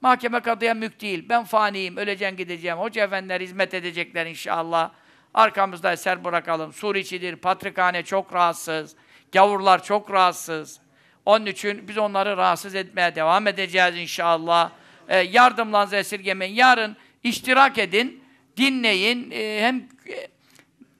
Mahkeme 0.00 0.40
kadıya 0.40 0.74
mülk 0.74 1.00
değil. 1.00 1.26
Ben 1.28 1.44
faniyim, 1.44 1.96
öleceğim 1.96 2.36
gideceğim. 2.36 2.78
Hoca 2.78 3.04
efendiler 3.04 3.40
hizmet 3.40 3.74
edecekler 3.74 4.26
inşallah. 4.26 4.90
Arkamızda 5.34 5.92
eser 5.92 6.24
bırakalım. 6.24 6.72
Suriçidir, 6.72 7.36
patrikhane 7.36 8.02
çok 8.02 8.34
rahatsız. 8.34 8.96
Gavurlar 9.32 9.84
çok 9.84 10.10
rahatsız. 10.10 10.80
Onun 11.26 11.46
için 11.46 11.88
biz 11.88 11.98
onları 11.98 12.36
rahatsız 12.36 12.74
etmeye 12.74 13.14
devam 13.14 13.46
edeceğiz 13.46 13.96
inşallah. 13.96 14.70
E, 15.08 15.18
yardımlarınızı 15.18 15.96
esirgemeyin. 15.96 16.54
Yarın 16.54 16.96
iştirak 17.22 17.78
edin, 17.78 18.24
dinleyin. 18.56 19.30
E, 19.30 19.60
hem 19.62 19.88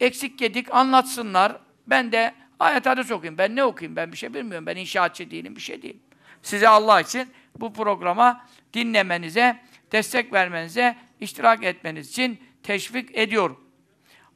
eksik 0.00 0.38
gedik 0.38 0.74
anlatsınlar. 0.74 1.56
Ben 1.86 2.12
de 2.12 2.34
ayet 2.60 2.86
hadis 2.86 3.10
okuyayım. 3.10 3.38
Ben 3.38 3.56
ne 3.56 3.64
okuyayım? 3.64 3.96
Ben 3.96 4.12
bir 4.12 4.16
şey 4.16 4.34
bilmiyorum. 4.34 4.66
Ben 4.66 4.76
inşaatçı 4.76 5.30
değilim, 5.30 5.56
bir 5.56 5.60
şey 5.60 5.82
değilim. 5.82 6.00
Size 6.42 6.68
Allah 6.68 7.00
için 7.00 7.28
bu 7.56 7.72
programa 7.72 8.46
dinlemenize, 8.74 9.60
destek 9.92 10.32
vermenize, 10.32 10.96
iştirak 11.20 11.64
etmeniz 11.64 12.08
için 12.08 12.40
teşvik 12.62 13.18
ediyorum. 13.18 13.68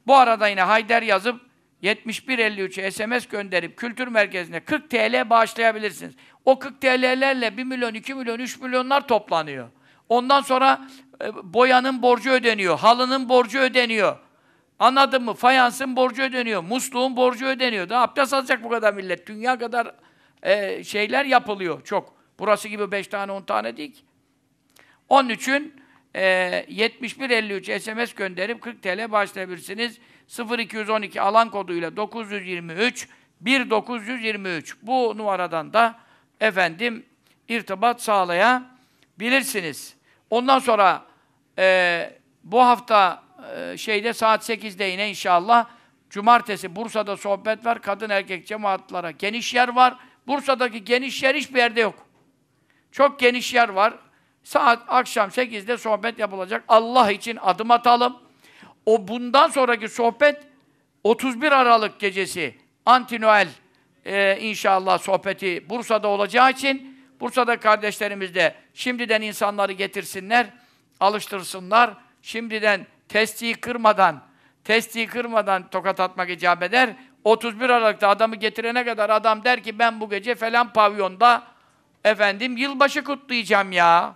Bu 0.07 0.15
arada 0.15 0.47
yine 0.47 0.61
Hayder 0.61 1.01
yazıp 1.01 1.41
7153'e 1.83 2.91
SMS 2.91 3.27
gönderip 3.27 3.77
kültür 3.77 4.07
merkezine 4.07 4.59
40 4.59 4.89
TL 4.89 5.29
bağışlayabilirsiniz. 5.29 6.15
O 6.45 6.59
40 6.59 6.81
TL'lerle 6.81 7.57
1 7.57 7.63
milyon, 7.63 7.93
2 7.93 8.13
milyon, 8.13 8.39
3 8.39 8.59
milyonlar 8.59 9.07
toplanıyor. 9.07 9.69
Ondan 10.09 10.41
sonra 10.41 10.87
e, 11.23 11.53
boyanın 11.53 12.01
borcu 12.01 12.31
ödeniyor, 12.31 12.79
halının 12.79 13.29
borcu 13.29 13.59
ödeniyor. 13.59 14.17
Anladın 14.79 15.23
mı? 15.23 15.33
Fayansın 15.33 15.95
borcu 15.95 16.23
ödeniyor, 16.23 16.63
musluğun 16.63 17.15
borcu 17.17 17.45
ödeniyor. 17.45 17.89
Daha 17.89 18.03
abdest 18.03 18.33
alacak 18.33 18.63
bu 18.63 18.69
kadar 18.69 18.93
millet. 18.93 19.27
Dünya 19.27 19.57
kadar 19.57 19.91
e, 20.47 20.83
şeyler 20.83 21.25
yapılıyor 21.25 21.83
çok. 21.83 22.13
Burası 22.39 22.67
gibi 22.67 22.91
5 22.91 23.07
tane 23.07 23.31
10 23.31 23.41
tane 23.41 23.77
değil 23.77 23.93
ki. 23.93 24.01
Onun 25.09 25.29
için 25.29 25.81
e, 26.15 26.65
7153 26.69 27.81
SMS 27.81 28.13
gönderip 28.13 28.61
40 28.61 28.83
TL 28.83 29.11
başlayabilirsiniz. 29.11 29.99
0212 30.57 31.21
alan 31.21 31.49
koduyla 31.49 31.97
923 31.97 33.07
1923 33.41 34.77
bu 34.81 35.17
numaradan 35.17 35.73
da 35.73 35.99
efendim 36.41 37.05
irtibat 37.47 38.01
sağlayabilirsiniz. 38.01 39.95
Ondan 40.29 40.59
sonra 40.59 41.05
e, 41.57 42.17
bu 42.43 42.61
hafta 42.61 43.23
e, 43.55 43.77
şeyde 43.77 44.13
saat 44.13 44.49
8'de 44.49 44.83
yine 44.83 45.09
inşallah 45.09 45.69
Cumartesi 46.09 46.75
Bursa'da 46.75 47.17
sohbet 47.17 47.65
var. 47.65 47.81
Kadın 47.81 48.09
erkek 48.09 48.47
cemaatlara 48.47 49.11
geniş 49.11 49.53
yer 49.53 49.67
var. 49.67 49.97
Bursa'daki 50.27 50.83
geniş 50.83 51.23
yer 51.23 51.35
hiçbir 51.35 51.57
yerde 51.57 51.81
yok. 51.81 52.07
Çok 52.91 53.19
geniş 53.19 53.53
yer 53.53 53.69
var. 53.69 53.93
Saat 54.43 54.83
akşam 54.87 55.29
8'de 55.29 55.77
sohbet 55.77 56.19
yapılacak. 56.19 56.63
Allah 56.67 57.11
için 57.11 57.37
adım 57.41 57.71
atalım. 57.71 58.17
O 58.85 59.07
bundan 59.07 59.47
sonraki 59.47 59.89
sohbet 59.89 60.43
31 61.03 61.51
Aralık 61.51 61.99
gecesi 61.99 62.55
Anti 62.85 63.21
Noel 63.21 63.47
e, 64.05 64.37
inşallah 64.41 64.99
sohbeti 64.99 65.69
Bursa'da 65.69 66.07
olacağı 66.07 66.51
için 66.51 66.97
Bursa'da 67.19 67.59
kardeşlerimiz 67.59 68.35
de 68.35 68.55
şimdiden 68.73 69.21
insanları 69.21 69.71
getirsinler, 69.71 70.47
alıştırsınlar. 70.99 71.93
Şimdiden 72.21 72.87
testiyi 73.09 73.53
kırmadan, 73.53 74.23
testiyi 74.63 75.07
kırmadan 75.07 75.69
tokat 75.69 75.99
atmak 75.99 76.29
icap 76.29 76.63
eder. 76.63 76.95
31 77.27 77.69
Aralık'ta 77.69 78.07
adamı 78.09 78.35
getirene 78.35 78.85
kadar 78.85 79.09
adam 79.09 79.43
der 79.43 79.63
ki 79.63 79.79
ben 79.79 79.99
bu 79.99 80.09
gece 80.09 80.35
falan 80.35 80.73
pavyonda 80.73 81.43
efendim 82.03 82.57
yılbaşı 82.57 83.03
kutlayacağım 83.03 83.71
ya. 83.71 84.15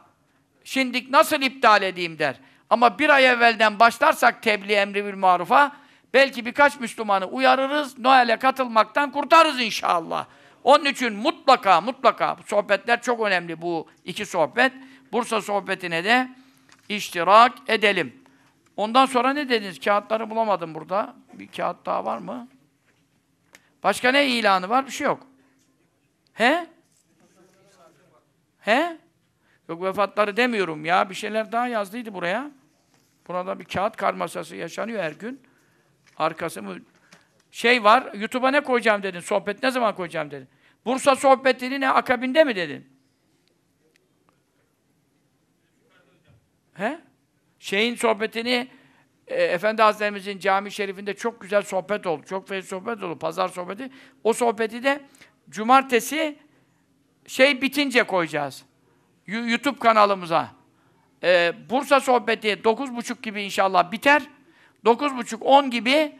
Şimdi 0.63 1.11
nasıl 1.11 1.41
iptal 1.41 1.81
edeyim 1.81 2.19
der. 2.19 2.35
Ama 2.69 2.99
bir 2.99 3.09
ay 3.09 3.25
evvelden 3.25 3.79
başlarsak 3.79 4.43
tebliğ 4.43 4.73
emri 4.73 5.05
bil 5.05 5.13
marufa 5.13 5.71
belki 6.13 6.45
birkaç 6.45 6.79
Müslümanı 6.79 7.25
uyarırız, 7.25 7.99
Noel'e 7.99 8.37
katılmaktan 8.37 9.11
kurtarırız 9.11 9.59
inşallah. 9.59 10.25
Onun 10.63 10.85
için 10.85 11.13
mutlaka 11.13 11.81
mutlaka 11.81 12.37
bu 12.37 12.43
sohbetler 12.43 13.01
çok 13.01 13.21
önemli 13.21 13.61
bu 13.61 13.87
iki 14.05 14.25
sohbet. 14.25 14.73
Bursa 15.11 15.41
sohbetine 15.41 16.03
de 16.03 16.29
iştirak 16.89 17.51
edelim. 17.67 18.23
Ondan 18.77 19.05
sonra 19.05 19.33
ne 19.33 19.49
dediniz? 19.49 19.79
Kağıtları 19.79 20.29
bulamadım 20.29 20.75
burada. 20.75 21.15
Bir 21.33 21.47
kağıt 21.47 21.85
daha 21.85 22.05
var 22.05 22.17
mı? 22.17 22.47
Başka 23.83 24.11
ne 24.11 24.27
ilanı 24.27 24.69
var? 24.69 24.85
Bir 24.85 24.91
şey 24.91 25.05
yok. 25.05 25.27
He? 26.33 26.67
He? 28.59 28.97
Yok 29.69 29.83
vefatları 29.83 30.37
demiyorum 30.37 30.85
ya. 30.85 31.09
Bir 31.09 31.15
şeyler 31.15 31.51
daha 31.51 31.67
yazdıydı 31.67 32.13
buraya. 32.13 32.51
Burada 33.27 33.59
bir 33.59 33.65
kağıt 33.65 33.95
karmasası 33.97 34.55
yaşanıyor 34.55 35.03
her 35.03 35.11
gün. 35.11 35.41
Arkası 36.17 36.61
mı? 36.63 36.77
Şey 37.51 37.83
var, 37.83 38.13
YouTube'a 38.13 38.51
ne 38.51 38.63
koyacağım 38.63 39.03
dedin? 39.03 39.19
Sohbet 39.19 39.63
ne 39.63 39.71
zaman 39.71 39.95
koyacağım 39.95 40.31
dedin? 40.31 40.47
Bursa 40.85 41.15
sohbetini 41.15 41.79
ne 41.79 41.89
akabinde 41.89 42.43
mi 42.43 42.55
dedin? 42.55 42.89
He? 46.73 46.99
Şeyin 47.59 47.95
sohbetini 47.95 48.67
e, 49.27 49.43
Efendi 49.43 49.81
Hazretlerimizin 49.81 50.39
cami 50.39 50.71
şerifinde 50.71 51.13
çok 51.13 51.41
güzel 51.41 51.61
sohbet 51.61 52.07
oldu. 52.07 52.23
Çok 52.29 52.47
fazla 52.47 52.61
sohbet 52.61 53.03
oldu. 53.03 53.19
Pazar 53.19 53.47
sohbeti. 53.47 53.89
O 54.23 54.33
sohbeti 54.33 54.83
de 54.83 55.01
cumartesi 55.49 56.37
şey 57.27 57.61
bitince 57.61 58.03
koyacağız. 58.03 58.65
YouTube 59.27 59.79
kanalımıza. 59.79 60.47
Ee, 61.23 61.53
Bursa 61.69 61.99
sohbeti 61.99 62.47
9.30 62.47 63.21
gibi 63.21 63.41
inşallah 63.41 63.91
biter. 63.91 64.21
9.30-10 64.85 65.69
gibi 65.69 66.15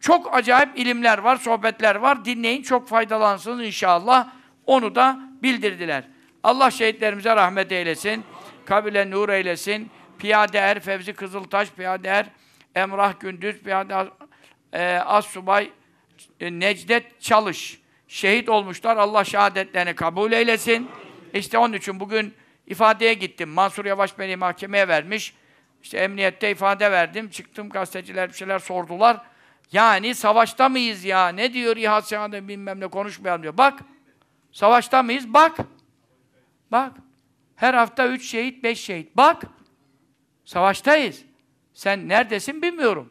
çok 0.00 0.34
acayip 0.34 0.78
ilimler 0.78 1.18
var, 1.18 1.36
sohbetler 1.36 1.94
var. 1.96 2.24
Dinleyin, 2.24 2.62
çok 2.62 2.88
faydalansınız 2.88 3.66
inşallah. 3.66 4.28
Onu 4.66 4.94
da 4.94 5.20
bildirdiler. 5.42 6.04
Allah 6.42 6.70
şehitlerimize 6.70 7.36
rahmet 7.36 7.72
eylesin. 7.72 8.24
Kabile 8.64 9.10
nur 9.10 9.28
eylesin. 9.28 9.90
Piyade 10.20 10.58
Er, 10.58 10.80
Fevzi 10.80 11.12
Kızıltaş, 11.12 11.70
Piyade 11.70 12.08
Er, 12.08 12.26
Emrah 12.74 13.20
Gündüz, 13.20 13.62
Piyade 13.62 14.10
e, 14.72 14.94
Assubay, 14.94 15.70
e, 16.40 16.50
Necdet 16.50 17.20
Çalış. 17.20 17.80
Şehit 18.08 18.48
olmuşlar. 18.48 18.96
Allah 18.96 19.24
şehadetlerini 19.24 19.94
kabul 19.94 20.32
eylesin. 20.32 20.90
İşte 21.34 21.58
onun 21.58 21.72
için 21.72 22.00
bugün 22.00 22.34
ifadeye 22.66 23.14
gittim. 23.14 23.48
Mansur 23.48 23.84
Yavaş 23.84 24.18
beni 24.18 24.36
mahkemeye 24.36 24.88
vermiş. 24.88 25.34
İşte 25.82 25.98
emniyette 25.98 26.50
ifade 26.50 26.92
verdim. 26.92 27.30
Çıktım 27.30 27.70
gazeteciler 27.70 28.28
bir 28.28 28.34
şeyler 28.34 28.58
sordular. 28.58 29.20
Yani 29.72 30.14
savaşta 30.14 30.68
mıyız 30.68 31.04
ya? 31.04 31.28
Ne 31.28 31.52
diyor 31.52 31.76
İHA 31.76 32.02
SİHA'da 32.02 32.48
bilmem 32.48 32.80
ne 32.80 32.86
konuşmayalım 32.86 33.42
diyor. 33.42 33.58
Bak. 33.58 33.80
Savaşta 34.52 35.02
mıyız? 35.02 35.34
Bak. 35.34 35.56
Bak. 36.72 36.92
Her 37.56 37.74
hafta 37.74 38.08
üç 38.08 38.30
şehit, 38.30 38.64
beş 38.64 38.80
şehit. 38.80 39.16
Bak. 39.16 39.42
Savaştayız. 40.50 41.24
Sen 41.74 42.08
neredesin 42.08 42.62
bilmiyorum. 42.62 43.10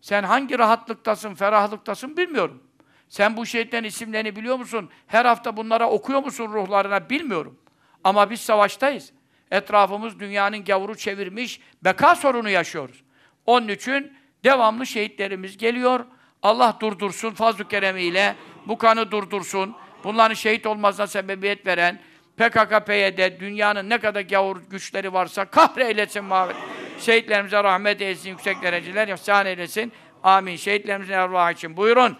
Sen 0.00 0.22
hangi 0.22 0.58
rahatlıktasın, 0.58 1.34
ferahlıktasın 1.34 2.16
bilmiyorum. 2.16 2.62
Sen 3.08 3.36
bu 3.36 3.46
şehitlerin 3.46 3.84
isimlerini 3.84 4.36
biliyor 4.36 4.56
musun? 4.56 4.90
Her 5.06 5.24
hafta 5.24 5.56
bunlara 5.56 5.90
okuyor 5.90 6.22
musun 6.24 6.52
ruhlarına 6.52 7.10
bilmiyorum. 7.10 7.58
Ama 8.04 8.30
biz 8.30 8.40
savaştayız. 8.40 9.12
Etrafımız 9.50 10.20
dünyanın 10.20 10.64
gavuru 10.64 10.96
çevirmiş, 10.96 11.60
beka 11.84 12.14
sorunu 12.14 12.50
yaşıyoruz. 12.50 13.02
Onun 13.46 13.68
için 13.68 14.12
devamlı 14.44 14.86
şehitlerimiz 14.86 15.56
geliyor. 15.56 16.06
Allah 16.42 16.76
durdursun 16.80 17.30
fazl-ı 17.30 17.68
keremiyle, 17.68 18.36
bu 18.66 18.78
kanı 18.78 19.10
durdursun. 19.10 19.76
Bunların 20.04 20.34
şehit 20.34 20.66
olmasına 20.66 21.06
sebebiyet 21.06 21.66
veren, 21.66 22.00
PKK, 22.36 22.86
PYD, 22.86 23.40
dünyanın 23.40 23.90
ne 23.90 23.98
kadar 23.98 24.20
gavur 24.20 24.56
güçleri 24.70 25.12
varsa 25.12 25.44
kahreylesin 25.44 26.24
mahvet. 26.24 26.56
Şehitlerimize 27.00 27.64
rahmet 27.64 28.00
eylesin, 28.00 28.30
yüksek 28.30 28.62
dereceler 28.62 29.08
ihsan 29.08 29.46
eylesin. 29.46 29.92
Amin. 30.22 30.56
Şehitlerimizin 30.56 31.12
ervahı 31.12 31.52
için 31.52 31.76
buyurun. 31.76 32.16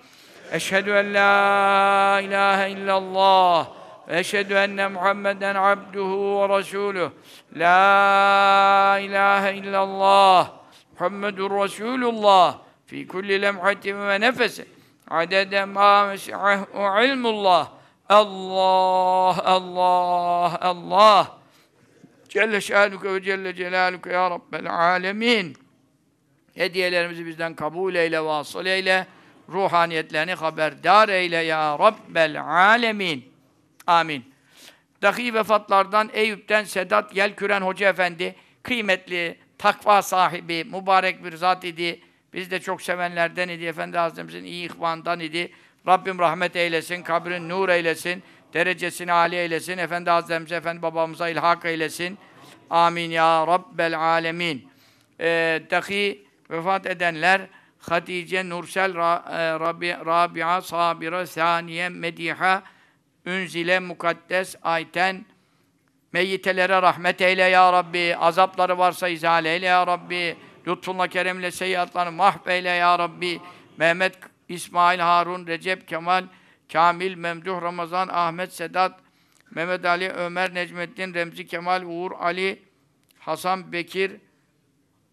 Eşhedü 0.52 0.90
en 0.90 1.14
la 1.14 2.20
ilahe 2.20 2.70
illallah. 2.70 3.68
Eşhedü 4.09 4.55
enne 4.55 4.88
Muhammeden 4.88 5.55
abduhu 5.55 6.48
ve 6.48 6.59
resuluh. 6.59 7.10
La 7.56 8.98
ilahe 9.02 9.56
illallah. 9.56 10.51
Muhammedur 10.98 11.51
Resulullah. 11.51 12.59
Fi 12.86 13.09
kulli 13.09 13.43
lemhatin 13.43 14.09
ve 14.09 14.20
nefesi. 14.20 14.66
Adede 15.10 15.64
ma 15.64 16.14
ilmullah. 17.02 17.76
Allah, 18.09 19.45
Allah, 19.45 20.59
Allah. 20.61 21.39
Celle 22.28 22.61
şanuke 22.61 23.15
ve 23.15 23.23
celle 23.23 23.55
celaluke 23.55 24.12
ya 24.12 24.31
Rabbel 24.31 24.70
alemin. 24.70 25.57
Hediyelerimizi 26.55 27.27
bizden 27.27 27.55
kabul 27.55 27.95
eyle, 27.95 28.24
vasıl 28.24 28.66
eyle. 28.66 29.07
Ruhaniyetlerini 29.49 30.35
haberdar 30.35 31.09
eyle 31.09 31.37
ya 31.37 31.78
Rabbel 31.78 32.43
alemin. 32.43 33.33
Amin. 33.87 34.33
Dahi 35.03 35.35
vefatlardan 35.35 36.11
Eyüp'ten 36.12 36.65
Sedat 36.65 37.16
Yelküren 37.16 37.61
Hoca 37.61 37.89
Efendi, 37.89 38.37
kıymetli, 38.62 39.39
takva 39.59 40.03
sahibi, 40.03 40.65
mübarek 40.65 41.24
bir 41.24 41.37
zat 41.37 41.65
idi. 41.65 42.01
Biz 42.33 42.51
de 42.51 42.61
çok 42.61 42.83
sevenlerden 42.83 43.49
idi. 43.49 43.65
Efendi 43.65 43.99
Hazretimizin 43.99 44.45
iyi 44.45 44.70
ihvandan 44.70 45.20
idi. 45.20 45.53
Rabbim 45.88 46.18
rahmet 46.18 46.56
eylesin, 46.56 47.02
kabrin 47.02 47.48
nur 47.48 47.68
eylesin, 47.68 48.22
derecesini 48.54 49.12
âli 49.12 49.36
eylesin. 49.36 49.78
Efendi 49.78 50.10
Hazretimize, 50.10 50.56
Efendi 50.56 50.82
babamıza 50.82 51.28
ilhak 51.28 51.64
eylesin. 51.64 52.18
Amin 52.70 53.10
ya 53.10 53.46
Rabbel 53.46 53.98
alemin. 53.98 54.68
Ee, 55.20 55.62
dahi 55.70 56.26
vefat 56.50 56.86
edenler 56.86 57.40
Hatice, 57.78 58.48
Nursel, 58.48 58.90
e, 58.90 58.94
Rabi, 59.60 59.96
Rabia, 60.06 60.60
Sabire, 60.60 61.26
Saniye, 61.26 61.88
Mediha, 61.88 62.62
Ünzile, 63.26 63.78
Mukaddes, 63.78 64.56
Ayten, 64.62 65.26
Meyyitelere 66.12 66.82
rahmet 66.82 67.20
eyle 67.20 67.42
ya 67.42 67.72
Rabbi. 67.72 68.16
Azapları 68.16 68.78
varsa 68.78 69.08
izale 69.08 69.54
eyle 69.54 69.66
ya 69.66 69.86
Rabbi. 69.86 70.36
Lütfunla 70.68 71.06
keremle 71.08 71.50
seyyiatlarını 71.50 72.12
mahveyle 72.12 72.68
ya 72.68 72.98
Rabbi. 72.98 73.40
Mehmet, 73.76 74.14
İsmail, 74.48 74.98
Harun, 74.98 75.47
Recep, 75.47 75.89
Kemal, 75.89 76.24
Kamil, 76.73 77.14
Memduh, 77.14 77.62
Ramazan, 77.62 78.09
Ahmet, 78.09 78.52
Sedat, 78.52 79.01
Mehmet 79.51 79.85
Ali, 79.85 80.10
Ömer, 80.10 80.55
Necmettin, 80.55 81.14
Remzi, 81.14 81.47
Kemal, 81.47 81.82
Uğur, 81.82 82.12
Ali, 82.12 82.62
Hasan, 83.18 83.73
Bekir, 83.73 84.12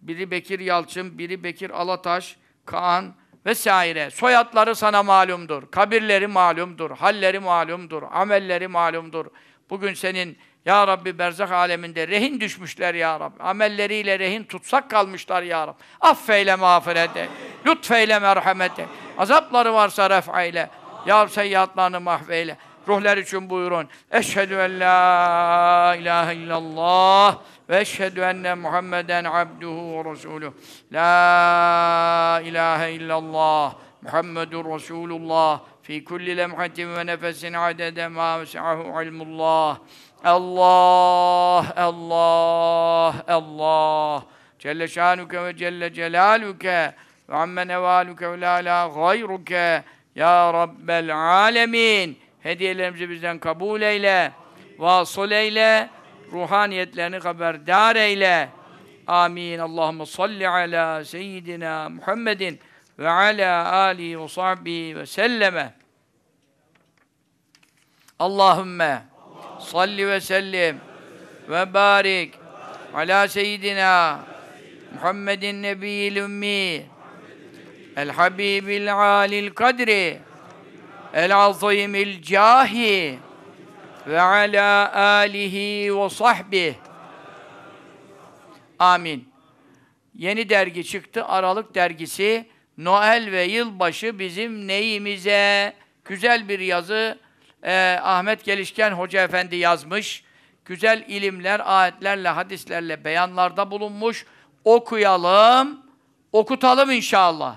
biri 0.02 0.32
Bekir 0.32 0.60
Yalçın, 0.60 1.18
biri 1.18 1.44
Bekir 1.44 1.70
Alataş, 1.70 2.38
Kaan 2.66 3.16
vesaire. 3.46 4.10
Soyadları 4.10 4.76
sana 4.76 5.04
malumdur. 5.04 5.72
Kabirleri 5.72 6.28
malumdur. 6.28 6.92
Halleri 6.92 7.40
malumdur. 7.40 8.04
Amelleri 8.12 8.68
malumdur. 8.68 9.26
Bugün 9.70 9.94
senin 9.94 10.38
ya 10.66 10.88
Rabbi 10.88 11.20
berzak 11.20 11.52
aleminde 11.52 12.08
rehin 12.08 12.40
düşmüşler 12.40 12.94
ya 12.94 13.20
Rabbi. 13.20 13.44
Amelleriyle 13.44 14.20
rehin 14.20 14.44
tutsak 14.44 14.90
kalmışlar 14.90 15.44
ya 15.44 15.68
Rabbi. 15.68 15.84
Affeyle 16.02 16.56
mağfiret 16.56 17.18
et. 17.18 17.30
Lütfeyle 17.66 18.20
merhamet 18.20 18.80
et. 18.80 18.88
Azapları 19.18 19.74
varsa 19.74 20.10
ref'eyle. 20.10 20.70
Ya 21.06 21.28
seyyatlarını 21.28 22.02
mahveyle. 22.02 22.58
Ruhlar 22.88 23.18
için 23.18 23.50
buyurun. 23.50 23.88
Eşhedü 24.12 24.54
en 24.54 24.80
la 24.80 25.96
ilahe 26.00 26.36
illallah 26.36 27.38
ve 27.70 27.80
eşhedü 27.80 28.22
enne 28.22 28.54
Muhammeden 28.54 29.24
abduhu 29.24 30.06
ve 30.06 30.12
resuluhu. 30.12 30.54
La 30.92 32.42
ilahe 32.44 32.92
illallah. 32.92 33.74
Muhammedun 34.02 34.76
Resulullah. 34.76 35.60
Fi 35.82 36.04
kulli 36.04 36.38
lemhatin 36.38 36.96
ve 36.96 37.06
nefesin 37.06 37.54
adede 37.54 38.08
ma 38.08 38.40
vesahu 38.42 39.04
ilmullah. 39.04 39.78
Allah, 40.24 41.74
Allah, 41.76 43.24
Allah. 43.28 44.24
Celle 44.60 44.88
şanuke 44.88 45.44
ve 45.44 45.58
celle 45.58 45.94
celaluke 45.94 46.96
ve 47.30 47.36
amme 47.36 47.68
nevaluke 47.68 48.32
ve 48.32 48.42
la 48.42 48.54
la 48.54 48.92
gayruke 48.96 49.84
ya 50.16 50.54
Rabbel 50.54 51.16
alemin. 51.16 52.20
Hediyelerimizi 52.40 53.10
bizden 53.10 53.40
kabul 53.40 53.82
eyle. 53.82 54.32
Vasıl 54.78 55.32
eyle. 55.32 55.90
Ruhaniyetlerini 56.32 57.18
haberdar 57.18 57.96
eyle. 57.96 58.50
Amin. 59.08 59.60
Allahumme 59.60 60.06
salli 60.06 60.50
ala 60.50 61.06
seyyidina 61.06 61.90
Muhammedin 61.90 62.60
ve 63.00 63.10
ala 63.10 63.72
alihi 63.72 64.20
ve 64.20 64.28
sahbihi 64.28 64.96
ve 64.96 65.06
selleme. 65.06 65.74
Allahümme 68.20 69.13
salli 69.64 70.08
ve 70.08 70.22
sellim 70.22 70.78
ve 71.50 71.74
barik 71.74 72.34
ala 72.94 73.28
seyyidina 73.28 74.20
Muhammedin 74.94 75.62
nebiyyil 75.64 76.16
ümmi 76.16 76.86
el 77.98 78.10
habibil 78.10 78.96
alil 78.96 79.50
kadri 79.50 80.20
el 81.14 81.36
azimil 81.36 82.22
cahi 82.22 83.20
ve 84.08 84.22
ala 84.22 84.94
alihi 84.96 85.98
ve 85.98 86.10
sahbihi 86.10 86.76
Amin. 88.80 89.30
Yeni 90.16 90.50
dergi 90.50 90.84
çıktı. 90.84 91.26
Aralık 91.26 91.76
dergisi. 91.76 92.46
Noel 92.78 93.32
ve 93.32 93.44
yılbaşı 93.44 94.20
bizim 94.20 94.68
neyimize? 94.68 95.74
Güzel 96.06 96.50
bir 96.50 96.60
yazı. 96.60 97.20
Ee, 97.64 98.00
Ahmet 98.04 98.44
Gelişken 98.44 98.92
Hoca 98.92 99.24
Efendi 99.24 99.56
yazmış. 99.56 100.24
Güzel 100.66 101.06
ilimler, 101.08 101.62
ayetlerle, 101.66 102.30
hadislerle 102.30 103.04
beyanlarda 103.04 103.72
bulunmuş. 103.72 104.26
Okuyalım, 104.64 105.82
okutalım 106.32 106.92
inşallah. 106.92 107.56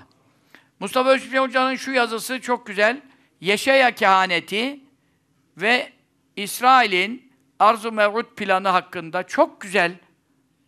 Mustafa 0.79 1.09
Özgür 1.09 1.39
Hoca'nın 1.39 1.75
şu 1.75 1.91
yazısı 1.91 2.41
çok 2.41 2.67
güzel. 2.67 3.01
Yeşaya 3.41 3.95
kehaneti 3.95 4.79
ve 5.57 5.91
İsrail'in 6.35 7.31
arzu 7.59 7.91
mev'ud 7.91 8.35
planı 8.35 8.67
hakkında 8.67 9.23
çok 9.23 9.61
güzel 9.61 9.91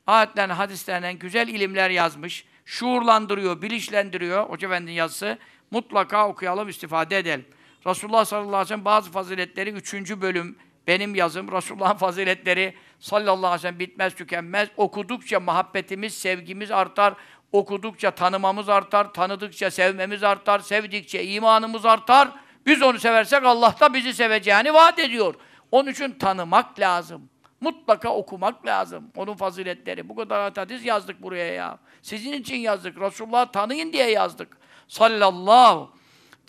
ayetlerden, 0.08 0.56
hadislerden 0.56 1.20
güzel 1.20 1.48
ilimler 1.48 1.90
yazmış. 1.90 2.46
Şuurlandırıyor, 2.66 3.62
bilinçlendiriyor. 3.62 4.50
Hoca 4.50 4.68
Efendi'nin 4.68 4.96
yazısı. 4.96 5.38
Mutlaka 5.72 6.28
okuyalım, 6.28 6.70
istifade 6.70 7.18
edelim. 7.18 7.46
Resulullah 7.88 8.26
sallallahu 8.26 8.48
aleyhi 8.48 8.66
ve 8.66 8.68
sellem 8.68 8.86
bazı 8.86 9.12
faziletleri 9.12 9.70
üçüncü 9.70 10.22
bölüm 10.22 10.58
benim 10.88 11.16
yazım. 11.16 11.52
Resulullah'ın 11.52 11.98
faziletleri 11.98 12.76
sallallahu 13.00 13.48
aleyhi 13.48 13.54
ve 13.54 13.62
sellem 13.62 13.80
bitmez 13.80 14.16
tükenmez. 14.16 14.70
Okudukça 14.78 15.40
muhabbetimiz, 15.40 16.14
sevgimiz 16.14 16.72
artar. 16.72 17.14
Okudukça 17.52 18.12
tanımamız 18.12 18.70
artar. 18.70 19.14
Tanıdıkça 19.14 19.72
sevmemiz 19.72 20.24
artar. 20.24 20.60
Sevdikçe 20.60 21.26
imanımız 21.26 21.86
artar. 21.86 22.30
Biz 22.66 22.82
onu 22.82 23.00
seversek 23.00 23.44
Allah 23.44 23.76
da 23.80 23.94
bizi 23.94 24.14
seveceğini 24.14 24.74
vaat 24.74 25.00
ediyor. 25.00 25.36
Onun 25.72 25.92
için 25.92 26.12
tanımak 26.12 26.80
lazım. 26.80 27.30
Mutlaka 27.62 28.10
okumak 28.10 28.66
lazım. 28.66 29.12
Onun 29.16 29.34
faziletleri. 29.34 30.10
Bu 30.10 30.16
kadar 30.16 30.54
hadis 30.56 30.86
yazdık 30.86 31.22
buraya 31.22 31.54
ya. 31.54 31.78
Sizin 32.02 32.34
için 32.34 32.56
yazdık. 32.56 33.02
Resulullah'ı 33.02 33.52
tanıyın 33.52 33.94
diye 33.94 34.12
yazdık. 34.12 34.58
Sallallahu 34.88 35.92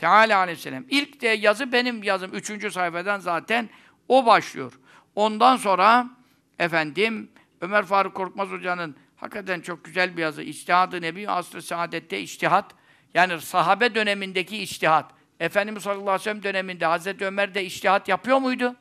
Teala 0.00 0.38
aleyhi 0.38 0.58
ve 0.58 0.62
sellem. 0.62 0.86
İlk 0.88 1.20
de 1.20 1.28
yazı 1.28 1.72
benim 1.72 2.02
yazım. 2.02 2.34
Üçüncü 2.34 2.70
sayfadan 2.70 3.20
zaten 3.20 3.68
o 4.08 4.26
başlıyor. 4.26 4.80
Ondan 5.14 5.56
sonra 5.56 6.10
efendim 6.58 7.30
Ömer 7.60 7.84
Faruk 7.84 8.14
Korkmaz 8.14 8.48
Hoca'nın 8.48 8.96
hakikaten 9.16 9.60
çok 9.60 9.84
güzel 9.84 10.16
bir 10.16 10.22
yazı. 10.22 10.42
İçtihad-ı 10.42 11.02
Nebi 11.02 11.30
Asr-ı 11.30 11.62
Saadet'te 11.62 12.20
içtihat. 12.20 12.74
Yani 13.14 13.40
sahabe 13.40 13.94
dönemindeki 13.94 14.62
içtihat. 14.62 15.12
Efendimiz 15.40 15.82
sallallahu 15.82 16.02
aleyhi 16.02 16.20
ve 16.20 16.24
sellem 16.24 16.42
döneminde 16.42 16.86
Hazreti 16.86 17.26
Ömer 17.26 17.54
de 17.54 17.64
içtihat 17.64 18.08
yapıyor 18.08 18.38
muydu? 18.38 18.76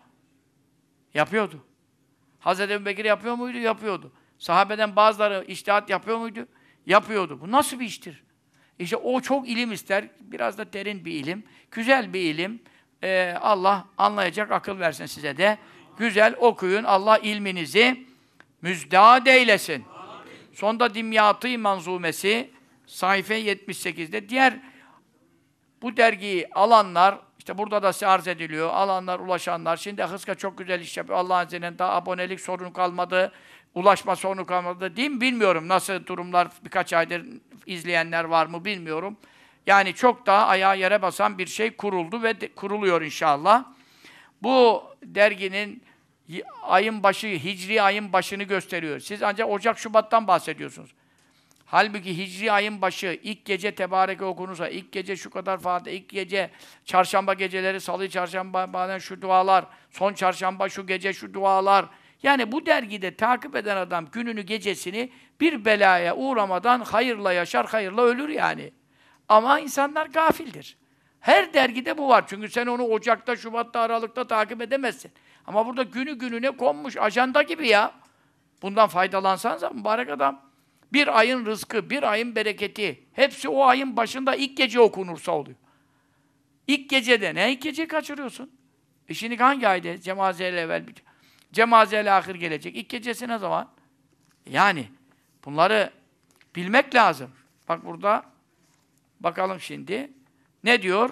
Yapıyordu. 1.13 1.65
Hazreti 2.39 2.73
Ebu 2.73 2.85
Bekir 2.85 3.05
yapıyor 3.05 3.35
muydu? 3.35 3.57
Yapıyordu. 3.57 4.11
Sahabeden 4.37 4.95
bazıları 4.95 5.45
içtihat 5.47 5.89
yapıyor 5.89 6.17
muydu? 6.17 6.47
Yapıyordu. 6.85 7.41
Bu 7.41 7.51
nasıl 7.51 7.79
bir 7.79 7.85
iştir? 7.85 8.23
İşte 8.79 8.97
o 8.97 9.21
çok 9.21 9.49
ilim 9.49 9.71
ister. 9.71 10.05
Biraz 10.19 10.57
da 10.57 10.73
derin 10.73 11.05
bir 11.05 11.11
ilim. 11.11 11.43
Güzel 11.71 12.13
bir 12.13 12.19
ilim. 12.19 12.59
Ee, 13.03 13.35
Allah 13.41 13.85
anlayacak 13.97 14.51
akıl 14.51 14.79
versin 14.79 15.05
size 15.05 15.37
de. 15.37 15.57
Güzel 15.97 16.35
okuyun. 16.39 16.83
Allah 16.83 17.17
ilminizi 17.17 18.05
müjdat 18.61 19.27
eylesin. 19.27 19.85
Sonda 20.53 20.93
Dimyatı 20.93 21.59
Manzumesi 21.59 22.49
sayfa 22.85 23.33
78'de 23.33 24.29
diğer 24.29 24.59
bu 25.81 25.97
dergiyi 25.97 26.47
alanlar 26.51 27.19
işte 27.49 27.57
burada 27.57 27.83
da 27.83 28.07
arz 28.07 28.27
ediliyor. 28.27 28.69
Alanlar, 28.69 29.19
ulaşanlar. 29.19 29.77
Şimdi 29.77 30.03
Hıska 30.03 30.35
çok 30.35 30.57
güzel 30.57 30.79
iş 30.79 30.97
yapıyor. 30.97 31.19
Allah'ın 31.19 31.45
izniyle 31.47 31.79
daha 31.79 31.93
abonelik 31.93 32.39
sorunu 32.39 32.73
kalmadı. 32.73 33.31
Ulaşma 33.75 34.15
sorunu 34.15 34.45
kalmadı. 34.45 34.95
Değil 34.95 35.09
mi? 35.09 35.21
Bilmiyorum. 35.21 35.67
Nasıl 35.67 36.05
durumlar 36.05 36.47
birkaç 36.65 36.93
aydır 36.93 37.25
izleyenler 37.65 38.23
var 38.23 38.45
mı 38.45 38.65
bilmiyorum. 38.65 39.17
Yani 39.67 39.93
çok 39.93 40.25
daha 40.25 40.45
ayağa 40.47 40.73
yere 40.73 41.01
basan 41.01 41.37
bir 41.37 41.47
şey 41.47 41.75
kuruldu 41.75 42.23
ve 42.23 42.41
de, 42.41 42.53
kuruluyor 42.53 43.01
inşallah. 43.01 43.65
Bu 44.43 44.83
derginin 45.03 45.83
ayın 46.63 47.03
başı, 47.03 47.27
hicri 47.27 47.81
ayın 47.81 48.13
başını 48.13 48.43
gösteriyor. 48.43 48.99
Siz 48.99 49.23
ancak 49.23 49.49
Ocak, 49.49 49.79
Şubat'tan 49.79 50.27
bahsediyorsunuz. 50.27 50.93
Halbuki 51.65 52.17
hicri 52.17 52.51
ayın 52.51 52.81
başı, 52.81 53.19
ilk 53.23 53.45
gece 53.45 53.75
tebareke 53.75 54.25
okunursa, 54.25 54.69
ilk 54.69 54.91
gece 54.91 55.15
şu 55.15 55.29
kadar 55.29 55.57
fatiha, 55.57 55.95
ilk 55.95 56.09
gece 56.09 56.49
çarşamba 56.85 57.33
geceleri, 57.33 57.81
salı 57.81 58.09
çarşamba 58.09 58.73
bazen 58.73 58.97
şu 58.97 59.21
dualar, 59.21 59.65
son 59.91 60.13
çarşamba 60.13 60.69
şu 60.69 60.87
gece 60.87 61.13
şu 61.13 61.33
dualar. 61.33 61.85
Yani 62.23 62.51
bu 62.51 62.65
dergide 62.65 63.15
takip 63.15 63.55
eden 63.55 63.77
adam 63.77 64.07
gününü, 64.11 64.41
gecesini 64.41 65.11
bir 65.41 65.65
belaya 65.65 66.15
uğramadan 66.15 66.81
hayırla 66.81 67.33
yaşar, 67.33 67.65
hayırla 67.65 68.01
ölür 68.01 68.29
yani. 68.29 68.71
Ama 69.29 69.59
insanlar 69.59 70.05
gafildir. 70.05 70.77
Her 71.19 71.53
dergide 71.53 71.97
bu 71.97 72.09
var. 72.09 72.27
Çünkü 72.27 72.49
sen 72.49 72.67
onu 72.67 72.83
Ocak'ta, 72.83 73.35
Şubat'ta, 73.35 73.79
Aralık'ta 73.79 74.27
takip 74.27 74.61
edemezsin. 74.61 75.11
Ama 75.47 75.65
burada 75.65 75.83
günü 75.83 76.13
gününe 76.13 76.51
konmuş, 76.51 76.97
ajanda 76.97 77.41
gibi 77.41 77.67
ya. 77.67 77.91
Bundan 78.61 78.87
faydalansanız 78.87 79.63
mübarek 79.73 80.09
adam. 80.09 80.49
Bir 80.93 81.19
ayın 81.19 81.45
rızkı, 81.45 81.89
bir 81.89 82.03
ayın 82.03 82.35
bereketi, 82.35 83.03
hepsi 83.13 83.49
o 83.49 83.63
ayın 83.63 83.97
başında 83.97 84.35
ilk 84.35 84.57
gece 84.57 84.79
okunursa 84.79 85.31
oluyor. 85.31 85.57
İlk 86.67 86.89
gecede 86.89 87.35
ne? 87.35 87.53
İlk 87.53 87.61
geceyi 87.61 87.87
kaçırıyorsun. 87.87 88.51
E 89.09 89.13
şimdi 89.13 89.37
hangi 89.37 89.67
ayda? 89.67 90.01
Cemaze 90.01 90.49
ile 90.49 90.59
evvel 90.59 90.87
bitiyor. 90.87 91.08
Cemaze 91.53 92.01
ile 92.01 92.11
ahir 92.11 92.35
gelecek. 92.35 92.75
İlk 92.75 92.89
gecesi 92.89 93.27
ne 93.27 93.37
zaman? 93.37 93.69
Yani 94.49 94.89
bunları 95.45 95.91
bilmek 96.55 96.95
lazım. 96.95 97.31
Bak 97.69 97.85
burada 97.85 98.23
bakalım 99.19 99.59
şimdi. 99.59 100.11
Ne 100.63 100.81
diyor? 100.81 101.09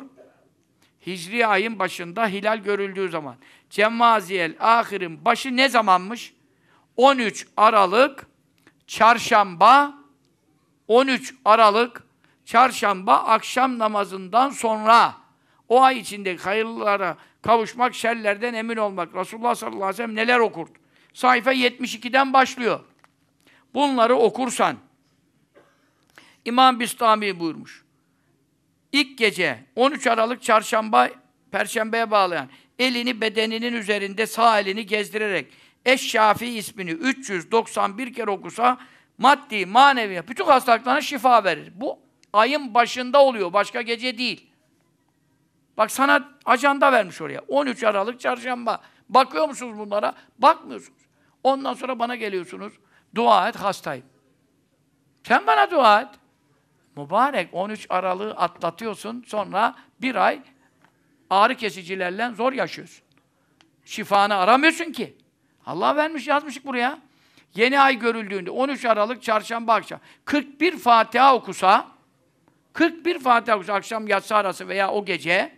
Hicri 1.08 1.48
ayın 1.48 1.80
başında 1.80 2.28
hilal 2.28 2.58
görüldüğü 2.58 3.10
zaman. 3.10 3.36
Cemmaziyel 3.70 4.56
ahirin 4.60 5.26
başı 5.26 5.58
ne 5.58 5.70
zamanmış? 5.70 6.34
13 6.98 7.48
Aralık 7.58 8.28
çarşamba 8.88 9.94
13 10.88 11.36
Aralık 11.46 12.04
çarşamba 12.46 13.18
akşam 13.18 13.80
namazından 13.80 14.50
sonra 14.50 15.16
o 15.70 15.82
ay 15.82 16.00
içinde 16.00 16.38
hayırlara 16.38 17.18
kavuşmak, 17.48 17.96
şerlerden 17.96 18.54
emin 18.54 18.78
olmak. 18.78 19.16
Resulullah 19.16 19.56
sallallahu 19.56 19.84
aleyhi 19.84 19.94
ve 19.94 19.98
sellem 19.98 20.16
neler 20.16 20.40
okurdu? 20.40 20.72
Sayfa 21.14 21.54
72'den 21.54 22.34
başlıyor. 22.34 22.80
Bunları 23.74 24.16
okursan 24.16 24.78
İmam 26.46 26.80
Bistami 26.80 27.40
buyurmuş. 27.40 27.86
İlk 28.92 29.18
gece 29.18 29.64
13 29.76 30.08
Aralık 30.08 30.44
çarşamba 30.44 31.10
perşembeye 31.52 32.12
bağlayan 32.12 32.50
elini 32.80 33.22
bedeninin 33.22 33.74
üzerinde 33.74 34.26
sağ 34.26 34.60
elini 34.60 34.86
gezdirerek 34.86 35.48
Eşşafi 35.86 36.46
ismini 36.46 36.92
391 36.92 38.14
kere 38.14 38.32
okusa 38.32 38.78
maddi, 39.18 39.66
manevi, 39.66 40.24
bütün 40.28 40.46
hastalıklarına 40.46 41.02
şifa 41.02 41.44
verir. 41.44 41.72
Bu 41.76 42.00
ayın 42.34 42.74
başında 42.74 43.24
oluyor, 43.24 43.54
başka 43.54 43.82
gece 43.82 44.18
değil. 44.18 44.48
Bak 45.78 45.92
sana 45.92 46.30
ajanda 46.46 46.92
vermiş 46.92 47.22
oraya. 47.22 47.40
13 47.48 47.84
Aralık 47.84 48.20
çarşamba. 48.20 48.82
Bakıyor 49.10 49.48
musunuz 49.48 49.78
bunlara? 49.78 50.14
Bakmıyorsunuz. 50.40 51.00
Ondan 51.44 51.74
sonra 51.74 52.00
bana 52.00 52.16
geliyorsunuz. 52.16 52.74
Dua 53.16 53.50
et, 53.50 53.56
hastayım. 53.56 54.06
Sen 55.24 55.48
bana 55.48 55.72
dua 55.72 56.02
et. 56.02 56.10
Mübarek 56.96 57.50
13 57.54 57.86
Aralık'ı 57.90 58.40
atlatıyorsun. 58.40 59.24
Sonra 59.28 59.76
bir 60.02 60.16
ay 60.16 60.42
ağrı 61.30 61.56
kesicilerle 61.56 62.30
zor 62.36 62.54
yaşıyorsun. 62.54 63.04
Şifanı 63.86 64.36
aramıyorsun 64.36 64.92
ki. 64.92 65.18
Allah 65.66 65.96
vermiş 65.96 66.28
yazmış 66.28 66.66
buraya. 66.66 67.00
Yeni 67.56 67.80
ay 67.80 68.00
görüldüğünde 68.00 68.52
13 68.52 68.86
Aralık 68.86 69.24
çarşamba 69.24 69.74
akşam 69.74 70.00
41 70.26 70.78
Fatiha 70.78 71.36
okusa 71.36 71.88
41 72.74 73.20
Fatiha 73.20 73.58
okusa 73.58 73.74
akşam 73.74 74.08
yatsı 74.08 74.36
arası 74.36 74.68
veya 74.68 74.92
o 74.92 75.06
gece 75.06 75.57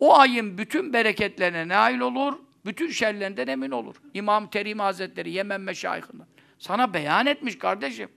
o 0.00 0.18
ayın 0.18 0.58
bütün 0.58 0.92
bereketlerine 0.92 1.68
nail 1.68 2.00
olur, 2.00 2.38
bütün 2.64 2.90
şerlerinden 2.90 3.46
emin 3.46 3.70
olur. 3.70 3.96
İmam 4.14 4.50
Terim 4.50 4.78
Hazretleri 4.78 5.30
Yemen 5.30 5.60
Meşayihinden. 5.60 6.26
Sana 6.58 6.94
beyan 6.94 7.26
etmiş 7.26 7.58
kardeşim. 7.58 8.08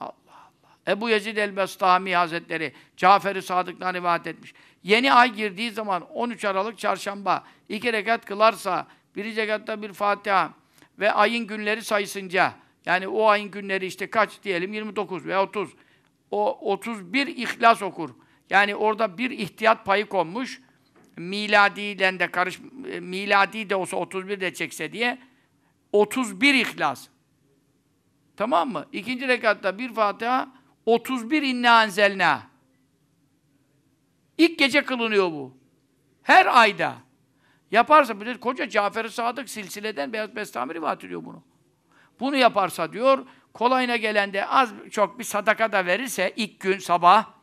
Allah 0.00 0.12
Allah. 0.26 0.92
Ebu 0.92 1.10
Yezid 1.10 1.36
el-Bestami 1.36 2.16
Hazretleri 2.16 2.72
Cafer-i 2.96 3.42
Sadık'tan 3.42 3.94
rivayet 3.94 4.26
etmiş. 4.26 4.54
Yeni 4.82 5.12
ay 5.12 5.34
girdiği 5.34 5.70
zaman 5.70 6.10
13 6.10 6.44
Aralık 6.44 6.78
çarşamba 6.78 7.44
iki 7.68 7.92
rekat 7.92 8.24
kılarsa 8.24 8.86
birinci 9.16 9.36
rekatta 9.36 9.82
bir 9.82 9.92
Fatiha 9.92 10.52
ve 10.98 11.12
ayın 11.12 11.46
günleri 11.46 11.84
sayısınca 11.84 12.52
yani 12.86 13.08
o 13.08 13.28
ayın 13.28 13.50
günleri 13.50 13.86
işte 13.86 14.10
kaç 14.10 14.42
diyelim 14.42 14.72
29 14.72 15.26
veya 15.26 15.42
30 15.42 15.70
o 16.30 16.72
31 16.72 17.26
ihlas 17.26 17.82
okur. 17.82 18.10
Yani 18.50 18.76
orada 18.76 19.18
bir 19.18 19.30
ihtiyat 19.30 19.84
payı 19.84 20.06
konmuş. 20.06 20.60
Miladiyle 21.16 22.18
de 22.18 22.30
karış 22.30 22.60
miladi 23.00 23.70
de 23.70 23.76
olsa 23.76 23.96
31 23.96 24.40
de 24.40 24.54
çekse 24.54 24.92
diye 24.92 25.18
31 25.92 26.54
ihlas. 26.54 27.08
Tamam 28.36 28.72
mı? 28.72 28.86
İkinci 28.92 29.28
rekatta 29.28 29.78
bir 29.78 29.94
Fatiha 29.94 30.48
31 30.86 31.42
inna 31.42 31.84
enzelna. 31.84 32.42
İlk 34.38 34.58
gece 34.58 34.84
kılınıyor 34.84 35.30
bu. 35.30 35.56
Her 36.22 36.60
ayda. 36.60 36.94
Yaparsa, 37.70 38.20
bir 38.20 38.38
koca 38.38 38.68
Cafer-i 38.68 39.10
Sadık 39.10 39.48
silsileden 39.48 40.12
Beyaz 40.12 40.36
Bestami 40.36 40.74
rivayet 40.74 41.04
ediyor 41.04 41.24
bunu. 41.24 41.42
Bunu 42.20 42.36
yaparsa 42.36 42.92
diyor, 42.92 43.26
kolayına 43.54 43.96
gelen 43.96 44.32
de 44.32 44.46
az 44.46 44.72
çok 44.90 45.18
bir 45.18 45.24
sadaka 45.24 45.72
da 45.72 45.86
verirse 45.86 46.32
ilk 46.36 46.60
gün 46.60 46.78
sabah, 46.78 47.39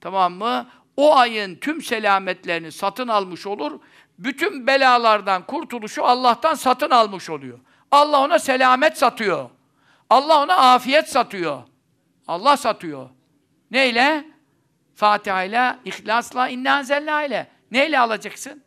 tamam 0.00 0.34
mı? 0.34 0.66
O 0.96 1.16
ayın 1.16 1.56
tüm 1.56 1.82
selametlerini 1.82 2.72
satın 2.72 3.08
almış 3.08 3.46
olur. 3.46 3.80
Bütün 4.18 4.66
belalardan 4.66 5.46
kurtuluşu 5.46 6.04
Allah'tan 6.04 6.54
satın 6.54 6.90
almış 6.90 7.30
oluyor. 7.30 7.58
Allah 7.90 8.20
ona 8.20 8.38
selamet 8.38 8.98
satıyor. 8.98 9.50
Allah 10.10 10.42
ona 10.42 10.56
afiyet 10.74 11.08
satıyor. 11.08 11.62
Allah 12.28 12.56
satıyor. 12.56 13.08
Neyle? 13.70 14.24
Fatiha 14.94 15.44
ile, 15.44 15.76
İhlas'la, 15.84 16.48
İnna 16.48 17.24
ile. 17.24 17.50
Neyle 17.70 17.98
alacaksın? 17.98 18.62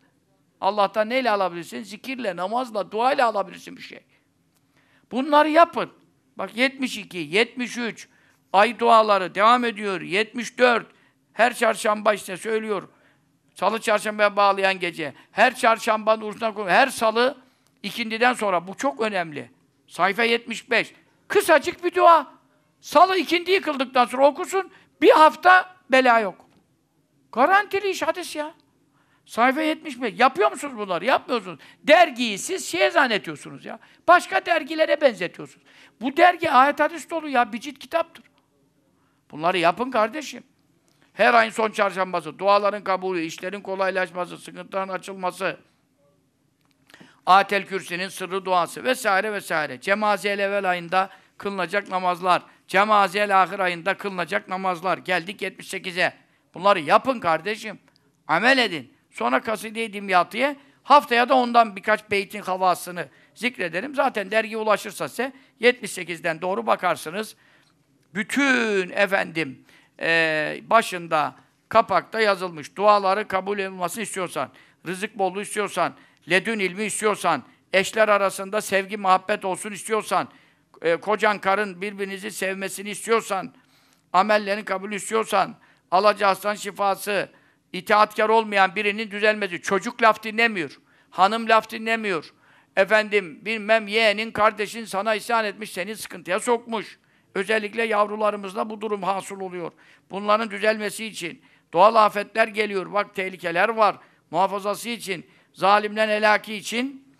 Allah'tan 0.62 1.10
neyle 1.10 1.32
alabilirsin? 1.32 1.84
Zikirle, 1.84 2.36
namazla, 2.36 2.92
duayla 2.92 3.28
alabilirsin 3.28 3.78
bir 3.78 3.82
şey. 3.82 4.00
Bunları 5.12 5.50
yapın. 5.50 5.90
Bak 6.38 6.58
72, 6.58 7.18
73, 7.18 8.08
ay 8.54 8.80
duaları 8.80 9.36
devam 9.36 9.66
ediyor. 9.66 10.02
74, 10.02 10.88
her 11.34 11.54
çarşamba 11.54 12.14
işte 12.14 12.38
söylüyor. 12.38 12.90
Salı 13.56 13.82
çarşambaya 13.82 14.36
bağlayan 14.36 14.80
gece. 14.80 15.14
Her 15.32 15.56
çarşambanın 15.56 16.22
uğruna 16.22 16.54
koyuyor. 16.54 16.76
Her 16.76 16.88
salı 16.88 17.38
ikindiden 17.84 18.34
sonra. 18.34 18.68
Bu 18.68 18.78
çok 18.78 19.02
önemli. 19.02 19.52
Sayfa 19.88 20.24
75. 20.24 20.94
Kısacık 21.28 21.84
bir 21.84 21.96
dua. 21.96 22.34
Salı 22.82 23.18
ikindiyi 23.18 23.62
kıldıktan 23.62 24.06
sonra 24.06 24.28
okusun. 24.28 24.72
Bir 25.02 25.12
hafta 25.12 25.76
bela 25.92 26.20
yok. 26.20 26.46
Garantili 27.32 27.90
iş 27.90 28.02
hadis 28.02 28.36
ya. 28.36 28.54
Sayfa 29.26 29.62
75. 29.62 30.20
Yapıyor 30.20 30.52
musunuz 30.52 30.78
bunları? 30.78 31.06
Yapmıyorsunuz. 31.06 31.60
Dergiyi 31.84 32.38
siz 32.38 32.68
şeye 32.68 32.92
zannetiyorsunuz 32.92 33.66
ya. 33.66 33.80
Başka 34.08 34.46
dergilere 34.46 35.02
benzetiyorsunuz. 35.02 35.66
Bu 36.02 36.18
dergi 36.18 36.52
ayet 36.52 36.80
hadis 36.80 37.10
dolu 37.10 37.30
ya. 37.30 37.54
Bir 37.54 37.60
cilt 37.60 37.80
kitaptır. 37.80 38.26
Bunları 39.32 39.58
yapın 39.58 39.92
kardeşim. 39.92 40.44
Her 41.14 41.34
ayın 41.34 41.52
son 41.52 41.72
çarşambası, 41.72 42.40
duaların 42.40 42.84
kabulü, 42.84 43.22
işlerin 43.22 43.62
kolaylaşması, 43.62 44.38
sıkıntıların 44.38 44.94
açılması, 44.94 45.58
Atel 47.26 47.66
Kürsi'nin 47.66 48.08
sırrı 48.08 48.46
duası 48.46 48.84
vesaire 48.84 49.34
vesaire. 49.34 49.82
Cemaziyel 49.82 50.40
evvel 50.40 50.70
ayında 50.70 51.10
kılınacak 51.38 51.90
namazlar, 51.90 52.44
Cemaziyel 52.68 53.44
ahir 53.44 53.60
ayında 53.60 53.98
kılınacak 53.98 54.50
namazlar. 54.50 54.98
Geldik 54.98 55.42
78'e. 55.42 56.14
Bunları 56.54 56.80
yapın 56.80 57.20
kardeşim. 57.20 57.80
Amel 58.28 58.58
edin. 58.58 58.94
Sonra 59.12 59.42
kaside-i 59.42 59.94
dimyatıya 59.94 60.56
haftaya 60.84 61.30
da 61.30 61.36
ondan 61.36 61.76
birkaç 61.76 62.12
beytin 62.12 62.42
havasını 62.42 63.08
zikredelim. 63.36 63.96
Zaten 63.96 64.32
dergi 64.32 64.58
ulaşırsa 64.58 65.10
size 65.10 65.34
78'den 65.62 66.42
doğru 66.42 66.68
bakarsınız. 66.68 67.36
Bütün 68.14 68.90
efendim 68.90 69.66
e, 70.00 70.60
başında 70.70 71.36
kapakta 71.70 72.22
yazılmış. 72.22 72.76
Duaları 72.76 73.28
kabul 73.28 73.60
edilmesini 73.60 74.04
istiyorsan, 74.04 74.50
rızık 74.88 75.18
bolluğu 75.18 75.42
istiyorsan, 75.42 75.94
ledün 76.30 76.60
ilmi 76.60 76.84
istiyorsan, 76.84 77.44
eşler 77.74 78.10
arasında 78.10 78.62
sevgi, 78.62 78.98
muhabbet 78.98 79.46
olsun 79.46 79.72
istiyorsan, 79.72 80.28
e, 80.82 80.96
kocan 80.96 81.40
karın 81.40 81.82
birbirinizi 81.82 82.32
sevmesini 82.32 82.90
istiyorsan, 82.90 83.54
amellerin 84.14 84.64
kabul 84.64 84.92
istiyorsan, 84.92 85.56
alacağızdan 85.92 86.56
şifası, 86.56 87.30
itaatkar 87.74 88.30
olmayan 88.30 88.76
birinin 88.76 89.12
düzelmesi. 89.12 89.62
Çocuk 89.62 90.02
laf 90.02 90.24
dinlemiyor. 90.24 90.80
Hanım 91.10 91.50
laf 91.50 91.70
dinlemiyor. 91.70 92.34
Efendim 92.76 93.40
bilmem 93.46 93.88
yeğenin 93.88 94.32
kardeşin 94.32 94.86
sana 94.86 95.16
isyan 95.16 95.46
etmiş, 95.46 95.72
seni 95.72 95.96
sıkıntıya 95.96 96.40
sokmuş. 96.40 97.00
Özellikle 97.36 97.84
yavrularımızda 97.84 98.70
bu 98.70 98.82
durum 98.82 99.04
hasıl 99.04 99.40
oluyor. 99.40 99.72
Bunların 100.12 100.52
düzelmesi 100.52 101.06
için 101.06 101.42
doğal 101.74 101.96
afetler 101.96 102.48
geliyor. 102.48 102.94
Bak 102.94 103.16
tehlikeler 103.16 103.70
var. 103.70 103.96
Muhafazası 104.32 104.90
için, 104.90 105.26
zalimden 105.54 106.10
helaki 106.10 106.56
için 106.56 107.14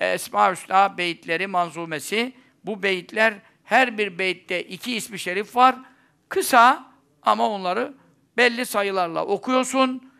Esma-ı 0.00 0.52
Hüsna 0.52 0.98
beyitleri, 0.98 1.46
manzumesi. 1.46 2.32
Bu 2.64 2.82
beyitler 2.82 3.34
her 3.64 3.98
bir 3.98 4.18
beyitte 4.18 4.62
iki 4.62 4.96
ismi 4.96 5.18
şerif 5.18 5.56
var. 5.56 5.76
Kısa 6.28 6.92
ama 7.22 7.48
onları 7.48 7.94
belli 8.36 8.66
sayılarla 8.66 9.26
okuyorsun. 9.26 10.12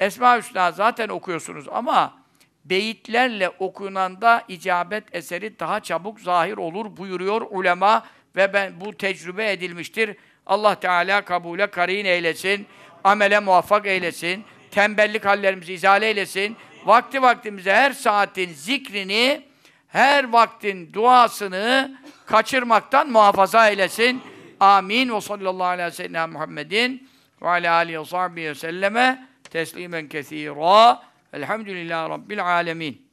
Esma-ı 0.00 0.38
Hüsna 0.38 0.72
zaten 0.72 1.08
okuyorsunuz 1.08 1.68
ama 1.68 2.22
beyitlerle 2.70 3.48
okunanda 3.48 4.44
icabet 4.48 5.04
eseri 5.12 5.58
daha 5.58 5.80
çabuk 5.80 6.20
zahir 6.20 6.56
olur 6.56 6.96
buyuruyor 6.96 7.46
ulema 7.50 8.06
ve 8.36 8.52
ben 8.52 8.80
bu 8.80 8.92
tecrübe 8.92 9.52
edilmiştir. 9.52 10.16
Allah 10.46 10.74
Teala 10.74 11.24
kabule 11.24 11.66
karin 11.66 12.04
eylesin, 12.04 12.66
amele 13.04 13.40
muvaffak 13.40 13.86
eylesin, 13.86 14.44
tembellik 14.70 15.24
hallerimizi 15.24 15.72
izale 15.72 16.06
eylesin. 16.06 16.56
Vakti 16.84 17.22
vaktimize 17.22 17.74
her 17.74 17.92
saatin 17.92 18.52
zikrini, 18.52 19.42
her 19.88 20.24
vaktin 20.32 20.92
duasını 20.92 21.98
kaçırmaktan 22.26 23.10
muhafaza 23.10 23.68
eylesin. 23.68 24.22
Amin. 24.60 25.14
Ve 25.14 25.20
sallallahu 25.20 25.66
aleyhi 25.66 25.88
ve 25.88 25.94
sellem 25.94 26.30
Muhammedin 26.30 27.08
ve 27.42 27.48
ala 27.48 27.74
alihi 27.74 28.00
ve 28.00 28.04
sahbihi 28.04 28.48
ve 28.48 28.54
selleme 28.54 29.28
teslimen 29.50 30.08
kesira. 30.08 31.07
Elhamdülillahi 31.32 32.10
Rabbil 32.10 32.44
alemin. 32.44 33.08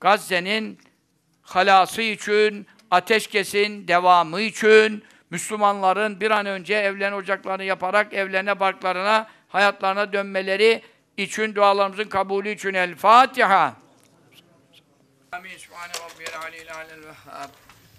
Gazze'nin 0.00 0.78
halası 1.42 2.02
için, 2.02 2.66
ateşkesin 2.90 3.88
devamı 3.88 4.40
için, 4.40 5.04
Müslümanların 5.30 6.20
bir 6.20 6.30
an 6.30 6.46
önce 6.46 6.74
evlen 6.74 7.12
ocaklarını 7.12 7.64
yaparak 7.64 8.14
evlerine, 8.14 8.60
barklarına, 8.60 9.30
hayatlarına 9.48 10.12
dönmeleri 10.12 10.82
için 11.16 11.54
dualarımızın 11.54 12.04
kabulü 12.04 12.50
için 12.50 12.74
El 12.74 12.96
Fatiha. 12.96 13.76
Amin. 15.32 15.56
Sübhane 15.56 15.92
Rabbiyel 15.92 16.40
Aleyhi 16.42 16.72
Alel 16.72 17.06
Vehhab. 17.06 17.50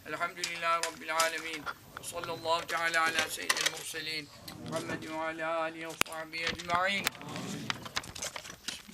Elhamdülillahi 0.07 0.81
Rabbil 0.87 1.15
Alemin. 1.15 1.63
Ve 1.99 2.03
sallallahu 2.03 2.67
teala 2.67 3.01
ala 3.01 3.29
seyyidil 3.29 3.71
murselin. 3.71 4.29
Muhammedin 4.69 5.13
ve 5.13 5.43
ala 5.43 5.59
alihi 5.59 5.87
ve 5.87 5.93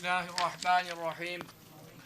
sahbihi 0.02 0.32
ecma'in. 0.32 1.40
Bismillahirrahmanirrahim. 1.40 1.42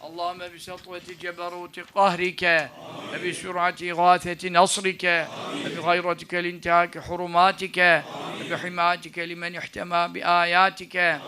اللهم 0.03 0.41
بسطوة 0.55 1.07
جبروت 1.21 1.79
قهرك 1.95 2.69
وبسرعة 3.13 3.81
غاثة 3.81 4.49
نصرك 4.49 5.27
وبغيرتك 5.65 6.33
لانتهاك 6.33 6.99
حرماتك 6.99 8.03
وبحمايتك 8.41 9.19
لمن 9.19 9.55
احتمى 9.55 10.07
بآياتك 10.13 11.21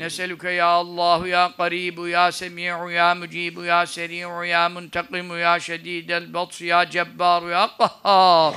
نسألك 0.00 0.44
يا 0.44 0.80
الله 0.80 1.28
يا 1.28 1.46
قريب 1.46 1.98
يا 1.98 2.30
سميع 2.30 2.90
يا 2.90 3.14
مجيب 3.14 3.58
يا 3.58 3.84
سريع 3.84 4.44
يا 4.44 4.68
منتقم 4.68 5.32
يا 5.32 5.58
شديد 5.58 6.10
البطش 6.10 6.60
يا 6.62 6.84
جبار 6.84 7.50
يا 7.50 7.64
قهار 7.66 8.52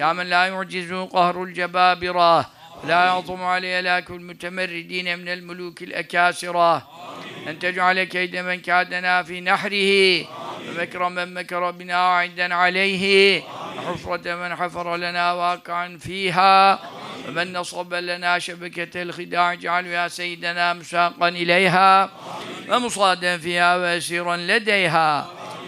يا 0.00 0.12
من 0.12 0.26
لا 0.26 0.46
يعجزه 0.46 1.04
قهر 1.04 1.42
الجبابرة 1.42 2.61
لا 2.84 3.04
يعظم 3.04 3.42
عليه 3.42 3.80
لاك 3.80 4.10
المتمردين 4.10 5.18
من 5.18 5.28
الملوك 5.28 5.82
الأكاسرة. 5.82 6.88
أن 7.48 7.58
تجعل 7.58 8.04
كيد 8.04 8.36
من 8.36 8.60
كادنا 8.60 9.22
في 9.22 9.40
نحره. 9.40 10.24
ومكر 10.68 11.08
من 11.08 11.34
مكر 11.34 11.70
بنا 11.70 12.16
عدا 12.16 12.54
عليه. 12.54 13.42
وحفرة 13.78 14.34
من 14.34 14.56
حفر 14.56 14.96
لنا 14.96 15.32
واقعا 15.32 15.98
فيها. 15.98 16.78
ومن 17.28 17.52
نصب 17.52 17.94
لنا 17.94 18.38
شبكة 18.38 19.02
الخداع 19.02 19.52
اجعل 19.52 19.86
يا 19.86 20.08
سيدنا 20.08 20.72
مساقا 20.72 21.28
إليها. 21.28 22.10
ومصادا 22.68 23.38
فيها 23.38 23.76
وأسيرا 23.76 24.36
لديها. 24.36 25.26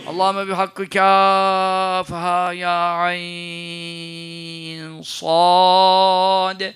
اللهم 0.09 0.45
بحق 0.45 0.82
كافها 0.82 2.53
يا 2.53 3.03
عين 3.03 5.03
صاد. 5.03 6.74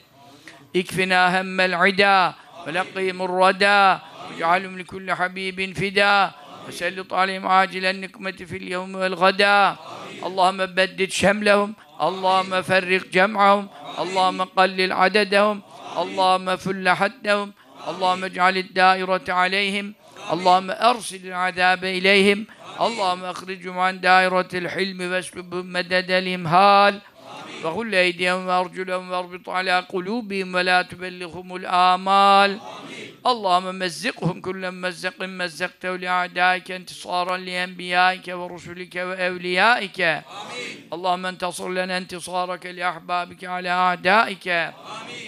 اكفنا 0.77 1.41
هم 1.41 1.61
العدا 1.61 2.35
ولقهم 2.67 3.23
الردى 3.23 3.99
واجعلهم 4.31 4.79
لكل 4.79 5.13
حبيب 5.15 5.77
فدا 5.77 6.31
وسلط 6.69 7.15
عليهم 7.15 7.47
عاجل 7.47 7.85
النقمة 7.87 8.31
في 8.33 8.57
اليوم 8.57 8.95
والغدا. 8.95 9.77
اللهم 10.25 10.57
بدد 10.67 11.11
شملهم 11.11 11.75
اللهم 12.03 12.63
فرق 12.63 13.07
جمعهم 13.13 13.69
اللهم 13.99 14.43
قلل 14.43 14.93
عددهم 14.93 15.63
اللهم 15.99 16.57
فل 16.57 16.89
حدهم 16.89 17.53
اللهم 17.89 18.25
اجعل 18.25 18.57
الدائرة 18.57 19.25
عليهم 19.29 19.95
اللهم 20.33 20.71
أرسل 20.71 21.27
العذاب 21.27 21.85
إليهم 21.85 22.47
اللهم 22.81 23.25
أخرجهم 23.25 23.79
عن 23.79 24.01
دائرة 24.01 24.49
الحلم 24.55 25.01
واسلبهم 25.13 25.73
مدد 25.73 26.11
الإمهال. 26.11 27.01
وغل 27.65 27.95
أيديهم 27.95 28.47
وأرجلهم 28.47 29.11
وأربط 29.11 29.49
على 29.49 29.87
قلوبهم 29.89 30.55
ولا 30.55 30.83
تبلغهم 30.83 31.57
الآمال. 31.57 32.61
اللهم 33.27 33.79
مزقهم 33.79 34.41
كل 34.41 34.71
مزق 34.71 35.23
مزقته 35.23 35.97
لأعدائك 35.97 36.71
انتصارا 36.71 37.37
لأنبيائك 37.37 38.27
ورسلك 38.29 38.95
وأوليائك. 38.97 40.23
اللهم 40.93 41.27
انتصر 41.27 41.69
لنا 41.69 41.97
انتصارك 41.99 42.67
لأحبابك 42.67 43.45
على 43.45 43.69
أعدائك. 43.69 44.47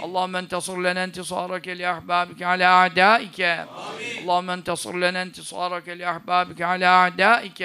اللهم 0.04 0.36
انتصر 0.36 0.76
لنا 0.80 1.04
انتصارك 1.04 1.68
لأحبابك 1.68 2.42
على 2.42 2.64
أعدائك. 2.64 3.40
اللهم 4.20 4.50
انتصر 4.50 4.96
لنا 4.96 5.22
انتصارك 5.22 5.88
لأحبابك 5.88 6.62
على 6.62 6.86
أعدائك. 6.86 7.60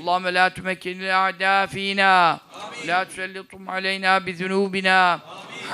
اللهم 0.00 0.28
لا 0.28 0.48
تمكن 0.48 1.02
الأعداء 1.02 1.66
فينا. 1.66 2.38
لا 2.86 3.04
تسلطهم 3.04 3.70
علينا 3.70 4.18
بذنوبنا. 4.18 5.20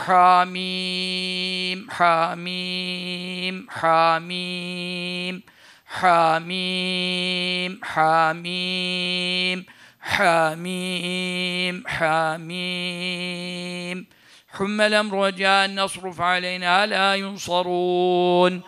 حاميم 0.06 1.90
حاميم 1.90 3.66
حاميم 3.70 5.42
حاميم 5.86 7.82
حاميم 7.82 9.66
حاميم 10.00 11.82
حاميم 11.86 14.06
حم 14.48 14.80
الأمر 14.80 15.14
وجاء 15.14 15.66
النصر 15.66 16.12
فعلينا 16.12 16.86
لا 16.86 17.14
ينصرون. 17.14 18.62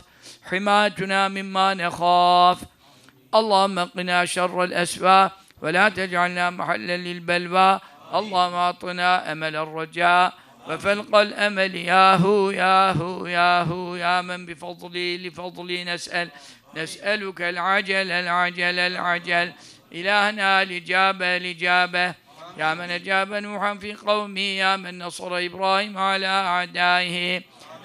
حمايتنا 0.51 1.29
مما 1.29 1.75
نخاف. 1.75 2.59
اللهم 3.35 3.79
قنا 3.79 4.25
شر 4.25 4.65
الأسفى 4.65 5.31
ولا 5.63 5.89
تجعلنا 5.89 6.51
محلا 6.51 6.97
للبلوى. 6.97 7.81
اللهم 8.15 8.55
أعطنا 8.55 9.33
أمل 9.33 9.57
الرجاء 9.57 10.33
وفلق 10.69 11.17
الأمل. 11.17 11.75
يا 11.75 12.15
هو 12.15 12.51
يا 12.51 12.93
هو 12.93 13.27
يا 13.27 13.63
هو 13.63 13.97
يا 13.97 14.21
من 14.21 14.47
بفضلي 14.47 15.29
لفضلي. 15.29 15.85
نسأل 15.85 16.29
نسألك 16.77 17.41
العجل 17.43 18.11
العجل 18.11 18.79
العجل. 18.79 19.53
إلهنا 19.93 20.63
الإجابة 20.63 21.37
الإجابة 21.37 22.15
يا 22.59 22.75
من 22.75 22.91
أجاب 22.91 23.33
نوحا 23.33 23.75
في 23.75 23.95
قومه 23.95 24.41
يا 24.63 24.77
من 24.77 24.99
نصر 24.99 25.39
إبراهيم 25.39 25.99
على 25.99 26.27
أعدائه. 26.27 27.43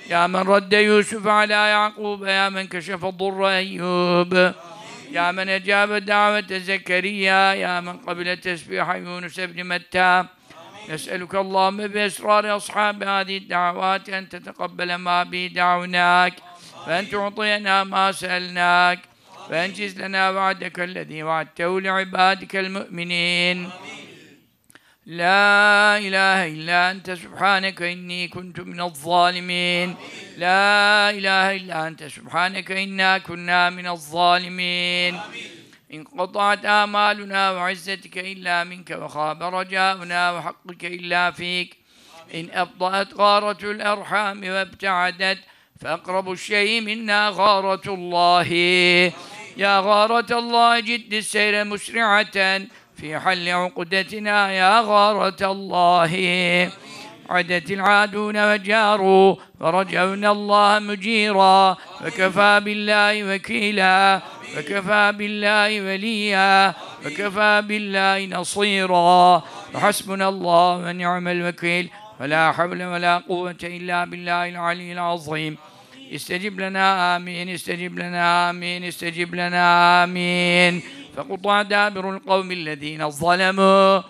يا 0.08 0.28
من 0.28 0.40
رد 0.40 0.74
يوسف 0.74 1.28
على 1.28 1.54
يعقوب 1.54 2.24
يا 2.24 2.50
من 2.50 2.68
كشف 2.68 3.06
ضر 3.06 3.48
أيوب. 3.48 4.54
يا 5.12 5.32
من 5.32 5.50
أجاب 5.50 5.94
دعوة 5.94 6.58
زكريا 6.58 7.54
يا 7.54 7.82
من 7.82 7.98
قبل 7.98 8.38
تسبيح 8.38 8.90
يونس 8.90 9.40
بن 9.40 9.64
متى. 9.64 10.26
نسألك 10.90 11.36
اللهم 11.36 11.78
بأسرار 11.88 12.56
أصحاب 12.56 13.04
هذه 13.04 13.38
الدعوات 13.38 14.10
أن 14.10 14.30
تتقبل 14.30 14.96
ما 14.96 15.24
به 15.24 15.52
دعوناك 15.56 16.34
وأن 16.88 17.10
تعطينا 17.10 17.84
ما 17.84 18.12
سألناك 18.12 19.00
وأنجز 19.50 20.02
لنا 20.02 20.30
وعدك 20.30 20.80
الذي 20.80 21.24
وعدته 21.24 21.82
لعبادك 21.82 22.56
المؤمنين. 22.56 23.70
لا 25.10 25.98
إله 25.98 26.48
إلا 26.54 26.92
أنت 26.92 27.12
سبحانك 27.12 27.82
إني 27.82 28.28
كنت 28.28 28.60
من 28.60 28.82
الظالمين. 28.82 29.96
لا 30.38 31.10
إله 31.10 31.56
إلا 31.56 31.88
أنت 31.88 32.04
سبحانك 32.04 32.72
إنا 32.72 33.18
كنا 33.18 33.70
من 33.70 33.88
الظالمين. 33.88 35.20
انقطعت 35.94 36.66
آمالنا 36.66 37.52
وعزتك 37.52 38.18
إلا 38.18 38.64
منك 38.64 38.90
وخاب 38.92 39.44
رجاؤنا 39.44 40.32
وحقك 40.32 40.86
إلا 40.86 41.32
فيك. 41.32 41.78
إن 42.34 42.50
أبطأت 42.54 43.14
غارة 43.14 43.72
الأرحام 43.72 44.44
وابتعدت 44.50 45.40
فأقرب 45.82 46.32
الشيء 46.32 46.82
منا 46.82 47.30
غارة 47.34 47.94
الله. 47.94 48.48
يا 49.58 49.80
غارة 49.80 50.40
الله 50.40 50.80
جد 50.80 51.14
السير 51.14 51.64
مسرعة. 51.64 52.62
في 53.02 53.20
حل 53.20 53.50
عقدتنا 53.50 54.52
يا 54.52 54.82
غارة 54.82 55.52
الله. 55.52 56.12
عدت 57.30 57.72
العادون 57.72 58.54
وجاروا 58.54 59.36
ورجونا 59.60 60.32
الله 60.32 60.80
مجيرا. 60.80 61.78
وكفى 62.06 62.62
بالله 62.66 63.36
وكيلا. 63.36 64.22
وكفى 64.58 65.14
بالله 65.18 65.82
وليا. 65.82 66.74
وكفى 67.06 67.64
بالله 67.68 68.26
نصيرا. 68.26 69.44
وحسبنا 69.76 70.30
الله 70.30 70.78
ونعم 70.78 71.28
الوكيل. 71.28 71.90
ولا 72.20 72.52
حول 72.52 72.84
ولا 72.84 73.18
قوة 73.18 73.56
إلا 73.64 74.06
بالله 74.06 74.50
العلي 74.50 74.94
العظيم. 74.94 75.58
استجب 76.16 76.60
لنا 76.60 77.16
آمين. 77.16 77.50
استجب 77.50 78.00
لنا 78.00 78.50
آمين. 78.50 78.84
استجب 78.84 79.36
لنا 79.36 80.04
آمين. 80.04 80.99
فقطع 81.19 81.63
دابر 81.63 82.11
القوم 82.17 82.53
الذين 82.53 83.11
ظلموا 83.11 84.03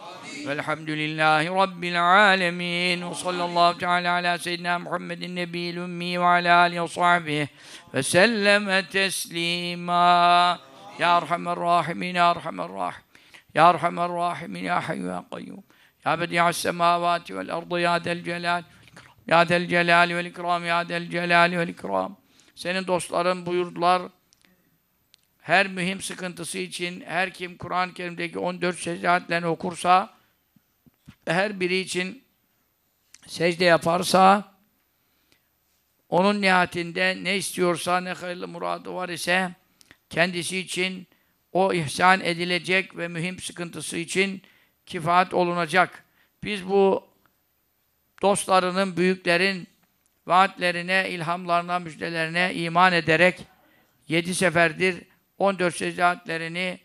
والحمد 0.46 0.90
لله 0.90 1.62
رب 1.62 1.84
العالمين 1.84 3.04
وصلى 3.04 3.44
الله 3.44 3.72
تعالى 3.72 4.08
على 4.08 4.38
سيدنا 4.38 4.78
محمد 4.78 5.22
النبي 5.22 5.70
الأمي 5.70 6.18
وعلى 6.18 6.66
آله 6.66 6.80
وصحبه 6.80 7.48
وسلم 7.94 8.80
تسليما 8.80 10.58
Ya 10.98 11.18
Erhamer 11.18 11.56
Rahimin, 11.56 12.14
Ya 12.14 12.30
Erhamer 12.30 12.70
Rahim. 12.70 13.02
Ya 13.54 13.70
Erhamer 13.70 14.08
Rahimin, 14.08 14.64
Ya 14.64 14.80
Hayyu 14.80 15.06
Ya 15.06 15.24
Kayyum. 15.30 15.62
Ya 16.06 16.16
Bedi'as 16.16 16.56
Semavati 16.56 17.34
vel 17.34 17.50
Ardı, 17.50 17.80
Ya 17.80 17.98
Del 18.04 18.22
Celal. 18.24 18.62
Ya 19.26 19.48
Del 19.48 19.68
Celal 19.68 20.08
vel 20.14 20.26
İkram, 20.26 20.64
Ya 20.64 20.88
Del 20.88 21.10
Celal 21.10 21.50
vel 21.50 21.68
İkram. 21.68 22.16
Senin 22.54 22.86
dostların 22.86 23.46
buyurdular, 23.46 24.02
her 25.49 25.67
mühim 25.67 26.01
sıkıntısı 26.01 26.57
için 26.57 27.01
her 27.01 27.33
kim 27.33 27.57
Kur'an-ı 27.57 27.93
Kerim'deki 27.93 28.39
14 28.39 28.79
secde 28.79 29.45
okursa 29.45 30.13
her 31.25 31.59
biri 31.59 31.77
için 31.77 32.23
secde 33.27 33.65
yaparsa 33.65 34.53
onun 36.09 36.41
nihayetinde 36.41 37.17
ne 37.23 37.37
istiyorsa 37.37 37.99
ne 37.99 38.13
hayırlı 38.13 38.47
muradı 38.47 38.93
var 38.93 39.09
ise 39.09 39.51
kendisi 40.09 40.57
için 40.57 41.07
o 41.51 41.73
ihsan 41.73 42.21
edilecek 42.21 42.97
ve 42.97 43.07
mühim 43.07 43.39
sıkıntısı 43.39 43.97
için 43.97 44.41
kifaat 44.85 45.33
olunacak. 45.33 46.03
Biz 46.43 46.67
bu 46.67 47.07
dostlarının, 48.21 48.97
büyüklerin 48.97 49.67
vaatlerine, 50.27 51.09
ilhamlarına, 51.09 51.79
müjdelerine 51.79 52.53
iman 52.55 52.93
ederek 52.93 53.39
yedi 54.07 54.35
seferdir 54.35 55.08
14 55.39 55.75
secdeatlerini 55.75 56.79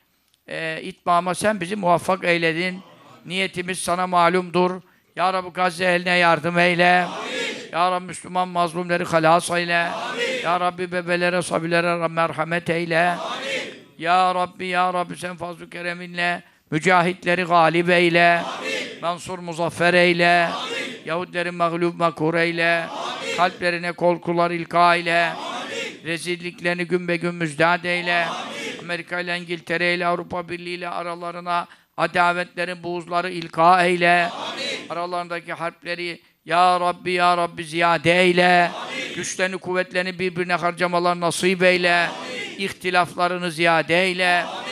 e, 0.48 0.80
itmama 0.82 1.34
sen 1.34 1.60
bizi 1.60 1.76
muvaffak 1.76 2.24
eyledin. 2.24 2.80
Niyetimiz 3.26 3.78
sana 3.78 4.06
malumdur. 4.06 4.80
Ya 5.16 5.32
Rabbi 5.32 5.50
Gazze 5.50 5.84
eline 5.84 6.10
yardım 6.16 6.58
eyle. 6.58 7.04
Amin. 7.04 7.70
Ya 7.72 7.92
Rabbi 7.92 8.04
Müslüman 8.04 8.48
mazlumları 8.48 9.04
halas 9.04 9.50
eyle. 9.50 9.78
Amin. 9.78 10.42
Ya 10.44 10.60
Rabbi 10.60 10.92
bebelere, 10.92 11.42
sabilere 11.42 12.08
merhamet 12.08 12.70
eyle. 12.70 13.08
Amin. 13.08 13.74
Ya 13.98 14.34
Rabbi, 14.34 14.66
Ya 14.66 14.94
Rabbi 14.94 15.16
sen 15.16 15.36
fazl-ı 15.36 15.70
kereminle 15.70 16.42
mücahitleri 16.70 17.42
galip 17.42 17.90
eyle. 17.90 18.42
Amin. 18.58 19.00
Mansur 19.02 19.38
muzaffer 19.38 19.94
eyle. 19.94 20.48
Amin. 20.54 20.74
Yahudileri 21.04 21.50
mağlup 21.50 21.96
makur 21.96 22.34
eyle. 22.34 22.86
Amin. 22.90 23.36
Kalplerine 23.36 23.92
kolkular 23.92 24.50
ilka 24.50 24.96
eyle. 24.96 25.24
Amin. 25.24 25.54
Rezilliklerini 26.04 26.84
gün 26.84 27.08
be 27.08 27.16
gün 27.16 27.34
müjdat 27.34 27.84
eyle. 27.84 28.24
Amin. 28.24 28.78
Amerika 28.82 29.20
ile 29.20 29.38
İngiltere 29.38 29.94
ile 29.94 30.06
Avrupa 30.06 30.48
Birliği 30.48 30.74
ile 30.74 30.88
aralarına 30.88 31.66
adavetlerin 31.96 32.82
buğuzları 32.82 33.30
ilka 33.30 33.84
eyle. 33.86 34.30
Amin. 34.32 34.88
Aralarındaki 34.88 35.52
harpleri 35.52 36.20
ya 36.44 36.80
Rabbi 36.80 37.12
Ya 37.12 37.36
Rabbi 37.36 37.64
ziyade 37.64 38.22
eyle. 38.22 38.70
Amin. 38.74 39.14
Güçlerini 39.14 39.58
kuvvetlerini 39.58 40.18
birbirine 40.18 40.54
harcamalar 40.54 41.20
nasip 41.20 41.62
eyle. 41.62 41.94
Amin. 41.94 42.58
İhtilaflarını 42.58 43.50
ziyade 43.50 44.04
eyle. 44.04 44.44
Amin. 44.44 44.64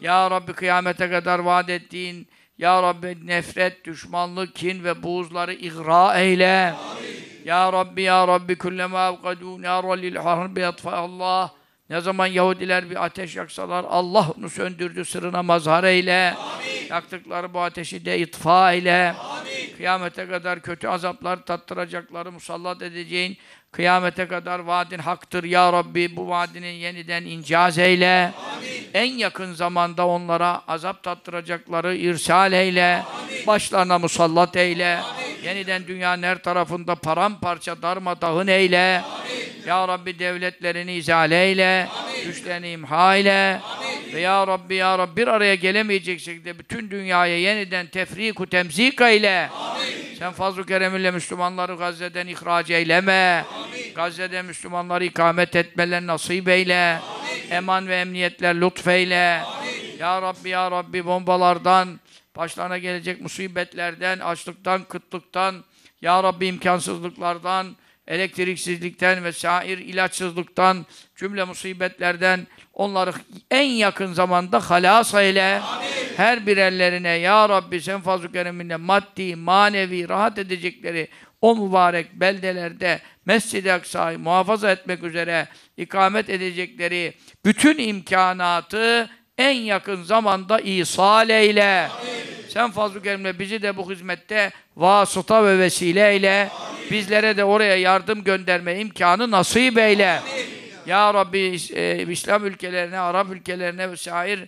Ya 0.00 0.30
Rabbi 0.30 0.52
kıyamete 0.52 1.10
kadar 1.10 1.38
vaat 1.38 1.70
ettiğin 1.70 2.28
Ya 2.60 2.82
Rabbi 2.82 3.26
nefret, 3.26 3.84
düşmanlık, 3.84 4.54
kin 4.54 4.84
ve 4.84 5.02
buğuzları 5.02 5.54
igra 5.54 6.20
eyle. 6.20 6.74
Amin. 6.90 7.44
Ya 7.44 7.72
Rabbi 7.72 8.02
Ya 8.02 8.28
Rabbi 8.28 8.58
kullema 8.58 8.98
avkadû 8.98 9.62
nâra 9.62 9.92
lil 9.92 10.16
harbi 10.16 10.66
Allah. 10.84 11.52
Ne 11.90 12.00
zaman 12.00 12.26
Yahudiler 12.26 12.90
bir 12.90 13.04
ateş 13.04 13.36
yaksalar 13.36 13.84
Allah 13.88 14.26
onu 14.38 14.50
söndürdü 14.50 15.04
sırrına 15.04 15.42
mazhar 15.42 15.84
eyle. 15.84 16.34
Amin. 16.38 16.88
Yaktıkları 16.90 17.54
bu 17.54 17.60
ateşi 17.60 18.04
de 18.04 18.18
itfa 18.18 18.72
eyle. 18.72 19.14
Amin. 19.20 19.76
Kıyamete 19.76 20.26
kadar 20.26 20.60
kötü 20.62 20.88
azaplar 20.88 21.44
tattıracakları 21.44 22.32
musallat 22.32 22.82
edeceğin 22.82 23.38
kıyamete 23.72 24.28
kadar 24.28 24.58
vaadin 24.58 24.98
haktır 24.98 25.44
ya 25.44 25.72
Rabbi. 25.72 26.16
Bu 26.16 26.28
vaadinin 26.28 26.72
yeniden 26.72 27.24
incaz 27.24 27.78
eyle. 27.78 28.32
Amin. 28.56 28.88
En 28.94 29.12
yakın 29.12 29.52
zamanda 29.52 30.06
onlara 30.06 30.62
azap 30.68 31.02
tattıracakları 31.02 31.96
irsal 31.96 32.52
eyle. 32.52 33.02
Amin. 33.22 33.46
Başlarına 33.46 33.98
musallat 33.98 34.56
eyle. 34.56 34.96
Amin. 34.98 35.44
Yeniden 35.44 35.86
dünyanın 35.86 36.22
her 36.22 36.42
tarafında 36.42 36.94
paramparça 36.94 37.82
darmadağın 37.82 38.46
eyle. 38.46 39.02
Amin. 39.04 39.66
Ya 39.66 39.88
Rabbi 39.88 40.18
devletlerini 40.18 40.92
izale 40.92 41.44
eyle, 41.44 41.88
Amin. 42.04 42.24
güçlerini 42.24 42.70
imha 42.70 43.16
eyle. 43.16 43.60
Amin. 43.78 44.14
Ve 44.14 44.20
Ya 44.20 44.46
Rabbi 44.46 44.74
Ya 44.74 44.98
Rabbi 44.98 45.16
bir 45.16 45.28
araya 45.28 45.54
gelemeyecek 45.54 46.20
şekilde 46.20 46.58
bütün 46.58 46.90
dünyaya 46.90 47.38
yeniden 47.38 47.86
tefriku 47.86 48.46
temzik 48.46 49.00
eyle. 49.00 49.48
Amin. 49.48 50.16
Sen 50.18 50.32
fazl-ı 50.32 50.66
kereminle 50.66 51.10
Müslümanları 51.10 51.74
Gazze'den 51.74 52.26
ihraç 52.26 52.70
eyleme. 52.70 53.44
Amin. 53.52 53.59
Gazze'de 53.94 54.42
Müslümanları 54.42 55.04
ikamet 55.04 55.56
etmeler 55.56 56.06
nasip 56.06 56.48
eyle. 56.48 56.98
Amin. 56.98 57.50
Eman 57.50 57.88
ve 57.88 57.96
emniyetler 57.96 58.60
lütfeyle. 58.60 59.42
Amin. 59.46 59.98
Ya 59.98 60.22
Rabbi 60.22 60.48
Ya 60.48 60.70
Rabbi 60.70 61.06
bombalardan, 61.06 62.00
başlarına 62.36 62.78
gelecek 62.78 63.20
musibetlerden, 63.20 64.18
açlıktan, 64.18 64.84
kıtlıktan, 64.84 65.64
Ya 66.02 66.22
Rabbi 66.22 66.46
imkansızlıklardan, 66.46 67.76
elektriksizlikten 68.06 69.24
ve 69.24 69.32
şair 69.32 69.78
ilaçsızlıktan, 69.78 70.86
cümle 71.16 71.44
musibetlerden 71.44 72.46
onları 72.74 73.12
en 73.50 73.68
yakın 73.68 74.12
zamanda 74.12 74.70
halas 74.70 75.14
eyle. 75.14 75.60
Amin. 75.60 75.88
Her 76.16 76.46
birerlerine 76.46 77.08
Ya 77.08 77.48
Rabbi 77.48 77.80
sen 77.80 78.00
fazl-ı 78.00 78.32
kereminle 78.32 78.76
maddi, 78.76 79.36
manevi, 79.36 80.08
rahat 80.08 80.38
edecekleri 80.38 81.08
o 81.40 81.56
mübarek 81.56 82.12
beldelerde 82.12 83.00
Mescid-i 83.26 83.72
Aksa'yı 83.72 84.18
muhafaza 84.18 84.70
etmek 84.70 85.02
üzere 85.02 85.48
ikamet 85.76 86.30
edecekleri 86.30 87.14
bütün 87.44 87.78
imkanatı 87.78 89.10
en 89.38 89.54
yakın 89.54 90.02
zamanda 90.02 90.60
ihsal 90.60 91.30
eyle. 91.30 91.88
Amin. 92.00 92.48
Sen 92.48 92.70
fazl-ı 92.70 93.02
kerimle 93.02 93.38
bizi 93.38 93.62
de 93.62 93.76
bu 93.76 93.90
hizmette 93.90 94.50
vasıta 94.76 95.44
ve 95.44 95.58
vesile 95.58 96.10
eyle. 96.10 96.50
Amin. 96.60 96.90
Bizlere 96.90 97.36
de 97.36 97.44
oraya 97.44 97.76
yardım 97.76 98.24
gönderme 98.24 98.80
imkanı 98.80 99.30
nasip 99.30 99.78
eyle. 99.78 100.10
Amin. 100.10 100.60
Ya 100.86 101.14
Rabbi 101.14 101.56
e, 101.74 102.06
İslam 102.10 102.46
ülkelerine, 102.46 102.98
Arap 102.98 103.30
ülkelerine 103.30 103.90
ve 103.90 103.96
şair 103.96 104.40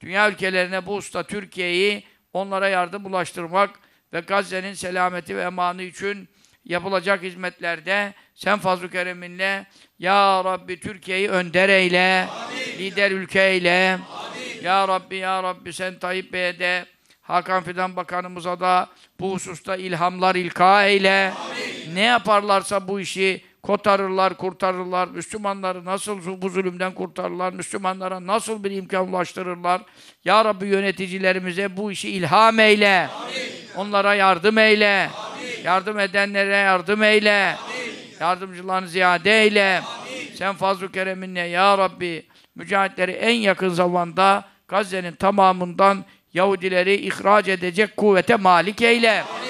dünya 0.00 0.30
ülkelerine 0.30 0.86
bu 0.86 0.94
usta 0.94 1.22
Türkiye'yi 1.22 2.04
onlara 2.32 2.68
yardım 2.68 3.06
ulaştırmak 3.06 3.70
ve 4.12 4.20
Gazze'nin 4.20 4.74
selameti 4.74 5.36
ve 5.36 5.42
emanı 5.42 5.82
için 5.82 6.28
yapılacak 6.68 7.22
hizmetlerde 7.22 8.14
sen 8.34 8.58
fazl-ı 8.58 8.90
kereminle 8.90 9.66
Ya 9.98 10.44
Rabbi 10.44 10.80
Türkiye'yi 10.80 11.28
önder 11.28 11.68
eyle, 11.68 12.28
Amin. 12.44 12.78
lider 12.78 13.10
ülke 13.10 13.42
eyle. 13.42 13.92
Amin. 13.92 14.62
Ya 14.62 14.88
Rabbi, 14.88 15.16
Ya 15.16 15.42
Rabbi 15.42 15.72
sen 15.72 15.98
Tayyip 15.98 16.32
Bey'e 16.32 16.58
de 16.58 16.86
Hakan 17.22 17.62
Fidan 17.62 17.96
Bakanımıza 17.96 18.60
da 18.60 18.88
bu 19.20 19.32
hususta 19.32 19.76
ilhamlar 19.76 20.34
ilka 20.34 20.86
eyle. 20.86 21.32
Amin. 21.50 21.94
Ne 21.94 22.00
yaparlarsa 22.00 22.88
bu 22.88 23.00
işi 23.00 23.44
kotarırlar, 23.62 24.36
kurtarırlar. 24.36 25.08
Müslümanları 25.08 25.84
nasıl 25.84 26.42
bu 26.42 26.48
zulümden 26.48 26.94
kurtarırlar? 26.94 27.52
Müslümanlara 27.52 28.26
nasıl 28.26 28.64
bir 28.64 28.70
imkan 28.70 29.08
ulaştırırlar? 29.08 29.82
Ya 30.24 30.44
Rabbi 30.44 30.66
yöneticilerimize 30.66 31.76
bu 31.76 31.92
işi 31.92 32.10
ilham 32.10 32.60
eyle. 32.60 33.08
Amin. 33.22 33.34
Onlara 33.76 34.14
yardım 34.14 34.58
eyle. 34.58 35.10
Amin. 35.18 35.57
Yardım 35.68 35.98
edenlere 35.98 36.56
yardım 36.56 37.02
eyle. 37.02 37.56
Amin. 37.64 37.94
Yardımcılarını 38.20 38.88
ziyade 38.88 39.42
eyle. 39.42 39.80
Amin. 39.80 40.34
Sen 40.34 40.54
fazl-ı 40.54 40.92
kereminle 40.92 41.40
ya 41.40 41.78
Rabbi 41.78 42.26
mücahitleri 42.54 43.12
en 43.12 43.34
yakın 43.34 43.68
zamanda 43.68 44.44
Gazze'nin 44.68 45.12
tamamından 45.12 46.04
Yahudileri 46.34 46.94
ihraç 46.94 47.48
edecek 47.48 47.96
kuvvete 47.96 48.36
malik 48.36 48.82
eyle. 48.82 49.10
Amin, 49.22 49.48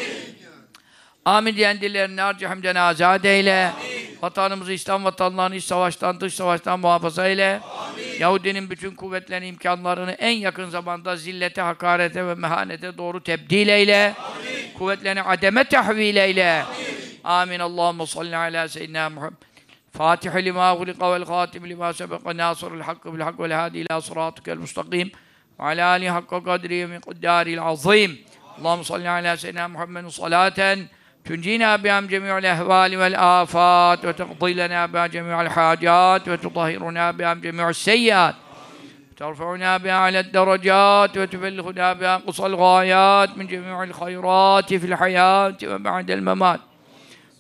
Amin 1.28 1.56
diyen 1.56 1.82
dillerini 1.82 2.22
harcı 2.22 2.48
hamden 2.48 2.76
azad 2.76 3.24
eyle. 3.24 3.66
Amin. 3.66 4.18
Vatanımızı, 4.22 4.74
İslam 4.74 5.04
vatanlarını 5.04 5.56
iç 5.56 5.64
savaştan, 5.64 6.20
dış 6.20 6.34
savaştan 6.34 6.80
muhafaza 6.80 7.28
eyle. 7.28 7.60
Amin. 7.80 8.20
Yahudinin 8.20 8.70
bütün 8.70 8.96
kuvvetlerini, 8.96 9.48
imkanlarını 9.48 10.12
en 10.12 10.32
yakın 10.32 10.70
zamanda 10.70 11.16
zillete, 11.16 11.62
hakarete 11.62 12.26
ve 12.28 12.36
mehanete 12.36 12.98
doğru 12.98 13.24
tebdil 13.24 13.68
eyle. 13.68 14.14
Amin. 14.20 14.74
Kuvvetlerini 14.78 15.22
ademe 15.22 15.64
tahvil 15.64 16.16
eyle. 16.16 16.64
Amin. 16.64 17.20
Amin. 17.24 17.60
Allahümme 17.60 18.06
salli 18.06 18.38
ala 18.38 18.68
seyyidina 18.68 19.10
Muhammed. 19.10 19.38
فاتح 20.00 20.36
لما 20.36 20.72
أغلق 20.72 21.04
والخاتم 21.04 21.66
لما 21.66 21.92
سبق 21.92 22.28
ناصر 22.28 22.74
الحق 22.74 23.08
بالحق 23.08 23.38
والهادي 23.42 23.82
إلى 23.82 24.02
صراطك 24.02 24.50
المستقيم 24.50 25.12
وعلى 25.60 25.96
آله 25.96 26.08
حق 26.14 26.34
قدره 26.48 26.86
من 26.86 27.00
قدار 27.00 27.48
العظيم 27.48 28.12
اللهم 28.58 28.84
صل 28.84 29.08
على 29.08 29.38
سيدنا 29.38 29.68
محمد 29.68 30.08
صلاة 30.08 30.60
تنجينا 31.29 31.77
بها 31.77 32.01
من 32.01 32.07
جميع 32.07 32.39
الأهوال 32.39 32.97
والآفات 32.97 34.05
وتقضي 34.05 34.55
لنا 34.55 34.87
بها 34.87 35.07
جميع 35.07 35.43
الحاجات 35.43 36.29
وتطهرنا 36.29 37.11
بها 37.11 37.35
من 37.35 37.41
جميع 37.41 37.69
السيئات 37.69 38.35
ترفعنا 39.17 39.77
بها 39.77 39.93
على 39.93 40.21
الدرجات 40.21 41.19
وتبلغنا 41.19 41.93
بها 41.93 42.17
قصى 42.17 42.47
الغايات 42.47 43.39
من 43.39 43.47
جميع 43.47 43.83
الخيرات 43.83 44.75
في 44.75 44.87
الحياة 44.87 45.57
وبعد 45.65 46.11
الممات 46.11 46.61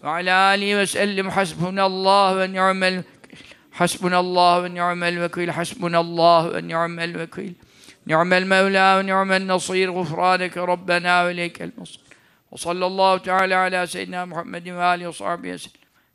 وعلى 0.04 0.54
آله 0.54 0.82
وسلم 0.82 1.30
حسبنا 1.30 1.86
الله 1.86 2.36
ونعم 2.36 3.02
ni'mel 4.74 5.22
vekil. 5.22 5.48
Hasbunallahu 5.48 6.54
ve 6.54 6.68
ni'mel 6.68 7.18
vekil. 7.18 7.54
Ni'mel 8.06 8.44
mevla 8.44 8.98
ve 8.98 9.06
ni'mel 9.06 9.46
nasir. 9.46 9.88
Gufraneke 9.88 10.60
Rabbena 10.60 11.26
ve 11.26 11.32
ileykel 11.32 11.70
nasir. 11.78 12.07
Ve 12.52 12.56
sallallahu 12.56 13.22
teala 13.22 13.60
ala 13.60 13.86
seyyidina 13.86 14.26
Muhammedin 14.26 14.76
ve 14.76 14.82
alihi 14.82 15.08
ve 15.08 15.12
sahbihi. 15.12 15.56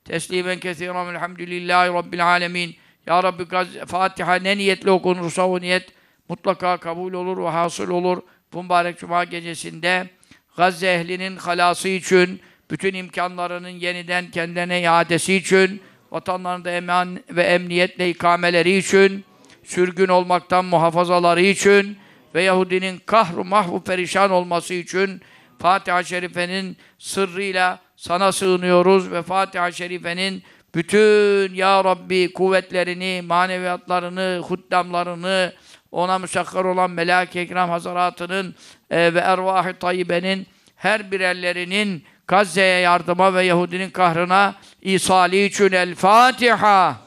Teslimen 0.06 0.60
kethiren 0.60 1.08
velhamdülillahi 1.08 1.94
rabbil 1.94 2.28
alemin. 2.28 2.76
Ya 3.08 3.24
Rabbi 3.24 3.46
Fatiha 3.86 4.36
ne 4.36 4.58
niyetle 4.58 4.92
okunursa 4.92 5.48
o 5.48 5.62
niyet 5.62 5.90
mutlaka 6.30 6.78
kabul 6.78 7.14
olur 7.14 7.44
ve 7.44 7.50
hasıl 7.50 7.90
olur. 7.90 8.22
Bu 8.54 8.64
mübarek 8.64 9.00
cuma 9.00 9.24
gecesinde 9.24 10.10
Gazze 10.58 10.88
ehlinin 10.88 11.38
halası 11.38 11.90
için, 11.90 12.42
bütün 12.72 12.94
imkanlarının 12.94 13.70
yeniden 13.70 14.32
kendine 14.32 14.82
iadesi 14.82 15.36
için, 15.36 15.82
vatanlarında 16.12 16.72
eman 16.72 17.20
ve 17.30 17.44
emniyetle 17.44 18.10
ikameleri 18.10 18.78
için, 18.78 19.26
sürgün 19.64 20.08
olmaktan 20.08 20.66
muhafazaları 20.66 21.42
için 21.42 21.98
ve 22.36 22.44
Yahudinin 22.44 23.02
kahru 23.06 23.46
mahvu 23.46 23.84
perişan 23.84 24.32
olması 24.32 24.74
için 24.74 25.22
Fatiha-i 25.64 26.06
Şerife'nin 26.06 26.78
sırrıyla 27.00 27.80
sana 27.96 28.32
sığınıyoruz 28.32 29.12
ve 29.12 29.22
Fatiha-i 29.22 29.74
Şerife'nin 29.74 30.44
bütün 30.76 31.54
Ya 31.54 31.84
Rabbi 31.84 32.34
kuvvetlerini, 32.34 33.22
maneviyatlarını, 33.26 34.42
huddamlarını, 34.48 35.54
ona 35.92 36.20
müsakkar 36.20 36.66
olan 36.66 36.92
Melek-i 36.92 37.40
Ekram 37.40 37.70
Hazaratının 37.70 38.56
e, 38.92 39.14
ve 39.14 39.20
ervah-ı 39.20 39.74
tayyibenin 39.80 40.48
her 40.76 41.12
birerlerinin 41.12 42.04
Gazze'ye 42.28 42.80
yardıma 42.80 43.34
ve 43.34 43.44
Yahudinin 43.44 43.90
kahrına 43.90 44.56
isali 44.82 45.46
için 45.46 45.72
El 45.72 45.96
Fatiha. 45.96 46.98